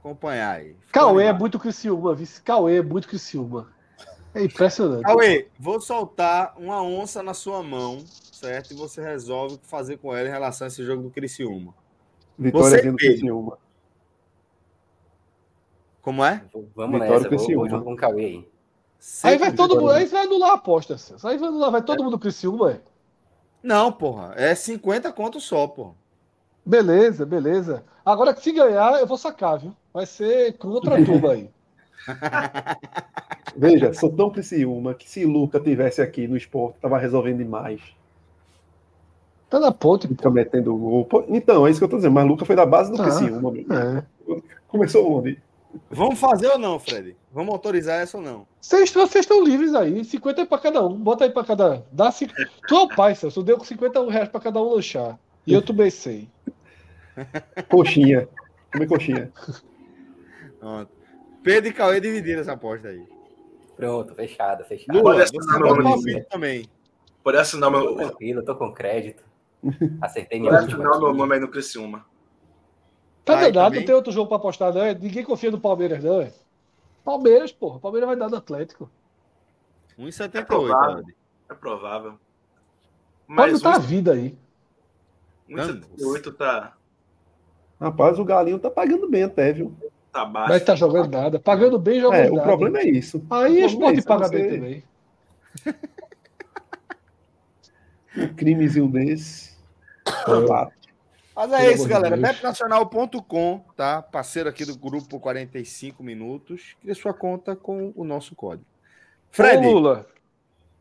Acompanhar 0.00 0.56
aí. 0.56 0.76
Ficou 0.80 0.92
Cauê 0.92 1.24
é 1.26 1.32
muito 1.32 1.58
Criciúma, 1.58 2.14
vice. 2.14 2.42
Cauê 2.42 2.78
é 2.78 2.82
muito 2.82 3.08
Criciúma. 3.08 3.68
É 4.34 4.42
impressionante. 4.42 5.04
Cauê, 5.04 5.48
vou 5.58 5.80
soltar 5.80 6.54
uma 6.58 6.82
onça 6.82 7.22
na 7.22 7.32
sua 7.32 7.62
mão, 7.62 8.04
certo? 8.32 8.72
E 8.72 8.76
você 8.76 9.00
resolve 9.00 9.54
o 9.54 9.58
que 9.58 9.66
fazer 9.66 9.96
com 9.98 10.14
ela 10.14 10.28
em 10.28 10.32
relação 10.32 10.64
a 10.64 10.68
esse 10.68 10.84
jogo 10.84 11.04
do 11.04 11.10
Criciúma. 11.10 11.72
Vitória 12.36 12.78
Você, 12.78 12.90
do. 12.90 12.96
Criciúma. 12.96 13.58
Como 16.02 16.24
é? 16.24 16.44
Vamos 16.74 17.00
Vitória 17.00 17.00
nessa, 17.00 17.20
vou, 17.20 17.28
Criciúma. 17.28 17.60
vou 17.60 17.68
junto 17.70 17.84
com 17.84 17.92
o 17.92 17.96
Cauê 17.96 18.24
aí. 18.24 18.48
Aí 19.22 19.38
vai 19.38 19.52
todo 19.52 19.76
mundo, 19.76 19.90
aí 19.90 20.06
vai 20.06 20.22
anular 20.24 20.50
a 20.50 20.54
aposta. 20.54 20.96
Aí 21.24 21.38
vai 21.38 21.48
anular, 21.48 21.70
vai 21.70 21.82
todo 21.82 22.02
mundo 22.02 22.18
Criciúma, 22.18 22.72
é. 22.72 22.80
Não, 23.62 23.92
porra. 23.92 24.34
É 24.36 24.54
50 24.54 25.12
conto 25.12 25.40
só, 25.40 25.68
porra. 25.68 25.94
Beleza, 26.66 27.24
beleza. 27.24 27.84
Agora 28.04 28.34
que 28.34 28.42
se 28.42 28.50
ganhar, 28.52 28.98
eu 28.98 29.06
vou 29.06 29.16
sacar, 29.16 29.58
viu? 29.58 29.74
Vai 29.92 30.06
ser 30.06 30.56
contra 30.58 31.00
a 31.00 31.04
turma 31.04 31.32
aí. 31.32 31.48
Veja, 33.56 33.92
sou 33.94 34.10
tão 34.10 34.30
Criciúma 34.30 34.94
que 34.94 35.08
se 35.08 35.24
Luca 35.24 35.60
tivesse 35.60 36.02
aqui 36.02 36.26
no 36.26 36.36
esporte, 36.36 36.78
tava 36.80 36.98
resolvendo 36.98 37.38
demais. 37.38 37.80
Tá 39.48 39.60
na 39.60 39.70
ponte, 39.70 40.08
Fica 40.08 40.30
metendo 40.30 40.76
gol. 40.76 41.08
Então, 41.28 41.66
é 41.66 41.70
isso 41.70 41.78
que 41.78 41.84
eu 41.84 41.88
tô 41.88 41.96
dizendo. 41.96 42.12
Mas 42.14 42.26
Luca 42.26 42.44
foi 42.44 42.56
da 42.56 42.66
base 42.66 42.90
do 42.90 43.00
Ah. 43.00 43.04
Criciúma. 43.04 43.52
É. 43.70 44.02
Começou 44.66 45.18
onde? 45.18 45.40
Vamos 45.90 46.18
fazer 46.18 46.48
ou 46.48 46.58
não, 46.58 46.78
Fred? 46.78 47.16
Vamos 47.32 47.52
autorizar 47.52 48.00
essa 48.00 48.16
ou 48.16 48.22
não? 48.22 48.46
Vocês 48.60 48.90
vocês 48.92 49.24
estão 49.24 49.44
livres 49.44 49.74
aí. 49.74 50.04
50 50.04 50.42
é 50.42 50.44
pra 50.44 50.58
cada 50.58 50.84
um. 50.84 50.96
Bota 50.96 51.24
aí 51.24 51.30
pra 51.30 51.44
cada. 51.44 51.84
Dá 51.92 52.10
cinco... 52.10 52.32
Tu 52.66 52.74
é 52.74 52.80
o 52.80 52.88
pai, 52.88 53.14
Celso. 53.14 53.42
Deu 53.42 53.62
50 53.62 54.10
reais 54.10 54.28
pra 54.28 54.40
cada 54.40 54.60
um 54.60 54.74
lanchar. 54.74 55.18
E 55.46 55.52
eu 55.52 55.62
tomei 55.62 55.90
100. 55.90 56.28
Coxinha. 57.68 58.28
Comer 58.72 58.86
coxinha. 58.88 59.32
Pronto. 60.58 60.90
Pedro 61.44 61.70
e 61.70 61.74
Cauê 61.74 62.00
dividiram 62.00 62.40
essa 62.40 62.54
aposta 62.54 62.88
aí. 62.88 63.06
Pronto, 63.76 64.14
fechado, 64.14 64.64
fechado. 64.64 64.98
Lula, 64.98 65.12
Pode 65.12 65.22
assinar 65.22 65.60
meu 65.60 65.76
nome. 65.76 66.24
também. 66.24 66.68
Pode 67.22 67.36
assinar 67.36 67.70
Tô 67.70 67.78
meu, 67.78 67.96
tranquilo, 67.96 68.42
tô 68.42 68.56
com 68.56 68.72
crédito. 68.72 69.22
Acertei 70.00 70.40
minha 70.40 70.52
pode 70.52 70.64
assinar 70.64 70.98
meu 70.98 71.12
nome 71.14 71.34
aí 71.34 71.40
no 71.40 71.48
Criciúma. 71.48 72.06
Tá 73.24 73.36
danado, 73.36 73.76
não 73.76 73.84
tem 73.84 73.94
outro 73.94 74.12
jogo 74.12 74.28
pra 74.28 74.36
apostar, 74.38 74.72
não. 74.72 74.82
é? 74.82 74.94
Ninguém 74.94 75.24
confia 75.24 75.50
no 75.50 75.60
Palmeiras, 75.60 76.02
não. 76.02 76.20
É? 76.22 76.32
Palmeiras, 77.04 77.52
porra. 77.52 77.78
Palmeiras 77.78 78.08
vai 78.08 78.16
dar 78.16 78.30
no 78.30 78.36
Atlético. 78.36 78.90
1,78. 79.98 80.46
provável. 80.46 81.02
Fred. 81.02 81.16
É 81.50 81.54
provável. 81.54 82.10
Pode 82.12 82.20
Mas 83.26 83.52
botar 83.62 83.76
a 83.76 83.78
vida 83.78 84.12
aí. 84.12 84.36
1,78 85.48 86.36
tá, 86.36 86.74
Rapaz, 87.80 88.18
o 88.18 88.24
Galinho 88.24 88.58
tá 88.58 88.70
pagando 88.70 89.08
bem 89.08 89.24
até, 89.24 89.52
viu? 89.52 89.74
Tá 90.14 90.24
baixo. 90.24 90.48
Mas 90.48 90.64
tá 90.64 90.74
jogando 90.76 91.10
nada. 91.10 91.40
Pagando 91.40 91.78
bem, 91.78 92.00
jogando 92.00 92.20
É, 92.20 92.30
nada. 92.30 92.40
o 92.40 92.42
problema 92.42 92.78
é 92.78 92.88
isso. 92.88 93.22
Aí 93.28 93.62
o 93.62 93.66
esporte 93.66 93.96
é 93.96 93.98
isso, 93.98 94.06
paga 94.06 94.28
bem 94.28 94.48
também. 94.48 94.84
Um 98.16 98.28
crimezinho 98.34 98.88
desse. 98.88 99.54
Mas 101.34 101.52
é 101.52 101.72
isso, 101.72 101.88
galera. 101.88 102.16
Betnacional.com, 102.16 103.60
tá? 103.76 104.00
Parceiro 104.00 104.48
aqui 104.48 104.64
do 104.64 104.76
grupo 104.78 105.18
45 105.18 106.02
minutos. 106.02 106.76
Cria 106.80 106.94
sua 106.94 107.12
conta 107.12 107.56
com 107.56 107.92
o 107.96 108.04
nosso 108.04 108.36
código. 108.36 108.66
Fred, 109.32 109.66
Ô, 109.66 109.72
Lula, 109.72 110.06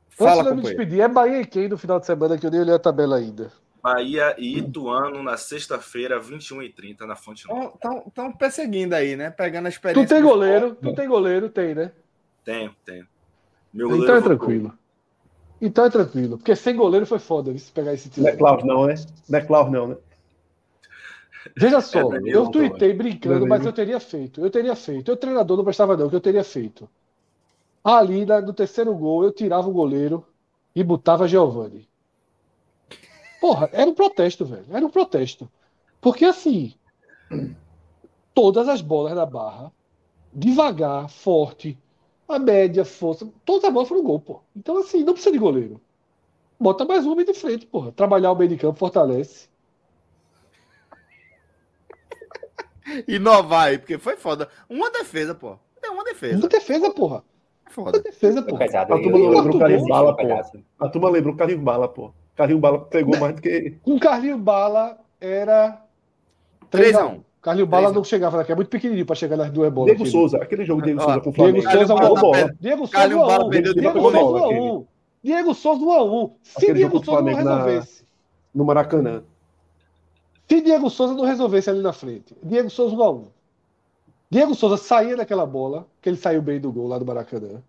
fala, 0.10 0.43
antes 0.43 0.43
de 0.43 0.49
eu 0.49 0.55
me 0.55 0.61
despedir, 0.61 1.01
é 1.01 1.07
Bahia 1.07 1.41
e 1.41 1.45
quem 1.45 1.68
no 1.68 1.77
final 1.77 1.99
de 1.99 2.05
semana 2.05 2.38
que 2.38 2.45
eu 2.45 2.51
nem 2.51 2.61
olhei 2.61 2.76
a 2.76 2.80
tabela 2.80 3.18
ainda. 3.18 3.51
Bahia 3.84 4.34
e 4.38 4.60
Ituano 4.60 5.22
na 5.22 5.35
sexta-feira, 5.35 6.18
21h30, 6.18 7.01
na 7.01 7.18
Fonte 7.18 7.45
Nova. 7.47 7.73
Estão 8.07 8.31
perseguindo 8.31 8.95
aí, 8.95 9.18
né? 9.18 9.30
Pegando 9.30 9.68
a 9.68 9.69
Tu 9.69 9.73
experiência. 9.73 10.07
tem 10.15 10.22
do 10.23 10.30
goleiro, 10.30 10.76
tu 10.76 10.95
tem 10.95 11.07
goleiro, 11.07 11.49
tem, 11.49 11.76
né? 11.76 11.91
Tenho, 12.45 12.73
tenho. 12.85 13.05
Meu 13.73 13.88
Então 13.88 13.97
goleiro 13.97 14.18
é 14.18 14.22
voltou. 14.22 14.38
tranquilo. 14.38 14.73
Então 15.61 15.85
é 15.85 15.89
tranquilo. 15.89 16.38
Porque 16.38 16.55
sem 16.55 16.76
goleiro 16.76 17.05
foi 17.05 17.19
foda, 17.19 17.51
viu, 17.51 17.60
se 17.60 17.72
pegar 17.73 17.93
esse 17.93 18.10
time. 18.10 18.26
Não 18.26 18.34
é 18.34 18.38
Cláudio, 18.38 18.65
não, 18.65 18.85
né? 18.85 18.95
Não 19.30 19.39
é 19.39 19.41
Cláudio, 19.41 19.73
não, 19.73 19.88
né? 19.89 19.97
Veja 21.57 21.81
só, 21.81 21.99
É, 21.99 22.10
Danilo, 22.19 22.38
eu 22.38 22.49
tuitei 22.49 22.93
brincando, 22.93 23.34
Danilo. 23.35 23.49
mas 23.49 23.65
eu 23.65 23.73
teria 23.73 23.99
feito. 23.99 24.39
Eu 24.39 24.49
teria 24.49 24.76
feito. 24.77 25.11
Eu, 25.11 25.18
treinador, 25.18 25.57
não 25.57 25.64
prestava 25.65 25.97
não, 25.97 26.10
que 26.10 26.15
eu 26.15 26.22
teria 26.22 26.43
feito. 26.43 26.89
Ali, 27.84 28.26
no 28.26 28.53
terceiro 28.53 28.93
gol, 28.95 29.26
eu 29.26 29.31
tirava 29.34 29.68
o 29.68 29.73
goleiro 29.73 30.26
e 30.73 30.81
botava 30.84 31.27
Giovani. 31.27 31.85
Porra, 33.44 33.70
era 33.74 33.90
um 33.90 33.94
protesto, 33.94 34.45
velho. 34.45 34.64
Era 34.72 34.86
um 34.86 34.90
protesto. 34.90 35.52
Porque 35.99 36.24
assim, 36.24 36.74
todas 38.34 38.70
as 38.70 38.80
bolas 38.82 39.14
na 39.14 39.26
barra, 39.26 39.70
devagar, 40.32 41.10
forte, 41.10 41.78
a 42.26 42.40
média, 42.40 42.86
força, 42.86 43.30
todas 43.44 43.65
as 43.65 43.74
bolas 43.74 43.90
foram 43.90 44.02
gol, 44.02 44.22
pô. 44.22 44.40
Então, 44.56 44.78
assim, 44.78 45.03
não 45.03 45.11
precisa 45.11 45.34
de 45.34 45.40
goleiro. 45.40 45.82
Bota 46.57 46.86
mais 46.86 47.06
um 47.06 47.11
homem 47.11 47.26
de 47.26 47.34
frente, 47.34 47.65
porra. 47.65 47.91
Trabalhar 47.91 48.32
o 48.32 48.36
meio 48.36 48.49
de 48.49 48.56
campo 48.56 48.80
fortalece. 48.80 49.49
Inovar 53.10 53.68
aí, 53.68 53.78
porque 53.78 53.98
foi 53.98 54.15
foda. 54.15 54.48
Uma 54.70 54.90
defesa, 54.90 55.36
pô. 55.36 55.60
É 55.84 55.90
uma 55.90 56.06
defesa. 56.06 56.40
Muita 56.40 56.48
defesa, 56.48 56.90
porra. 56.91 57.26
Foda. 57.70 57.91
Muita 57.91 58.10
defesa, 58.10 58.41
Tô 58.41 58.52
porra. 58.52 58.60
pesado. 58.60 58.94
A 58.94 59.02
turma 59.02 59.18
lembra 59.18 59.52
o 59.52 59.60
Carlinhos 59.60 59.82
gol, 59.82 59.90
Bala, 59.90 60.11
um 60.14 60.15
pô. 60.15 60.61
A 60.80 60.88
turma 60.88 61.10
lembra 61.10 61.32
o 61.32 61.36
Carlinhos 61.36 61.61
Bala, 61.61 61.90
pô. 61.90 62.14
Carlinhos 62.35 62.61
Bala 62.61 62.80
pegou 62.85 63.18
mais 63.19 63.35
do 63.35 63.41
que. 63.41 63.72
Com 63.84 63.99
Carlinho 63.99 64.38
Bala 64.38 64.97
era 65.22 65.81
3 66.72 66.95
a 66.95 66.99
3x1. 67.05 67.15
1 67.18 67.23
Carlinho 67.41 67.68
Bala 67.68 67.91
não 67.91 68.03
chegava 68.03 68.38
naquela, 68.38 68.55
é 68.55 68.57
muito 68.57 68.69
pequenininho 68.69 69.05
para 69.05 69.15
chegar 69.15 69.35
nas 69.38 69.51
duas 69.51 69.72
bolas. 69.72 69.88
Diego 69.91 70.03
aquele. 70.03 70.11
Souza, 70.11 70.38
aquele 70.38 70.65
jogo 70.65 70.81
Diego 70.81 71.01
Ó, 71.01 71.03
Souza 71.03 71.19
com 71.22 71.30
o 71.30 71.34
Diego 71.34 71.61
Flamengo. 71.61 71.61
Souza 71.61 71.77
Carlinho 71.77 71.95
uma 71.95 72.01
Bala 72.01 72.22
bola. 72.22 72.55
Diego 72.60 72.77
Souza 72.88 72.91
Carlinho 72.93 73.18
1 73.23 73.27
Bala 73.27 73.43
a 73.43 73.45
1. 73.45 73.49
de 73.49 73.61
Diego 73.73 74.01
Souza 74.01 74.18
1 74.18 74.38
a. 74.38 74.47
1. 74.49 74.85
Diego 75.23 75.53
Souza 75.53 75.81
1 75.85 75.91
a 75.91 76.03
1. 76.03 76.31
Se 76.41 76.57
Aquele 76.57 76.73
Diego 76.73 76.91
Souza 77.05 77.11
não 77.11 77.15
Flamengo 77.31 77.43
na- 77.43 77.55
resolvesse, 77.65 78.05
no 78.55 78.65
Maracanã. 78.65 79.23
se 80.47 80.61
Diego 80.61 80.89
Souza 80.89 81.14
não 81.14 81.26
resolvesse 81.26 81.69
ali 81.69 81.81
na 81.81 81.93
frente, 81.93 82.35
Diego 82.41 82.69
Souza 82.69 82.95
1 82.95 83.03
a 83.03 83.11
1. 83.11 83.27
Diego 84.30 84.55
Souza 84.55 84.77
saía 84.77 85.15
daquela 85.15 85.45
bola, 85.45 85.85
que 86.01 86.10
ele 86.10 86.18
saiu 86.18 86.41
bem 86.41 86.60
do 86.60 86.72
gol 86.72 86.88
lá 86.88 86.97
do 86.97 87.05
Maracanã. 87.05 87.61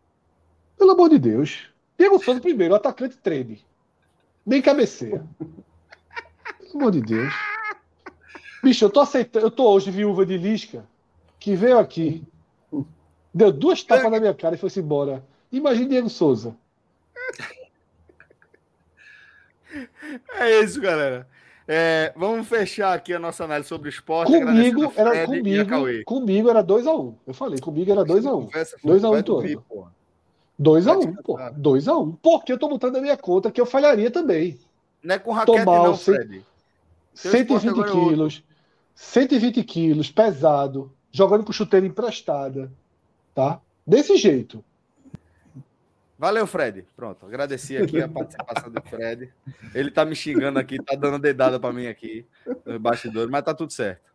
Pelo 0.78 0.92
amor 0.92 1.10
de 1.10 1.18
Deus. 1.18 1.68
Diego 1.98 2.22
Souza 2.22 2.40
primeiro, 2.40 2.74
o 2.74 2.76
atacante 2.76 3.16
treme. 3.18 3.60
Bem 4.46 4.60
cabeceia. 4.60 5.24
Pelo 6.58 6.76
amor 6.76 6.92
de 6.92 7.00
Deus. 7.00 7.32
Bicho, 8.62 8.84
eu 8.84 8.90
tô 8.90 9.00
aceitando, 9.00 9.46
eu 9.46 9.50
tô 9.50 9.70
hoje 9.70 9.90
viúva 9.90 10.24
de 10.24 10.36
Lisca, 10.38 10.84
que 11.38 11.54
veio 11.54 11.78
aqui, 11.78 12.26
deu 13.32 13.52
duas 13.52 13.82
tapas 13.82 14.10
na 14.10 14.18
minha 14.18 14.34
cara 14.34 14.54
e 14.54 14.58
foi-se 14.58 14.80
embora. 14.80 15.24
Imagine 15.52 15.88
Diego 15.88 16.08
Souza. 16.08 16.56
É 20.34 20.60
isso, 20.60 20.80
galera. 20.80 21.26
É, 21.66 22.12
vamos 22.14 22.46
fechar 22.46 22.92
aqui 22.92 23.12
a 23.14 23.18
nossa 23.18 23.44
análise 23.44 23.68
sobre 23.68 23.88
o 23.88 23.90
esporte. 23.90 24.30
Comigo 24.32 24.92
era, 24.94 25.10
Fred 25.10 25.20
e 25.20 25.22
a 25.22 25.26
comigo, 25.26 25.70
Cauê. 25.70 26.04
comigo 26.04 26.50
era 26.50 26.62
2x1. 26.62 27.14
Eu 27.26 27.34
falei, 27.34 27.58
comigo 27.58 27.90
era 27.90 28.04
2x1. 28.04 28.44
Conversa, 28.44 28.76
2 28.84 29.04
a 29.04 29.08
1 29.08 29.12
vai 29.12 29.22
todo. 29.22 29.64
Dormir, 30.58 30.76
porra. 30.76 30.82
2x1, 30.84 30.84
Vai 30.84 31.22
pô. 31.22 31.36
descansar. 31.36 31.54
2x1. 31.54 32.18
Porque 32.22 32.52
eu 32.52 32.58
tô 32.58 32.68
botando 32.68 32.94
na 32.94 33.00
minha 33.00 33.16
conta 33.16 33.50
que 33.50 33.60
eu 33.60 33.66
falharia 33.66 34.10
também. 34.10 34.58
Não 35.02 35.14
é 35.14 35.18
com 35.18 35.32
raquete, 35.32 35.64
Tomar 35.64 35.82
não, 35.84 35.96
Fred. 35.96 36.44
Seu 37.12 37.30
esporte 37.34 37.62
120 37.62 37.68
agora 37.68 37.88
é 37.88 37.92
outro. 37.92 38.08
quilos. 38.08 38.44
120 38.94 39.64
quilos, 39.64 40.10
pesado, 40.10 40.92
jogando 41.12 41.44
com 41.44 41.52
chuteira 41.52 41.86
emprestada. 41.86 42.72
Tá? 43.34 43.60
Desse 43.86 44.16
jeito. 44.16 44.64
Valeu, 46.16 46.46
Fred. 46.46 46.86
Pronto, 46.96 47.26
agradeci 47.26 47.76
aqui 47.76 48.00
a 48.00 48.08
participação 48.08 48.70
do 48.70 48.80
Fred. 48.82 49.32
Ele 49.74 49.90
tá 49.90 50.04
me 50.04 50.14
xingando 50.14 50.58
aqui, 50.58 50.80
tá 50.82 50.94
dando 50.94 51.18
dedada 51.18 51.58
pra 51.58 51.72
mim 51.72 51.86
aqui, 51.86 52.24
nos 52.64 52.78
bastidores, 52.78 53.28
mas 53.30 53.42
tá 53.44 53.52
tudo 53.52 53.72
certo. 53.72 54.13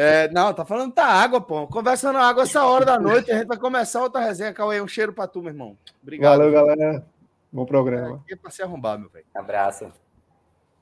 É, 0.00 0.30
não, 0.30 0.54
tá 0.54 0.64
falando 0.64 0.92
tá 0.92 1.06
água, 1.06 1.40
pô. 1.40 1.66
Conversando 1.66 2.18
água 2.18 2.44
essa 2.44 2.64
hora 2.64 2.84
da 2.84 3.00
noite, 3.00 3.32
a 3.32 3.38
gente 3.38 3.48
vai 3.48 3.58
começar 3.58 4.00
outra 4.00 4.20
resenha. 4.20 4.54
Cauê, 4.54 4.80
um 4.80 4.86
cheiro 4.86 5.12
pra 5.12 5.26
tu, 5.26 5.40
meu 5.40 5.50
irmão. 5.50 5.76
Obrigado. 6.00 6.38
Valeu, 6.38 6.52
galera. 6.52 7.04
Bom 7.50 7.66
programa. 7.66 8.22
Aqui 8.22 8.34
é 8.34 8.36
pra 8.36 8.48
se 8.48 8.62
arrombar, 8.62 8.96
meu 8.96 9.08
velho. 9.08 9.26
Abraço. 9.34 9.92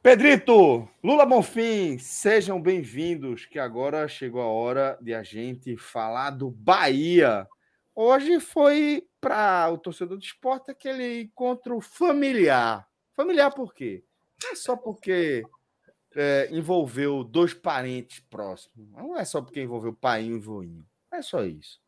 Pedrito, 0.03 0.87
Lula 1.03 1.25
Bonfim, 1.25 1.97
sejam 1.97 2.61
bem-vindos, 2.61 3.47
que 3.47 3.59
agora 3.59 4.07
chegou 4.07 4.43
a 4.43 4.49
hora 4.49 4.99
de 5.01 5.15
a 5.15 5.23
gente 5.23 5.79
falar 5.79 6.29
do 6.29 6.51
Bahia. 6.51 7.49
Hoje 7.95 8.39
foi 8.39 9.03
para 9.19 9.71
o 9.71 9.79
torcedor 9.79 10.19
do 10.19 10.23
esporte 10.23 10.71
aquele 10.71 11.23
encontro 11.23 11.81
familiar. 11.81 12.87
Familiar 13.15 13.51
por 13.51 13.73
quê? 13.73 14.05
Não 14.45 14.53
é 14.53 14.55
só 14.55 14.77
porque 14.77 15.43
é, 16.17 16.49
envolveu 16.51 17.23
dois 17.23 17.55
parentes 17.55 18.21
próximos. 18.21 18.91
Não 18.93 19.17
é 19.17 19.25
só 19.25 19.41
porque 19.41 19.63
envolveu 19.63 19.93
painho 19.93 20.37
e 20.37 20.41
voinho. 20.41 20.87
Não 21.11 21.19
é 21.19 21.23
só 21.23 21.45
isso. 21.45 21.81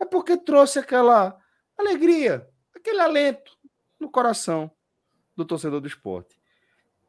É 0.00 0.04
porque 0.04 0.36
trouxe 0.36 0.78
aquela 0.78 1.38
alegria, 1.76 2.48
aquele 2.74 3.00
alento 3.00 3.58
no 4.00 4.10
coração 4.10 4.70
do 5.36 5.44
torcedor 5.44 5.80
do 5.80 5.86
esporte 5.86 6.42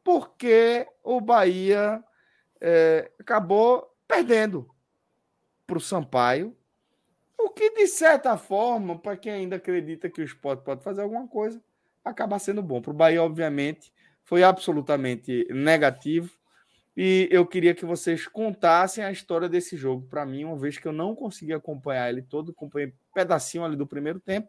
porque 0.04 0.86
o 1.02 1.18
Bahia 1.20 2.04
é, 2.60 3.10
acabou 3.18 3.90
perdendo 4.06 4.68
para 5.66 5.78
o 5.78 5.80
Sampaio, 5.80 6.54
o 7.38 7.48
que, 7.48 7.70
de 7.70 7.86
certa 7.86 8.36
forma, 8.36 8.98
para 8.98 9.16
quem 9.16 9.32
ainda 9.32 9.56
acredita 9.56 10.10
que 10.10 10.20
o 10.20 10.24
esporte 10.24 10.62
pode 10.62 10.84
fazer 10.84 11.00
alguma 11.00 11.26
coisa, 11.26 11.60
acaba 12.04 12.38
sendo 12.38 12.62
bom. 12.62 12.82
Para 12.82 12.90
o 12.90 12.94
Bahia, 12.94 13.22
obviamente, 13.22 13.92
foi 14.22 14.42
absolutamente 14.42 15.46
negativo. 15.50 16.30
E 16.96 17.28
eu 17.30 17.44
queria 17.44 17.74
que 17.74 17.84
vocês 17.84 18.28
contassem 18.28 19.02
a 19.02 19.10
história 19.10 19.48
desse 19.48 19.76
jogo 19.76 20.06
para 20.08 20.24
mim, 20.24 20.44
uma 20.44 20.56
vez 20.56 20.78
que 20.78 20.86
eu 20.86 20.92
não 20.92 21.14
consegui 21.14 21.52
acompanhar 21.52 22.08
ele 22.08 22.22
todo, 22.22 22.52
acompanhei 22.52 22.94
pedacinho 23.12 23.64
ali 23.64 23.76
do 23.76 23.86
primeiro 23.86 24.20
tempo 24.20 24.48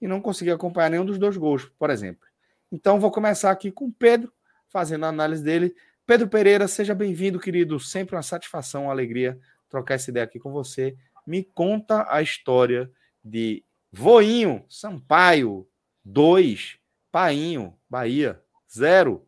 e 0.00 0.08
não 0.08 0.20
consegui 0.20 0.50
acompanhar 0.50 0.90
nenhum 0.90 1.04
dos 1.04 1.18
dois 1.18 1.36
gols, 1.36 1.70
por 1.78 1.90
exemplo. 1.90 2.26
Então, 2.72 2.98
vou 2.98 3.10
começar 3.10 3.50
aqui 3.50 3.70
com 3.70 3.86
o 3.86 3.92
Pedro, 3.92 4.32
fazendo 4.68 5.04
a 5.04 5.08
análise 5.08 5.42
dele. 5.42 5.74
Pedro 6.06 6.28
Pereira, 6.28 6.66
seja 6.66 6.94
bem-vindo, 6.94 7.38
querido. 7.38 7.78
Sempre 7.78 8.16
uma 8.16 8.22
satisfação, 8.22 8.84
uma 8.84 8.92
alegria 8.92 9.38
trocar 9.68 9.94
essa 9.94 10.10
ideia 10.10 10.24
aqui 10.24 10.38
com 10.38 10.52
você. 10.52 10.96
Me 11.26 11.42
conta 11.42 12.06
a 12.08 12.22
história 12.22 12.90
de 13.24 13.64
Voinho, 13.92 14.64
Sampaio, 14.68 15.66
2, 16.04 16.78
Painho, 17.10 17.76
Bahia, 17.88 18.40
0. 18.70 19.25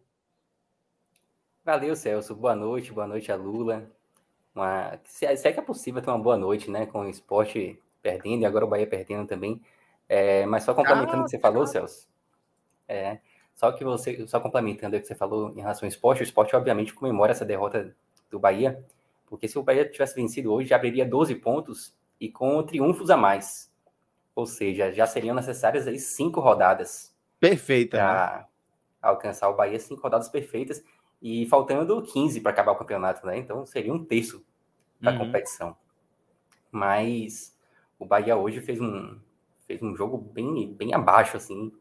Valeu, 1.68 1.94
Celso. 1.94 2.34
Boa 2.34 2.56
noite, 2.56 2.90
boa 2.90 3.06
noite 3.06 3.30
a 3.30 3.36
Lula. 3.36 3.86
Uma... 4.54 4.98
Se, 5.04 5.36
se 5.36 5.48
é 5.48 5.52
que 5.52 5.60
é 5.60 5.62
possível 5.62 6.00
ter 6.00 6.08
uma 6.08 6.18
boa 6.18 6.34
noite, 6.34 6.70
né? 6.70 6.86
Com 6.86 7.00
o 7.02 7.10
esporte 7.10 7.78
perdendo 8.00 8.40
e 8.40 8.46
agora 8.46 8.64
o 8.64 8.68
Bahia 8.68 8.86
perdendo 8.86 9.26
também. 9.26 9.60
É, 10.08 10.46
mas 10.46 10.64
só 10.64 10.72
complementando 10.72 11.20
o 11.20 11.24
que 11.24 11.30
você 11.30 11.38
falou, 11.38 11.66
Celso. 11.66 12.08
É, 12.88 13.18
só 13.54 13.70
que 13.70 13.84
você, 13.84 14.26
só 14.26 14.40
complementando 14.40 14.96
o 14.96 15.00
que 15.02 15.06
você 15.06 15.14
falou 15.14 15.50
em 15.50 15.60
relação 15.60 15.84
ao 15.84 15.90
esporte, 15.90 16.22
o 16.22 16.24
esporte 16.24 16.56
obviamente 16.56 16.94
comemora 16.94 17.32
essa 17.32 17.44
derrota 17.44 17.94
do 18.30 18.38
Bahia, 18.38 18.82
porque 19.26 19.46
se 19.46 19.58
o 19.58 19.62
Bahia 19.62 19.86
tivesse 19.86 20.14
vencido 20.14 20.50
hoje, 20.50 20.70
já 20.70 20.76
abriria 20.76 21.04
12 21.04 21.34
pontos 21.34 21.94
e 22.18 22.30
com 22.30 22.62
triunfos 22.62 23.10
a 23.10 23.16
mais. 23.18 23.70
Ou 24.34 24.46
seja, 24.46 24.90
já 24.90 25.06
seriam 25.06 25.36
necessárias 25.36 25.86
aí 25.86 25.98
cinco 25.98 26.40
rodadas 26.40 27.14
Perfeita. 27.38 27.98
né? 27.98 28.02
para 28.02 28.48
alcançar 29.02 29.50
o 29.50 29.54
Bahia, 29.54 29.78
cinco 29.78 30.00
rodadas 30.00 30.30
perfeitas, 30.30 30.82
e 31.20 31.46
faltando 31.46 32.02
15 32.02 32.40
para 32.40 32.52
acabar 32.52 32.72
o 32.72 32.76
campeonato, 32.76 33.26
né? 33.26 33.38
Então 33.38 33.64
seria 33.66 33.92
um 33.92 34.04
terço 34.04 34.44
da 35.00 35.12
Uhum. 35.12 35.18
competição. 35.18 35.76
Mas 36.70 37.56
o 37.98 38.04
Bahia 38.04 38.36
hoje 38.36 38.60
fez 38.60 38.80
um, 38.80 39.18
fez 39.66 39.82
um 39.82 39.94
jogo 39.96 40.16
bem, 40.18 40.72
bem 40.74 40.94
abaixo, 40.94 41.36
assim. 41.36 41.72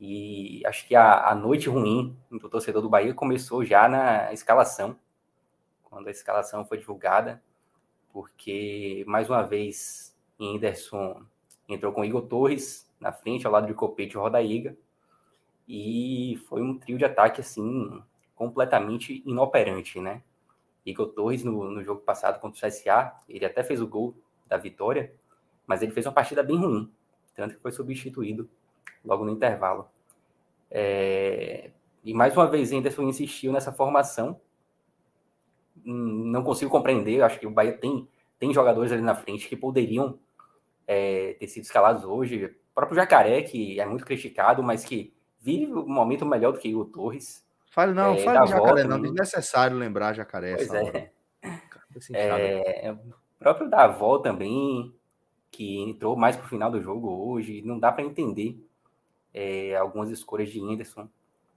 E 0.00 0.62
acho 0.66 0.86
que 0.86 0.94
a, 0.94 1.28
a 1.28 1.34
noite 1.34 1.68
ruim 1.68 2.16
do 2.30 2.48
torcedor 2.48 2.82
do 2.82 2.88
Bahia 2.88 3.14
começou 3.14 3.64
já 3.64 3.88
na 3.88 4.32
escalação, 4.32 4.98
quando 5.84 6.08
a 6.08 6.10
escalação 6.10 6.64
foi 6.64 6.78
divulgada, 6.78 7.42
porque 8.12 9.04
mais 9.06 9.28
uma 9.28 9.42
vez 9.42 10.14
Henderson 10.38 11.22
entrou 11.68 11.92
com 11.92 12.04
Igor 12.04 12.22
Torres 12.22 12.90
na 13.00 13.12
frente, 13.12 13.46
ao 13.46 13.52
lado 13.52 13.66
de 13.66 13.74
Copete 13.74 14.14
e 14.16 14.18
Rodaiga, 14.18 14.76
e 15.68 16.38
foi 16.48 16.62
um 16.62 16.76
trio 16.78 16.98
de 16.98 17.04
ataque 17.04 17.40
assim 17.40 18.02
completamente 18.34 19.22
inoperante, 19.26 20.00
né? 20.00 20.22
Igor 20.84 21.08
Torres 21.08 21.42
no, 21.42 21.70
no 21.70 21.82
jogo 21.82 22.00
passado 22.00 22.40
contra 22.40 22.66
o 22.66 22.70
CSA, 22.70 23.14
ele 23.28 23.44
até 23.44 23.62
fez 23.62 23.80
o 23.80 23.86
gol 23.86 24.14
da 24.46 24.56
vitória, 24.56 25.14
mas 25.66 25.82
ele 25.82 25.92
fez 25.92 26.06
uma 26.06 26.12
partida 26.12 26.42
bem 26.42 26.56
ruim, 26.56 26.92
tanto 27.34 27.56
que 27.56 27.62
foi 27.62 27.72
substituído 27.72 28.48
logo 29.04 29.24
no 29.24 29.30
intervalo. 29.30 29.88
É, 30.70 31.70
E 32.02 32.12
mais 32.12 32.36
uma 32.36 32.50
vez, 32.50 32.72
Henderson 32.72 33.02
insistiu 33.02 33.52
nessa 33.52 33.72
formação. 33.72 34.40
Não 35.84 36.42
consigo 36.42 36.70
compreender. 36.70 37.22
Acho 37.22 37.38
que 37.38 37.46
o 37.46 37.50
Bahia 37.50 37.76
tem, 37.76 38.08
tem 38.38 38.52
jogadores 38.52 38.92
ali 38.92 39.02
na 39.02 39.14
frente 39.14 39.48
que 39.48 39.56
poderiam 39.56 40.18
é, 40.86 41.34
ter 41.34 41.46
sido 41.48 41.62
escalados 41.64 42.04
hoje. 42.04 42.46
O 42.46 42.74
próprio 42.74 42.96
Jacaré, 42.96 43.42
que 43.42 43.80
é 43.80 43.86
muito 43.86 44.04
criticado, 44.04 44.62
mas 44.62 44.84
que 44.84 45.14
vive 45.40 45.72
um 45.72 45.88
momento 45.88 46.26
melhor 46.26 46.52
do 46.52 46.58
que 46.58 46.68
Igor 46.68 46.86
Torres. 46.86 47.44
Fale 47.74 47.92
não, 47.92 48.14
É, 48.14 48.18
fale 48.18 48.46
jacaré, 48.46 48.58
volta, 48.60 48.84
não. 48.84 48.98
né? 48.98 49.08
Desnecessário 49.08 49.76
lembrar 49.76 50.12
jacaré. 50.12 50.54
Pois 50.54 50.72
é. 50.72 51.10
Chave. 52.00 52.44
É, 52.44 52.92
o 52.92 52.98
próprio 53.36 53.68
Davó 53.68 54.18
também, 54.18 54.94
que 55.50 55.80
entrou 55.80 56.14
mais 56.16 56.36
pro 56.36 56.46
final 56.46 56.70
do 56.70 56.80
jogo 56.80 57.10
hoje. 57.28 57.62
Não 57.62 57.76
dá 57.76 57.90
para 57.90 58.04
entender 58.04 58.64
é, 59.32 59.74
algumas 59.74 60.08
escolhas 60.10 60.50
de 60.50 60.60
Henderson 60.60 61.08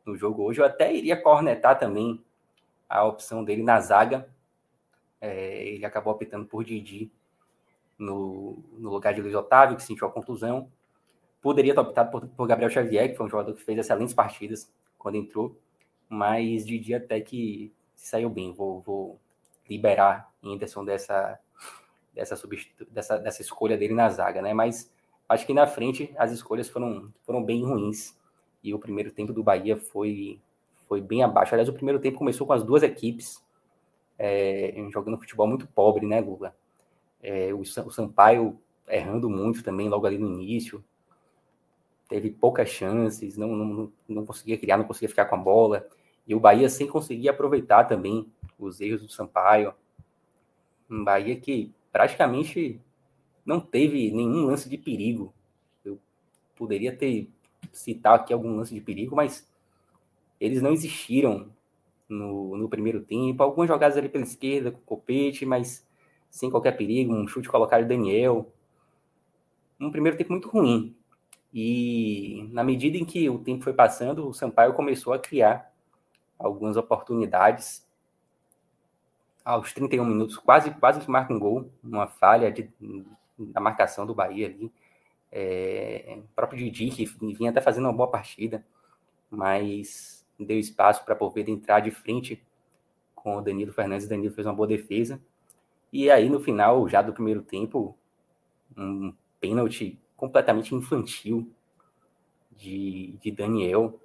no 0.04 0.18
jogo 0.18 0.42
hoje. 0.42 0.60
Eu 0.60 0.66
até 0.66 0.92
iria 0.92 1.16
cornetar 1.22 1.78
também 1.78 2.20
a 2.90 3.04
opção 3.04 3.44
dele 3.44 3.62
na 3.62 3.80
zaga. 3.80 4.28
É, 5.22 5.68
ele 5.68 5.86
acabou 5.86 6.14
optando 6.14 6.48
por 6.48 6.64
Didi 6.64 7.12
no, 7.96 8.58
no 8.74 8.90
lugar 8.90 9.14
de 9.14 9.22
Luiz 9.22 9.36
Otávio, 9.36 9.78
que 9.78 9.84
sentiu 9.84 10.08
a 10.08 10.12
contusão. 10.12 10.72
Poderia 11.42 11.76
ter 11.76 11.80
optado 11.80 12.10
por, 12.10 12.28
por 12.28 12.48
Gabriel 12.48 12.72
Xavier, 12.72 13.12
que 13.12 13.16
foi 13.16 13.28
um 13.28 13.30
jogador 13.30 13.54
que 13.54 13.64
fez 13.64 13.78
excelentes 13.78 14.16
partidas 14.16 14.72
quando 14.98 15.16
entrou, 15.16 15.56
mas 16.10 16.66
Didi 16.66 16.94
até 16.94 17.20
que 17.22 17.72
saiu 17.96 18.30
bem. 18.30 18.54
Vou, 18.54 18.82
vou 18.82 19.20
liberar 19.70 20.32
Henderson 20.42 20.86
dessa, 20.86 21.40
dessa, 22.14 22.40
dessa, 22.90 23.18
dessa 23.18 23.42
escolha 23.42 23.78
dele 23.78 23.94
na 23.94 24.10
zaga, 24.10 24.42
né? 24.42 24.54
Mas 24.54 24.92
acho 25.28 25.46
que 25.46 25.54
na 25.54 25.68
frente 25.68 26.14
as 26.18 26.32
escolhas 26.32 26.70
foram, 26.70 27.12
foram 27.24 27.44
bem 27.44 27.64
ruins 27.64 28.18
e 28.64 28.74
o 28.74 28.80
primeiro 28.80 29.12
tempo 29.12 29.34
do 29.34 29.44
Bahia 29.44 29.78
foi, 29.78 30.40
foi 30.88 31.02
bem 31.02 31.24
abaixo. 31.24 31.54
Aliás, 31.54 31.70
o 31.70 31.74
primeiro 31.74 32.00
tempo 32.00 32.18
começou 32.18 32.48
com 32.48 32.54
as 32.54 32.64
duas 32.64 32.84
equipes 32.84 33.46
é, 34.18 34.74
jogando 34.92 35.18
futebol 35.18 35.48
muito 35.48 35.68
pobre, 35.68 36.06
né, 36.06 36.20
Lula? 36.20 36.56
É, 37.22 37.54
o, 37.54 37.60
o 37.60 37.92
Sampaio 37.92 38.60
errando 38.88 39.30
muito 39.30 39.64
também 39.64 39.90
logo 39.90 40.06
ali 40.06 40.18
no 40.18 40.28
início, 40.28 40.84
teve 42.08 42.32
poucas 42.32 42.70
chances, 42.70 43.38
não, 43.38 43.56
não, 43.56 43.92
não 44.08 44.26
conseguia 44.26 44.58
criar, 44.58 44.78
não 44.78 44.86
conseguia 44.86 45.10
ficar 45.10 45.26
com 45.26 45.36
a 45.36 45.40
bola, 45.40 45.88
e 46.28 46.34
o 46.34 46.40
Bahia 46.40 46.70
sem 46.70 46.88
conseguir 46.88 47.30
aproveitar 47.30 47.86
também 47.86 48.28
os 48.58 48.82
erros 48.82 49.02
do 49.02 49.10
Sampaio. 49.10 49.74
Um 50.90 51.04
Bahia 51.04 51.40
que 51.40 51.72
praticamente 51.92 52.82
não 53.46 53.60
teve 53.60 54.12
nenhum 54.12 54.46
lance 54.46 54.70
de 54.70 54.78
perigo. 54.78 55.34
Eu 55.86 56.00
poderia 56.56 56.96
ter 56.96 57.30
citado 57.72 58.24
aqui 58.24 58.34
algum 58.34 58.58
lance 58.58 58.74
de 58.74 58.82
perigo, 58.82 59.16
mas 59.16 59.48
eles 60.40 60.62
não 60.62 60.72
existiram 60.72 61.50
no, 62.10 62.58
no 62.58 62.68
primeiro 62.68 63.02
tempo. 63.02 63.42
Algumas 63.42 63.70
jogadas 63.70 63.98
ali 63.98 64.10
pela 64.10 64.26
esquerda 64.26 64.72
com 64.72 64.80
o 64.80 64.82
Copete, 64.82 65.46
mas 65.46 65.88
sem 66.30 66.50
qualquer 66.50 66.76
perigo. 66.76 67.14
Um 67.14 67.28
chute 67.28 67.48
colocado 67.48 67.88
Daniel. 67.88 68.52
Um 69.80 69.92
primeiro 69.92 70.18
tempo 70.18 70.32
muito 70.32 70.50
ruim. 70.50 70.97
E 71.60 72.48
na 72.52 72.64
medida 72.64 72.98
em 72.98 73.04
que 73.04 73.28
o 73.32 73.40
tempo 73.40 73.64
foi 73.64 73.74
passando, 73.74 74.28
o 74.28 74.32
Sampaio 74.32 74.76
começou 74.76 75.12
a 75.12 75.18
criar 75.18 75.74
algumas 76.38 76.78
oportunidades. 76.78 77.84
Aos 79.44 79.74
31 79.74 80.06
minutos, 80.06 80.38
quase 80.38 80.70
quase 80.70 81.10
marca 81.10 81.34
um 81.34 81.40
gol, 81.40 81.72
uma 81.84 82.06
falha 82.06 82.52
de, 82.52 82.70
da 83.40 83.60
marcação 83.60 84.06
do 84.06 84.14
Bahia 84.14 84.46
ali. 84.46 84.72
É, 85.32 86.20
o 86.20 86.36
próprio 86.36 86.60
Didi, 86.60 86.92
que 86.92 87.06
vinha 87.34 87.50
até 87.50 87.60
fazendo 87.60 87.86
uma 87.86 87.94
boa 87.94 88.12
partida, 88.12 88.64
mas 89.28 90.24
deu 90.40 90.60
espaço 90.60 91.04
para 91.06 91.16
Poveda 91.16 91.50
entrar 91.50 91.80
de 91.80 91.90
frente 91.90 92.40
com 93.16 93.36
o 93.36 93.42
Danilo 93.42 93.74
Fernandes. 93.74 94.06
O 94.06 94.10
Danilo 94.10 94.36
fez 94.36 94.46
uma 94.46 94.54
boa 94.54 94.68
defesa. 94.68 95.20
E 95.92 96.12
aí, 96.12 96.30
no 96.30 96.40
final, 96.40 96.88
já 96.88 97.02
do 97.02 97.14
primeiro 97.14 97.42
tempo, 97.42 97.98
um 98.78 99.12
pênalti 99.40 100.00
completamente 100.18 100.76
infantil 100.76 101.50
de, 102.52 103.16
de 103.22 103.32
Daniel. 103.32 103.98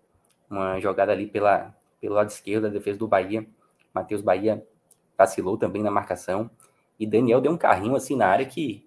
Uma 0.49 0.79
jogada 0.79 1.11
ali 1.11 1.27
pela, 1.27 1.75
pelo 2.01 2.15
lado 2.15 2.29
esquerdo 2.29 2.65
da 2.65 2.69
defesa 2.69 2.99
do 2.99 3.09
Bahia. 3.09 3.49
Matheus 3.93 4.21
Bahia 4.23 4.65
vacilou 5.17 5.57
também 5.57 5.83
na 5.83 5.91
marcação. 5.91 6.51
E 7.01 7.07
Daniel 7.07 7.41
deu 7.41 7.51
um 7.51 7.57
carrinho 7.57 7.97
assim 7.97 8.15
na 8.15 8.29
área 8.29 8.47
que 8.47 8.87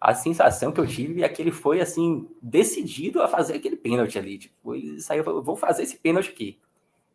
a 0.00 0.14
sensação 0.14 0.72
que 0.72 0.80
eu 0.80 0.86
tive 0.86 1.22
é 1.22 1.28
que 1.28 1.40
ele 1.40 1.50
foi 1.50 1.80
assim 1.80 2.28
decidido 2.42 3.22
a 3.22 3.28
fazer 3.28 3.54
aquele 3.54 3.76
pênalti 3.76 4.18
ali. 4.18 4.38
Tipo, 4.38 4.74
ele 4.74 5.00
saiu, 5.00 5.24
falou, 5.24 5.42
vou 5.42 5.56
fazer 5.56 5.84
esse 5.84 5.96
pênalti 5.96 6.30
aqui. 6.30 6.58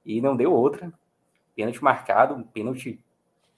E 0.05 0.19
não 0.21 0.35
deu 0.35 0.51
outra. 0.51 0.91
Pênalti 1.55 1.83
marcado, 1.83 2.33
um 2.33 2.43
pênalti 2.43 2.99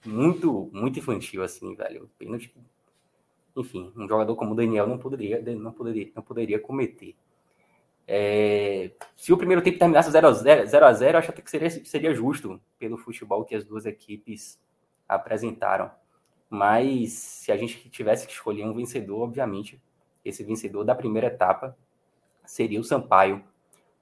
muito, 0.04 0.68
muito 0.72 0.98
infantil, 0.98 1.42
assim, 1.42 1.74
velho. 1.74 2.10
Pênalti. 2.18 2.54
Enfim, 3.56 3.92
um 3.96 4.08
jogador 4.08 4.34
como 4.36 4.52
o 4.52 4.54
Daniel 4.54 4.86
não 4.86 4.98
poderia, 4.98 5.40
não 5.56 5.72
poderia, 5.72 6.10
não 6.14 6.22
poderia 6.22 6.58
cometer. 6.58 7.14
É, 8.06 8.90
se 9.16 9.32
o 9.32 9.36
primeiro 9.36 9.62
tempo 9.62 9.78
terminasse 9.78 10.10
0 10.10 10.28
a 10.28 10.32
0 10.32 10.66
0 10.66 10.86
a 10.86 10.92
0 10.92 11.18
acho 11.18 11.30
até 11.30 11.40
que 11.40 11.50
seria, 11.50 11.70
seria 11.70 12.14
justo 12.14 12.60
pelo 12.78 12.98
futebol 12.98 13.44
que 13.44 13.54
as 13.54 13.64
duas 13.64 13.86
equipes 13.86 14.60
apresentaram. 15.08 15.90
Mas 16.50 17.12
se 17.12 17.50
a 17.50 17.56
gente 17.56 17.88
tivesse 17.88 18.26
que 18.26 18.32
escolher 18.32 18.64
um 18.64 18.74
vencedor, 18.74 19.22
obviamente, 19.22 19.80
esse 20.24 20.44
vencedor 20.44 20.84
da 20.84 20.94
primeira 20.94 21.28
etapa 21.28 21.76
seria 22.44 22.78
o 22.78 22.84
Sampaio, 22.84 23.42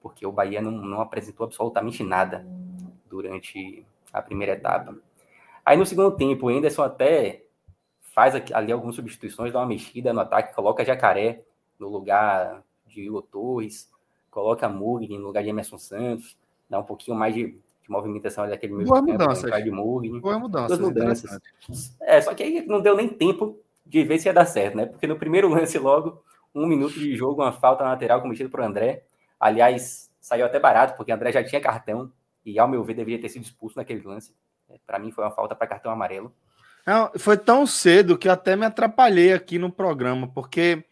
porque 0.00 0.26
o 0.26 0.32
Bahia 0.32 0.60
não, 0.60 0.72
não 0.72 1.00
apresentou 1.00 1.44
absolutamente 1.44 2.02
nada 2.02 2.44
durante 3.08 3.86
a 4.12 4.20
primeira 4.20 4.54
etapa. 4.54 4.96
Aí 5.64 5.76
no 5.76 5.86
segundo 5.86 6.16
tempo, 6.16 6.46
o 6.46 6.48
Anderson 6.48 6.82
até 6.82 7.41
faz 8.12 8.34
ali 8.52 8.70
algumas 8.70 8.94
substituições, 8.94 9.52
dá 9.52 9.58
uma 9.60 9.66
mexida 9.66 10.12
no 10.12 10.20
ataque, 10.20 10.54
coloca 10.54 10.84
Jacaré 10.84 11.42
no 11.78 11.88
lugar 11.88 12.62
de 12.86 13.00
Igor 13.00 13.22
Torres, 13.22 13.90
coloca 14.30 14.68
Mugni 14.68 15.18
no 15.18 15.26
lugar 15.26 15.42
de 15.42 15.48
Emerson 15.48 15.78
Santos, 15.78 16.36
dá 16.68 16.78
um 16.78 16.84
pouquinho 16.84 17.16
mais 17.16 17.34
de, 17.34 17.52
de 17.52 17.90
movimentação 17.90 18.44
ali 18.44 18.52
daquele 18.52 18.74
meio 18.74 18.86
Boa 18.86 19.00
campo, 19.00 19.12
mudança. 19.12 19.62
de 19.62 19.70
Mugni. 19.70 20.20
Boa 20.20 20.38
mudança. 20.38 20.68
Duas 20.68 20.80
mudanças. 20.80 21.40
É, 22.00 22.20
só 22.20 22.34
que 22.34 22.42
aí 22.42 22.66
não 22.66 22.82
deu 22.82 22.94
nem 22.96 23.08
tempo 23.08 23.58
de 23.84 24.04
ver 24.04 24.18
se 24.18 24.28
ia 24.28 24.34
dar 24.34 24.44
certo, 24.44 24.76
né? 24.76 24.86
Porque 24.86 25.06
no 25.06 25.18
primeiro 25.18 25.48
lance 25.50 25.78
logo, 25.78 26.22
um 26.54 26.66
minuto 26.66 26.94
de 26.94 27.16
jogo, 27.16 27.42
uma 27.42 27.52
falta 27.52 27.82
lateral 27.82 28.20
cometida 28.20 28.48
por 28.48 28.60
André. 28.60 29.04
Aliás, 29.40 30.10
saiu 30.20 30.44
até 30.44 30.60
barato, 30.60 30.96
porque 30.96 31.10
André 31.10 31.32
já 31.32 31.42
tinha 31.42 31.60
cartão 31.60 32.12
e, 32.44 32.58
ao 32.58 32.68
meu 32.68 32.84
ver, 32.84 32.94
deveria 32.94 33.20
ter 33.20 33.30
sido 33.30 33.42
expulso 33.42 33.78
naquele 33.78 34.06
lance. 34.06 34.34
É, 34.68 34.78
para 34.86 34.98
mim, 34.98 35.10
foi 35.10 35.24
uma 35.24 35.30
falta 35.30 35.54
para 35.54 35.66
cartão 35.66 35.90
amarelo. 35.90 36.32
Não, 36.86 37.12
foi 37.16 37.36
tão 37.36 37.66
cedo 37.66 38.18
que 38.18 38.28
até 38.28 38.56
me 38.56 38.66
atrapalhei 38.66 39.32
aqui 39.32 39.58
no 39.58 39.70
programa, 39.70 40.26
porque 40.28 40.84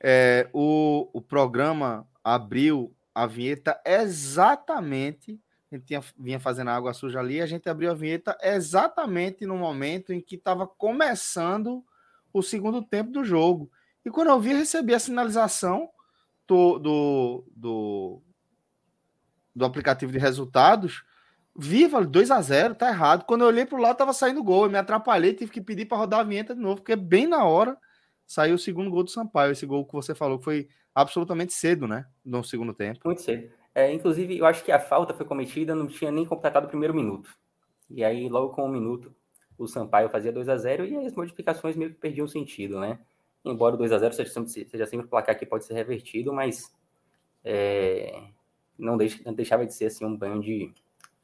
é, 0.00 0.48
o, 0.52 1.08
o 1.12 1.20
programa 1.22 2.06
abriu 2.22 2.94
a 3.14 3.26
vinheta 3.26 3.80
exatamente. 3.84 5.40
A 5.70 5.74
gente 5.74 5.86
tinha, 5.86 6.02
vinha 6.18 6.38
fazendo 6.38 6.70
água 6.70 6.92
suja 6.92 7.20
ali, 7.20 7.40
a 7.40 7.46
gente 7.46 7.68
abriu 7.68 7.90
a 7.90 7.94
vinheta 7.94 8.36
exatamente 8.42 9.46
no 9.46 9.56
momento 9.56 10.12
em 10.12 10.20
que 10.20 10.36
estava 10.36 10.66
começando 10.66 11.84
o 12.32 12.42
segundo 12.42 12.82
tempo 12.82 13.10
do 13.10 13.24
jogo. 13.24 13.70
E 14.04 14.10
quando 14.10 14.28
eu 14.28 14.40
vi, 14.40 14.52
recebi 14.52 14.94
a 14.94 14.98
sinalização 14.98 15.90
do, 16.46 16.78
do, 16.78 17.44
do, 17.54 18.22
do 19.54 19.64
aplicativo 19.64 20.12
de 20.12 20.18
resultados. 20.18 21.04
Viva, 21.60 22.04
2 22.06 22.30
a 22.30 22.40
0 22.40 22.76
tá 22.76 22.88
errado. 22.88 23.24
Quando 23.24 23.40
eu 23.40 23.48
olhei 23.48 23.66
para 23.66 23.76
o 23.76 23.82
lado, 23.82 23.96
tava 23.96 24.12
saindo 24.12 24.44
gol. 24.44 24.66
Eu 24.66 24.70
me 24.70 24.78
atrapalhei, 24.78 25.34
tive 25.34 25.50
que 25.50 25.60
pedir 25.60 25.86
para 25.86 25.98
rodar 25.98 26.20
a 26.20 26.22
vinheta 26.22 26.54
de 26.54 26.60
novo, 26.60 26.76
porque 26.76 26.94
bem 26.94 27.26
na 27.26 27.44
hora 27.44 27.76
saiu 28.24 28.54
o 28.54 28.58
segundo 28.58 28.88
gol 28.88 29.02
do 29.02 29.10
Sampaio. 29.10 29.50
Esse 29.50 29.66
gol 29.66 29.84
que 29.84 29.92
você 29.92 30.14
falou 30.14 30.38
foi 30.38 30.68
absolutamente 30.94 31.52
cedo, 31.52 31.88
né? 31.88 32.06
No 32.24 32.44
segundo 32.44 32.72
tempo. 32.72 33.00
Muito 33.04 33.22
cedo. 33.22 33.50
É, 33.74 33.92
inclusive, 33.92 34.38
eu 34.38 34.46
acho 34.46 34.62
que 34.62 34.70
a 34.70 34.78
falta 34.78 35.12
foi 35.12 35.26
cometida, 35.26 35.74
não 35.74 35.88
tinha 35.88 36.12
nem 36.12 36.24
completado 36.24 36.66
o 36.66 36.68
primeiro 36.68 36.94
minuto. 36.94 37.28
E 37.90 38.04
aí, 38.04 38.28
logo 38.28 38.54
com 38.54 38.64
um 38.64 38.68
minuto, 38.68 39.12
o 39.58 39.66
Sampaio 39.66 40.08
fazia 40.08 40.30
2 40.30 40.48
a 40.48 40.56
0 40.56 40.84
e 40.84 40.96
as 41.06 41.14
modificações 41.14 41.74
meio 41.74 41.90
que 41.90 41.98
perdiam 41.98 42.28
sentido, 42.28 42.78
né? 42.78 43.00
Embora 43.44 43.74
o 43.74 43.78
2 43.78 43.90
a 43.90 43.98
0 43.98 44.14
seja 44.14 44.30
sempre, 44.30 44.50
seja 44.50 44.86
sempre 44.86 45.06
o 45.06 45.08
placar 45.08 45.36
que 45.36 45.44
pode 45.44 45.64
ser 45.64 45.74
revertido, 45.74 46.32
mas 46.32 46.72
é, 47.44 48.28
não, 48.78 48.96
deixa, 48.96 49.20
não 49.24 49.34
deixava 49.34 49.66
de 49.66 49.74
ser 49.74 49.86
assim 49.86 50.04
um 50.04 50.16
banho 50.16 50.40
de, 50.40 50.72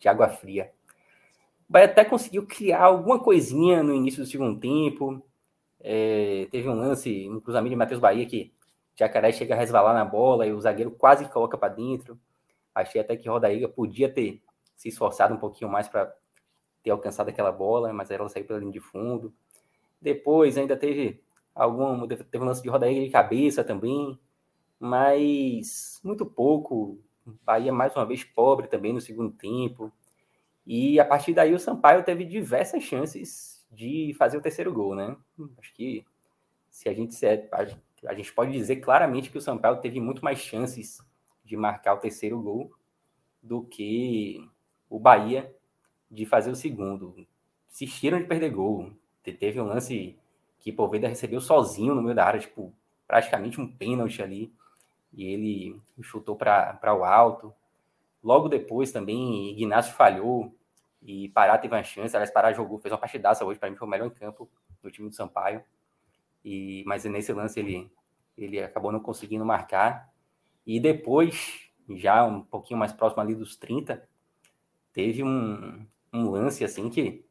de 0.04 0.08
água 0.08 0.28
fria. 0.28 0.70
O 1.66 1.72
Bahia 1.72 1.86
até 1.86 2.04
conseguiu 2.04 2.46
criar 2.46 2.82
alguma 2.82 3.18
coisinha 3.18 3.82
no 3.82 3.94
início 3.94 4.22
do 4.22 4.28
segundo 4.28 4.60
tempo. 4.60 5.24
É, 5.80 6.46
teve 6.50 6.68
um 6.68 6.74
lance 6.74 7.26
no 7.28 7.40
cruzamento 7.40 7.70
de 7.70 7.76
Matheus 7.76 8.00
Bahia 8.00 8.26
que 8.26 8.52
Jacaré 8.94 9.32
chega 9.32 9.54
a 9.54 9.58
resvalar 9.58 9.94
na 9.94 10.04
bola 10.04 10.46
e 10.46 10.52
o 10.52 10.60
zagueiro 10.60 10.90
quase 10.90 11.26
coloca 11.30 11.56
para 11.56 11.72
dentro. 11.72 12.20
Achei 12.74 13.00
até 13.00 13.16
que 13.16 13.28
Rodaíga 13.28 13.66
podia 13.66 14.12
ter 14.12 14.42
se 14.76 14.88
esforçado 14.88 15.34
um 15.34 15.38
pouquinho 15.38 15.70
mais 15.70 15.88
para 15.88 16.14
ter 16.82 16.90
alcançado 16.90 17.30
aquela 17.30 17.50
bola, 17.50 17.90
mas 17.92 18.10
ela 18.10 18.28
saiu 18.28 18.44
pela 18.44 18.58
linha 18.58 18.72
de 18.72 18.80
fundo. 18.80 19.32
Depois 20.02 20.58
ainda 20.58 20.76
teve 20.76 21.22
algum 21.54 22.06
teve 22.06 22.44
um 22.44 22.44
lance 22.44 22.62
de 22.62 22.68
Rodaíga 22.68 23.00
de 23.00 23.10
cabeça 23.10 23.64
também, 23.64 24.18
mas 24.78 25.98
muito 26.04 26.26
pouco. 26.26 26.98
Bahia 27.44 27.72
mais 27.72 27.94
uma 27.94 28.06
vez 28.06 28.24
pobre 28.24 28.66
também 28.66 28.92
no 28.92 29.00
segundo 29.00 29.32
tempo. 29.32 29.92
E 30.66 30.98
a 30.98 31.04
partir 31.04 31.34
daí 31.34 31.54
o 31.54 31.58
Sampaio 31.58 32.04
teve 32.04 32.24
diversas 32.24 32.82
chances 32.82 33.64
de 33.70 34.14
fazer 34.18 34.36
o 34.36 34.42
terceiro 34.42 34.72
gol, 34.72 34.94
né? 34.94 35.16
Acho 35.58 35.74
que 35.74 36.04
se 36.70 36.88
a 36.88 36.92
gente 36.92 37.14
se 37.14 37.26
a 38.06 38.14
gente 38.14 38.32
pode 38.32 38.52
dizer 38.52 38.76
claramente 38.76 39.30
que 39.30 39.38
o 39.38 39.40
São 39.40 39.56
Paulo 39.56 39.80
teve 39.80 40.00
muito 40.00 40.24
mais 40.24 40.38
chances 40.38 40.98
de 41.44 41.56
marcar 41.56 41.94
o 41.94 41.98
terceiro 41.98 42.40
gol 42.40 42.72
do 43.42 43.62
que 43.62 44.48
o 44.88 44.98
Bahia 44.98 45.54
de 46.10 46.24
fazer 46.24 46.50
o 46.50 46.56
segundo. 46.56 47.14
Insistiram 47.68 48.18
de 48.18 48.24
perder 48.24 48.50
gol. 48.50 48.92
Teve 49.22 49.60
um 49.60 49.64
lance 49.64 50.18
que 50.60 50.72
Poveda 50.72 51.08
recebeu 51.08 51.40
sozinho 51.40 51.94
no 51.94 52.02
meio 52.02 52.14
da 52.14 52.24
área, 52.24 52.40
tipo, 52.40 52.72
praticamente 53.06 53.60
um 53.60 53.70
pênalti 53.70 54.22
ali, 54.22 54.52
e 55.16 55.24
ele 55.24 55.80
chutou 56.02 56.36
para 56.36 56.94
o 56.94 57.04
alto. 57.04 57.54
Logo 58.22 58.48
depois 58.48 58.90
também, 58.90 59.50
Ignacio 59.52 59.94
falhou 59.94 60.54
e 61.02 61.28
Pará 61.28 61.56
teve 61.58 61.74
uma 61.74 61.82
chance. 61.82 62.16
Aliás, 62.16 62.32
Pará 62.32 62.52
jogou, 62.52 62.78
fez 62.78 62.92
uma 62.92 62.98
partidaça 62.98 63.44
hoje, 63.44 63.58
para 63.58 63.70
mim 63.70 63.76
foi 63.76 63.86
o 63.86 63.90
melhor 63.90 64.06
em 64.06 64.10
campo 64.10 64.50
do 64.82 64.90
time 64.90 65.08
do 65.08 65.14
Sampaio. 65.14 65.62
E, 66.44 66.82
mas 66.86 67.04
nesse 67.04 67.32
lance 67.32 67.60
ele, 67.60 67.90
ele 68.36 68.60
acabou 68.60 68.90
não 68.90 69.00
conseguindo 69.00 69.44
marcar. 69.44 70.12
E 70.66 70.80
depois, 70.80 71.70
já 71.88 72.24
um 72.24 72.42
pouquinho 72.42 72.78
mais 72.78 72.92
próximo 72.92 73.22
ali 73.22 73.34
dos 73.34 73.56
30, 73.56 74.06
teve 74.92 75.22
um, 75.22 75.86
um 76.12 76.30
lance 76.30 76.64
assim 76.64 76.88
que. 76.90 77.24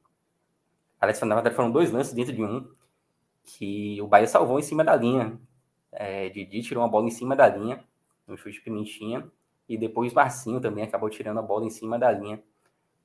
Aliás, 1.02 1.20
na 1.22 1.36
verdade 1.36 1.56
foram 1.56 1.72
dois 1.72 1.92
lances 1.92 2.14
dentro 2.14 2.34
de 2.34 2.42
um, 2.42 2.72
que 3.44 4.02
o 4.02 4.08
Bahia 4.08 4.28
salvou 4.28 4.58
em 4.58 4.64
cima 4.64 4.84
da 4.84 4.96
linha. 4.96 5.38
É, 5.96 6.30
Didi 6.30 6.62
tirou 6.62 6.84
uma 6.84 6.90
bola 6.90 7.08
em 7.08 7.12
cima 7.12 7.36
da 7.36 7.48
linha, 7.48 7.84
no 8.28 8.38
chute 8.38 8.62
Pimentinha, 8.62 9.30
e 9.68 9.78
depois 9.78 10.14
Marcinho 10.14 10.60
também 10.60 10.84
acabou 10.84 11.10
tirando 11.10 11.40
a 11.40 11.42
bola 11.42 11.66
em 11.66 11.70
cima 11.70 11.98
da 11.98 12.12
linha 12.12 12.42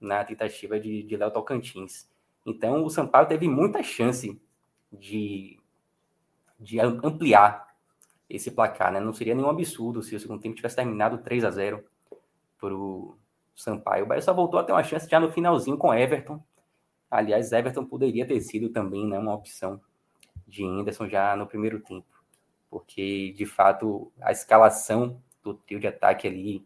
na 0.00 0.24
tentativa 0.24 0.78
de, 0.78 1.02
de 1.02 1.16
Léo 1.16 1.30
Tocantins. 1.30 2.08
Então, 2.46 2.84
o 2.84 2.90
Sampaio 2.90 3.28
teve 3.28 3.48
muita 3.48 3.82
chance 3.82 4.40
de, 4.92 5.58
de 6.58 6.80
ampliar 6.80 7.68
esse 8.28 8.50
placar, 8.50 8.92
né? 8.92 9.00
Não 9.00 9.12
seria 9.12 9.34
nenhum 9.34 9.48
absurdo 9.50 10.02
se 10.02 10.14
o 10.14 10.20
segundo 10.20 10.40
tempo 10.40 10.56
tivesse 10.56 10.76
terminado 10.76 11.18
3 11.18 11.44
a 11.44 11.50
0 11.50 11.84
para 12.60 12.74
o 12.74 13.16
Sampaio. 13.54 14.04
O 14.04 14.06
Bahia 14.08 14.22
só 14.22 14.32
voltou 14.32 14.60
a 14.60 14.64
ter 14.64 14.72
uma 14.72 14.82
chance 14.82 15.08
já 15.08 15.18
no 15.18 15.32
finalzinho 15.32 15.76
com 15.76 15.92
Everton. 15.92 16.42
Aliás, 17.10 17.52
Everton 17.52 17.84
poderia 17.84 18.26
ter 18.26 18.40
sido 18.40 18.68
também 18.68 19.06
né, 19.06 19.18
uma 19.18 19.34
opção 19.34 19.80
de 20.46 20.64
Anderson 20.64 21.08
já 21.08 21.36
no 21.36 21.46
primeiro 21.46 21.80
tempo, 21.80 22.06
porque 22.70 23.32
de 23.36 23.46
fato 23.46 24.12
a 24.20 24.32
escalação 24.32 25.20
do 25.42 25.54
trio 25.54 25.80
de 25.80 25.86
ataque 25.86 26.26
ali 26.26 26.64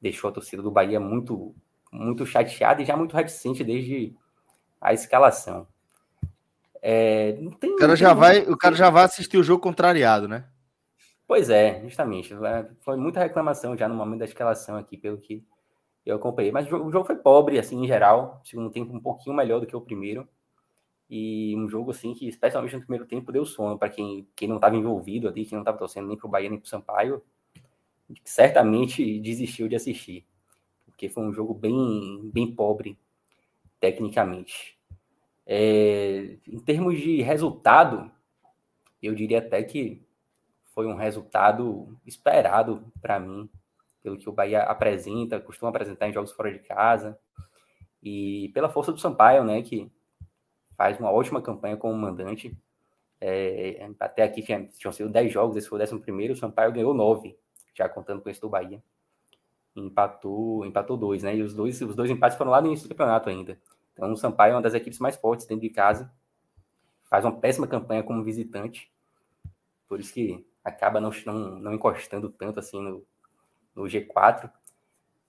deixou 0.00 0.30
a 0.30 0.32
torcida 0.32 0.62
do 0.62 0.70
Bahia 0.70 1.00
muito, 1.00 1.54
muito 1.92 2.26
chateada 2.26 2.82
e 2.82 2.84
já 2.84 2.96
muito 2.96 3.16
reticente 3.16 3.64
desde 3.64 4.14
a 4.80 4.92
escalação. 4.92 5.66
É, 6.80 7.32
tem, 7.60 7.72
o 7.72 7.76
cara 7.76 7.96
já 7.96 8.14
vai, 8.14 8.40
o 8.40 8.56
cara 8.56 8.74
já 8.74 8.88
vai 8.90 9.04
assistir 9.04 9.36
o 9.36 9.42
jogo 9.42 9.62
contrariado, 9.62 10.28
né? 10.28 10.44
Pois 11.26 11.50
é, 11.50 11.82
justamente. 11.82 12.34
Foi 12.80 12.96
muita 12.96 13.20
reclamação 13.20 13.76
já 13.76 13.88
no 13.88 13.94
momento 13.94 14.20
da 14.20 14.24
escalação 14.24 14.76
aqui, 14.76 14.96
pelo 14.96 15.18
que 15.18 15.44
eu 16.06 16.16
acompanhei. 16.16 16.50
Mas 16.50 16.66
o 16.66 16.90
jogo 16.90 17.04
foi 17.04 17.16
pobre, 17.16 17.58
assim, 17.58 17.84
em 17.84 17.86
geral. 17.86 18.40
Segundo 18.44 18.70
tempo 18.70 18.94
um 18.94 19.00
pouquinho 19.00 19.36
melhor 19.36 19.60
do 19.60 19.66
que 19.66 19.76
o 19.76 19.80
primeiro. 19.80 20.26
E 21.08 21.56
um 21.56 21.68
jogo, 21.68 21.90
assim, 21.90 22.12
que 22.12 22.28
especialmente 22.28 22.74
no 22.74 22.80
primeiro 22.80 23.06
tempo 23.06 23.32
deu 23.32 23.46
sono 23.46 23.78
para 23.78 23.88
quem, 23.88 24.28
quem 24.36 24.48
não 24.48 24.56
estava 24.56 24.76
envolvido 24.76 25.26
ali, 25.26 25.44
quem 25.44 25.56
não 25.56 25.62
estava 25.62 25.78
torcendo 25.78 26.08
nem 26.08 26.16
para 26.16 26.26
o 26.26 26.30
Bahia 26.30 26.50
nem 26.50 26.58
para 26.58 26.66
o 26.66 26.68
Sampaio. 26.68 27.22
Certamente 28.24 29.18
desistiu 29.20 29.68
de 29.68 29.76
assistir. 29.76 30.26
Porque 30.84 31.08
foi 31.08 31.22
um 31.22 31.32
jogo 31.32 31.54
bem, 31.54 32.30
bem 32.32 32.54
pobre, 32.54 32.98
tecnicamente. 33.80 34.78
É, 35.46 36.36
em 36.46 36.58
termos 36.58 36.98
de 36.98 37.22
resultado, 37.22 38.10
eu 39.02 39.14
diria 39.14 39.38
até 39.38 39.62
que 39.62 40.02
foi 40.74 40.86
um 40.86 40.94
resultado 40.94 41.98
esperado 42.06 42.92
para 43.00 43.18
mim, 43.18 43.48
pelo 44.02 44.18
que 44.18 44.28
o 44.28 44.32
Bahia 44.32 44.62
apresenta, 44.62 45.40
costuma 45.40 45.70
apresentar 45.70 46.08
em 46.08 46.12
jogos 46.12 46.32
fora 46.32 46.52
de 46.52 46.58
casa, 46.58 47.18
e 48.02 48.50
pela 48.54 48.68
força 48.68 48.92
do 48.92 49.00
Sampaio, 49.00 49.42
né, 49.42 49.62
que 49.62 49.90
faz 50.78 50.98
uma 51.00 51.10
ótima 51.10 51.42
campanha 51.42 51.76
como 51.76 51.92
mandante. 51.98 52.56
É, 53.20 53.90
até 53.98 54.22
aqui 54.22 54.42
tinha, 54.42 54.64
tinham 54.78 54.92
sido 54.92 55.10
10 55.10 55.32
jogos, 55.32 55.56
esse 55.56 55.68
foi 55.68 55.80
o 55.80 55.82
11 55.82 55.98
primeiro, 55.98 56.34
o 56.34 56.36
Sampaio 56.36 56.72
ganhou 56.72 56.94
9, 56.94 57.36
já 57.74 57.88
contando 57.88 58.22
com 58.22 58.30
esse 58.30 58.40
do 58.40 58.48
Bahia. 58.48 58.80
Empatou, 59.74 60.64
empatou 60.64 60.96
dois, 60.96 61.24
né? 61.24 61.36
E 61.36 61.42
os 61.42 61.52
dois, 61.52 61.80
os 61.82 61.96
dois 61.96 62.10
empates 62.10 62.38
foram 62.38 62.52
lá 62.52 62.60
no 62.60 62.68
início 62.68 62.88
do 62.88 62.94
campeonato 62.94 63.28
ainda. 63.28 63.58
Então 63.92 64.12
o 64.12 64.16
Sampaio 64.16 64.52
é 64.52 64.54
uma 64.54 64.62
das 64.62 64.74
equipes 64.74 65.00
mais 65.00 65.16
fortes 65.16 65.46
dentro 65.46 65.62
de 65.62 65.70
casa. 65.70 66.10
Faz 67.10 67.24
uma 67.24 67.36
péssima 67.36 67.66
campanha 67.66 68.02
como 68.02 68.22
visitante. 68.22 68.90
Por 69.88 69.98
isso 69.98 70.14
que 70.14 70.46
acaba 70.64 71.00
não, 71.00 71.10
não, 71.26 71.58
não 71.58 71.74
encostando 71.74 72.28
tanto 72.28 72.58
assim 72.60 72.80
no, 72.80 73.04
no 73.74 73.84
G4. 73.84 74.50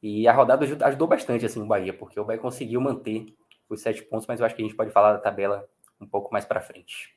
E 0.01 0.27
a 0.27 0.33
rodada 0.33 0.65
ajudou 0.87 1.07
bastante 1.07 1.45
assim 1.45 1.61
o 1.61 1.65
Bahia, 1.65 1.93
porque 1.93 2.19
o 2.19 2.25
Bahia 2.25 2.41
conseguiu 2.41 2.81
manter 2.81 3.35
os 3.69 3.81
sete 3.81 4.01
pontos, 4.03 4.27
mas 4.27 4.39
eu 4.39 4.45
acho 4.45 4.55
que 4.55 4.61
a 4.61 4.65
gente 4.65 4.75
pode 4.75 4.91
falar 4.91 5.13
da 5.13 5.19
tabela 5.19 5.67
um 5.99 6.07
pouco 6.07 6.31
mais 6.31 6.45
para 6.45 6.61
frente. 6.61 7.15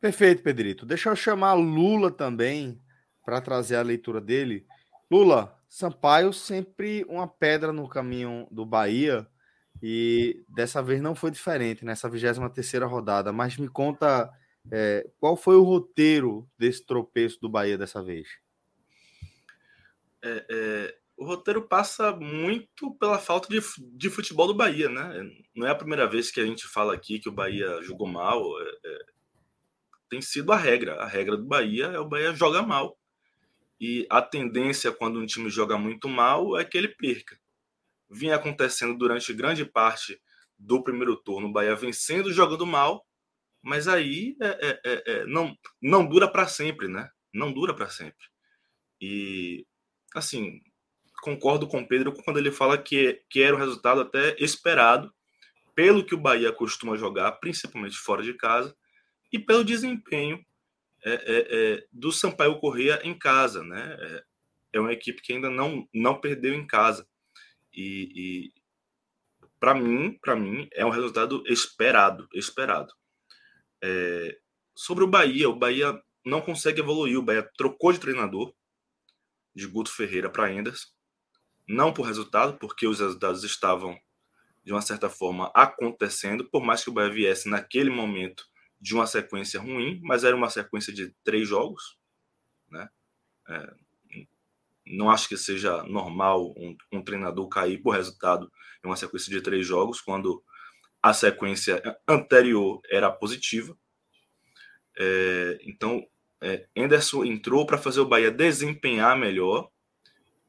Perfeito, 0.00 0.42
Pedrito. 0.42 0.84
Deixa 0.84 1.10
eu 1.10 1.16
chamar 1.16 1.54
Lula 1.54 2.10
também 2.10 2.80
para 3.24 3.40
trazer 3.40 3.76
a 3.76 3.82
leitura 3.82 4.20
dele. 4.20 4.66
Lula, 5.10 5.56
Sampaio 5.68 6.32
sempre 6.32 7.04
uma 7.08 7.26
pedra 7.26 7.72
no 7.72 7.88
caminho 7.88 8.46
do 8.50 8.66
Bahia 8.66 9.26
e 9.82 10.44
dessa 10.48 10.82
vez 10.82 11.00
não 11.00 11.14
foi 11.14 11.30
diferente 11.30 11.84
nessa 11.84 12.08
23 12.08 12.52
terceira 12.52 12.86
rodada. 12.86 13.32
Mas 13.32 13.56
me 13.56 13.68
conta 13.68 14.30
é, 14.70 15.08
qual 15.18 15.36
foi 15.36 15.56
o 15.56 15.62
roteiro 15.62 16.48
desse 16.58 16.84
tropeço 16.84 17.40
do 17.40 17.48
Bahia 17.48 17.78
dessa 17.78 18.02
vez? 18.02 18.28
É, 20.22 20.46
é, 20.50 20.94
o 21.22 21.26
roteiro 21.26 21.66
passa 21.66 22.12
muito 22.12 22.94
pela 22.98 23.18
falta 23.18 23.48
de, 23.48 23.60
de 23.94 24.10
futebol 24.10 24.46
do 24.46 24.54
Bahia, 24.54 24.88
né? 24.88 25.30
Não 25.54 25.66
é 25.66 25.70
a 25.70 25.74
primeira 25.74 26.06
vez 26.06 26.30
que 26.30 26.40
a 26.40 26.46
gente 26.46 26.66
fala 26.66 26.94
aqui 26.94 27.18
que 27.18 27.28
o 27.28 27.32
Bahia 27.32 27.80
jogou 27.82 28.06
mal. 28.06 28.42
É, 28.60 28.70
é, 28.84 28.98
tem 30.08 30.20
sido 30.20 30.52
a 30.52 30.56
regra. 30.56 30.96
A 30.96 31.06
regra 31.06 31.36
do 31.36 31.44
Bahia 31.44 31.86
é 31.86 31.98
o 31.98 32.08
Bahia 32.08 32.34
joga 32.34 32.62
mal. 32.62 32.98
E 33.80 34.06
a 34.10 34.20
tendência 34.20 34.92
quando 34.92 35.20
um 35.20 35.26
time 35.26 35.48
joga 35.48 35.78
muito 35.78 36.08
mal 36.08 36.58
é 36.58 36.64
que 36.64 36.76
ele 36.76 36.88
perca. 36.88 37.38
Vinha 38.10 38.36
acontecendo 38.36 38.96
durante 38.96 39.32
grande 39.32 39.64
parte 39.64 40.20
do 40.58 40.82
primeiro 40.82 41.16
turno, 41.16 41.48
o 41.48 41.52
Bahia 41.52 41.74
vencendo 41.74 42.32
jogando 42.32 42.66
mal 42.66 43.04
mas 43.62 43.86
aí 43.86 44.36
é, 44.40 44.46
é, 44.46 44.80
é, 44.84 45.02
é, 45.06 45.26
não, 45.26 45.56
não 45.80 46.04
dura 46.04 46.26
para 46.26 46.48
sempre, 46.48 46.88
né? 46.88 47.08
Não 47.32 47.52
dura 47.52 47.72
para 47.72 47.88
sempre. 47.88 48.26
E, 49.00 49.64
assim, 50.14 50.60
concordo 51.22 51.68
com 51.68 51.80
o 51.80 51.86
Pedro 51.86 52.12
quando 52.12 52.38
ele 52.38 52.50
fala 52.50 52.76
que, 52.76 53.22
que 53.30 53.40
era 53.40 53.54
o 53.54 53.58
resultado 53.58 54.00
até 54.00 54.34
esperado, 54.42 55.14
pelo 55.72 56.04
que 56.04 56.16
o 56.16 56.20
Bahia 56.20 56.52
costuma 56.52 56.96
jogar, 56.96 57.30
principalmente 57.32 57.96
fora 57.96 58.24
de 58.24 58.34
casa, 58.34 58.76
e 59.32 59.38
pelo 59.38 59.64
desempenho 59.64 60.44
é, 61.04 61.14
é, 61.14 61.86
do 61.92 62.10
Sampaio 62.10 62.58
Correia 62.58 63.00
em 63.04 63.16
casa, 63.16 63.62
né? 63.62 63.96
É, 64.72 64.80
uma 64.80 64.92
equipe 64.92 65.22
que 65.22 65.32
ainda 65.32 65.48
não, 65.48 65.88
não 65.94 66.20
perdeu 66.20 66.54
em 66.54 66.66
casa. 66.66 67.06
E, 67.72 68.10
e 68.14 68.52
para 69.60 69.74
mim, 69.74 70.18
para 70.20 70.34
mim, 70.34 70.68
é 70.72 70.84
um 70.84 70.90
resultado 70.90 71.44
esperado, 71.46 72.28
esperado. 72.34 72.92
É, 73.80 74.38
sobre 74.74 75.04
o 75.04 75.08
Bahia, 75.08 75.48
o 75.48 75.56
Bahia 75.56 76.00
não 76.24 76.40
consegue 76.40 76.80
evoluir. 76.80 77.16
O 77.16 77.22
Bahia 77.22 77.48
trocou 77.56 77.92
de 77.92 78.00
treinador 78.00 78.52
de 79.54 79.66
Guto 79.66 79.92
Ferreira 79.92 80.28
para 80.28 80.52
Enders. 80.52 80.92
Não 81.68 81.92
por 81.92 82.06
resultado, 82.06 82.58
porque 82.58 82.86
os 82.86 83.00
resultados 83.00 83.44
estavam, 83.44 83.98
de 84.64 84.72
uma 84.72 84.82
certa 84.82 85.08
forma, 85.08 85.50
acontecendo, 85.54 86.48
por 86.50 86.62
mais 86.62 86.82
que 86.82 86.90
o 86.90 86.92
Bahia 86.92 87.10
viesse 87.10 87.48
naquele 87.48 87.90
momento 87.90 88.44
de 88.80 88.94
uma 88.94 89.06
sequência 89.06 89.60
ruim, 89.60 90.00
mas 90.02 90.24
era 90.24 90.34
uma 90.34 90.50
sequência 90.50 90.92
de 90.92 91.14
três 91.22 91.48
jogos. 91.48 91.96
Né? 92.68 92.88
É, 93.48 93.74
não 94.86 95.10
acho 95.10 95.28
que 95.28 95.36
seja 95.36 95.82
normal 95.84 96.52
um, 96.56 96.76
um, 96.92 97.02
treinador 97.02 97.48
cair 97.48 97.80
por 97.80 97.94
resultado 97.94 98.50
em 98.84 98.88
uma 98.88 98.96
sequência 98.96 99.30
de 99.30 99.40
três 99.40 99.66
jogos, 99.66 100.00
quando 100.00 100.42
a 101.00 101.14
sequência 101.14 101.80
anterior 102.08 102.80
era 102.90 103.10
positiva. 103.10 103.76
É, 104.98 105.58
então, 105.62 106.04
é, 106.42 106.66
Anderson 106.76 107.24
entrou 107.24 107.64
para 107.64 107.78
fazer 107.78 108.00
o 108.00 108.08
Bahia 108.08 108.30
desempenhar 108.30 109.16
melhor 109.16 109.70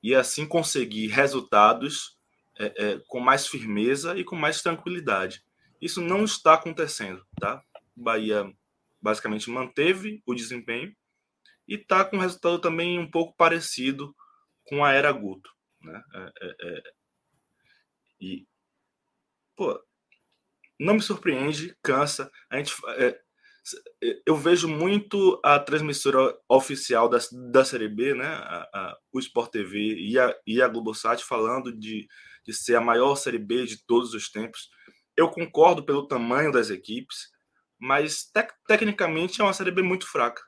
e 0.03 0.13
assim 0.13 0.45
conseguir 0.45 1.07
resultados 1.07 2.17
é, 2.59 2.65
é, 2.65 3.01
com 3.07 3.21
mais 3.21 3.47
firmeza 3.47 4.17
e 4.17 4.23
com 4.23 4.35
mais 4.35 4.61
tranquilidade. 4.61 5.43
Isso 5.81 6.01
não 6.01 6.25
está 6.25 6.55
acontecendo, 6.55 7.25
tá? 7.39 7.63
O 7.95 8.03
Bahia 8.03 8.53
basicamente 9.01 9.49
manteve 9.49 10.21
o 10.25 10.35
desempenho 10.35 10.93
e 11.67 11.75
está 11.75 12.03
com 12.03 12.17
resultado 12.17 12.59
também 12.59 12.99
um 12.99 13.09
pouco 13.09 13.35
parecido 13.35 14.13
com 14.65 14.83
a 14.83 14.91
era 14.91 15.11
Guto, 15.11 15.49
né? 15.81 16.03
É, 16.13 16.19
é, 16.41 16.55
é. 16.77 16.83
e 18.19 18.45
pô, 19.55 19.81
não 20.79 20.95
me 20.95 21.01
surpreende, 21.01 21.75
cansa. 21.81 22.29
A 22.49 22.57
gente, 22.57 22.73
é, 22.97 23.21
eu 24.25 24.35
vejo 24.35 24.67
muito 24.67 25.39
a 25.43 25.57
transmissora 25.57 26.35
oficial 26.49 27.07
da, 27.07 27.17
da 27.51 27.63
Série 27.63 27.87
B, 27.87 28.13
né, 28.13 28.25
a, 28.25 28.69
a, 28.73 28.97
o 29.11 29.19
Sport 29.19 29.51
TV 29.51 29.95
e 29.95 30.19
a, 30.19 30.35
e 30.45 30.61
a 30.61 30.67
Globosat 30.67 31.23
falando 31.23 31.71
de, 31.71 32.07
de 32.45 32.53
ser 32.53 32.75
a 32.75 32.81
maior 32.81 33.15
Série 33.15 33.39
B 33.39 33.65
de 33.65 33.77
todos 33.85 34.13
os 34.13 34.29
tempos. 34.29 34.69
Eu 35.15 35.29
concordo 35.29 35.85
pelo 35.85 36.07
tamanho 36.07 36.51
das 36.51 36.69
equipes, 36.69 37.31
mas 37.79 38.25
tec, 38.25 38.51
tecnicamente 38.67 39.39
é 39.39 39.43
uma 39.43 39.53
Série 39.53 39.71
B 39.71 39.81
muito 39.81 40.07
fraca, 40.07 40.41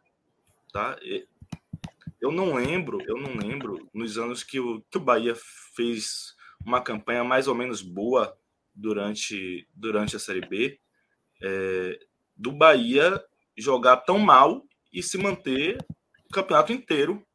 tá? 0.73 0.97
Eu 2.19 2.31
não 2.31 2.55
lembro, 2.55 2.99
eu 3.07 3.17
não 3.17 3.35
lembro 3.35 3.89
nos 3.93 4.17
anos 4.17 4.43
que 4.43 4.59
o, 4.59 4.81
que 4.91 4.97
o 4.97 5.01
Bahia 5.01 5.35
fez 5.75 6.33
uma 6.65 6.81
campanha 6.81 7.23
mais 7.23 7.47
ou 7.47 7.55
menos 7.55 7.81
boa 7.81 8.35
durante, 8.73 9.67
durante 9.73 10.15
a 10.15 10.19
Série 10.19 10.41
B, 10.41 10.79
é, 11.41 11.99
do 12.35 12.51
Bahia 12.51 13.23
jogar 13.57 13.97
tão 13.97 14.19
mal 14.19 14.65
e 14.91 15.01
se 15.01 15.17
manter 15.17 15.77
o 16.29 16.33
campeonato 16.33 16.73
inteiro 16.73 17.25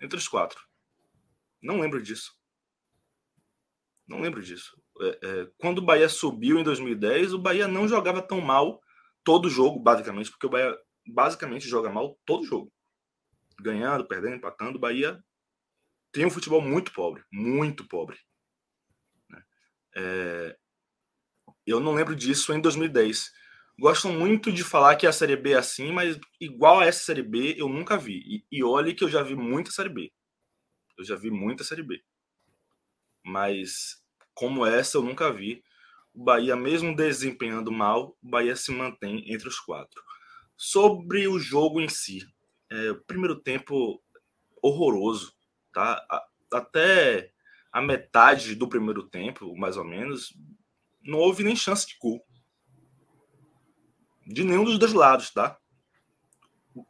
entre 0.00 0.18
os 0.18 0.28
quatro. 0.28 0.60
Não 1.62 1.80
lembro 1.80 2.02
disso. 2.02 2.32
Não 4.06 4.20
lembro 4.20 4.42
disso. 4.42 4.80
É, 5.00 5.18
é, 5.22 5.50
quando 5.58 5.78
o 5.78 5.84
Bahia 5.84 6.08
subiu 6.08 6.58
em 6.58 6.64
2010, 6.64 7.34
o 7.34 7.38
Bahia 7.38 7.66
não 7.66 7.88
jogava 7.88 8.22
tão 8.22 8.40
mal 8.40 8.80
todo 9.24 9.50
jogo, 9.50 9.80
basicamente, 9.80 10.30
porque 10.30 10.46
o 10.46 10.50
Bahia 10.50 10.78
basicamente 11.06 11.68
joga 11.68 11.90
mal 11.90 12.18
todo 12.24 12.46
jogo. 12.46 12.72
Ganhando, 13.60 14.06
perdendo, 14.06 14.36
empatando, 14.36 14.78
o 14.78 14.80
Bahia 14.80 15.22
tem 16.12 16.24
um 16.24 16.30
futebol 16.30 16.60
muito 16.60 16.92
pobre, 16.92 17.24
muito 17.32 17.86
pobre. 17.86 18.18
Né? 19.28 19.42
É, 19.96 20.56
Eu 21.66 21.80
não 21.80 21.94
lembro 21.94 22.14
disso 22.14 22.52
em 22.52 22.60
2010. 22.60 23.32
Gostam 23.78 24.12
muito 24.12 24.50
de 24.50 24.64
falar 24.64 24.96
que 24.96 25.06
a 25.06 25.12
Série 25.12 25.36
B 25.36 25.52
é 25.52 25.56
assim, 25.56 25.92
mas 25.92 26.18
igual 26.40 26.80
a 26.80 26.86
essa 26.86 27.04
Série 27.04 27.22
B 27.22 27.54
eu 27.58 27.68
nunca 27.68 27.96
vi. 27.96 28.22
E, 28.26 28.58
e 28.58 28.64
olhe 28.64 28.94
que 28.94 29.04
eu 29.04 29.08
já 29.08 29.22
vi 29.22 29.34
muita 29.34 29.70
Série 29.70 29.90
B. 29.90 30.12
Eu 30.96 31.04
já 31.04 31.14
vi 31.14 31.30
muita 31.30 31.62
Série 31.62 31.82
B. 31.82 32.02
Mas 33.22 34.02
como 34.34 34.64
essa 34.64 34.96
eu 34.98 35.02
nunca 35.02 35.32
vi. 35.32 35.62
O 36.14 36.24
Bahia, 36.24 36.56
mesmo 36.56 36.96
desempenhando 36.96 37.70
mal, 37.70 38.16
o 38.22 38.28
Bahia 38.28 38.56
se 38.56 38.72
mantém 38.72 39.30
entre 39.30 39.48
os 39.48 39.60
quatro. 39.60 40.02
Sobre 40.56 41.28
o 41.28 41.38
jogo 41.38 41.78
em 41.78 41.88
si, 41.88 42.26
é, 42.70 42.90
o 42.92 43.04
primeiro 43.04 43.38
tempo 43.42 44.02
horroroso, 44.62 45.34
tá? 45.72 46.02
Até 46.50 47.30
a 47.70 47.82
metade 47.82 48.54
do 48.54 48.66
primeiro 48.66 49.06
tempo, 49.06 49.54
mais 49.56 49.76
ou 49.76 49.84
menos, 49.84 50.34
não 51.02 51.18
houve 51.18 51.44
nem 51.44 51.54
chance 51.54 51.86
de 51.86 51.96
gol. 52.00 52.25
De 54.26 54.42
nenhum 54.42 54.64
dos 54.64 54.78
dois 54.78 54.92
lados, 54.92 55.30
tá? 55.30 55.56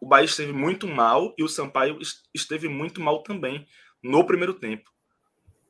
O 0.00 0.06
Bahia 0.08 0.24
esteve 0.24 0.52
muito 0.52 0.88
mal 0.88 1.34
e 1.38 1.44
o 1.44 1.48
Sampaio 1.48 1.98
esteve 2.34 2.68
muito 2.68 3.00
mal 3.00 3.22
também 3.22 3.66
no 4.02 4.26
primeiro 4.26 4.54
tempo. 4.54 4.90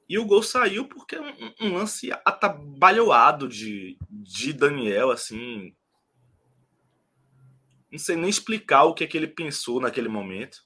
E 0.09 0.19
o 0.19 0.25
gol 0.25 0.43
saiu 0.43 0.87
porque 0.87 1.17
é 1.17 1.21
um, 1.21 1.55
um 1.61 1.75
lance 1.75 2.13
atabalhoado 2.25 3.49
de, 3.49 3.99
de 4.09 4.53
Daniel, 4.53 5.11
assim. 5.11 5.75
Não 7.91 7.99
sei 7.99 8.17
nem 8.17 8.31
explicar 8.31 8.85
o 8.85 8.95
que 8.95 9.03
é 9.03 9.07
que 9.07 9.17
ele 9.17 9.27
pensou 9.27 9.81
naquele 9.81 10.09
momento. 10.09 10.59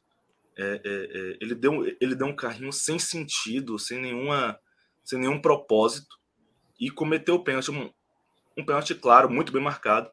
É, 0.59 0.63
é, 0.63 0.81
é, 0.85 1.39
ele, 1.41 1.55
deu, 1.55 1.87
ele 2.01 2.15
deu 2.15 2.27
um 2.27 2.37
carrinho 2.37 2.73
sem 2.73 2.99
sentido, 2.99 3.79
sem, 3.79 3.99
nenhuma, 3.99 4.59
sem 5.03 5.19
nenhum 5.19 5.41
propósito, 5.41 6.15
e 6.79 6.91
cometeu 6.91 7.37
o 7.37 7.45
pênalti. 7.45 7.71
Um, 7.71 7.91
um 8.59 8.65
pênalti 8.65 8.95
claro, 8.95 9.31
muito 9.31 9.53
bem 9.53 9.63
marcado. 9.63 10.11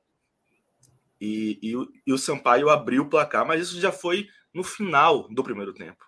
E, 1.19 1.59
e, 1.61 1.73
e 2.05 2.13
o 2.13 2.17
Sampaio 2.17 2.69
abriu 2.69 3.03
o 3.03 3.09
placar, 3.09 3.45
mas 3.45 3.61
isso 3.61 3.79
já 3.79 3.91
foi 3.91 4.27
no 4.53 4.63
final 4.63 5.27
do 5.29 5.43
primeiro 5.43 5.73
tempo 5.73 6.07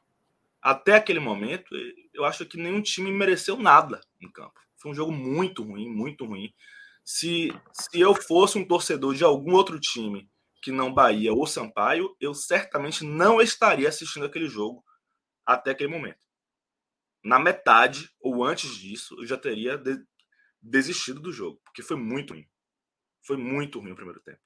até 0.61 0.95
aquele 0.95 1.19
momento, 1.19 1.73
eu 2.13 2.25
acho 2.25 2.45
que 2.45 2.57
nenhum 2.57 2.81
time 2.81 3.11
mereceu 3.11 3.57
nada 3.57 4.01
no 4.21 4.31
campo. 4.31 4.59
Foi 4.77 4.91
um 4.91 4.95
jogo 4.95 5.11
muito 5.11 5.63
ruim, 5.63 5.89
muito 5.89 6.25
ruim. 6.25 6.53
Se, 7.03 7.49
se 7.71 7.99
eu 7.99 8.13
fosse 8.13 8.57
um 8.57 8.65
torcedor 8.65 9.15
de 9.15 9.23
algum 9.23 9.53
outro 9.53 9.79
time 9.79 10.29
que 10.61 10.71
não 10.71 10.93
Bahia 10.93 11.33
ou 11.33 11.47
Sampaio, 11.47 12.15
eu 12.19 12.33
certamente 12.33 13.05
não 13.05 13.41
estaria 13.41 13.87
assistindo 13.87 14.25
aquele 14.25 14.47
jogo 14.47 14.83
até 15.45 15.71
aquele 15.71 15.89
momento. 15.89 16.19
Na 17.23 17.39
metade 17.39 18.09
ou 18.19 18.43
antes 18.43 18.75
disso, 18.75 19.15
eu 19.19 19.25
já 19.25 19.37
teria 19.37 19.77
de, 19.77 19.97
desistido 20.61 21.19
do 21.19 21.31
jogo, 21.31 21.59
porque 21.63 21.81
foi 21.81 21.97
muito 21.97 22.33
ruim. 22.33 22.47
Foi 23.21 23.37
muito 23.37 23.79
ruim 23.79 23.91
o 23.91 23.95
primeiro 23.95 24.21
tempo. 24.21 24.39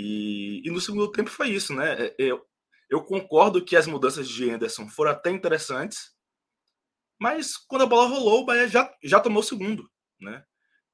E, 0.00 0.62
e 0.64 0.70
no 0.70 0.80
segundo 0.80 1.10
tempo 1.10 1.28
foi 1.28 1.48
isso, 1.48 1.74
né? 1.74 2.06
É, 2.06 2.14
eu, 2.20 2.46
eu 2.88 3.04
concordo 3.04 3.64
que 3.64 3.74
as 3.74 3.88
mudanças 3.88 4.28
de 4.28 4.48
Anderson 4.48 4.88
foram 4.88 5.10
até 5.10 5.28
interessantes, 5.28 6.14
mas 7.20 7.56
quando 7.56 7.82
a 7.82 7.86
bola 7.86 8.06
rolou, 8.06 8.42
o 8.42 8.44
Bahia 8.46 8.68
já, 8.68 8.96
já 9.02 9.18
tomou 9.18 9.40
o 9.40 9.44
segundo, 9.44 9.90
né? 10.20 10.44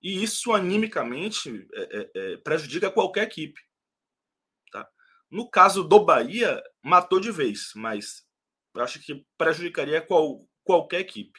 E 0.02 0.22
isso 0.22 0.54
animicamente 0.54 1.68
é, 1.74 1.82
é, 1.82 2.10
é, 2.14 2.36
prejudica 2.38 2.90
qualquer 2.90 3.24
equipe. 3.24 3.60
Tá? 4.72 4.88
No 5.30 5.50
caso 5.50 5.84
do 5.84 6.02
Bahia, 6.02 6.62
matou 6.82 7.20
de 7.20 7.30
vez, 7.30 7.72
mas 7.76 8.26
eu 8.74 8.82
acho 8.82 9.00
que 9.04 9.22
prejudicaria 9.36 10.00
qual, 10.00 10.48
qualquer 10.62 11.00
equipe. 11.00 11.38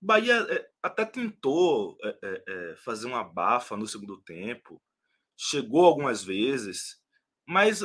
O 0.00 0.06
Bahia 0.06 0.46
é, 0.48 0.68
até 0.80 1.04
tentou 1.04 1.98
é, 2.04 2.44
é, 2.48 2.76
fazer 2.84 3.08
uma 3.08 3.24
bafa 3.24 3.76
no 3.76 3.86
segundo 3.86 4.22
tempo, 4.22 4.80
chegou 5.36 5.84
algumas 5.84 6.22
vezes, 6.22 7.00
mas 7.46 7.82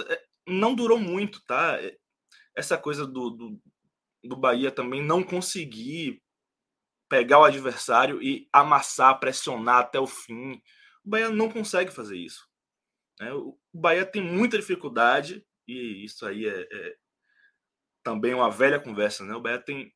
não 0.48 0.74
durou 0.74 1.00
muito, 1.00 1.44
tá? 1.46 1.82
É, 1.82 1.98
essa 2.56 2.78
coisa 2.78 3.06
do, 3.06 3.30
do, 3.30 3.62
do 4.24 4.36
Bahia 4.36 4.72
também 4.72 5.04
não 5.04 5.24
conseguir 5.24 6.22
pegar 7.10 7.40
o 7.40 7.44
adversário 7.44 8.22
e 8.22 8.48
amassar, 8.54 9.20
pressionar 9.20 9.80
até 9.80 10.00
o 10.00 10.08
fim. 10.08 10.62
O 11.04 11.10
Bahia 11.10 11.30
não 11.30 11.50
consegue 11.50 11.92
fazer 11.92 12.18
isso. 12.18 12.48
Né? 13.20 13.34
O 13.34 13.58
Bahia 13.74 14.06
tem 14.06 14.22
muita 14.22 14.58
dificuldade, 14.58 15.46
e 15.68 16.04
isso 16.06 16.26
aí 16.26 16.46
é, 16.46 16.68
é, 16.72 16.96
também 18.04 18.34
uma 18.34 18.50
velha 18.50 18.80
conversa, 18.80 19.26
né? 19.26 19.36
O 19.36 19.42
Bahia 19.42 19.60
tem 19.60 19.94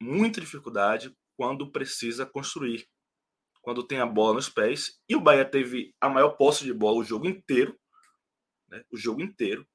muita 0.00 0.40
dificuldade 0.40 1.16
quando 1.36 1.70
precisa 1.70 2.26
construir, 2.26 2.88
quando 3.62 3.86
tem 3.86 3.98
a 3.98 4.06
bola 4.06 4.34
nos 4.34 4.48
pés. 4.48 5.00
E 5.08 5.16
o 5.16 5.20
Bahia 5.20 5.44
teve 5.44 5.94
a 6.00 6.08
maior 6.08 6.30
posse 6.30 6.64
de 6.64 6.74
bola 6.74 6.98
o 6.98 7.04
jogo 7.04 7.26
inteiro, 7.26 7.78
né? 8.68 8.84
o 8.90 8.96
jogo 8.96 9.22
inteiro 9.22 9.66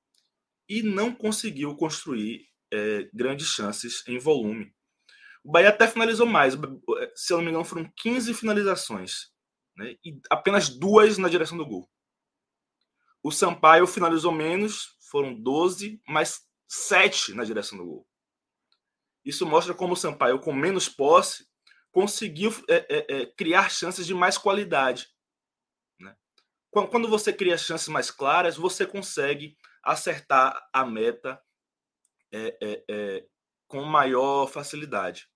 e 0.69 0.84
não 0.84 1.14
conseguiu 1.14 1.76
construir 1.76 2.45
é, 2.72 3.09
grandes 3.14 3.47
chances 3.47 4.03
em 4.07 4.19
volume. 4.19 4.76
O 5.43 5.51
Bahia 5.51 5.69
até 5.69 5.88
finalizou 5.88 6.27
mais, 6.27 6.55
se 7.15 7.31
eu 7.31 7.38
não 7.38 7.45
me 7.45 7.49
engano, 7.49 7.64
foram 7.64 7.89
15 7.95 8.34
finalizações, 8.34 9.31
né? 9.77 9.95
e 10.03 10.19
apenas 10.30 10.68
duas 10.68 11.18
na 11.18 11.30
direção 11.30 11.57
do 11.57 11.65
gol. 11.65 11.89
O 13.23 13.31
Sampaio 13.31 13.88
finalizou 13.88 14.31
menos, 14.31 14.97
foram 15.09 15.34
12, 15.34 16.01
mas 16.07 16.41
7 16.68 17.34
na 17.34 17.45
direção 17.45 17.77
do 17.77 17.85
gol. 17.85 18.07
Isso 19.23 19.45
mostra 19.45 19.73
como 19.73 19.93
o 19.93 19.97
Sampaio, 19.97 20.39
com 20.39 20.53
menos 20.53 20.89
posse, 20.89 21.47
conseguiu 21.98 22.52
é, 22.69 22.76
é, 22.76 23.22
é 23.22 23.26
criar 23.26 23.72
chances 23.72 24.06
de 24.06 24.14
mais 24.14 24.38
qualidade. 24.38 25.10
Né? 25.99 26.15
Quando 26.69 27.07
você 27.07 27.34
cria 27.34 27.57
chances 27.57 27.88
mais 27.88 28.11
claras, 28.11 28.56
você 28.56 28.86
consegue 28.86 29.57
acertar 29.82 30.64
a 30.72 30.86
meta 30.86 31.41
é, 32.32 32.56
é, 32.61 32.86
é, 32.88 33.28
com 33.68 33.82
maior 33.82 34.45
facilidade. 34.45 35.28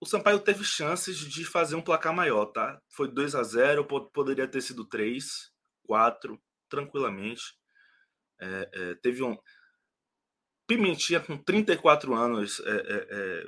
O 0.00 0.06
Sampaio 0.06 0.38
teve 0.38 0.62
chances 0.62 1.18
de 1.18 1.44
fazer 1.44 1.74
um 1.74 1.82
placar 1.82 2.14
maior, 2.14 2.46
tá? 2.46 2.80
Foi 2.88 3.10
2 3.10 3.34
a 3.34 3.42
0 3.42 3.84
poderia 4.12 4.46
ter 4.46 4.60
sido 4.60 4.84
3, 4.84 5.52
4, 5.82 6.40
tranquilamente. 6.68 7.42
Teve 9.02 9.24
um. 9.24 9.36
Pimentinha, 10.68 11.18
com 11.18 11.36
34 11.36 12.14
anos, 12.14 12.62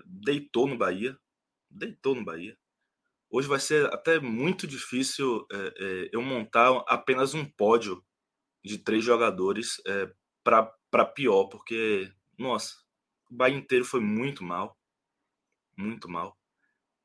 deitou 0.06 0.66
no 0.66 0.76
Bahia. 0.76 1.16
Deitou 1.70 2.16
no 2.16 2.24
Bahia. 2.24 2.56
Hoje 3.32 3.46
vai 3.46 3.60
ser 3.60 3.86
até 3.94 4.18
muito 4.18 4.66
difícil 4.66 5.46
é, 5.52 5.56
é, 5.56 6.08
eu 6.12 6.20
montar 6.20 6.82
apenas 6.88 7.32
um 7.32 7.44
pódio 7.44 8.04
de 8.64 8.76
três 8.76 9.04
jogadores 9.04 9.80
é, 9.86 10.12
para 10.42 11.04
pior, 11.14 11.44
porque, 11.44 12.12
nossa, 12.36 12.74
o 13.30 13.36
Bahia 13.36 13.56
inteiro 13.56 13.84
foi 13.84 14.00
muito 14.00 14.42
mal. 14.42 14.76
Muito 15.76 16.08
mal. 16.08 16.36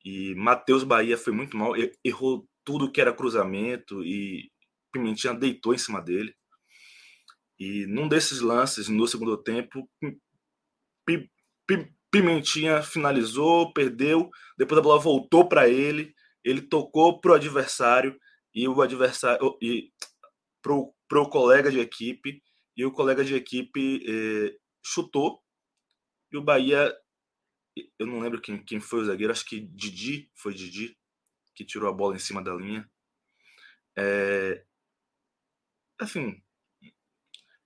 E 0.03 0.33
Matheus 0.33 0.83
Bahia 0.83 1.15
foi 1.15 1.31
muito 1.31 1.55
mal, 1.55 1.73
errou 2.03 2.49
tudo 2.63 2.91
que 2.91 2.99
era 2.99 3.13
cruzamento 3.13 4.03
e 4.03 4.51
Pimentinha 4.91 5.33
deitou 5.33 5.75
em 5.75 5.77
cima 5.77 6.01
dele. 6.01 6.35
E 7.60 7.86
num 7.86 8.07
desses 8.07 8.41
lances, 8.41 8.90
no 8.90 9.07
segundo 9.07 9.38
tempo, 9.38 9.90
Pimentinha 12.11 12.82
finalizou, 12.82 13.73
perdeu, 13.73 14.30
depois 14.57 14.80
a 14.80 14.82
bola 14.82 14.99
voltou 14.99 15.48
para 15.48 15.68
ele, 15.68 16.14
ele 16.44 16.61
tocou 16.61 17.19
para 17.19 17.32
o 17.32 17.36
adversário 17.36 18.18
e 18.53 18.68
o 18.68 18.82
adversário 18.82 19.57
e 19.61 19.91
pro, 20.61 20.94
pro 21.07 21.30
colega 21.30 21.72
de 21.72 21.80
equipe 21.80 22.41
e 22.76 22.86
o 22.86 22.91
colega 22.91 23.23
de 23.23 23.36
equipe 23.36 24.03
eh, 24.07 24.57
chutou 24.84 25.41
e 26.32 26.38
o 26.38 26.44
Bahia 26.44 26.94
eu 27.99 28.07
não 28.07 28.19
lembro 28.19 28.41
quem, 28.41 28.64
quem 28.64 28.80
foi 28.80 29.02
o 29.02 29.06
zagueiro 29.06 29.34
acho 29.34 29.45
que 29.45 29.60
Didi 29.60 30.32
foi 30.36 30.53
Didi 30.53 30.98
que 31.53 31.65
tirou 31.65 31.90
a 31.90 31.94
bola 31.94 32.15
em 32.15 32.19
cima 32.19 32.41
da 32.44 32.53
linha. 32.53 32.90
É, 33.98 34.65
assim 35.99 36.44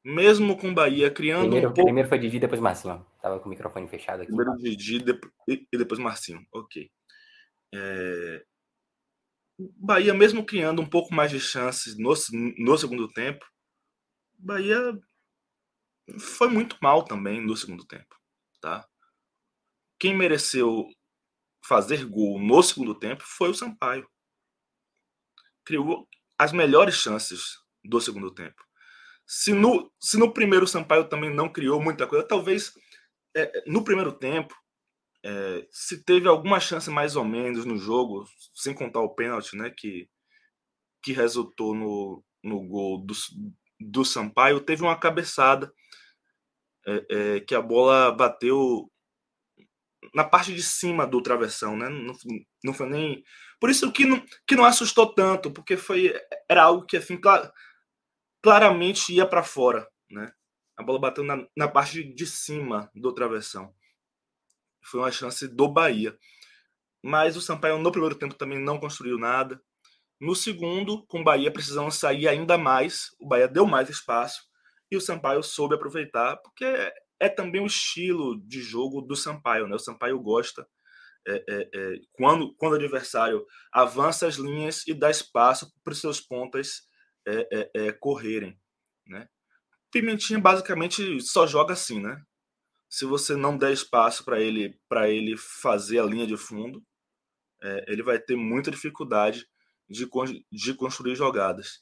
mesmo 0.04 0.58
com 0.58 0.70
o 0.70 0.74
Bahia 0.74 1.12
criando 1.12 1.44
primeiro, 1.44 1.70
um 1.70 1.74
pouco... 1.74 1.88
primeiro 1.88 2.10
foi 2.10 2.20
Didi 2.20 2.40
depois 2.40 2.62
Marcinho 2.62 3.06
tava 3.22 3.40
com 3.40 3.48
o 3.48 3.50
microfone 3.50 3.88
fechado 3.88 4.22
aqui 4.22 4.34
primeiro 4.34 4.56
Didi 4.58 5.04
e 5.48 5.78
depois 5.78 6.00
Marcinho 6.00 6.42
ok 6.54 6.90
é, 7.74 8.44
Bahia, 9.76 10.14
mesmo 10.14 10.46
criando 10.46 10.82
um 10.82 10.90
pouco 10.90 11.14
mais 11.14 11.32
de 11.32 11.40
chances 11.40 11.98
no, 11.98 12.14
no 12.58 12.78
segundo 12.78 13.10
tempo, 13.10 13.46
Bahia 14.38 14.98
foi 16.18 16.48
muito 16.48 16.78
mal 16.82 17.04
também 17.04 17.46
no 17.46 17.58
segundo 17.58 17.86
tempo, 17.86 18.16
tá? 18.62 18.88
Quem 20.00 20.16
mereceu 20.16 20.88
fazer 21.66 22.06
gol 22.06 22.40
no 22.40 22.64
segundo 22.64 22.98
tempo 22.98 23.22
foi 23.26 23.50
o 23.50 23.54
Sampaio. 23.54 24.10
Criou 25.66 26.08
as 26.38 26.54
melhores 26.54 26.96
chances 26.96 27.58
do 27.84 28.00
segundo 28.00 28.34
tempo. 28.34 28.64
Se 29.32 29.54
no, 29.54 29.92
se 30.00 30.18
no 30.18 30.34
primeiro 30.34 30.66
Sampaio 30.66 31.08
também 31.08 31.32
não 31.32 31.48
criou 31.48 31.80
muita 31.80 32.08
coisa, 32.08 32.28
talvez 32.28 32.74
é, 33.38 33.64
no 33.68 33.84
primeiro 33.84 34.12
tempo 34.12 34.56
é, 35.24 35.68
se 35.70 36.04
teve 36.04 36.28
alguma 36.28 36.60
chance 36.60 36.90
mais 36.90 37.16
ou 37.16 37.24
menos 37.24 37.64
no 37.64 37.78
jogo, 37.78 38.26
sem 38.56 38.74
contar 38.74 39.02
o 39.02 39.14
pênalti, 39.14 39.56
né, 39.56 39.70
que, 39.70 40.10
que 41.04 41.14
resultou 41.14 41.76
no, 41.76 42.24
no 42.44 42.60
gol 42.68 43.06
do, 43.06 43.14
do 43.80 44.04
Sampaio, 44.04 44.62
teve 44.62 44.82
uma 44.82 44.98
cabeçada 44.98 45.72
é, 46.88 47.06
é, 47.12 47.40
que 47.42 47.54
a 47.54 47.62
bola 47.62 48.12
bateu 48.12 48.92
na 50.12 50.24
parte 50.24 50.56
de 50.56 50.64
cima 50.64 51.06
do 51.06 51.22
travessão, 51.22 51.78
né? 51.78 51.88
Não, 51.88 52.16
não 52.64 52.74
foi 52.74 52.90
nem. 52.90 53.24
Por 53.60 53.70
isso 53.70 53.92
que 53.92 54.06
não, 54.06 54.24
que 54.48 54.56
não 54.56 54.66
assustou 54.66 55.14
tanto, 55.14 55.52
porque 55.52 55.78
foi 55.78 56.20
era 56.50 56.64
algo 56.64 56.86
que 56.86 56.98
assim 56.98 57.20
clar, 57.20 57.52
claramente 58.42 59.14
ia 59.14 59.26
para 59.26 59.44
fora, 59.44 59.88
né? 60.10 60.32
A 60.78 60.84
bola 60.84 61.00
bateu 61.00 61.24
na, 61.24 61.46
na 61.56 61.68
parte 61.68 62.04
de 62.04 62.26
cima 62.26 62.90
do 62.96 63.14
travessão. 63.14 63.74
Foi 64.82 65.02
uma 65.02 65.12
chance 65.12 65.48
do 65.48 65.68
Bahia. 65.68 66.18
Mas 67.04 67.36
o 67.36 67.42
Sampaio 67.42 67.78
no 67.78 67.92
primeiro 67.92 68.16
tempo 68.16 68.34
também 68.34 68.60
não 68.60 68.80
construiu 68.80 69.18
nada. 69.18 69.62
No 70.20 70.36
segundo, 70.36 71.06
com 71.08 71.22
o 71.22 71.24
Bahia 71.24 71.52
precisando 71.52 71.92
sair 71.92 72.28
ainda 72.28 72.58
mais, 72.58 73.10
o 73.20 73.28
Bahia 73.28 73.48
deu 73.48 73.66
mais 73.66 73.90
espaço 73.90 74.42
e 74.92 74.98
o 74.98 75.02
Sampaio 75.02 75.44
soube 75.44 75.76
aproveitar, 75.76 76.38
porque 76.38 76.66
é 77.20 77.30
também 77.30 77.62
o 77.62 77.68
estilo 77.68 78.42
de 78.46 78.62
jogo 78.62 79.02
do 79.02 79.16
Sampaio, 79.16 79.68
né? 79.68 79.76
O 79.76 79.80
Sampaio 79.80 80.20
gosta 80.20 80.68
é, 81.28 81.44
é, 81.48 81.70
é, 81.74 82.00
quando, 82.14 82.56
quando 82.56 82.74
o 82.74 82.76
adversário 82.76 83.46
avança 83.72 84.26
as 84.26 84.36
linhas 84.36 84.88
e 84.88 84.94
dá 84.94 85.10
espaço 85.12 85.72
para 85.84 85.92
os 85.92 86.00
seus 86.00 86.22
pontas 86.22 86.89
é, 87.30 87.48
é, 87.52 87.72
é, 87.88 87.92
correrem, 87.92 88.60
né? 89.08 89.28
Pimentinha 89.92 90.40
basicamente 90.40 91.22
só 91.22 91.48
joga 91.48 91.74
assim, 91.74 92.00
né? 92.02 92.22
Se 92.90 93.06
você 93.06 93.36
não 93.36 93.58
der 93.58 93.74
espaço 93.74 94.24
para 94.26 94.40
ele 94.40 94.80
para 94.88 95.10
ele 95.10 95.36
fazer 95.38 96.00
a 96.00 96.06
linha 96.06 96.28
de 96.28 96.38
fundo, 96.38 96.84
ele 97.88 98.02
vai 98.02 98.18
ter 98.18 98.36
muita 98.36 98.72
dificuldade 98.72 99.46
de, 99.90 100.08
de 100.52 100.74
construir 100.74 101.16
jogadas. 101.16 101.82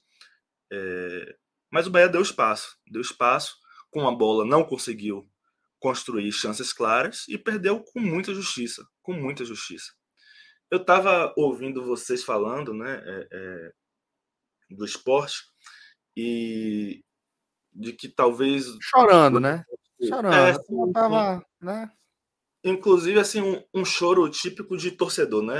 mas 1.72 1.88
o 1.88 1.91
Bahia 1.91 2.10
deu 2.10 2.22
espaço, 2.22 2.78
deu 2.88 3.02
espaço 3.02 3.57
com 3.90 4.07
a 4.07 4.11
bola 4.11 4.45
não 4.45 4.64
conseguiu 4.64 5.30
construir 5.80 6.32
chances 6.32 6.74
claras 6.74 7.28
e 7.28 7.38
perdeu 7.38 7.84
com 7.84 7.99
muita 7.99 8.34
justiça, 8.34 8.86
com 9.02 9.14
muita 9.14 9.45
justiça. 9.45 9.91
Eu 10.69 10.80
estava 10.82 11.34
ouvindo 11.38 11.86
vocês 11.86 12.24
falando, 12.24 12.74
né, 12.74 13.02
é, 13.06 13.28
é, 13.32 13.72
do 14.69 14.85
esporte 14.85 15.44
e 16.15 17.03
de 17.73 17.94
que 17.94 18.10
talvez 18.10 18.65
chorando, 18.81 19.39
né? 19.39 19.64
Chorando. 20.02 20.34
É, 20.34 20.53
sim, 20.53 20.91
tava, 20.91 21.45
né? 21.61 21.91
Inclusive, 22.64 23.19
assim, 23.19 23.41
um, 23.41 23.64
um, 23.73 23.85
choro 23.85 24.27
típico 24.30 24.76
de 24.76 24.91
torcedor, 24.91 25.44
né? 25.44 25.56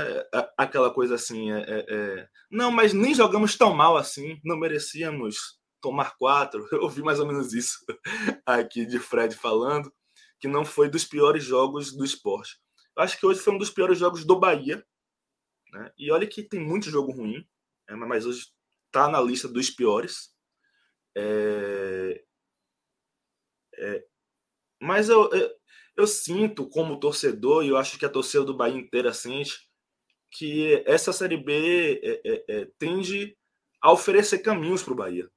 Aquela 0.56 0.92
coisa 0.92 1.14
assim, 1.14 1.50
é, 1.52 1.60
é, 1.60 1.86
é, 1.88 2.28
não, 2.50 2.70
mas 2.70 2.92
nem 2.92 3.14
jogamos 3.14 3.56
tão 3.56 3.72
mal 3.72 3.96
assim, 3.96 4.38
não 4.44 4.58
merecíamos 4.58 5.58
tomar 5.80 6.16
quatro. 6.16 6.66
Eu 6.72 6.82
ouvi 6.82 7.02
mais 7.02 7.20
ou 7.20 7.26
menos 7.26 7.52
isso 7.52 7.78
aqui 8.44 8.84
de 8.84 8.98
Fred 8.98 9.34
falando, 9.34 9.92
que 10.40 10.48
não 10.48 10.64
foi 10.64 10.90
dos 10.90 11.04
piores 11.04 11.44
jogos 11.44 11.96
do 11.96 12.04
esporte. 12.04 12.58
Eu 12.96 13.02
acho 13.04 13.18
que 13.18 13.24
hoje 13.24 13.40
foi 13.40 13.54
um 13.54 13.58
dos 13.58 13.70
piores 13.70 13.98
jogos 13.98 14.24
do 14.24 14.38
Bahia. 14.38 14.84
Né? 15.72 15.92
E 15.96 16.10
olha 16.10 16.26
que 16.26 16.42
tem 16.42 16.60
muito 16.60 16.90
jogo 16.90 17.12
ruim, 17.12 17.46
né? 17.88 17.96
mas 17.96 18.26
hoje 18.26 18.46
está 18.88 19.08
na 19.08 19.20
lista 19.20 19.48
dos 19.48 19.70
piores. 19.70 20.34
É... 21.16 22.24
É... 23.76 24.04
Mas 24.80 25.08
eu, 25.08 25.30
eu, 25.32 25.50
eu, 25.96 26.06
sinto, 26.06 26.68
como 26.68 27.00
torcedor, 27.00 27.64
e 27.64 27.68
eu 27.68 27.76
acho 27.76 27.98
que 27.98 28.04
a 28.04 28.10
torcida 28.10 28.44
do 28.44 28.56
Bahia 28.56 28.78
inteira 28.78 29.12
sente, 29.12 29.68
que 30.30 30.82
essa 30.86 31.12
Série 31.12 31.36
B 31.36 32.00
é, 32.02 32.20
é, 32.24 32.44
é 32.48 32.68
tende 32.78 33.36
a 33.80 33.92
oferecer 33.92 34.40
caminhos 34.40 34.82
para 34.82 34.92
o 34.92 34.96
Bahia 34.96 35.30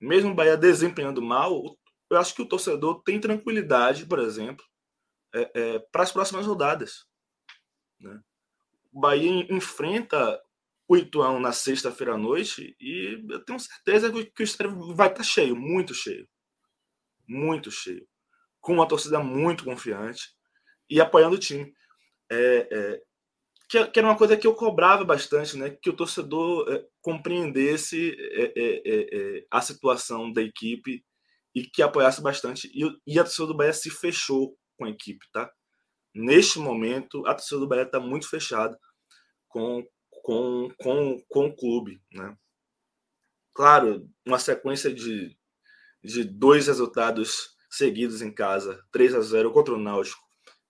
mesmo 0.00 0.30
o 0.30 0.34
Bahia 0.34 0.56
desempenhando 0.56 1.22
mal, 1.22 1.76
eu 2.10 2.16
acho 2.16 2.34
que 2.34 2.42
o 2.42 2.48
torcedor 2.48 3.02
tem 3.02 3.20
tranquilidade, 3.20 4.06
por 4.06 4.18
exemplo, 4.18 4.64
é, 5.34 5.78
para 5.78 6.02
as 6.02 6.12
próximas 6.12 6.46
rodadas. 6.46 7.06
Né? 8.00 8.20
O 8.92 9.00
Bahia 9.00 9.46
enfrenta 9.50 10.40
o 10.88 10.96
Ituão 10.96 11.40
na 11.40 11.52
sexta-feira 11.52 12.14
à 12.14 12.18
noite 12.18 12.76
e 12.80 13.24
eu 13.28 13.44
tenho 13.44 13.58
certeza 13.58 14.12
que 14.12 14.42
o 14.42 14.44
estádio 14.44 14.94
vai 14.94 15.08
estar 15.08 15.24
cheio, 15.24 15.56
muito 15.56 15.92
cheio. 15.92 16.28
Muito 17.28 17.70
cheio. 17.70 18.06
Com 18.60 18.74
uma 18.74 18.86
torcida 18.86 19.18
muito 19.18 19.64
confiante 19.64 20.28
e 20.88 21.00
apoiando 21.00 21.36
o 21.36 21.40
time. 21.40 21.72
É, 22.30 22.68
é, 22.70 23.02
que, 23.68 23.84
que, 23.86 23.98
era 23.98 24.08
uma 24.08 24.16
coisa 24.16 24.36
que 24.36 24.46
eu 24.46 24.54
cobrava 24.54 25.04
bastante, 25.04 25.56
né? 25.56 25.70
Que 25.70 25.90
o 25.90 25.96
torcedor 25.96 26.72
é, 26.72 26.86
compreendesse 27.00 28.16
é, 28.20 28.52
é, 28.56 29.46
a 29.50 29.60
situação 29.60 30.32
da 30.32 30.40
equipe 30.40 31.04
e 31.54 31.64
que 31.64 31.82
apoiasse 31.82 32.22
bastante. 32.22 32.70
E, 32.72 32.84
e, 33.06 33.18
a 33.18 33.24
torcida 33.24 33.48
do 33.48 33.56
Bahia 33.56 33.72
se 33.72 33.90
fechou 33.90 34.56
com 34.76 34.84
a 34.84 34.90
equipe, 34.90 35.24
tá? 35.32 35.50
Neste 36.14 36.58
momento, 36.58 37.26
a 37.26 37.34
torcida 37.34 37.60
do 37.60 37.66
Bahia 37.66 37.82
está 37.82 37.98
muito 37.98 38.28
fechada 38.28 38.78
com, 39.48 39.84
com, 40.26 40.68
com, 40.78 41.22
com 41.28 41.46
o 41.46 41.54
clube, 41.54 42.02
né? 42.12 42.36
Claro, 43.54 44.10
uma 44.26 44.40
sequência 44.40 44.92
de, 44.92 45.38
de 46.02 46.24
dois 46.24 46.66
resultados 46.66 47.50
seguidos 47.70 48.20
em 48.20 48.34
casa, 48.34 48.82
3 48.90 49.14
a 49.14 49.20
0 49.20 49.52
contra 49.52 49.72
o 49.72 49.78
Náutico, 49.78 50.20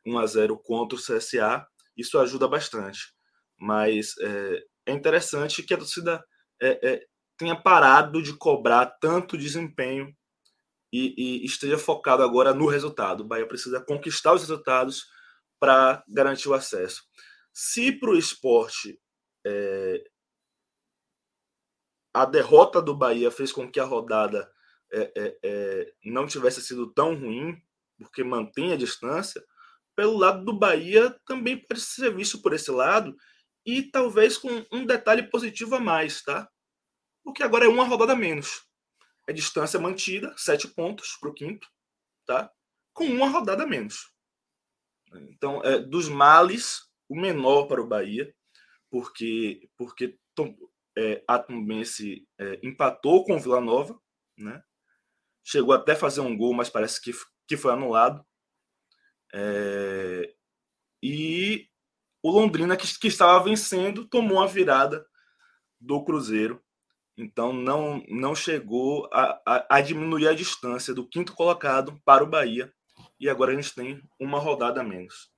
1 0.04 0.18
a 0.18 0.26
0 0.26 0.58
contra 0.58 0.98
o 0.98 1.00
CSA, 1.00 1.66
isso 1.96 2.18
ajuda 2.18 2.46
bastante. 2.46 3.14
Mas 3.58 4.14
é, 4.20 4.62
é 4.88 4.92
interessante 4.92 5.62
que 5.62 5.72
a 5.72 5.78
torcida 5.78 6.22
é, 6.60 6.90
é, 6.90 7.06
tenha 7.38 7.56
parado 7.56 8.22
de 8.22 8.36
cobrar 8.36 8.84
tanto 9.00 9.38
desempenho 9.38 10.14
e, 10.92 11.14
e 11.16 11.46
esteja 11.46 11.78
focado 11.78 12.22
agora 12.22 12.52
no 12.52 12.66
resultado. 12.66 13.22
O 13.22 13.26
Bahia 13.26 13.48
precisa 13.48 13.80
conquistar 13.80 14.34
os 14.34 14.42
resultados 14.42 15.06
para 15.58 16.04
garantir 16.06 16.50
o 16.50 16.54
acesso. 16.54 17.04
Se 17.54 17.90
para 17.90 18.10
o 18.10 18.18
esporte 18.18 19.00
é, 19.46 20.04
a 22.12 22.24
derrota 22.24 22.82
do 22.82 22.96
Bahia 22.96 23.30
fez 23.30 23.52
com 23.52 23.70
que 23.70 23.78
a 23.78 23.84
rodada 23.84 24.50
é, 24.92 25.12
é, 25.16 25.38
é 25.42 25.92
não 26.04 26.26
tivesse 26.26 26.60
sido 26.60 26.92
tão 26.92 27.14
ruim, 27.14 27.62
porque 27.98 28.24
mantém 28.24 28.72
a 28.72 28.76
distância, 28.76 29.44
pelo 29.94 30.18
lado 30.18 30.44
do 30.44 30.52
Bahia 30.52 31.10
também 31.24 31.56
pode 31.56 31.80
ser 31.80 32.14
visto 32.14 32.42
por 32.42 32.52
esse 32.52 32.70
lado 32.70 33.16
e 33.64 33.82
talvez 33.82 34.36
com 34.36 34.64
um 34.72 34.84
detalhe 34.84 35.28
positivo 35.30 35.76
a 35.76 35.80
mais, 35.80 36.22
tá? 36.22 36.48
Porque 37.24 37.42
agora 37.42 37.64
é 37.64 37.68
uma 37.68 37.84
rodada 37.84 38.14
menos. 38.14 38.64
É 39.26 39.32
distância 39.32 39.80
mantida, 39.80 40.34
sete 40.36 40.68
pontos 40.68 41.16
para 41.20 41.30
o 41.30 41.34
quinto, 41.34 41.68
tá? 42.24 42.50
Com 42.92 43.04
uma 43.06 43.28
rodada 43.28 43.66
menos. 43.66 44.12
Então, 45.30 45.62
é, 45.64 45.78
dos 45.78 46.08
males, 46.08 46.82
o 47.08 47.20
menor 47.20 47.66
para 47.66 47.80
o 47.80 47.86
Bahia, 47.86 48.32
porque 48.90 49.68
porque 49.76 50.18
é, 50.98 51.22
a 51.28 51.44
é, 52.38 52.60
empatou 52.62 53.24
com 53.24 53.36
o 53.36 53.40
Vila 53.40 53.60
Nova, 53.60 53.98
né? 54.38 54.62
Chegou 55.44 55.74
até 55.74 55.94
fazer 55.94 56.20
um 56.20 56.36
gol, 56.36 56.54
mas 56.54 56.70
parece 56.70 57.00
que, 57.00 57.12
que 57.46 57.56
foi 57.56 57.72
anulado. 57.72 58.24
É, 59.32 60.34
e 61.02 61.68
o 62.22 62.30
Londrina, 62.30 62.76
que, 62.76 62.86
que 62.98 63.08
estava 63.08 63.44
vencendo, 63.44 64.08
tomou 64.08 64.42
a 64.42 64.46
virada 64.46 65.06
do 65.80 66.04
Cruzeiro. 66.04 66.62
Então 67.16 67.52
não, 67.52 68.02
não 68.08 68.34
chegou 68.34 69.08
a, 69.12 69.40
a, 69.46 69.76
a, 69.76 69.80
diminuir 69.80 70.28
a 70.28 70.34
distância 70.34 70.92
do 70.92 71.08
quinto 71.08 71.34
colocado 71.34 72.00
para 72.04 72.24
o 72.24 72.26
Bahia. 72.26 72.72
E 73.20 73.28
agora 73.28 73.52
a 73.52 73.54
gente 73.54 73.74
tem 73.74 74.02
uma 74.18 74.38
rodada 74.38 74.80
a 74.80 74.84
menos. 74.84 75.30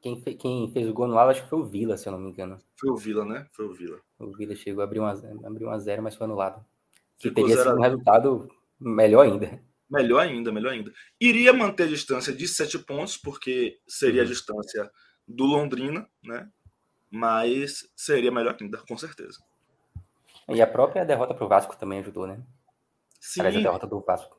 Quem, 0.00 0.20
fe, 0.22 0.34
quem 0.34 0.70
fez 0.72 0.88
o 0.88 0.92
gol 0.92 1.08
no 1.08 1.14
lado, 1.14 1.30
acho 1.30 1.42
que 1.42 1.48
foi 1.48 1.58
o 1.58 1.64
Vila, 1.64 1.96
se 1.96 2.08
eu 2.08 2.12
não 2.12 2.20
me 2.20 2.30
engano. 2.30 2.58
Foi 2.78 2.90
o 2.90 2.96
Vila, 2.96 3.24
né? 3.24 3.46
Foi 3.52 3.66
o 3.66 3.72
Vila. 3.72 4.00
O 4.18 4.30
Vila 4.32 4.54
chegou 4.54 4.80
a 4.80 4.84
abrir 4.84 5.00
um 5.00 5.06
a, 5.06 5.12
abrir 5.44 5.64
um 5.64 5.70
a 5.70 5.78
zero, 5.78 6.02
mas 6.02 6.14
foi 6.14 6.24
anulado. 6.24 6.64
Que 7.18 7.28
Ficou 7.28 7.44
teria 7.44 7.62
sido 7.62 7.76
um 7.76 7.82
resultado 7.82 8.48
melhor 8.78 9.26
ainda. 9.26 9.60
Melhor 9.90 10.20
ainda, 10.20 10.52
melhor 10.52 10.72
ainda. 10.72 10.92
Iria 11.20 11.52
manter 11.52 11.84
a 11.84 11.88
distância 11.88 12.32
de 12.32 12.46
sete 12.46 12.78
pontos, 12.78 13.16
porque 13.16 13.80
seria 13.88 14.22
a 14.22 14.24
uhum. 14.24 14.30
distância 14.30 14.90
do 15.26 15.44
Londrina, 15.44 16.08
né? 16.22 16.48
Mas 17.10 17.90
seria 17.96 18.30
melhor 18.30 18.56
ainda, 18.60 18.78
com 18.78 18.96
certeza. 18.96 19.38
E 20.48 20.62
a 20.62 20.66
própria 20.66 21.04
derrota 21.04 21.34
para 21.34 21.44
o 21.44 21.48
Vasco 21.48 21.76
também 21.76 21.98
ajudou, 21.98 22.26
né? 22.26 22.40
Sim. 23.20 23.40
a 23.40 23.50
derrota 23.50 23.86
do 23.86 24.00
Vasco. 24.00 24.38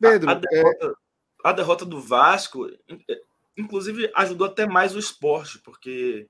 Pedro, 0.00 0.28
a, 0.28 0.32
a, 0.32 0.34
derrota, 0.34 0.86
é... 0.86 1.48
a 1.48 1.52
derrota 1.52 1.84
do 1.84 2.00
Vasco, 2.00 2.66
é, 2.66 3.20
inclusive, 3.58 4.10
ajudou 4.14 4.46
até 4.46 4.66
mais 4.66 4.94
o 4.94 4.98
esporte, 4.98 5.58
porque, 5.58 6.26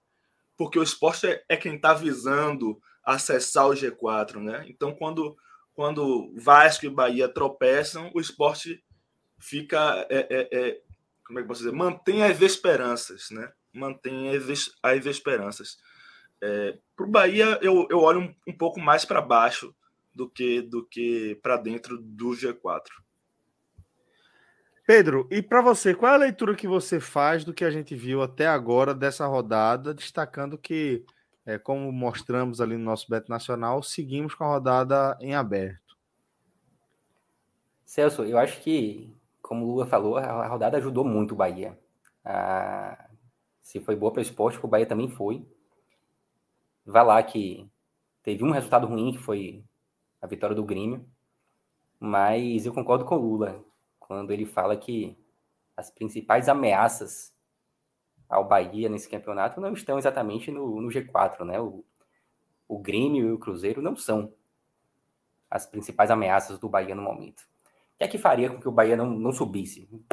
porque 0.56 0.78
o 0.78 0.82
esporte 0.82 1.26
é, 1.26 1.44
é 1.48 1.56
quem 1.56 1.76
está 1.76 1.94
visando 1.94 2.80
acessar 3.04 3.68
o 3.68 3.74
G4, 3.74 4.42
né? 4.42 4.64
Então, 4.68 4.94
quando 4.94 5.36
quando 5.78 6.34
Vasco 6.34 6.86
e 6.86 6.90
Bahia 6.90 7.28
tropeçam, 7.28 8.10
o 8.12 8.18
esporte 8.20 8.82
fica 9.38 10.04
é, 10.10 10.26
é, 10.28 10.48
é, 10.50 10.80
como 11.24 11.38
é 11.38 11.42
que 11.42 11.46
posso 11.46 11.62
dizer? 11.62 11.72
Mantém 11.72 12.24
as 12.24 12.42
esperanças, 12.42 13.30
né? 13.30 13.52
Mantém 13.72 14.34
as, 14.34 14.72
as 14.82 15.06
esperanças. 15.06 15.78
É, 16.42 16.76
para 16.96 17.06
o 17.06 17.10
Bahia, 17.10 17.60
eu, 17.62 17.86
eu 17.90 18.00
olho 18.00 18.20
um, 18.22 18.34
um 18.48 18.52
pouco 18.52 18.80
mais 18.80 19.04
para 19.04 19.22
baixo 19.22 19.72
do 20.12 20.28
que 20.28 20.62
do 20.62 20.84
que 20.84 21.38
para 21.42 21.56
dentro 21.56 21.96
do 21.96 22.30
G4. 22.30 22.82
Pedro, 24.88 25.28
e 25.30 25.42
para 25.42 25.60
você, 25.60 25.94
qual 25.94 26.12
é 26.12 26.14
a 26.14 26.18
leitura 26.18 26.56
que 26.56 26.66
você 26.66 26.98
faz 26.98 27.44
do 27.44 27.52
que 27.52 27.62
a 27.62 27.70
gente 27.70 27.94
viu 27.94 28.22
até 28.22 28.46
agora 28.46 28.94
dessa 28.94 29.26
rodada, 29.26 29.92
destacando 29.92 30.56
que, 30.56 31.04
é, 31.44 31.58
como 31.58 31.92
mostramos 31.92 32.58
ali 32.58 32.74
no 32.74 32.84
nosso 32.84 33.06
Beto 33.06 33.30
Nacional, 33.30 33.82
seguimos 33.82 34.34
com 34.34 34.44
a 34.44 34.46
rodada 34.46 35.14
em 35.20 35.34
aberto? 35.34 35.94
Celso, 37.84 38.24
eu 38.24 38.38
acho 38.38 38.62
que, 38.62 39.14
como 39.42 39.66
o 39.66 39.68
Lula 39.72 39.84
falou, 39.84 40.16
a 40.16 40.46
rodada 40.46 40.78
ajudou 40.78 41.04
muito 41.04 41.32
o 41.32 41.36
Bahia. 41.36 41.78
Ah, 42.24 43.10
se 43.60 43.80
foi 43.80 43.94
boa 43.94 44.10
para 44.10 44.20
o 44.20 44.22
esporte, 44.22 44.58
o 44.62 44.66
Bahia 44.66 44.86
também 44.86 45.10
foi. 45.10 45.46
Vai 46.86 47.04
lá 47.04 47.22
que 47.22 47.70
teve 48.22 48.42
um 48.42 48.52
resultado 48.52 48.86
ruim, 48.86 49.12
que 49.12 49.18
foi 49.18 49.62
a 50.18 50.26
vitória 50.26 50.56
do 50.56 50.64
Grêmio, 50.64 51.06
mas 52.00 52.64
eu 52.64 52.72
concordo 52.72 53.04
com 53.04 53.16
o 53.16 53.20
Lula 53.20 53.67
quando 54.08 54.32
ele 54.32 54.46
fala 54.46 54.74
que 54.74 55.16
as 55.76 55.90
principais 55.90 56.48
ameaças 56.48 57.32
ao 58.28 58.48
Bahia 58.48 58.88
nesse 58.88 59.08
campeonato 59.08 59.60
não 59.60 59.74
estão 59.74 59.98
exatamente 59.98 60.50
no, 60.50 60.80
no 60.80 60.88
G4, 60.88 61.44
né? 61.44 61.60
O, 61.60 61.84
o 62.66 62.78
Grêmio 62.78 63.28
e 63.28 63.32
o 63.32 63.38
Cruzeiro 63.38 63.82
não 63.82 63.94
são 63.94 64.32
as 65.50 65.66
principais 65.66 66.10
ameaças 66.10 66.58
do 66.58 66.68
Bahia 66.68 66.94
no 66.94 67.02
momento. 67.02 67.42
O 67.42 67.98
que 67.98 68.04
é 68.04 68.08
que 68.08 68.18
faria 68.18 68.50
com 68.50 68.58
que 68.58 68.68
o 68.68 68.72
Bahia 68.72 68.96
não, 68.96 69.10
não 69.10 69.32
subisse? 69.32 69.88
O 69.92 70.04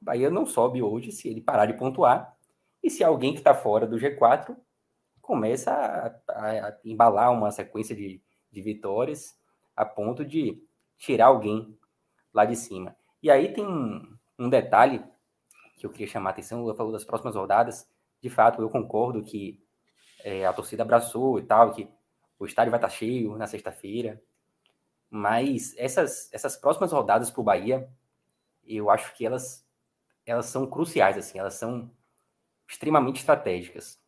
Bahia 0.00 0.30
não 0.30 0.46
sobe 0.46 0.82
hoje 0.82 1.12
se 1.12 1.28
ele 1.28 1.40
parar 1.40 1.66
de 1.66 1.74
pontuar 1.74 2.36
e 2.82 2.90
se 2.90 3.04
alguém 3.04 3.32
que 3.32 3.38
está 3.38 3.54
fora 3.54 3.86
do 3.86 3.96
G4 3.96 4.56
começa 5.20 5.72
a, 5.72 6.06
a, 6.28 6.68
a 6.68 6.78
embalar 6.84 7.32
uma 7.32 7.50
sequência 7.50 7.94
de, 7.94 8.22
de 8.50 8.62
vitórias 8.62 9.38
a 9.74 9.84
ponto 9.84 10.24
de 10.24 10.62
tirar 10.96 11.26
alguém 11.26 11.76
lá 12.36 12.44
de 12.44 12.54
cima. 12.54 12.94
E 13.22 13.30
aí 13.30 13.52
tem 13.52 13.66
um, 13.66 14.50
detalhe 14.50 15.02
que 15.76 15.86
eu 15.86 15.90
queria 15.90 16.06
chamar 16.06 16.30
a 16.30 16.32
atenção, 16.32 16.68
eu 16.68 16.74
falou 16.74 16.92
das 16.92 17.04
próximas 17.04 17.34
rodadas, 17.34 17.88
de 18.22 18.28
fato, 18.28 18.60
eu 18.60 18.68
concordo 18.68 19.22
que 19.22 19.60
é, 20.22 20.46
a 20.46 20.52
torcida 20.52 20.82
abraçou 20.82 21.38
e 21.38 21.42
tal, 21.42 21.72
que 21.72 21.88
o 22.38 22.44
estádio 22.44 22.70
vai 22.70 22.78
estar 22.78 22.90
cheio 22.90 23.36
na 23.36 23.46
sexta-feira, 23.46 24.22
mas 25.08 25.74
essas, 25.78 26.32
essas 26.32 26.56
próximas 26.56 26.92
rodadas 26.92 27.30
para 27.30 27.40
o 27.40 27.44
Bahia, 27.44 27.88
eu 28.66 28.90
acho 28.90 29.14
que 29.14 29.24
elas, 29.24 29.66
elas 30.26 30.46
são 30.46 30.66
cruciais, 30.66 31.16
assim, 31.16 31.38
elas 31.38 31.54
são 31.54 31.90
extremamente 32.68 33.20
estratégicas, 33.20 33.98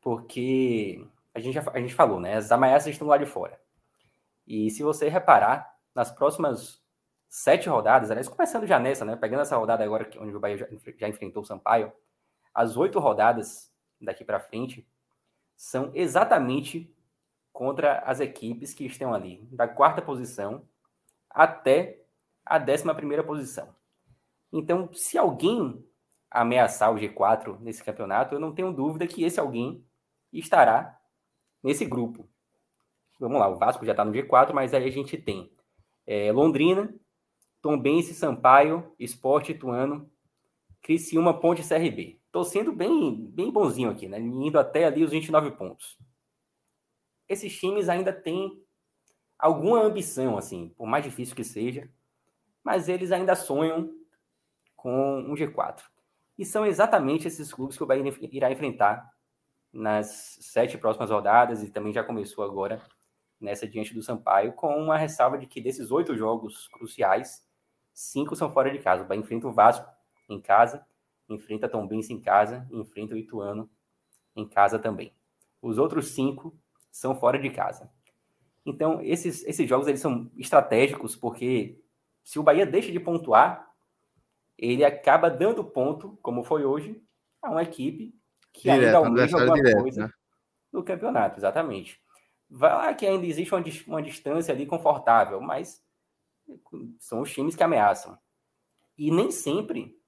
porque 0.00 1.06
a 1.32 1.38
gente, 1.38 1.54
já, 1.54 1.64
a 1.72 1.78
gente 1.78 1.94
falou, 1.94 2.18
né, 2.18 2.34
as 2.34 2.50
ameaças 2.50 2.88
estão 2.88 3.06
lá 3.06 3.16
de 3.16 3.26
fora. 3.26 3.60
E 4.46 4.70
se 4.70 4.82
você 4.82 5.08
reparar, 5.08 5.76
nas 5.94 6.10
próximas 6.10 6.80
sete 7.36 7.68
rodadas, 7.68 8.10
aliás, 8.10 8.30
começando 8.30 8.66
já 8.66 8.78
nessa, 8.78 9.04
né? 9.04 9.14
Pegando 9.14 9.42
essa 9.42 9.58
rodada 9.58 9.84
agora, 9.84 10.08
onde 10.18 10.34
o 10.34 10.40
Bahia 10.40 10.56
já, 10.56 10.66
já 10.96 11.06
enfrentou 11.06 11.42
o 11.42 11.46
Sampaio, 11.46 11.92
as 12.54 12.78
oito 12.78 12.98
rodadas 12.98 13.70
daqui 14.00 14.24
para 14.24 14.40
frente 14.40 14.88
são 15.54 15.90
exatamente 15.94 16.90
contra 17.52 17.98
as 17.98 18.20
equipes 18.20 18.72
que 18.72 18.86
estão 18.86 19.12
ali, 19.12 19.46
da 19.52 19.68
quarta 19.68 20.00
posição 20.00 20.66
até 21.28 22.02
a 22.42 22.58
décima 22.58 22.94
primeira 22.94 23.22
posição. 23.22 23.68
Então, 24.50 24.90
se 24.94 25.18
alguém 25.18 25.86
ameaçar 26.30 26.90
o 26.90 26.96
G4 26.96 27.60
nesse 27.60 27.84
campeonato, 27.84 28.34
eu 28.34 28.40
não 28.40 28.54
tenho 28.54 28.72
dúvida 28.72 29.06
que 29.06 29.22
esse 29.22 29.38
alguém 29.38 29.84
estará 30.32 30.98
nesse 31.62 31.84
grupo. 31.84 32.26
Vamos 33.20 33.38
lá, 33.38 33.46
o 33.46 33.56
Vasco 33.56 33.84
já 33.84 33.92
está 33.92 34.06
no 34.06 34.12
G4, 34.12 34.54
mas 34.54 34.72
aí 34.72 34.88
a 34.88 34.90
gente 34.90 35.18
tem 35.18 35.52
é, 36.06 36.32
Londrina, 36.32 36.94
Tombense, 37.66 38.14
Sampaio, 38.14 38.94
Esporte 38.96 39.50
Ituano, 39.50 40.08
Criciúma, 40.80 41.40
Ponte 41.40 41.66
CRB. 41.66 42.20
Estou 42.26 42.44
sendo 42.44 42.72
bem, 42.72 43.26
bem 43.28 43.50
bonzinho 43.50 43.90
aqui, 43.90 44.06
né? 44.06 44.20
Indo 44.20 44.56
até 44.56 44.84
ali 44.84 45.02
os 45.02 45.10
29 45.10 45.50
pontos. 45.50 45.98
Esses 47.28 47.58
times 47.58 47.88
ainda 47.88 48.12
têm 48.12 48.62
alguma 49.36 49.82
ambição, 49.82 50.38
assim, 50.38 50.68
por 50.76 50.86
mais 50.86 51.04
difícil 51.04 51.34
que 51.34 51.42
seja, 51.42 51.90
mas 52.62 52.88
eles 52.88 53.10
ainda 53.10 53.34
sonham 53.34 53.92
com 54.76 55.18
um 55.22 55.34
G4. 55.34 55.82
E 56.38 56.44
são 56.44 56.64
exatamente 56.64 57.26
esses 57.26 57.52
clubes 57.52 57.76
que 57.76 57.82
o 57.82 57.86
Bahia 57.86 58.14
irá 58.30 58.52
enfrentar 58.52 59.12
nas 59.72 60.38
sete 60.40 60.78
próximas 60.78 61.10
rodadas 61.10 61.64
e 61.64 61.70
também 61.72 61.92
já 61.92 62.04
começou 62.04 62.44
agora 62.44 62.80
nessa 63.40 63.66
diante 63.66 63.92
do 63.92 64.02
Sampaio, 64.02 64.52
com 64.52 64.68
uma 64.76 64.96
ressalva 64.96 65.36
de 65.36 65.48
que 65.48 65.60
desses 65.60 65.90
oito 65.90 66.16
jogos 66.16 66.68
cruciais, 66.68 67.44
cinco 67.96 68.36
são 68.36 68.52
fora 68.52 68.70
de 68.70 68.78
casa. 68.78 69.02
O 69.02 69.06
Bahia 69.06 69.22
enfrenta 69.22 69.48
o 69.48 69.52
Vasco 69.52 69.90
em 70.28 70.38
casa, 70.38 70.86
enfrenta 71.28 71.68
Tom 71.68 71.86
Benz 71.86 72.10
em 72.10 72.20
casa 72.20 72.68
enfrenta 72.70 73.14
o 73.14 73.18
Ituano 73.18 73.68
em 74.36 74.46
casa 74.46 74.78
também. 74.78 75.12
Os 75.62 75.78
outros 75.78 76.08
cinco 76.08 76.54
são 76.92 77.18
fora 77.18 77.38
de 77.38 77.48
casa. 77.48 77.90
Então, 78.64 79.00
esses, 79.00 79.42
esses 79.44 79.66
jogos 79.66 79.88
eles 79.88 80.00
são 80.00 80.30
estratégicos 80.36 81.16
porque 81.16 81.80
se 82.22 82.38
o 82.38 82.42
Bahia 82.42 82.66
deixa 82.66 82.92
de 82.92 83.00
pontuar, 83.00 83.66
ele 84.58 84.84
acaba 84.84 85.30
dando 85.30 85.64
ponto, 85.64 86.18
como 86.20 86.44
foi 86.44 86.64
hoje, 86.64 87.02
a 87.40 87.50
uma 87.50 87.62
equipe 87.62 88.14
que 88.52 88.62
direto, 88.62 88.84
ainda 88.84 88.98
almeja 88.98 89.36
alguma 89.38 89.56
direto, 89.56 89.80
coisa 89.80 90.06
né? 90.06 90.12
no 90.72 90.82
campeonato, 90.82 91.38
exatamente. 91.38 92.00
Vai 92.50 92.72
lá 92.72 92.94
que 92.94 93.06
ainda 93.06 93.26
existe 93.26 93.54
uma, 93.54 93.64
uma 93.86 94.02
distância 94.02 94.52
ali 94.52 94.66
confortável, 94.66 95.40
mas 95.40 95.82
são 96.98 97.20
os 97.20 97.32
times 97.32 97.56
que 97.56 97.62
ameaçam. 97.62 98.18
E 98.96 99.10
nem 99.10 99.30
sempre 99.30 99.98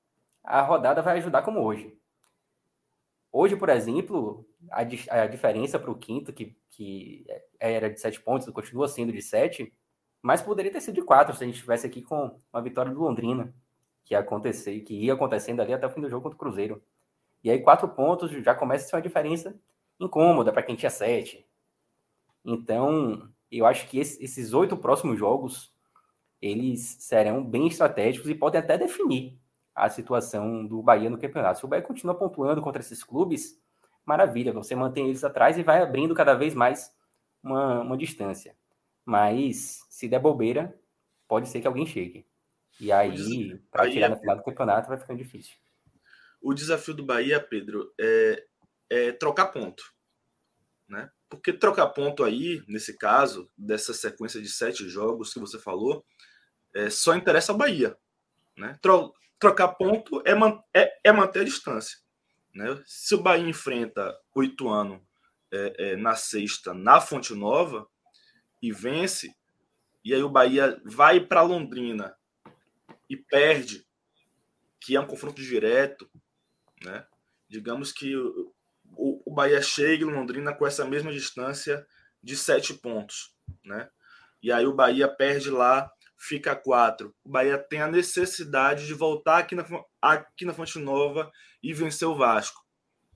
a 0.43 0.63
rodada 0.63 1.03
vai 1.03 1.19
ajudar 1.19 1.43
como 1.43 1.61
hoje. 1.61 1.97
Hoje, 3.31 3.57
por 3.57 3.69
exemplo, 3.69 4.49
a, 4.71 4.81
a 4.81 5.27
diferença 5.27 5.79
para 5.79 5.91
o 5.91 5.99
quinto, 5.99 6.33
que, 6.33 6.57
que 6.71 7.27
era 7.61 7.91
de 7.91 8.01
sete 8.01 8.21
pontos, 8.21 8.49
continua 8.51 8.89
sendo 8.89 9.13
de 9.13 9.21
sete, 9.21 9.73
mas 10.23 10.43
poderia 10.43 10.73
ter 10.73 10.81
sido 10.81 10.95
de 10.95 11.03
quatro 11.03 11.37
se 11.37 11.43
a 11.43 11.47
gente 11.47 11.57
estivesse 11.57 11.87
aqui 11.87 12.03
com 12.03 12.39
uma 12.53 12.63
vitória 12.63 12.93
do 12.93 13.01
Londrina, 13.01 13.55
que 14.05 14.15
ia 14.15 14.21
acontecer, 14.21 14.81
que 14.81 14.95
ia 14.95 15.13
acontecendo 15.13 15.61
ali 15.61 15.73
até 15.73 15.87
o 15.87 15.91
fim 15.91 16.01
do 16.01 16.09
jogo 16.09 16.23
contra 16.23 16.37
o 16.37 16.39
Cruzeiro. 16.39 16.83
E 17.45 17.51
aí, 17.51 17.61
quatro 17.61 17.89
pontos 17.89 18.31
já 18.31 18.55
começa 18.55 18.87
a 18.87 18.89
ser 18.89 18.97
uma 18.97 19.03
diferença 19.03 19.55
incômoda 20.01 20.53
para 20.53 20.63
quem 20.63 20.75
tinha 20.75 20.91
sete. 20.91 21.47
Então, 22.45 23.31
eu 23.51 23.67
acho 23.67 23.87
que 23.89 23.99
esses 23.99 24.53
oito 24.55 24.77
próximos 24.77 25.19
jogos 25.19 25.73
eles 26.41 26.97
serão 27.01 27.45
bem 27.45 27.67
estratégicos 27.67 28.31
e 28.31 28.35
podem 28.35 28.61
até 28.61 28.79
definir 28.79 29.39
a 29.75 29.89
situação 29.89 30.67
do 30.67 30.83
Bahia 30.83 31.11
no 31.11 31.19
campeonato. 31.19 31.61
Se 31.61 31.65
o 31.65 31.69
Bahia 31.69 31.83
continua 31.83 32.15
pontuando 32.15 32.61
contra 32.61 32.81
esses 32.81 33.05
clubes, 33.05 33.61
maravilha, 34.05 34.53
você 34.53 34.75
mantém 34.75 35.09
eles 35.09 35.23
atrás 35.23 35.57
e 35.59 35.63
vai 35.63 35.83
abrindo 35.83 36.15
cada 36.15 36.35
vez 36.35 36.55
mais 36.55 36.93
uma, 37.43 37.81
uma 37.81 37.97
distância. 37.97 38.57
Mas 39.05 39.85
se 39.89 40.09
der 40.09 40.19
bobeira, 40.19 40.77
pode 41.27 41.49
ser 41.49 41.61
que 41.61 41.67
alguém 41.67 41.87
chegue. 41.87 42.27
E 42.81 42.93
aí, 42.93 43.59
para 43.71 43.91
tirar 43.91 44.07
é... 44.07 44.09
no 44.11 44.17
final 44.19 44.37
do 44.37 44.45
campeonato, 44.45 44.89
vai 44.89 44.99
ficando 44.99 45.19
difícil. 45.19 45.57
O 46.41 46.55
desafio 46.55 46.95
do 46.95 47.05
Bahia, 47.05 47.41
Pedro, 47.41 47.93
é, 47.99 48.45
é 48.89 49.13
trocar 49.13 49.47
ponto. 49.47 49.83
Né? 50.89 51.11
Porque 51.29 51.53
trocar 51.53 51.89
ponto 51.89 52.25
aí, 52.25 52.63
nesse 52.69 52.97
caso, 52.97 53.51
dessa 53.57 53.93
sequência 53.93 54.41
de 54.41 54.49
sete 54.49 54.89
jogos 54.89 55.33
que 55.33 55.41
você 55.41 55.59
falou, 55.59 56.05
é, 56.79 56.91
só 56.91 57.17
interessa 57.17 57.51
ao 57.51 57.59
Bahia. 57.59 57.97
Né? 58.57 58.79
Tro, 58.81 59.13
trocar 59.39 59.69
ponto 59.69 60.23
é, 60.25 60.35
man, 60.35 60.63
é, 60.73 61.01
é, 61.03 61.13
manter 61.13 61.41
a 61.41 61.45
distância. 61.45 61.99
Né? 62.55 62.81
Se 62.87 63.17
o 63.17 63.23
Bahia 63.23 63.49
enfrenta 63.49 64.17
o 64.33 64.45
Ituano 64.45 65.05
é, 65.51 65.75
é, 65.79 65.97
na 65.97 66.15
sexta, 66.15 66.73
na 66.73 67.01
Fonte 67.01 67.35
Nova, 67.35 67.89
e 68.63 68.73
vence, 68.73 69.35
e 70.05 70.15
aí 70.15 70.23
o 70.23 70.29
Bahia 70.29 70.81
vai 70.85 71.21
para 71.21 71.43
Londrina 71.43 72.17
e 73.09 73.17
perde, 73.17 73.87
que 74.81 74.95
é 74.97 75.01
um 75.01 75.07
confronto 75.07 75.41
direto, 75.43 76.09
né? 76.83 77.05
digamos 77.49 77.93
que 77.93 78.17
o, 78.17 78.53
o 79.25 79.33
Bahia 79.33 79.63
chega 79.63 80.05
em 80.05 80.13
Londrina 80.13 80.53
com 80.53 80.67
essa 80.67 80.85
mesma 80.85 81.13
distância 81.13 81.87
de 82.23 82.37
sete 82.37 82.75
pontos. 82.75 83.35
Né? 83.65 83.89
E 84.43 84.53
aí 84.53 84.67
o 84.67 84.75
Bahia 84.75 85.09
perde 85.09 85.51
lá 85.51 85.91
fica 86.19 86.57
quatro. 86.57 87.15
O 87.25 87.31
Bahia 87.31 87.57
tem 87.59 87.81
a 87.81 87.89
necessidade 87.89 88.87
de 88.87 88.95
voltar 88.95 89.39
aqui 89.39 89.55
na, 89.55 89.65
aqui 90.03 90.45
na 90.45 90.53
Fonte 90.53 90.79
Nova 90.79 91.31
e 91.63 91.73
vencer 91.73 92.09
o 92.09 92.17
Vasco. 92.17 92.63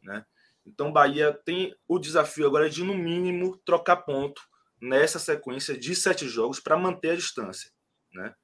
Né? 0.03 0.25
Então 0.65 0.89
o 0.89 0.93
Bahia 0.93 1.33
tem 1.45 1.75
o 1.89 1.99
desafio 1.99 2.47
agora 2.47 2.71
de, 2.71 2.85
no 2.85 2.95
mínimo, 2.95 3.57
trocar 3.65 3.97
ponto 3.97 4.41
nessa 4.81 5.19
sequência 5.19 5.77
de 5.77 5.95
sete 5.95 6.29
jogos 6.29 6.61
para 6.61 6.77
manter 6.77 7.11
a 7.11 7.17
distância. 7.17 7.71
Né? 8.15 8.35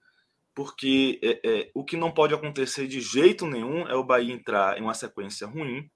porque 0.59 1.21
é, 1.23 1.41
é, 1.45 1.71
o 1.73 1.85
que 1.85 1.97
não 1.97 2.11
pode 2.11 2.35
acontecer 2.35 2.89
de 2.89 3.01
jeito 3.01 3.47
nenhum 3.47 3.87
é 3.87 3.95
o 3.95 4.03
Bahia 4.03 4.35
entrar 4.35 4.77
em 4.77 4.83
uma 4.83 4.93
sequência 4.93 5.47
ruim, 5.47 5.89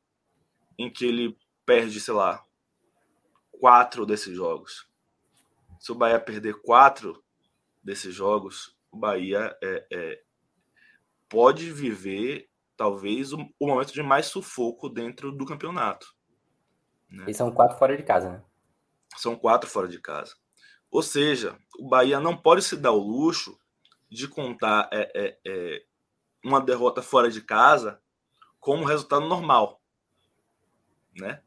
em 0.79 0.89
que 0.89 1.05
ele 1.05 1.37
perde, 1.67 2.01
sei 2.01 2.15
lá, 2.15 2.41
quatro 3.51 4.07
desses 4.07 4.33
jogos. 4.37 4.87
Se 5.81 5.91
o 5.91 5.97
Bahia 5.97 6.21
perder 6.21 6.55
quatro 6.63 7.21
desses 7.83 8.15
jogos, 8.15 8.77
o 8.91 8.97
Bahia 8.97 9.57
é, 9.63 9.87
é 9.91 10.23
pode 11.29 11.73
viver 11.73 12.51
talvez 12.77 13.33
o, 13.33 13.39
o, 13.59 13.67
momento 13.67 13.93
de 13.93 14.03
mais 14.03 14.27
sufoco 14.27 14.89
dentro 14.89 15.33
do 15.33 15.47
campeonato. 15.47 16.15
Né? 17.09 17.25
E 17.29 17.35
são 17.35 17.51
quatro 17.51 17.79
fora 17.79 17.97
de 17.97 18.03
casa, 18.03 18.31
né? 18.31 18.43
São 19.17 19.37
quatro 19.37 19.69
fora 19.69 19.89
de 19.89 19.99
casa. 19.99 20.35
Ou 20.91 21.03
seja, 21.03 21.59
o 21.79 21.89
Bahia 21.89 22.21
não 22.21 22.37
pode 22.37 22.63
se 22.63 22.77
dar 22.77 22.93
o 22.93 22.99
luxo 22.99 23.59
de 24.11 24.29
contar 24.29 24.91
é, 24.93 25.11
é, 25.15 25.39
é, 25.47 25.85
uma 26.45 26.61
derrota 26.61 27.01
fora 27.01 27.31
de 27.31 27.41
casa 27.41 27.99
como 28.61 28.85
resultado 28.85 29.27
normal, 29.27 29.81
né? 31.17 31.43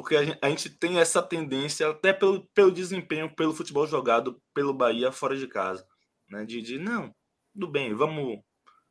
Porque 0.00 0.16
a 0.16 0.24
gente, 0.24 0.38
a 0.40 0.48
gente, 0.48 0.70
tem 0.70 0.98
essa 0.98 1.22
tendência, 1.22 1.90
até 1.90 2.10
pelo, 2.10 2.46
pelo 2.54 2.72
desempenho, 2.72 3.34
pelo 3.36 3.52
futebol 3.52 3.86
jogado 3.86 4.40
pelo 4.54 4.72
Bahia 4.72 5.12
fora 5.12 5.36
de 5.36 5.46
casa, 5.46 5.86
né? 6.26 6.42
De, 6.42 6.62
de 6.62 6.78
não, 6.78 7.14
tudo 7.52 7.70
bem, 7.70 7.92
vamos, 7.94 8.40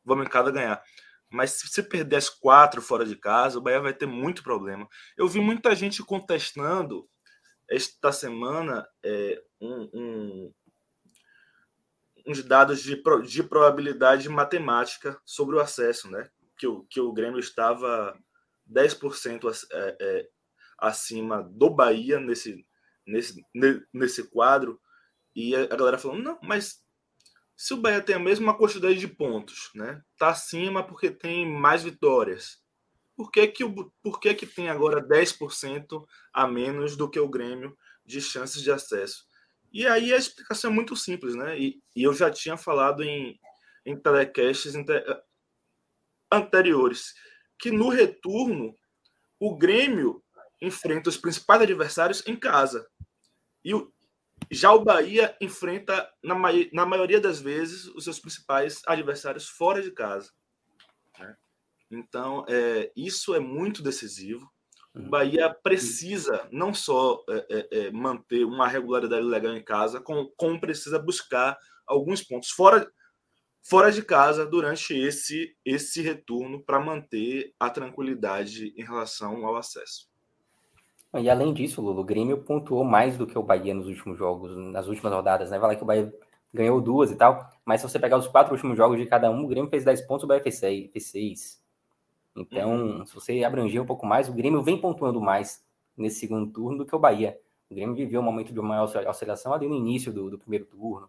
vamos 0.04 0.24
em 0.24 0.30
casa 0.30 0.52
ganhar. 0.52 0.80
Mas 1.28 1.50
se 1.54 1.66
você 1.66 1.82
perder 1.82 2.14
as 2.14 2.28
quatro 2.28 2.80
fora 2.80 3.04
de 3.04 3.16
casa, 3.16 3.58
o 3.58 3.60
Bahia 3.60 3.80
vai 3.80 3.92
ter 3.92 4.06
muito 4.06 4.44
problema. 4.44 4.88
Eu 5.16 5.26
vi 5.26 5.40
muita 5.40 5.74
gente 5.74 6.00
contestando 6.00 7.08
esta 7.68 8.12
semana 8.12 8.86
é, 9.04 9.42
um, 9.60 9.90
um, 9.92 10.54
uns 12.24 12.44
dados 12.44 12.84
de, 12.84 13.02
de 13.26 13.42
probabilidade 13.42 14.28
matemática 14.28 15.20
sobre 15.24 15.56
o 15.56 15.60
acesso, 15.60 16.08
né? 16.08 16.30
Que 16.56 16.68
o, 16.68 16.84
que 16.84 17.00
o 17.00 17.12
Grêmio 17.12 17.40
estava 17.40 18.16
10% 18.72 19.66
é, 19.72 19.96
é, 20.00 20.28
acima 20.80 21.42
do 21.42 21.70
Bahia 21.70 22.18
nesse, 22.18 22.66
nesse, 23.06 23.44
nesse 23.92 24.24
quadro. 24.30 24.80
E 25.34 25.54
a, 25.54 25.66
galera 25.66 25.98
falando, 25.98 26.22
não, 26.22 26.38
mas 26.42 26.82
se 27.56 27.74
o 27.74 27.76
Bahia 27.76 28.00
tem 28.00 28.16
a 28.16 28.20
mesma 28.20 28.56
quantidade 28.56 28.98
de 28.98 29.06
pontos, 29.06 29.70
né? 29.74 30.02
Tá 30.18 30.30
acima 30.30 30.82
porque 30.82 31.10
tem 31.10 31.46
mais 31.46 31.82
vitórias. 31.82 32.58
Por 33.14 33.30
que 33.30 33.46
que, 33.48 33.62
o, 33.62 33.92
por 34.02 34.18
que, 34.18 34.34
que 34.34 34.46
tem 34.46 34.70
agora 34.70 35.06
10% 35.06 36.06
a 36.32 36.46
menos 36.46 36.96
do 36.96 37.08
que 37.08 37.20
o 37.20 37.28
Grêmio 37.28 37.76
de 38.04 38.20
chances 38.20 38.62
de 38.62 38.72
acesso? 38.72 39.24
E 39.72 39.86
aí 39.86 40.12
a 40.12 40.16
explicação 40.16 40.70
é 40.70 40.74
muito 40.74 40.96
simples, 40.96 41.34
né? 41.34 41.58
E, 41.58 41.80
e 41.94 42.02
eu 42.02 42.12
já 42.14 42.30
tinha 42.30 42.56
falado 42.56 43.02
em, 43.02 43.38
em 43.84 43.96
telecasts 43.96 44.74
anteriores 46.32 47.14
que 47.58 47.70
no 47.70 47.88
retorno 47.88 48.74
o 49.38 49.56
Grêmio 49.56 50.22
enfrenta 50.60 51.08
os 51.08 51.16
principais 51.16 51.62
adversários 51.62 52.22
em 52.26 52.36
casa. 52.36 52.86
E 53.64 53.74
o, 53.74 53.92
já 54.50 54.72
o 54.72 54.84
Bahia 54.84 55.36
enfrenta, 55.40 56.10
na, 56.22 56.34
na 56.72 56.86
maioria 56.86 57.20
das 57.20 57.40
vezes, 57.40 57.86
os 57.86 58.04
seus 58.04 58.18
principais 58.18 58.80
adversários 58.86 59.48
fora 59.48 59.82
de 59.82 59.90
casa. 59.90 60.30
Né? 61.18 61.36
Então, 61.90 62.44
é, 62.48 62.90
isso 62.96 63.34
é 63.34 63.40
muito 63.40 63.82
decisivo. 63.82 64.50
O 64.94 65.00
uhum. 65.00 65.10
Bahia 65.10 65.54
precisa 65.62 66.48
não 66.50 66.74
só 66.74 67.22
é, 67.28 67.46
é, 67.48 67.78
é, 67.78 67.90
manter 67.92 68.44
uma 68.44 68.66
regularidade 68.66 69.24
legal 69.24 69.54
em 69.54 69.62
casa, 69.62 70.00
como, 70.00 70.32
como 70.36 70.60
precisa 70.60 70.98
buscar 70.98 71.56
alguns 71.86 72.22
pontos 72.22 72.50
fora, 72.50 72.90
fora 73.62 73.92
de 73.92 74.02
casa 74.02 74.44
durante 74.44 74.94
esse, 74.94 75.56
esse 75.64 76.02
retorno 76.02 76.64
para 76.64 76.80
manter 76.80 77.54
a 77.58 77.70
tranquilidade 77.70 78.74
em 78.76 78.82
relação 78.82 79.46
ao 79.46 79.56
acesso. 79.56 80.09
E 81.18 81.28
além 81.28 81.52
disso, 81.52 81.82
Lula, 81.82 82.00
o 82.00 82.04
Grêmio 82.04 82.38
pontuou 82.38 82.84
mais 82.84 83.18
do 83.18 83.26
que 83.26 83.36
o 83.36 83.42
Bahia 83.42 83.74
nos 83.74 83.88
últimos 83.88 84.16
jogos, 84.16 84.56
nas 84.56 84.86
últimas 84.86 85.12
rodadas, 85.12 85.50
né? 85.50 85.58
Vai 85.58 85.70
lá 85.70 85.76
que 85.76 85.82
o 85.82 85.86
Bahia 85.86 86.12
ganhou 86.54 86.80
duas 86.80 87.10
e 87.10 87.16
tal, 87.16 87.50
mas 87.64 87.80
se 87.80 87.88
você 87.88 87.98
pegar 87.98 88.16
os 88.16 88.28
quatro 88.28 88.52
últimos 88.52 88.76
jogos 88.76 88.98
de 88.98 89.06
cada 89.06 89.30
um, 89.30 89.44
o 89.44 89.48
Grêmio 89.48 89.70
fez 89.70 89.84
10 89.84 90.02
pontos, 90.02 90.24
o 90.24 90.26
Bahia 90.26 90.42
fez 90.42 90.56
6. 90.58 90.92
Fez 90.92 91.06
6. 91.06 91.62
Então, 92.36 92.72
uhum. 92.74 93.06
se 93.06 93.14
você 93.14 93.42
abranger 93.42 93.82
um 93.82 93.86
pouco 93.86 94.06
mais, 94.06 94.28
o 94.28 94.32
Grêmio 94.32 94.62
vem 94.62 94.80
pontuando 94.80 95.20
mais 95.20 95.64
nesse 95.96 96.20
segundo 96.20 96.50
turno 96.52 96.78
do 96.78 96.86
que 96.86 96.94
o 96.94 96.98
Bahia. 96.98 97.38
O 97.68 97.74
Grêmio 97.74 97.94
viveu 97.94 98.20
um 98.20 98.24
momento 98.24 98.52
de 98.52 98.60
maior 98.60 98.84
oscilação 98.84 99.52
ali 99.52 99.68
no 99.68 99.74
início 99.74 100.12
do, 100.12 100.30
do 100.30 100.38
primeiro 100.38 100.66
turno, 100.66 101.08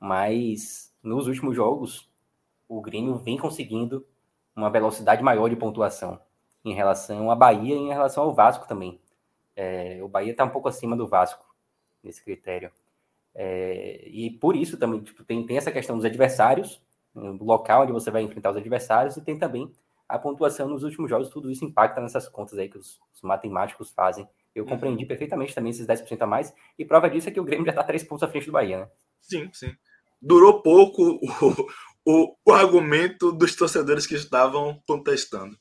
mas 0.00 0.92
nos 1.02 1.26
últimos 1.26 1.54
jogos, 1.54 2.10
o 2.68 2.80
Grêmio 2.80 3.16
vem 3.16 3.38
conseguindo 3.38 4.06
uma 4.54 4.70
velocidade 4.70 5.22
maior 5.22 5.48
de 5.48 5.56
pontuação 5.56 6.20
em 6.64 6.74
relação 6.74 7.30
à 7.30 7.34
Bahia 7.34 7.74
e 7.74 7.78
em 7.78 7.88
relação 7.88 8.24
ao 8.24 8.34
Vasco 8.34 8.66
também. 8.66 9.00
É, 9.60 9.98
o 10.00 10.08
Bahia 10.08 10.30
está 10.30 10.44
um 10.44 10.50
pouco 10.50 10.68
acima 10.68 10.96
do 10.96 11.08
Vasco 11.08 11.44
nesse 12.00 12.22
critério. 12.22 12.70
É, 13.34 14.08
e 14.08 14.30
por 14.30 14.54
isso 14.54 14.78
também 14.78 15.00
tipo, 15.00 15.24
tem, 15.24 15.44
tem 15.44 15.56
essa 15.56 15.72
questão 15.72 15.96
dos 15.96 16.04
adversários, 16.04 16.80
do 17.12 17.44
local 17.44 17.82
onde 17.82 17.90
você 17.90 18.08
vai 18.08 18.22
enfrentar 18.22 18.52
os 18.52 18.56
adversários, 18.56 19.16
e 19.16 19.20
tem 19.20 19.36
também 19.36 19.68
a 20.08 20.16
pontuação 20.16 20.68
nos 20.68 20.84
últimos 20.84 21.10
jogos, 21.10 21.28
tudo 21.28 21.50
isso 21.50 21.64
impacta 21.64 22.00
nessas 22.00 22.28
contas 22.28 22.56
aí 22.56 22.68
que 22.68 22.78
os, 22.78 23.00
os 23.12 23.20
matemáticos 23.20 23.90
fazem. 23.90 24.28
Eu 24.54 24.62
uhum. 24.62 24.70
compreendi 24.70 25.04
perfeitamente 25.04 25.52
também 25.52 25.70
esses 25.70 25.86
10% 25.86 26.22
a 26.22 26.26
mais, 26.26 26.54
e 26.78 26.84
prova 26.84 27.10
disso 27.10 27.28
é 27.28 27.32
que 27.32 27.40
o 27.40 27.44
Grêmio 27.44 27.66
já 27.66 27.72
está 27.72 27.82
três 27.82 28.04
pontos 28.04 28.22
à 28.22 28.28
frente 28.28 28.46
do 28.46 28.52
Bahia, 28.52 28.78
né? 28.78 28.90
Sim, 29.20 29.50
sim. 29.52 29.74
Durou 30.22 30.62
pouco 30.62 31.02
o, 31.02 31.66
o, 32.06 32.36
o 32.46 32.52
argumento 32.52 33.32
dos 33.32 33.56
torcedores 33.56 34.06
que 34.06 34.14
estavam 34.14 34.80
contestando. 34.86 35.58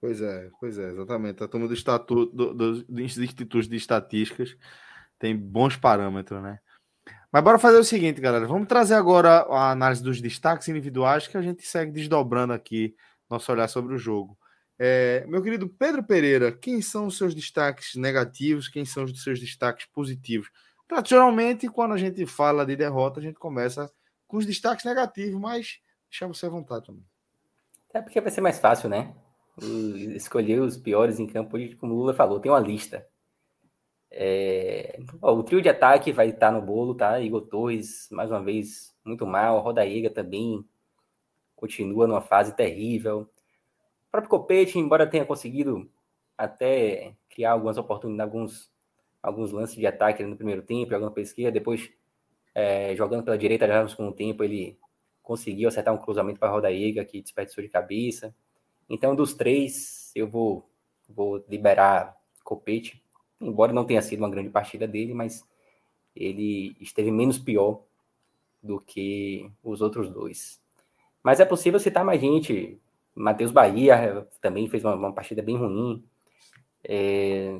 Pois 0.00 0.22
é, 0.22 0.50
pois 0.58 0.78
é, 0.78 0.90
exatamente. 0.90 1.42
A 1.44 1.48
turma 1.48 1.68
do 1.68 1.74
estatuto, 1.74 2.34
do, 2.34 2.54
do, 2.54 2.84
dos 2.84 3.18
institutos 3.18 3.68
de 3.68 3.76
estatísticas 3.76 4.56
tem 5.18 5.36
bons 5.36 5.76
parâmetros, 5.76 6.42
né? 6.42 6.58
Mas 7.30 7.44
bora 7.44 7.58
fazer 7.58 7.78
o 7.78 7.84
seguinte, 7.84 8.20
galera. 8.20 8.46
Vamos 8.46 8.66
trazer 8.66 8.94
agora 8.94 9.42
a 9.42 9.70
análise 9.70 10.02
dos 10.02 10.20
destaques 10.20 10.66
individuais 10.68 11.28
que 11.28 11.36
a 11.36 11.42
gente 11.42 11.64
segue 11.66 11.92
desdobrando 11.92 12.52
aqui 12.52 12.96
nosso 13.28 13.52
olhar 13.52 13.68
sobre 13.68 13.94
o 13.94 13.98
jogo. 13.98 14.36
É, 14.78 15.24
meu 15.28 15.42
querido 15.42 15.68
Pedro 15.68 16.02
Pereira, 16.02 16.50
quem 16.50 16.80
são 16.80 17.06
os 17.06 17.18
seus 17.18 17.34
destaques 17.34 17.94
negativos? 17.94 18.66
Quem 18.66 18.84
são 18.84 19.04
os 19.04 19.22
seus 19.22 19.38
destaques 19.38 19.86
positivos? 19.92 20.50
Tradicionalmente, 20.88 21.68
quando 21.68 21.92
a 21.92 21.98
gente 21.98 22.24
fala 22.24 22.64
de 22.64 22.74
derrota, 22.74 23.20
a 23.20 23.22
gente 23.22 23.38
começa 23.38 23.88
com 24.26 24.38
os 24.38 24.46
destaques 24.46 24.84
negativos, 24.84 25.38
mas 25.38 25.78
deixa 26.10 26.26
você 26.26 26.46
à 26.46 26.48
vontade 26.48 26.86
também. 26.86 27.04
É 27.92 28.00
porque 28.00 28.20
vai 28.20 28.30
ser 28.30 28.40
mais 28.40 28.58
fácil, 28.58 28.88
né? 28.88 29.14
Escolher 30.14 30.60
os 30.60 30.76
piores 30.76 31.18
em 31.18 31.26
campo, 31.26 31.56
como 31.78 31.94
o 31.94 31.96
Lula 31.96 32.14
falou, 32.14 32.40
tem 32.40 32.50
uma 32.50 32.60
lista. 32.60 33.06
É... 34.10 34.98
O 35.22 35.42
trio 35.42 35.62
de 35.62 35.68
ataque 35.68 36.12
vai 36.12 36.30
estar 36.30 36.50
no 36.50 36.60
bolo, 36.60 36.94
tá? 36.94 37.20
Igor 37.20 37.42
Torres, 37.42 38.08
mais 38.10 38.30
uma 38.30 38.42
vez, 38.42 38.94
muito 39.04 39.26
mal. 39.26 39.60
Rodaíga 39.60 40.10
também 40.10 40.64
continua 41.54 42.06
numa 42.06 42.20
fase 42.20 42.54
terrível. 42.56 43.28
O 44.08 44.10
próprio 44.10 44.30
Copete, 44.30 44.78
embora 44.78 45.06
tenha 45.06 45.24
conseguido 45.24 45.88
até 46.36 47.14
criar 47.28 47.52
algumas 47.52 47.76
oportunidades, 47.76 48.32
alguns, 48.32 48.72
alguns 49.22 49.52
lances 49.52 49.76
de 49.76 49.86
ataque 49.86 50.24
no 50.24 50.36
primeiro 50.36 50.62
tempo, 50.62 50.90
jogando 50.90 51.12
pela 51.12 51.24
esquerda, 51.24 51.52
depois 51.52 51.90
é, 52.54 52.96
jogando 52.96 53.22
pela 53.22 53.38
direita 53.38 53.66
já 53.66 53.82
no 53.82 53.88
segundo 53.88 54.12
tempo, 54.12 54.42
ele 54.42 54.78
conseguiu 55.22 55.68
acertar 55.68 55.94
um 55.94 55.98
cruzamento 55.98 56.40
para 56.40 56.48
a 56.48 56.52
Rodaíga, 56.52 57.04
que 57.04 57.22
desperdiçou 57.22 57.62
de 57.62 57.70
cabeça. 57.70 58.34
Então, 58.90 59.14
dos 59.14 59.32
três, 59.32 60.10
eu 60.16 60.28
vou, 60.28 60.68
vou 61.08 61.44
liberar 61.48 62.16
Copete, 62.42 63.00
embora 63.40 63.72
não 63.72 63.84
tenha 63.84 64.02
sido 64.02 64.18
uma 64.18 64.28
grande 64.28 64.50
partida 64.50 64.88
dele, 64.88 65.14
mas 65.14 65.48
ele 66.14 66.76
esteve 66.80 67.12
menos 67.12 67.38
pior 67.38 67.82
do 68.60 68.80
que 68.80 69.48
os 69.62 69.80
outros 69.80 70.10
dois. 70.10 70.60
Mas 71.22 71.38
é 71.38 71.44
possível 71.44 71.78
citar 71.78 72.04
mais 72.04 72.20
gente. 72.20 72.80
Matheus 73.14 73.52
Bahia 73.52 74.26
também 74.40 74.68
fez 74.68 74.84
uma, 74.84 74.96
uma 74.96 75.12
partida 75.12 75.40
bem 75.40 75.56
ruim. 75.56 76.04
É, 76.82 77.56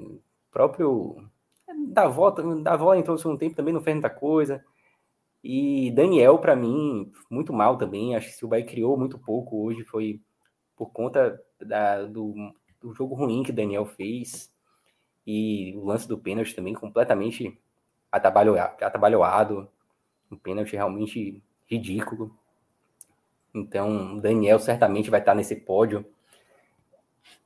próprio 0.51 1.24
da 1.89 2.09
volta, 2.09 2.43
da 2.57 2.77
volta 2.77 2.98
entrou 2.98 3.15
no 3.15 3.20
segundo 3.20 3.39
tempo 3.39 3.55
também 3.55 3.73
não 3.73 3.82
fez 3.82 3.94
muita 3.94 4.11
coisa. 4.11 4.65
E 5.44 5.93
Daniel, 5.93 6.39
para 6.39 6.57
mim, 6.57 7.12
muito 7.31 7.52
mal 7.52 7.78
também. 7.78 8.16
Acho 8.16 8.36
que 8.36 8.44
o 8.44 8.48
Bahia 8.48 8.66
criou 8.66 8.98
muito 8.98 9.19
pouco 9.19 9.65
hoje. 9.65 9.85
Foi 9.85 10.20
por 10.81 10.93
conta 10.93 11.39
da, 11.61 12.07
do, 12.07 12.35
do 12.81 12.94
jogo 12.94 13.15
ruim 13.15 13.43
que 13.43 13.52
Daniel 13.52 13.85
fez 13.85 14.51
e 15.27 15.74
o 15.77 15.85
lance 15.85 16.09
do 16.09 16.16
pênalti 16.16 16.55
também 16.55 16.73
completamente 16.73 17.61
atabalhoado, 18.11 19.69
um 20.32 20.39
pênalti 20.39 20.73
realmente 20.73 21.43
ridículo. 21.66 22.35
Então, 23.52 24.16
Daniel 24.16 24.59
certamente 24.59 25.11
vai 25.11 25.20
estar 25.20 25.35
nesse 25.35 25.55
pódio. 25.55 26.02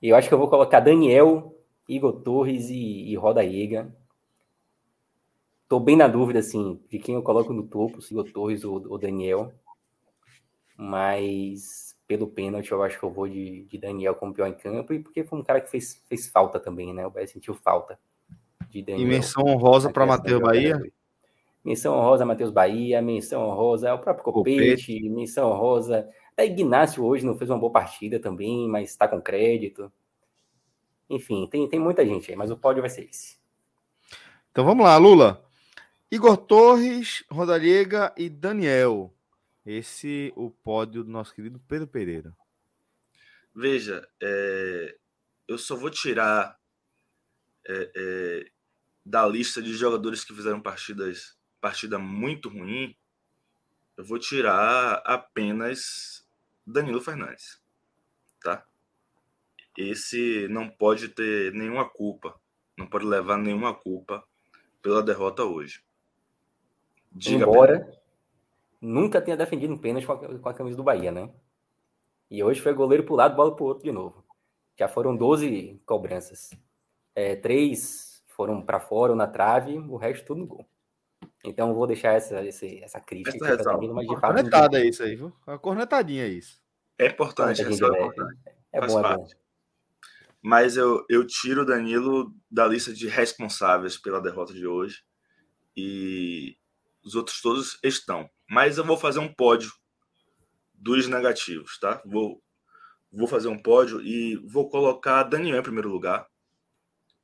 Eu 0.01 0.15
acho 0.15 0.29
que 0.29 0.35
eu 0.35 0.39
vou 0.39 0.49
colocar 0.49 0.79
Daniel, 0.79 1.59
Igor 1.89 2.21
Torres 2.21 2.71
e, 2.71 3.11
e 3.11 3.17
Roda 3.17 3.43
Iega. 3.43 3.93
Tô 5.69 5.81
bem 5.81 5.97
na 5.97 6.07
dúvida, 6.07 6.39
assim, 6.39 6.81
de 6.89 7.01
quem 7.01 7.17
eu 7.17 7.23
coloco 7.25 7.53
no 7.53 7.67
topo, 7.67 8.01
se 8.01 8.15
Igor 8.15 8.31
Torres 8.31 8.63
ou, 8.63 8.75
ou 8.89 8.97
Daniel. 8.97 9.53
Mas 10.77 11.84
pelo 12.07 12.27
pênalti, 12.27 12.71
eu 12.71 12.83
acho 12.83 12.99
que 12.99 13.05
eu 13.05 13.11
vou 13.11 13.29
de, 13.29 13.65
de 13.65 13.79
Daniel 13.79 14.15
como 14.15 14.35
pior 14.35 14.47
em 14.47 14.55
campo, 14.55 14.93
e 14.93 14.99
porque 14.99 15.25
foi 15.25 15.39
um 15.39 15.43
cara 15.43 15.61
que 15.61 15.71
fez, 15.71 16.03
fez 16.07 16.29
falta 16.29 16.61
também, 16.61 16.93
né? 16.93 17.07
O 17.07 17.11
Bahia 17.11 17.27
sentiu 17.27 17.55
falta 17.55 17.99
de 18.69 18.83
Daniel. 18.83 19.07
E 19.07 19.09
menção 19.09 19.45
honrosa 19.45 19.91
para 19.91 20.05
Matheus 20.05 20.41
Bahia? 20.41 20.81
Menção 21.65 21.95
honrosa 21.95 22.27
Matheus 22.27 22.51
Bahia, 22.51 23.01
menção 23.01 23.43
honrosa 23.49 23.95
o 23.95 23.99
próprio 23.99 24.25
Copete, 24.25 24.59
Copete. 24.59 25.09
menção 25.09 25.51
honrosa. 25.51 26.07
É, 26.37 26.45
Ignácio 26.45 27.03
hoje 27.03 27.25
não 27.25 27.37
fez 27.37 27.49
uma 27.49 27.59
boa 27.59 27.73
partida 27.73 28.21
também, 28.21 28.69
mas 28.69 28.91
está 28.91 29.09
com 29.09 29.21
crédito. 29.21 29.91
Enfim, 31.09 31.47
tem, 31.51 31.67
tem 31.69 31.81
muita 31.81 32.05
gente 32.05 32.31
aí, 32.31 32.37
mas 32.37 32.51
o 32.51 32.57
pódio 32.57 32.83
vai 32.83 32.91
ser 32.91 33.05
esse. 33.05 33.39
Então 34.51 34.65
vamos 34.65 34.85
lá, 34.85 34.97
Lula. 34.99 35.43
Igor 36.11 36.37
Torres, 36.37 37.25
Rodallega 37.31 38.13
e 38.17 38.29
Daniel. 38.29 39.14
Esse 39.65 40.33
o 40.37 40.51
pódio 40.51 41.03
do 41.03 41.11
nosso 41.11 41.35
querido 41.35 41.59
Pedro 41.61 41.87
Pereira. 41.89 42.37
Veja, 43.55 44.07
é, 44.21 44.99
eu 45.49 45.57
só 45.57 45.75
vou 45.75 45.91
tirar 45.91 46.59
é, 47.67 47.91
é, 47.97 48.51
da 49.05 49.27
lista 49.27 49.63
de 49.63 49.73
jogadores 49.75 50.25
que 50.25 50.35
fizeram 50.35 50.61
partidas 50.61 51.39
partida 51.61 51.99
muito 51.99 52.51
ruim. 52.51 52.95
Eu 53.97 54.05
vou 54.05 54.19
tirar 54.19 55.01
apenas 55.07 56.29
Danilo 56.67 57.01
Fernandes, 57.01 57.59
tá? 58.43 58.67
Esse 59.79 60.47
não 60.49 60.69
pode 60.69 61.09
ter 61.09 61.55
nenhuma 61.55 61.89
culpa, 61.89 62.39
não 62.77 62.87
pode 62.87 63.07
levar 63.07 63.39
nenhuma 63.39 63.73
culpa 63.73 64.23
pela 64.83 65.03
derrota 65.03 65.45
hoje. 65.45 65.83
Diga 67.11 67.45
Embora 67.45 68.04
nunca 68.85 69.21
tenha 69.21 69.37
defendido 69.37 69.73
um 69.73 69.79
pênalti 69.79 70.07
com 70.07 70.49
a, 70.49 70.55
camisa 70.55 70.77
do 70.77 70.85
Bahia, 70.85 71.11
né? 71.11 71.31
E 72.31 72.43
hoje 72.43 72.61
foi 72.61 72.75
goleiro 72.75 73.05
para 73.05 73.13
o 73.13 73.17
lado, 73.17 73.37
bola 73.37 73.55
para 73.55 73.65
o 73.65 73.69
outro 73.69 73.85
de 73.85 73.93
novo. 73.93 74.25
Já 74.79 74.89
foram 74.89 75.17
12 75.17 75.81
cobranças. 75.87 76.51
É, 77.15 77.37
três 77.37 78.23
foram 78.29 78.61
para 78.61 78.81
fora 78.81 79.13
ou 79.13 79.17
na 79.17 79.27
trave, 79.27 79.79
o 79.79 79.97
resto 79.97 80.27
tudo 80.27 80.41
no 80.41 80.47
gol. 80.47 80.69
Então 81.45 81.75
vou 81.75 81.87
deixar 81.87 82.13
essa, 82.13 82.37
essa, 82.47 82.67
essa 82.67 83.01
crítica. 83.01 83.47
Essa 83.47 83.63
Danilo, 83.63 83.95
mas 83.95 84.07
de 84.07 84.15
fato, 84.21 84.35
cornetada 84.35 84.81
é 84.81 84.87
isso 84.87 85.03
aí, 85.03 85.17
viu? 85.17 85.33
Uma 85.47 85.59
cornetadinha 85.59 86.25
é 86.25 86.29
isso. 86.29 86.61
É 86.99 87.07
importante, 87.07 87.63
é, 87.63 87.65
é, 87.65 87.69
é 88.73 88.87
bom, 88.87 89.01
é 89.01 89.17
bom. 89.17 89.29
Mas 90.43 90.77
eu, 90.77 91.05
eu 91.09 91.27
tiro 91.27 91.63
o 91.63 91.65
Danilo 91.65 92.35
da 92.51 92.67
lista 92.67 92.93
de 92.93 93.09
responsáveis 93.09 93.97
pela 93.97 94.21
derrota 94.21 94.53
de 94.53 94.67
hoje. 94.67 95.03
E 95.77 96.57
os 97.03 97.15
outros 97.15 97.41
todos 97.41 97.79
estão. 97.83 98.29
Mas 98.49 98.79
eu 98.79 98.85
vou 98.85 98.97
fazer 98.97 99.19
um 99.19 99.33
pódio 99.33 99.73
dos 100.73 101.09
negativos, 101.09 101.79
tá? 101.79 102.03
Vou, 102.05 102.43
vou 103.11 103.27
fazer 103.27 103.49
um 103.49 103.61
pódio 103.61 104.03
e 104.03 104.37
vou 104.47 104.69
colocar 104.69 105.23
Daniel 105.23 105.59
em 105.59 105.63
primeiro 105.63 105.89
lugar. 105.89 106.27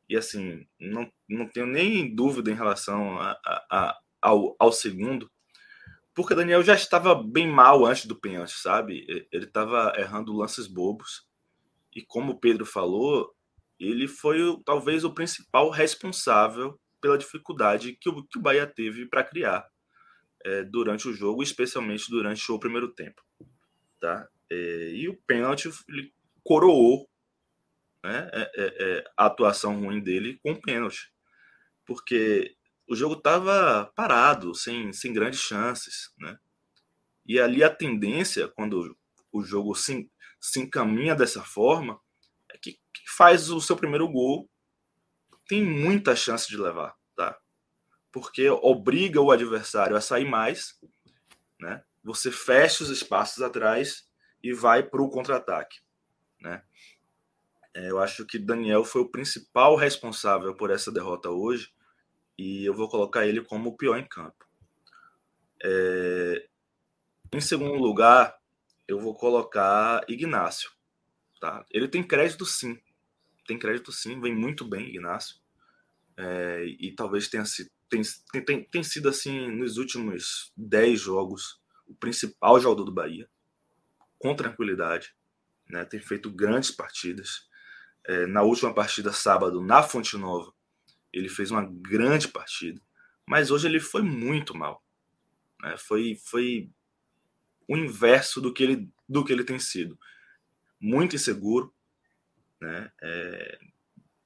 E 0.09 0.17
assim, 0.17 0.67
não, 0.79 1.11
não 1.29 1.47
tenho 1.47 1.67
nem 1.67 2.15
dúvida 2.15 2.51
em 2.51 2.55
relação 2.55 3.19
a, 3.19 3.39
a, 3.45 3.67
a 3.71 3.99
ao, 4.21 4.55
ao 4.59 4.73
segundo, 4.73 5.31
porque 6.15 6.35
Daniel 6.35 6.63
já 6.63 6.75
estava 6.75 7.15
bem 7.15 7.49
mal 7.49 7.87
antes 7.87 8.07
do 8.07 8.19
pênalti, 8.19 8.53
sabe? 8.53 9.07
Ele 9.33 9.45
estava 9.45 9.95
errando 9.97 10.37
lances 10.37 10.67
bobos. 10.67 11.27
E 11.95 12.03
como 12.03 12.33
o 12.33 12.39
Pedro 12.39 12.67
falou, 12.67 13.35
ele 13.79 14.07
foi 14.07 14.39
talvez 14.65 15.05
o 15.05 15.15
principal 15.15 15.71
responsável 15.71 16.79
pela 17.01 17.17
dificuldade 17.17 17.97
que 17.99 18.09
o, 18.09 18.23
que 18.25 18.39
o 18.39 18.43
Bahia 18.43 18.67
teve 18.67 19.07
para 19.07 19.25
criar 19.25 19.67
é, 20.45 20.63
durante 20.65 21.09
o 21.09 21.13
jogo, 21.13 21.43
especialmente 21.43 22.11
durante 22.11 22.51
o 22.51 22.59
primeiro 22.59 22.93
tempo. 22.93 23.23
Tá? 24.01 24.29
É, 24.51 24.91
e 24.93 25.09
o 25.09 25.17
pênalti 25.27 25.69
coroou 26.43 27.09
né, 28.03 28.31
é, 28.33 28.41
é, 28.41 28.99
é 28.99 29.05
a 29.17 29.27
atuação 29.27 29.79
ruim 29.81 30.01
dele 30.01 30.39
com 30.43 30.53
o 30.53 30.61
pênalti. 30.61 31.13
Porque 31.85 32.57
o 32.89 32.97
jogo 32.97 33.15
estava 33.15 33.93
parado, 33.95 34.55
sem, 34.55 34.93
sem 34.93 35.13
grandes 35.13 35.41
chances. 35.41 36.13
Né? 36.19 36.39
E 37.27 37.39
ali 37.39 37.63
a 37.63 37.75
tendência, 37.75 38.49
quando 38.49 38.97
o 39.33 39.43
jogo 39.43 39.75
se, 39.75 40.11
se 40.41 40.61
encaminha 40.61 41.15
dessa 41.15 41.43
forma, 41.43 42.01
é 42.53 42.59
que, 42.59 42.73
que 42.73 43.11
faz 43.17 43.51
o 43.51 43.61
seu 43.61 43.77
primeiro 43.77 44.09
gol 44.09 44.51
tem 45.47 45.65
muita 45.65 46.15
chance 46.15 46.49
de 46.49 46.57
levar? 46.57 46.95
Porque 48.13 48.49
obriga 48.49 49.21
o 49.21 49.31
adversário 49.31 49.97
a 49.97 50.01
sair 50.01 50.25
mais, 50.25 50.79
né? 51.61 51.83
Você 52.03 52.31
fecha 52.33 52.83
os 52.83 52.91
espaços 52.91 53.43
atrás 53.43 54.09
e 54.43 54.53
vai 54.53 54.83
para 54.83 55.03
o 55.03 55.11
contra-ataque, 55.11 55.81
né? 56.41 56.63
É, 57.75 57.91
eu 57.91 58.01
acho 58.01 58.27
que 58.27 58.39
Daniel 58.39 58.85
foi 58.85 59.03
o 59.03 59.09
principal 59.09 59.77
responsável 59.77 60.55
por 60.57 60.71
essa 60.71 60.91
derrota 60.91 61.31
hoje 61.31 61.73
e 62.37 62.65
eu 62.65 62.75
vou 62.75 62.89
colocar 62.89 63.27
ele 63.27 63.43
como 63.43 63.71
o 63.71 63.77
pior 63.77 63.99
em 63.99 64.07
campo. 64.07 64.49
É, 65.63 66.49
em 67.33 67.41
segundo 67.41 67.75
lugar, 67.75 68.37
eu 68.89 68.99
vou 68.99 69.15
colocar 69.15 70.05
Ignácio. 70.09 70.71
Tá? 71.41 71.65
Ele 71.71 71.87
tem 71.87 72.03
crédito 72.03 72.45
sim. 72.45 72.81
Tem 73.47 73.59
crédito 73.59 73.93
sim, 73.93 74.21
vem 74.21 74.35
muito 74.35 74.65
bem, 74.65 74.89
Ignácio. 74.89 75.37
É, 76.17 76.65
e 76.65 76.93
talvez 76.93 77.29
tenha 77.29 77.45
sido, 77.45 77.71
tem, 77.91 78.03
tem, 78.45 78.65
tem 78.65 78.83
sido 78.83 79.09
assim 79.09 79.51
nos 79.51 79.77
últimos 79.77 80.53
10 80.57 81.01
jogos 81.01 81.61
o 81.87 81.95
principal 81.95 82.61
jogador 82.61 82.85
do 82.85 82.93
Bahia, 82.93 83.29
com 84.19 84.35
tranquilidade. 84.35 85.13
Né? 85.69 85.85
Tem 85.85 86.01
feito 86.01 86.31
grandes 86.31 86.71
partidas. 86.71 87.49
É, 88.07 88.27
na 88.27 88.43
última 88.43 88.73
partida, 88.73 89.13
sábado, 89.13 89.61
na 89.61 89.83
Fonte 89.83 90.17
Nova, 90.17 90.55
ele 91.13 91.29
fez 91.29 91.51
uma 91.51 91.65
grande 91.65 92.29
partida. 92.29 92.81
Mas 93.27 93.51
hoje 93.51 93.67
ele 93.67 93.81
foi 93.81 94.03
muito 94.03 94.57
mal. 94.57 94.85
Né? 95.61 95.77
Foi, 95.77 96.17
foi 96.25 96.71
o 97.69 97.77
inverso 97.77 98.41
do 98.41 98.53
que 98.53 98.63
ele, 98.63 98.89
do 99.09 99.25
que 99.25 99.33
ele 99.33 99.45
tem 99.45 99.59
sido. 99.59 99.99
Muito 100.81 101.17
inseguro. 101.17 101.75
Né? 102.61 102.91
É, 103.03 103.59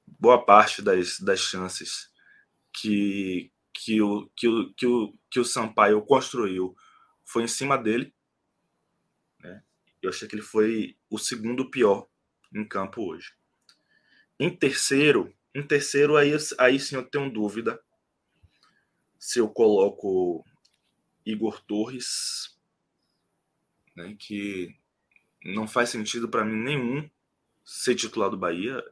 boa 0.07 0.45
parte 0.45 0.82
das, 0.82 1.19
das 1.19 1.41
chances 1.41 2.12
que, 2.73 3.51
que, 3.74 4.01
o, 4.01 4.30
que, 4.36 4.48
o, 4.48 4.72
que, 4.74 4.86
o, 4.86 5.14
que 5.28 5.40
o 5.40 5.44
Sampaio 5.44 6.01
construiu 6.02 6.76
foi 7.24 7.42
em 7.42 7.48
cima 7.48 7.76
dele. 7.76 8.14
Né? 9.40 9.62
Eu 10.01 10.10
achei 10.10 10.28
que 10.28 10.36
ele 10.36 10.42
foi 10.42 10.96
o 11.10 11.18
segundo 11.18 11.70
pior 11.70 12.09
em 12.55 12.66
campo 12.66 13.02
hoje. 13.02 13.34
Em 14.38 14.55
terceiro, 14.55 15.34
em 15.55 15.62
terceiro 15.62 16.16
aí, 16.16 16.32
aí 16.59 16.78
sim 16.78 16.94
eu 16.94 17.05
tenho 17.05 17.30
dúvida 17.30 17.82
se 19.18 19.38
eu 19.38 19.48
coloco 19.48 20.44
Igor 21.24 21.62
Torres, 21.64 22.59
né, 23.96 24.14
que 24.18 24.76
não 25.42 25.66
faz 25.66 25.90
sentido 25.90 26.28
para 26.28 26.44
mim 26.44 26.56
nenhum 26.56 27.09
ser 27.64 27.94
titular 27.94 28.28
do 28.28 28.36
Bahia. 28.36 28.82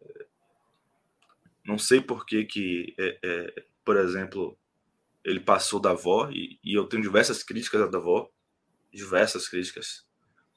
Não 1.65 1.79
sei 1.79 2.01
por 2.01 2.25
que, 2.25 2.45
que 2.45 2.95
é, 2.99 3.19
é, 3.23 3.65
por 3.85 3.97
exemplo, 3.97 4.59
ele 5.25 5.41
passou 5.41 5.81
da 5.81 5.91
avó, 5.91 6.29
e, 6.31 6.59
e, 6.65 6.75
eu 6.75 6.85
tenho 6.87 7.03
diversas 7.03 7.43
críticas 7.43 7.91
da 7.91 7.99
avó, 7.99 8.29
diversas 8.93 9.49
críticas, 9.49 10.07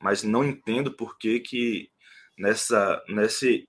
mas 0.02 0.24
não 0.24 0.44
entendo 0.44 0.96
por 0.96 1.18
que, 1.18 1.40
que 1.40 1.92
nessa, 2.38 3.04
nesse, 3.08 3.68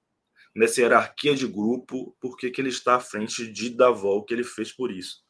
nessa 0.55 0.81
hierarquia 0.81 1.35
de 1.35 1.47
grupo, 1.47 2.17
por 2.21 2.37
que, 2.37 2.51
que 2.51 2.61
ele 2.61 2.71
está 2.71 2.97
à 2.97 3.01
frente 3.01 3.51
de 3.51 3.71
Davó, 3.71 4.17
o 4.17 4.25
que 4.25 4.35
ele 4.35 4.45
fez 4.45 4.73
por 4.73 4.91
isso. 4.91 5.23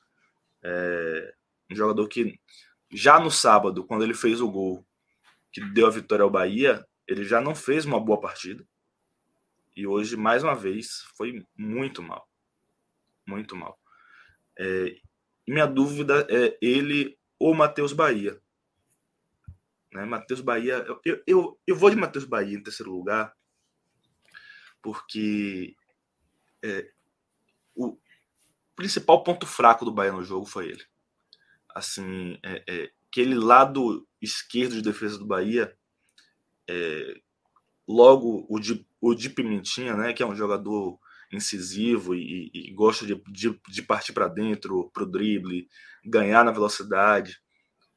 É, 0.63 1.35
um 1.71 1.77
jogador 1.77 2.09
que 2.09 2.39
já 2.91 3.19
no 3.19 3.31
sábado, 3.31 3.85
quando 3.85 4.05
ele 4.05 4.15
fez 4.15 4.41
o 4.41 4.51
gol 4.51 4.87
que 5.53 5.61
deu 5.73 5.87
a 5.87 5.91
vitória 5.91 6.23
ao 6.23 6.31
Bahia, 6.31 6.87
ele 7.07 7.25
já 7.25 7.41
não 7.41 7.55
fez 7.55 7.85
uma 7.85 8.01
boa 8.01 8.21
partida. 8.21 8.67
E 9.75 9.87
hoje, 9.87 10.17
mais 10.17 10.43
uma 10.43 10.55
vez, 10.55 11.03
foi 11.17 11.45
muito 11.57 12.03
mal. 12.03 12.29
Muito 13.27 13.55
mal. 13.55 13.79
É, 14.59 14.97
minha 15.47 15.67
dúvida 15.67 16.27
é 16.31 16.59
ele 16.61 17.19
ou 17.39 17.55
Matheus 17.55 17.93
Bahia. 17.93 18.41
Né? 19.93 20.05
Matheus 20.05 20.41
Bahia. 20.41 20.85
Eu, 21.05 21.23
eu, 21.27 21.61
eu 21.67 21.77
vou 21.77 21.91
de 21.91 21.97
Matheus 21.97 22.25
Bahia 22.25 22.57
em 22.57 22.63
terceiro 22.63 22.93
lugar, 22.93 23.35
porque 24.83 25.77
é, 26.63 26.91
o 27.75 27.99
principal 28.75 29.23
ponto 29.23 29.47
fraco 29.47 29.85
do 29.85 29.93
Bahia 29.93 30.13
no 30.13 30.25
jogo 30.25 30.47
foi 30.47 30.69
ele. 30.69 30.85
Assim, 31.75 32.39
é, 32.43 32.65
é, 32.69 32.93
aquele 33.09 33.35
lado 33.35 34.07
esquerdo 34.21 34.73
de 34.73 34.83
defesa 34.83 35.19
do 35.19 35.27
Bahia, 35.27 35.77
é, 36.69 37.21
logo 37.87 38.47
o 38.49 38.59
de, 38.59 38.87
o 39.01 39.15
de 39.15 39.31
Pimentinha, 39.31 39.95
né, 39.95 40.13
que 40.13 40.23
é 40.23 40.27
um 40.27 40.35
jogador 40.35 40.99
incisivo 41.37 42.15
e, 42.15 42.51
e, 42.53 42.73
gosta 42.73 43.07
de, 43.07 43.21
de, 43.29 43.61
de 43.69 43.83
partir 43.83 44.13
para 44.13 44.29
dentro, 44.29 44.91
para 44.93 45.03
o 45.03 45.11
drible, 45.11 45.69
ganhar 46.05 46.45
na 46.45 46.53
velocidade. 46.53 47.39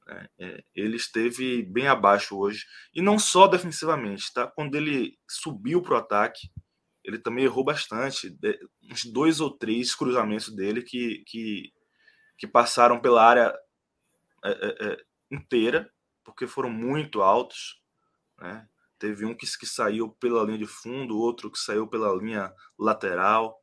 Né? 0.08 0.28
É, 0.40 0.64
ele 0.76 0.98
esteve 0.98 1.64
bem 1.64 1.88
abaixo 1.88 2.38
hoje. 2.38 2.66
E 2.94 3.02
não 3.02 3.18
só 3.18 3.48
defensivamente, 3.48 4.34
tá? 4.34 4.48
Quando 4.48 4.76
ele 4.76 5.18
subiu 5.28 5.82
para 5.82 5.94
o 5.94 5.98
ataque, 5.98 6.50
ele 7.04 7.18
também 7.18 7.46
errou 7.46 7.64
bastante. 7.64 8.36
Uns 8.92 9.06
dois 9.06 9.40
ou 9.40 9.58
três 9.58 9.96
cruzamentos 9.96 10.54
dele 10.56 10.82
que, 10.82 11.24
que, 11.26 11.72
que 12.38 12.48
passaram 12.48 13.00
pela 13.00 13.24
área 13.24 13.54
é, 14.44 14.52
é, 14.52 14.90
é 14.90 14.98
inteira, 15.32 15.92
porque 16.24 16.48
foram 16.48 16.70
muito 16.70 17.22
altos. 17.22 17.82
Né? 18.40 18.68
Teve 19.00 19.26
um 19.26 19.34
que, 19.34 19.48
que 19.58 19.66
saiu 19.66 20.10
pela 20.20 20.44
linha 20.44 20.58
de 20.58 20.68
fundo, 20.68 21.18
outro 21.18 21.50
que 21.50 21.58
saiu 21.58 21.88
pela 21.88 22.14
linha 22.16 22.54
lateral. 22.78 23.58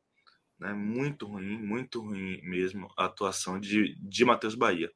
Né? 0.59 0.73
Muito 0.73 1.27
ruim, 1.27 1.57
muito 1.59 2.01
ruim 2.01 2.41
mesmo 2.41 2.91
a 2.97 3.05
atuação 3.05 3.59
de, 3.59 3.95
de 4.01 4.25
Matheus 4.25 4.55
Bahia. 4.55 4.91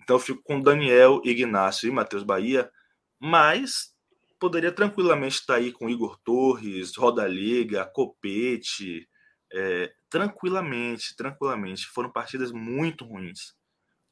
Então 0.00 0.16
eu 0.16 0.20
fico 0.20 0.42
com 0.42 0.60
Daniel, 0.60 1.20
Ignacio 1.24 1.88
e 1.88 1.92
Matheus 1.92 2.22
Bahia, 2.22 2.70
mas 3.18 3.92
poderia 4.38 4.70
tranquilamente 4.70 5.36
estar 5.36 5.56
aí 5.56 5.72
com 5.72 5.90
Igor 5.90 6.18
Torres, 6.22 6.94
Roda 6.96 7.26
Liga, 7.26 7.84
Copete, 7.86 9.08
é, 9.52 9.92
tranquilamente, 10.08 11.16
tranquilamente. 11.16 11.86
Foram 11.86 12.12
partidas 12.12 12.52
muito 12.52 13.04
ruins, 13.04 13.54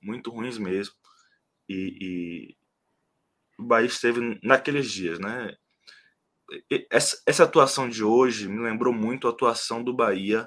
muito 0.01 0.31
ruins 0.31 0.59
mesmo. 0.59 0.95
E 1.69 2.57
o 3.63 3.67
Bahia 3.67 3.87
esteve 3.87 4.39
naqueles 4.43 4.91
dias, 4.91 5.19
né? 5.19 5.55
Essa, 6.91 7.17
essa 7.27 7.45
atuação 7.45 7.89
de 7.89 8.05
hoje 8.05 8.49
me 8.49 8.61
lembrou 8.61 8.93
muito 8.93 9.27
a 9.27 9.31
atuação 9.31 9.83
do 9.83 9.95
Bahia 9.95 10.47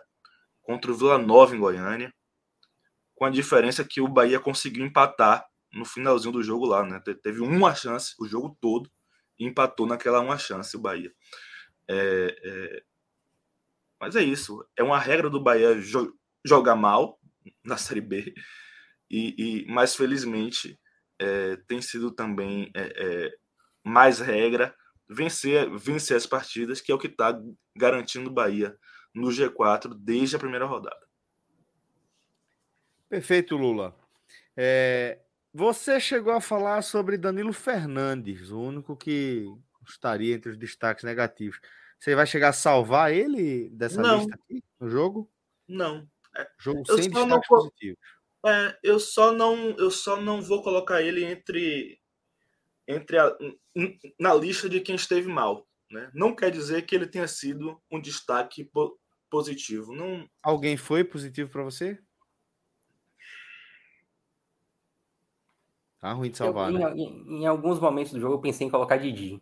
contra 0.61 0.91
o 0.91 0.95
Vila 0.95 1.17
Nova 1.17 1.55
em 1.55 1.59
Goiânia, 1.59 2.13
com 3.15 3.25
a 3.25 3.29
diferença 3.29 3.83
que 3.83 4.01
o 4.01 4.07
Bahia 4.07 4.39
conseguiu 4.39 4.85
empatar 4.85 5.45
no 5.73 5.85
finalzinho 5.85 6.33
do 6.33 6.43
jogo 6.43 6.65
lá, 6.65 6.83
né? 6.83 7.01
Teve 7.23 7.41
uma 7.41 7.73
chance 7.73 8.13
o 8.19 8.27
jogo 8.27 8.57
todo 8.61 8.89
e 9.39 9.45
empatou 9.45 9.87
naquela 9.87 10.19
uma 10.19 10.37
chance 10.37 10.75
o 10.75 10.81
Bahia. 10.81 11.11
É, 11.89 12.35
é... 12.43 12.83
Mas 13.99 14.15
é 14.15 14.21
isso. 14.21 14.65
É 14.77 14.83
uma 14.83 14.99
regra 14.99 15.29
do 15.29 15.41
Bahia 15.41 15.79
jo 15.79 16.13
jogar 16.45 16.75
mal 16.75 17.19
na 17.63 17.77
Série 17.77 18.01
B. 18.01 18.33
E, 19.09 19.35
e 19.37 19.65
mas 19.67 19.95
felizmente 19.95 20.79
é, 21.19 21.57
tem 21.67 21.81
sido 21.81 22.11
também 22.11 22.71
é, 22.75 22.81
é, 23.25 23.35
mais 23.83 24.19
regra 24.19 24.75
vencer, 25.09 25.69
vencer 25.77 26.17
as 26.17 26.25
partidas, 26.25 26.81
que 26.81 26.91
é 26.91 26.95
o 26.95 26.99
que 26.99 27.07
está 27.07 27.39
garantindo 27.75 28.29
o 28.29 28.33
Bahia 28.33 28.77
no 29.13 29.29
G4 29.29 29.93
desde 29.97 30.35
a 30.35 30.39
primeira 30.39 30.65
rodada. 30.65 31.05
Perfeito, 33.09 33.55
Lula. 33.55 33.95
É, 34.57 35.19
você 35.53 35.99
chegou 35.99 36.33
a 36.33 36.41
falar 36.41 36.81
sobre 36.81 37.17
Danilo 37.17 37.53
Fernandes, 37.53 38.51
o 38.51 38.59
único 38.59 38.95
que 38.97 39.45
estaria 39.87 40.35
entre 40.35 40.51
os 40.51 40.57
destaques 40.57 41.03
negativos. 41.03 41.59
Você 41.99 42.15
vai 42.15 42.25
chegar 42.25 42.49
a 42.49 42.53
salvar 42.53 43.13
ele 43.13 43.69
dessa 43.69 44.01
não. 44.01 44.17
lista 44.17 44.35
aqui 44.35 44.63
no 44.79 44.89
jogo? 44.89 45.31
Não. 45.67 46.07
É, 46.35 46.47
jogo 46.59 46.83
eu 46.89 46.97
sem 46.97 47.09
destaques 47.09 47.29
não... 47.29 47.41
positivos. 47.41 47.99
É, 48.45 48.77
eu 48.83 48.99
só 48.99 49.31
não, 49.31 49.71
eu 49.71 49.89
só 49.89 50.21
não 50.21 50.41
vou 50.41 50.61
colocar 50.61 51.01
ele 51.01 51.23
entre 51.23 51.99
entre 52.87 53.17
a, 53.17 53.35
na 54.19 54.33
lista 54.35 54.69
de 54.69 54.79
quem 54.79 54.95
esteve 54.95 55.27
mal, 55.27 55.67
né? 55.89 56.11
Não 56.13 56.35
quer 56.35 56.51
dizer 56.51 56.85
que 56.85 56.95
ele 56.95 57.07
tenha 57.07 57.27
sido 57.27 57.81
um 57.91 57.99
destaque 57.99 58.63
po 58.63 58.97
positivo. 59.29 59.93
Não. 59.93 60.29
Alguém 60.41 60.77
foi 60.77 61.03
positivo 61.03 61.49
para 61.49 61.63
você? 61.63 61.99
Tá 65.99 66.13
ruim 66.13 66.29
de 66.29 66.37
salvar, 66.37 66.71
eu, 66.71 66.77
né? 66.77 66.93
Em, 66.95 67.41
em, 67.41 67.45
alguns 67.47 67.79
momentos 67.79 68.13
do 68.13 68.19
jogo 68.19 68.35
eu 68.35 68.39
pensei 68.39 68.67
em 68.67 68.69
colocar 68.69 68.97
Didi, 68.97 69.41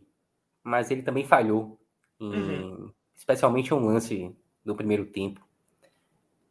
mas 0.63 0.89
ele 0.89 1.03
também 1.03 1.25
falhou, 1.25 1.77
em, 2.19 2.25
uhum. 2.25 2.93
especialmente 3.13 3.73
um 3.73 3.85
lance 3.85 4.33
do 4.63 4.73
primeiro 4.73 5.05
tempo. 5.05 5.42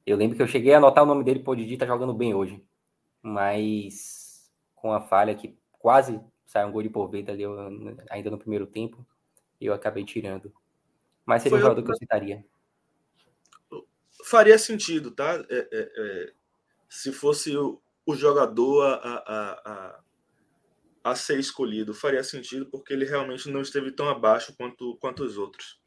Eu 0.06 0.16
lembro 0.16 0.36
que 0.36 0.42
eu 0.42 0.46
cheguei 0.46 0.74
a 0.74 0.78
anotar 0.78 1.04
o 1.04 1.06
nome 1.06 1.24
dele, 1.24 1.40
pô, 1.40 1.54
Didi 1.54 1.76
tá 1.76 1.86
jogando 1.86 2.12
bem 2.12 2.34
hoje, 2.34 2.62
mas 3.22 4.50
com 4.74 4.92
a 4.92 5.00
falha 5.00 5.34
que 5.34 5.56
quase 5.72 6.20
saiu 6.44 6.68
um 6.68 6.72
gol 6.72 6.82
de 6.82 6.90
porveta 6.90 7.32
ali 7.32 7.44
ainda 8.10 8.30
no 8.30 8.38
primeiro 8.38 8.66
tempo, 8.66 9.06
eu 9.60 9.72
acabei 9.72 10.04
tirando. 10.04 10.52
Mas 11.24 11.42
seria 11.42 11.56
Foi 11.56 11.58
um 11.60 11.62
jogador 11.62 11.84
que 11.84 11.90
eu 11.90 11.96
citaria. 11.96 12.44
Faria 14.24 14.58
sentido, 14.58 15.10
tá? 15.10 15.34
É, 15.48 15.68
é, 15.72 15.92
é, 15.96 16.32
se 16.88 17.12
fosse 17.12 17.56
o, 17.56 17.80
o 18.04 18.14
jogador 18.14 18.82
a, 18.82 18.94
a, 18.94 19.72
a, 19.72 20.00
a 21.04 21.14
ser 21.14 21.38
escolhido. 21.38 21.94
Faria 21.94 22.22
sentido 22.22 22.66
porque 22.66 22.92
ele 22.92 23.04
realmente 23.04 23.48
não 23.50 23.60
esteve 23.60 23.90
tão 23.92 24.08
abaixo 24.08 24.54
quanto, 24.56 24.96
quanto 24.96 25.24
os 25.24 25.38
outros. 25.38 25.80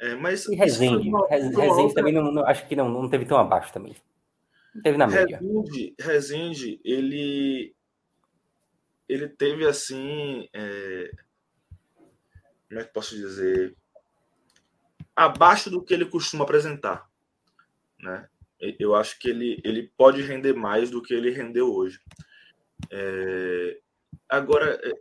É, 0.00 0.14
mas 0.14 0.46
e 0.46 0.54
Rezende, 0.54 1.08
uma, 1.08 1.26
Rezende 1.28 1.56
outra... 1.56 1.94
também 1.94 2.12
não, 2.12 2.30
não, 2.30 2.46
acho 2.46 2.66
que 2.68 2.76
não, 2.76 2.88
não 2.88 3.08
teve 3.08 3.24
tão 3.24 3.36
abaixo 3.36 3.72
também. 3.72 3.96
Não 4.74 4.82
teve 4.82 4.96
na 4.96 5.06
média. 5.06 5.38
Rezende, 5.38 5.94
Rezende 5.98 6.80
ele 6.84 7.74
ele 9.08 9.28
teve 9.28 9.66
assim, 9.66 10.48
é... 10.52 11.10
como 12.68 12.80
é 12.80 12.84
que 12.84 12.92
posso 12.92 13.16
dizer, 13.16 13.74
abaixo 15.16 15.70
do 15.70 15.82
que 15.82 15.94
ele 15.94 16.04
costuma 16.04 16.44
apresentar, 16.44 17.08
né? 17.98 18.28
Eu 18.78 18.94
acho 18.94 19.18
que 19.18 19.30
ele, 19.30 19.60
ele 19.64 19.90
pode 19.96 20.20
render 20.20 20.52
mais 20.52 20.90
do 20.90 21.00
que 21.00 21.14
ele 21.14 21.30
rendeu 21.30 21.72
hoje. 21.72 22.00
É... 22.90 23.80
Agora, 24.28 24.78
é, 24.82 24.92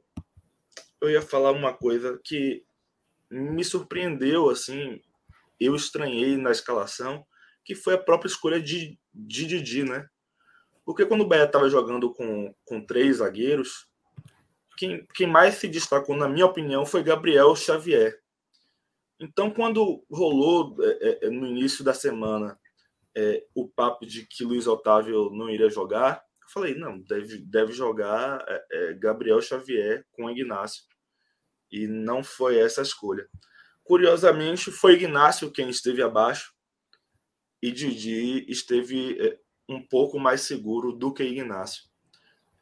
eu 1.02 1.10
ia 1.10 1.22
falar 1.22 1.52
uma 1.52 1.74
coisa 1.74 2.20
que 2.24 2.66
me 3.30 3.64
surpreendeu, 3.64 4.50
assim, 4.50 5.02
eu 5.60 5.76
estranhei 5.76 6.38
na 6.38 6.52
escalação, 6.52 7.26
que 7.66 7.76
foi 7.76 7.96
a 7.96 7.98
própria 7.98 8.30
escolha 8.30 8.62
de, 8.62 8.98
de 9.14 9.46
Didi, 9.46 9.84
né? 9.84 10.08
Porque 10.86 11.06
quando 11.06 11.22
o 11.22 11.28
Bahia 11.28 11.44
estava 11.44 11.70
jogando 11.70 12.14
com, 12.14 12.54
com 12.64 12.86
três 12.86 13.18
zagueiros, 13.18 13.88
quem, 14.78 15.06
quem 15.14 15.28
mais 15.28 15.56
se 15.56 15.68
destacou, 15.68 16.16
na 16.16 16.30
minha 16.30 16.46
opinião, 16.46 16.86
foi 16.86 17.04
Gabriel 17.04 17.56
Xavier. 17.56 18.18
Então, 19.20 19.50
quando 19.50 20.06
rolou 20.10 20.78
é, 20.80 21.26
é, 21.26 21.30
no 21.30 21.48
início 21.48 21.84
da 21.84 21.94
semana 21.94 22.58
é, 23.16 23.44
o 23.56 23.68
papo 23.68 24.06
de 24.06 24.26
que 24.28 24.44
Luiz 24.44 24.68
Otávio 24.68 25.32
não 25.32 25.50
iria 25.50 25.70
jogar, 25.70 26.24
eu 26.42 26.50
falei, 26.50 26.76
não, 26.76 27.00
deve, 27.00 27.40
deve 27.40 27.74
jogar 27.74 28.46
é, 28.48 28.66
é, 28.72 28.94
Gabriel 28.94 29.42
Xavier 29.42 30.06
com 30.12 30.30
Ignacio. 30.30 30.84
E 31.72 31.88
não 31.88 32.24
foi 32.24 32.60
essa 32.60 32.82
a 32.82 32.84
escolha. 32.84 33.28
Curiosamente, 33.84 34.72
foi 34.72 34.94
Ignacio 34.94 35.52
quem 35.52 35.70
esteve 35.70 36.02
abaixo 36.02 36.54
e 37.62 37.72
Didi 37.72 38.46
esteve 38.50 39.20
é, 39.20 39.40
um 39.68 39.82
pouco 39.82 40.20
mais 40.20 40.42
seguro 40.42 40.92
do 40.92 41.14
que 41.14 41.24
Ignacio. 41.24 41.84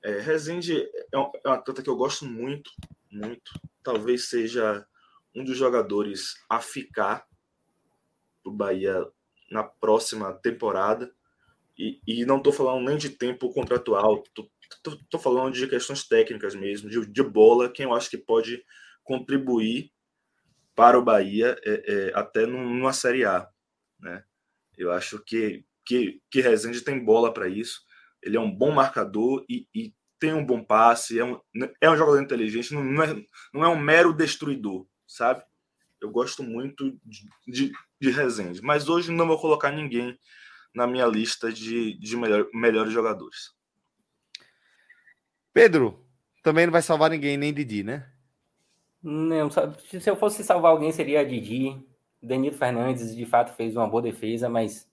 É, 0.03 0.19
Rezende 0.19 0.87
é 1.11 1.17
um, 1.17 1.31
é 1.43 1.49
um 1.49 1.53
atleta 1.53 1.81
que 1.81 1.89
eu 1.89 1.95
gosto 1.95 2.25
muito, 2.25 2.71
muito. 3.11 3.59
Talvez 3.83 4.29
seja 4.29 4.85
um 5.35 5.43
dos 5.43 5.57
jogadores 5.57 6.35
a 6.49 6.61
ficar 6.61 7.27
do 8.43 8.51
Bahia 8.51 9.05
na 9.49 9.63
próxima 9.63 10.31
temporada. 10.33 11.11
E, 11.77 11.99
e 12.07 12.25
não 12.25 12.37
estou 12.37 12.53
falando 12.53 12.85
nem 12.85 12.97
de 12.97 13.09
tempo 13.09 13.51
contratual, 13.51 14.23
estou 14.23 15.19
falando 15.19 15.53
de 15.53 15.67
questões 15.67 16.07
técnicas 16.07 16.55
mesmo, 16.55 16.89
de, 16.89 17.05
de, 17.05 17.23
bola, 17.23 17.69
quem 17.69 17.85
eu 17.85 17.93
acho 17.93 18.09
que 18.09 18.17
pode 18.17 18.63
contribuir 19.05 19.91
para 20.75 20.99
o 20.99 21.03
Bahia 21.03 21.55
é, 21.63 21.83
é, 21.87 22.11
até 22.13 22.45
numa 22.45 22.91
Série 22.91 23.23
A. 23.23 23.47
Né? 23.97 24.23
Eu 24.77 24.91
acho 24.91 25.19
que, 25.23 25.63
que, 25.85 26.21
que 26.29 26.41
Rezende 26.41 26.81
tem 26.81 27.03
bola 27.03 27.33
para 27.33 27.47
isso. 27.47 27.81
Ele 28.21 28.35
é 28.35 28.39
um 28.39 28.51
bom 28.51 28.71
marcador 28.71 29.45
e, 29.47 29.65
e, 29.73 29.93
tem 30.17 30.33
um 30.33 30.45
bom 30.45 30.63
passe, 30.63 31.19
é 31.19 31.25
um, 31.25 31.39
é 31.81 31.89
um 31.89 31.97
jogador 31.97 32.21
inteligente, 32.21 32.73
não, 32.73 32.83
não, 32.83 33.03
é, 33.03 33.25
não 33.53 33.65
é 33.65 33.67
um 33.67 33.77
mero 33.77 34.13
destruidor, 34.13 34.87
sabe? 35.05 35.43
Eu 36.01 36.09
gosto 36.09 36.41
muito 36.41 36.97
de, 37.03 37.29
de, 37.45 37.71
de 37.99 38.09
Rezende, 38.11 38.61
mas 38.61 38.87
hoje 38.87 39.11
não 39.11 39.27
vou 39.27 39.37
colocar 39.37 39.71
ninguém 39.71 40.17
na 40.73 40.87
minha 40.87 41.05
lista 41.05 41.51
de, 41.51 41.99
de 41.99 42.15
melhor, 42.15 42.47
melhores 42.53 42.93
jogadores. 42.93 43.51
Pedro, 45.53 46.05
também 46.41 46.65
não 46.65 46.71
vai 46.73 46.81
salvar 46.81 47.09
ninguém, 47.09 47.37
nem 47.37 47.53
Didi, 47.53 47.83
né? 47.83 48.09
Não, 49.07 49.51
se 49.51 50.09
eu 50.09 50.15
fosse 50.15 50.43
salvar 50.43 50.71
alguém 50.71 50.91
seria 50.91 51.23
Didi. 51.23 51.79
Danilo 52.19 52.55
Fernandes, 52.55 53.15
de 53.15 53.23
fato, 53.23 53.53
fez 53.53 53.75
uma 53.77 53.87
boa 53.87 54.01
defesa, 54.01 54.49
mas 54.49 54.89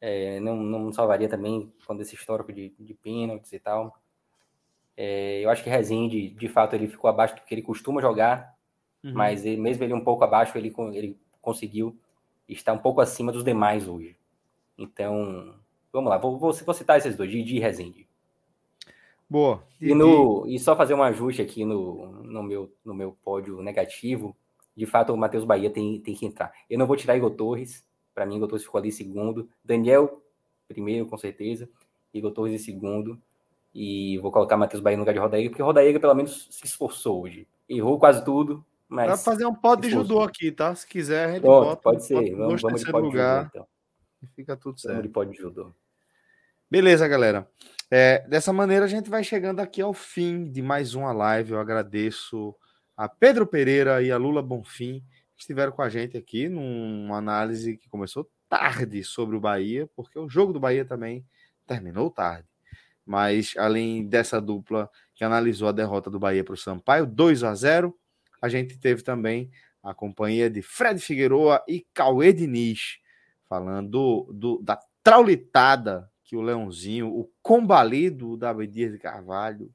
é, 0.00 0.40
não, 0.40 0.56
não 0.56 0.92
salvaria 0.92 1.28
também 1.28 1.72
quando 1.86 2.00
esse 2.00 2.16
histórico 2.16 2.52
de, 2.52 2.74
de 2.76 2.92
pênaltis 2.94 3.52
e 3.52 3.60
tal. 3.60 3.96
É, 4.96 5.44
eu 5.44 5.50
acho 5.50 5.62
que 5.62 5.70
Rezende, 5.70 6.30
de 6.30 6.48
fato, 6.48 6.74
ele 6.74 6.88
ficou 6.88 7.08
abaixo 7.08 7.36
do 7.36 7.42
que 7.42 7.54
ele 7.54 7.62
costuma 7.62 8.00
jogar, 8.00 8.52
uhum. 9.04 9.12
mas 9.14 9.44
ele, 9.46 9.60
mesmo 9.60 9.84
ele 9.84 9.94
um 9.94 10.02
pouco 10.02 10.24
abaixo, 10.24 10.58
ele, 10.58 10.74
ele 10.92 11.16
conseguiu 11.40 11.96
estar 12.48 12.72
um 12.72 12.78
pouco 12.78 13.00
acima 13.00 13.30
dos 13.30 13.44
demais 13.44 13.86
hoje. 13.86 14.16
Então, 14.76 15.54
vamos 15.92 16.10
lá, 16.10 16.18
vou, 16.18 16.36
vou, 16.36 16.52
vou 16.52 16.74
citar 16.74 16.98
esses 16.98 17.14
dois, 17.14 17.30
Didi 17.30 17.58
e 17.58 17.60
Rezende. 17.60 18.05
Boa. 19.28 19.62
E, 19.80 19.92
no, 19.94 20.46
e 20.46 20.58
só 20.58 20.76
fazer 20.76 20.94
um 20.94 21.02
ajuste 21.02 21.42
aqui 21.42 21.64
no, 21.64 22.22
no, 22.22 22.42
meu, 22.42 22.72
no 22.84 22.94
meu 22.94 23.16
pódio 23.24 23.60
negativo. 23.60 24.36
De 24.76 24.86
fato, 24.86 25.12
o 25.12 25.16
Matheus 25.16 25.44
Bahia 25.44 25.70
tem, 25.70 26.00
tem 26.00 26.14
que 26.14 26.26
entrar. 26.26 26.52
Eu 26.70 26.78
não 26.78 26.86
vou 26.86 26.96
tirar 26.96 27.16
Igor 27.16 27.30
Torres. 27.30 27.84
Para 28.14 28.24
mim, 28.24 28.36
Igor 28.36 28.48
Torres 28.48 28.64
ficou 28.64 28.78
ali 28.78 28.92
segundo. 28.92 29.48
Daniel, 29.64 30.22
primeiro, 30.68 31.06
com 31.06 31.16
certeza. 31.16 31.68
Igor 32.14 32.30
Torres 32.30 32.54
em 32.54 32.64
segundo. 32.64 33.20
E 33.74 34.16
vou 34.18 34.30
colocar 34.30 34.56
Matheus 34.56 34.82
Bahia 34.82 34.96
no 34.96 35.02
lugar 35.02 35.12
de 35.12 35.18
Rodaíra, 35.18 35.50
porque 35.50 35.62
Rodaíra 35.62 36.00
pelo 36.00 36.14
menos 36.14 36.48
se 36.50 36.64
esforçou 36.64 37.24
hoje. 37.24 37.46
Errou 37.68 37.98
quase 37.98 38.24
tudo, 38.24 38.64
mas. 38.88 39.06
Vai 39.08 39.18
fazer 39.18 39.44
um 39.44 39.54
pódio 39.54 39.90
de 39.90 39.90
judô 39.90 40.22
aqui, 40.22 40.50
tá? 40.50 40.74
Se 40.74 40.86
quiser, 40.86 41.34
gente 41.34 41.42
Pronto, 41.42 41.66
bota, 41.66 41.82
pode 41.82 42.06
ser. 42.06 42.34
Vamos, 42.34 42.62
vamos 42.62 42.80
de 42.80 42.90
pódio 42.90 43.10
lugar. 43.10 43.44
de 43.44 43.52
judô, 43.52 43.66
então. 43.66 43.66
Fica 44.34 44.56
tudo 44.56 44.80
certo. 44.80 44.94
Vamos 44.94 45.08
de 45.08 45.12
pódio 45.12 45.32
de 45.34 45.38
judô. 45.38 45.72
Beleza, 46.70 47.06
galera. 47.06 47.46
É, 47.88 48.26
dessa 48.26 48.52
maneira, 48.52 48.84
a 48.84 48.88
gente 48.88 49.08
vai 49.08 49.22
chegando 49.22 49.60
aqui 49.60 49.80
ao 49.80 49.94
fim 49.94 50.50
de 50.50 50.60
mais 50.60 50.94
uma 50.94 51.12
live. 51.12 51.52
Eu 51.52 51.60
agradeço 51.60 52.54
a 52.96 53.08
Pedro 53.08 53.46
Pereira 53.46 54.02
e 54.02 54.10
a 54.10 54.16
Lula 54.16 54.42
Bonfim 54.42 55.04
que 55.36 55.42
estiveram 55.42 55.70
com 55.70 55.82
a 55.82 55.88
gente 55.88 56.16
aqui 56.16 56.48
numa 56.48 57.18
análise 57.18 57.76
que 57.76 57.88
começou 57.88 58.28
tarde 58.48 59.04
sobre 59.04 59.36
o 59.36 59.40
Bahia, 59.40 59.88
porque 59.94 60.18
o 60.18 60.28
jogo 60.28 60.52
do 60.52 60.58
Bahia 60.58 60.84
também 60.84 61.24
terminou 61.66 62.10
tarde. 62.10 62.48
Mas 63.04 63.54
além 63.56 64.04
dessa 64.04 64.40
dupla 64.40 64.90
que 65.14 65.22
analisou 65.22 65.68
a 65.68 65.72
derrota 65.72 66.10
do 66.10 66.18
Bahia 66.18 66.42
para 66.42 66.54
o 66.54 66.56
Sampaio, 66.56 67.06
2 67.06 67.44
a 67.44 67.54
0, 67.54 67.96
a 68.42 68.48
gente 68.48 68.76
teve 68.78 69.02
também 69.02 69.50
a 69.80 69.94
companhia 69.94 70.50
de 70.50 70.60
Fred 70.60 70.98
Figueroa 71.00 71.62
e 71.68 71.86
Cauê 71.94 72.32
Diniz, 72.32 72.98
falando 73.48 74.26
do, 74.32 74.60
da 74.60 74.80
traulitada 75.04 76.10
que 76.26 76.36
o 76.36 76.42
Leãozinho, 76.42 77.08
o 77.08 77.30
combalido 77.40 78.36
da 78.36 78.52
Dias 78.52 78.92
de 78.92 78.98
Carvalho, 78.98 79.72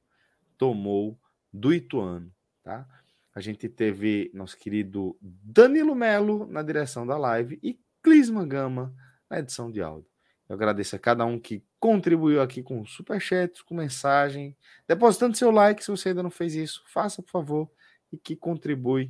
tomou 0.57 1.17
do 1.51 1.73
Ituano, 1.73 2.31
tá? 2.61 2.85
A 3.33 3.39
gente 3.39 3.69
teve 3.69 4.29
nosso 4.33 4.57
querido 4.57 5.17
Danilo 5.21 5.95
Melo 5.95 6.45
na 6.45 6.61
direção 6.61 7.07
da 7.07 7.17
live 7.17 7.57
e 7.63 7.79
Clisma 8.03 8.45
Gama 8.45 8.93
na 9.29 9.39
edição 9.39 9.71
de 9.71 9.81
áudio. 9.81 10.11
Eu 10.49 10.55
agradeço 10.55 10.97
a 10.97 10.99
cada 10.99 11.25
um 11.25 11.39
que 11.39 11.63
contribuiu 11.79 12.41
aqui 12.41 12.61
com 12.61 12.85
superchats, 12.85 13.61
com 13.61 13.73
mensagem, 13.73 14.55
depositando 14.85 15.37
seu 15.37 15.49
like 15.49 15.81
se 15.81 15.89
você 15.89 16.09
ainda 16.09 16.21
não 16.21 16.29
fez 16.29 16.53
isso, 16.53 16.83
faça 16.87 17.21
por 17.21 17.31
favor 17.31 17.71
e 18.11 18.17
que 18.17 18.35
contribui 18.35 19.09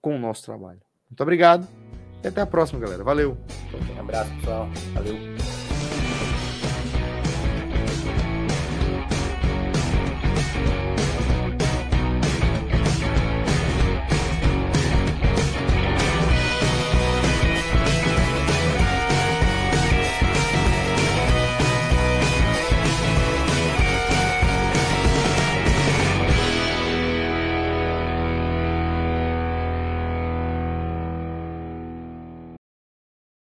com 0.00 0.16
o 0.16 0.18
nosso 0.18 0.42
trabalho. 0.42 0.80
Muito 1.10 1.22
obrigado 1.22 1.68
e 2.24 2.28
até 2.28 2.40
a 2.40 2.46
próxima, 2.46 2.80
galera. 2.80 3.04
Valeu. 3.04 3.36
Um 3.94 4.00
abraço, 4.00 4.34
pessoal. 4.36 4.66
Valeu. 4.94 5.37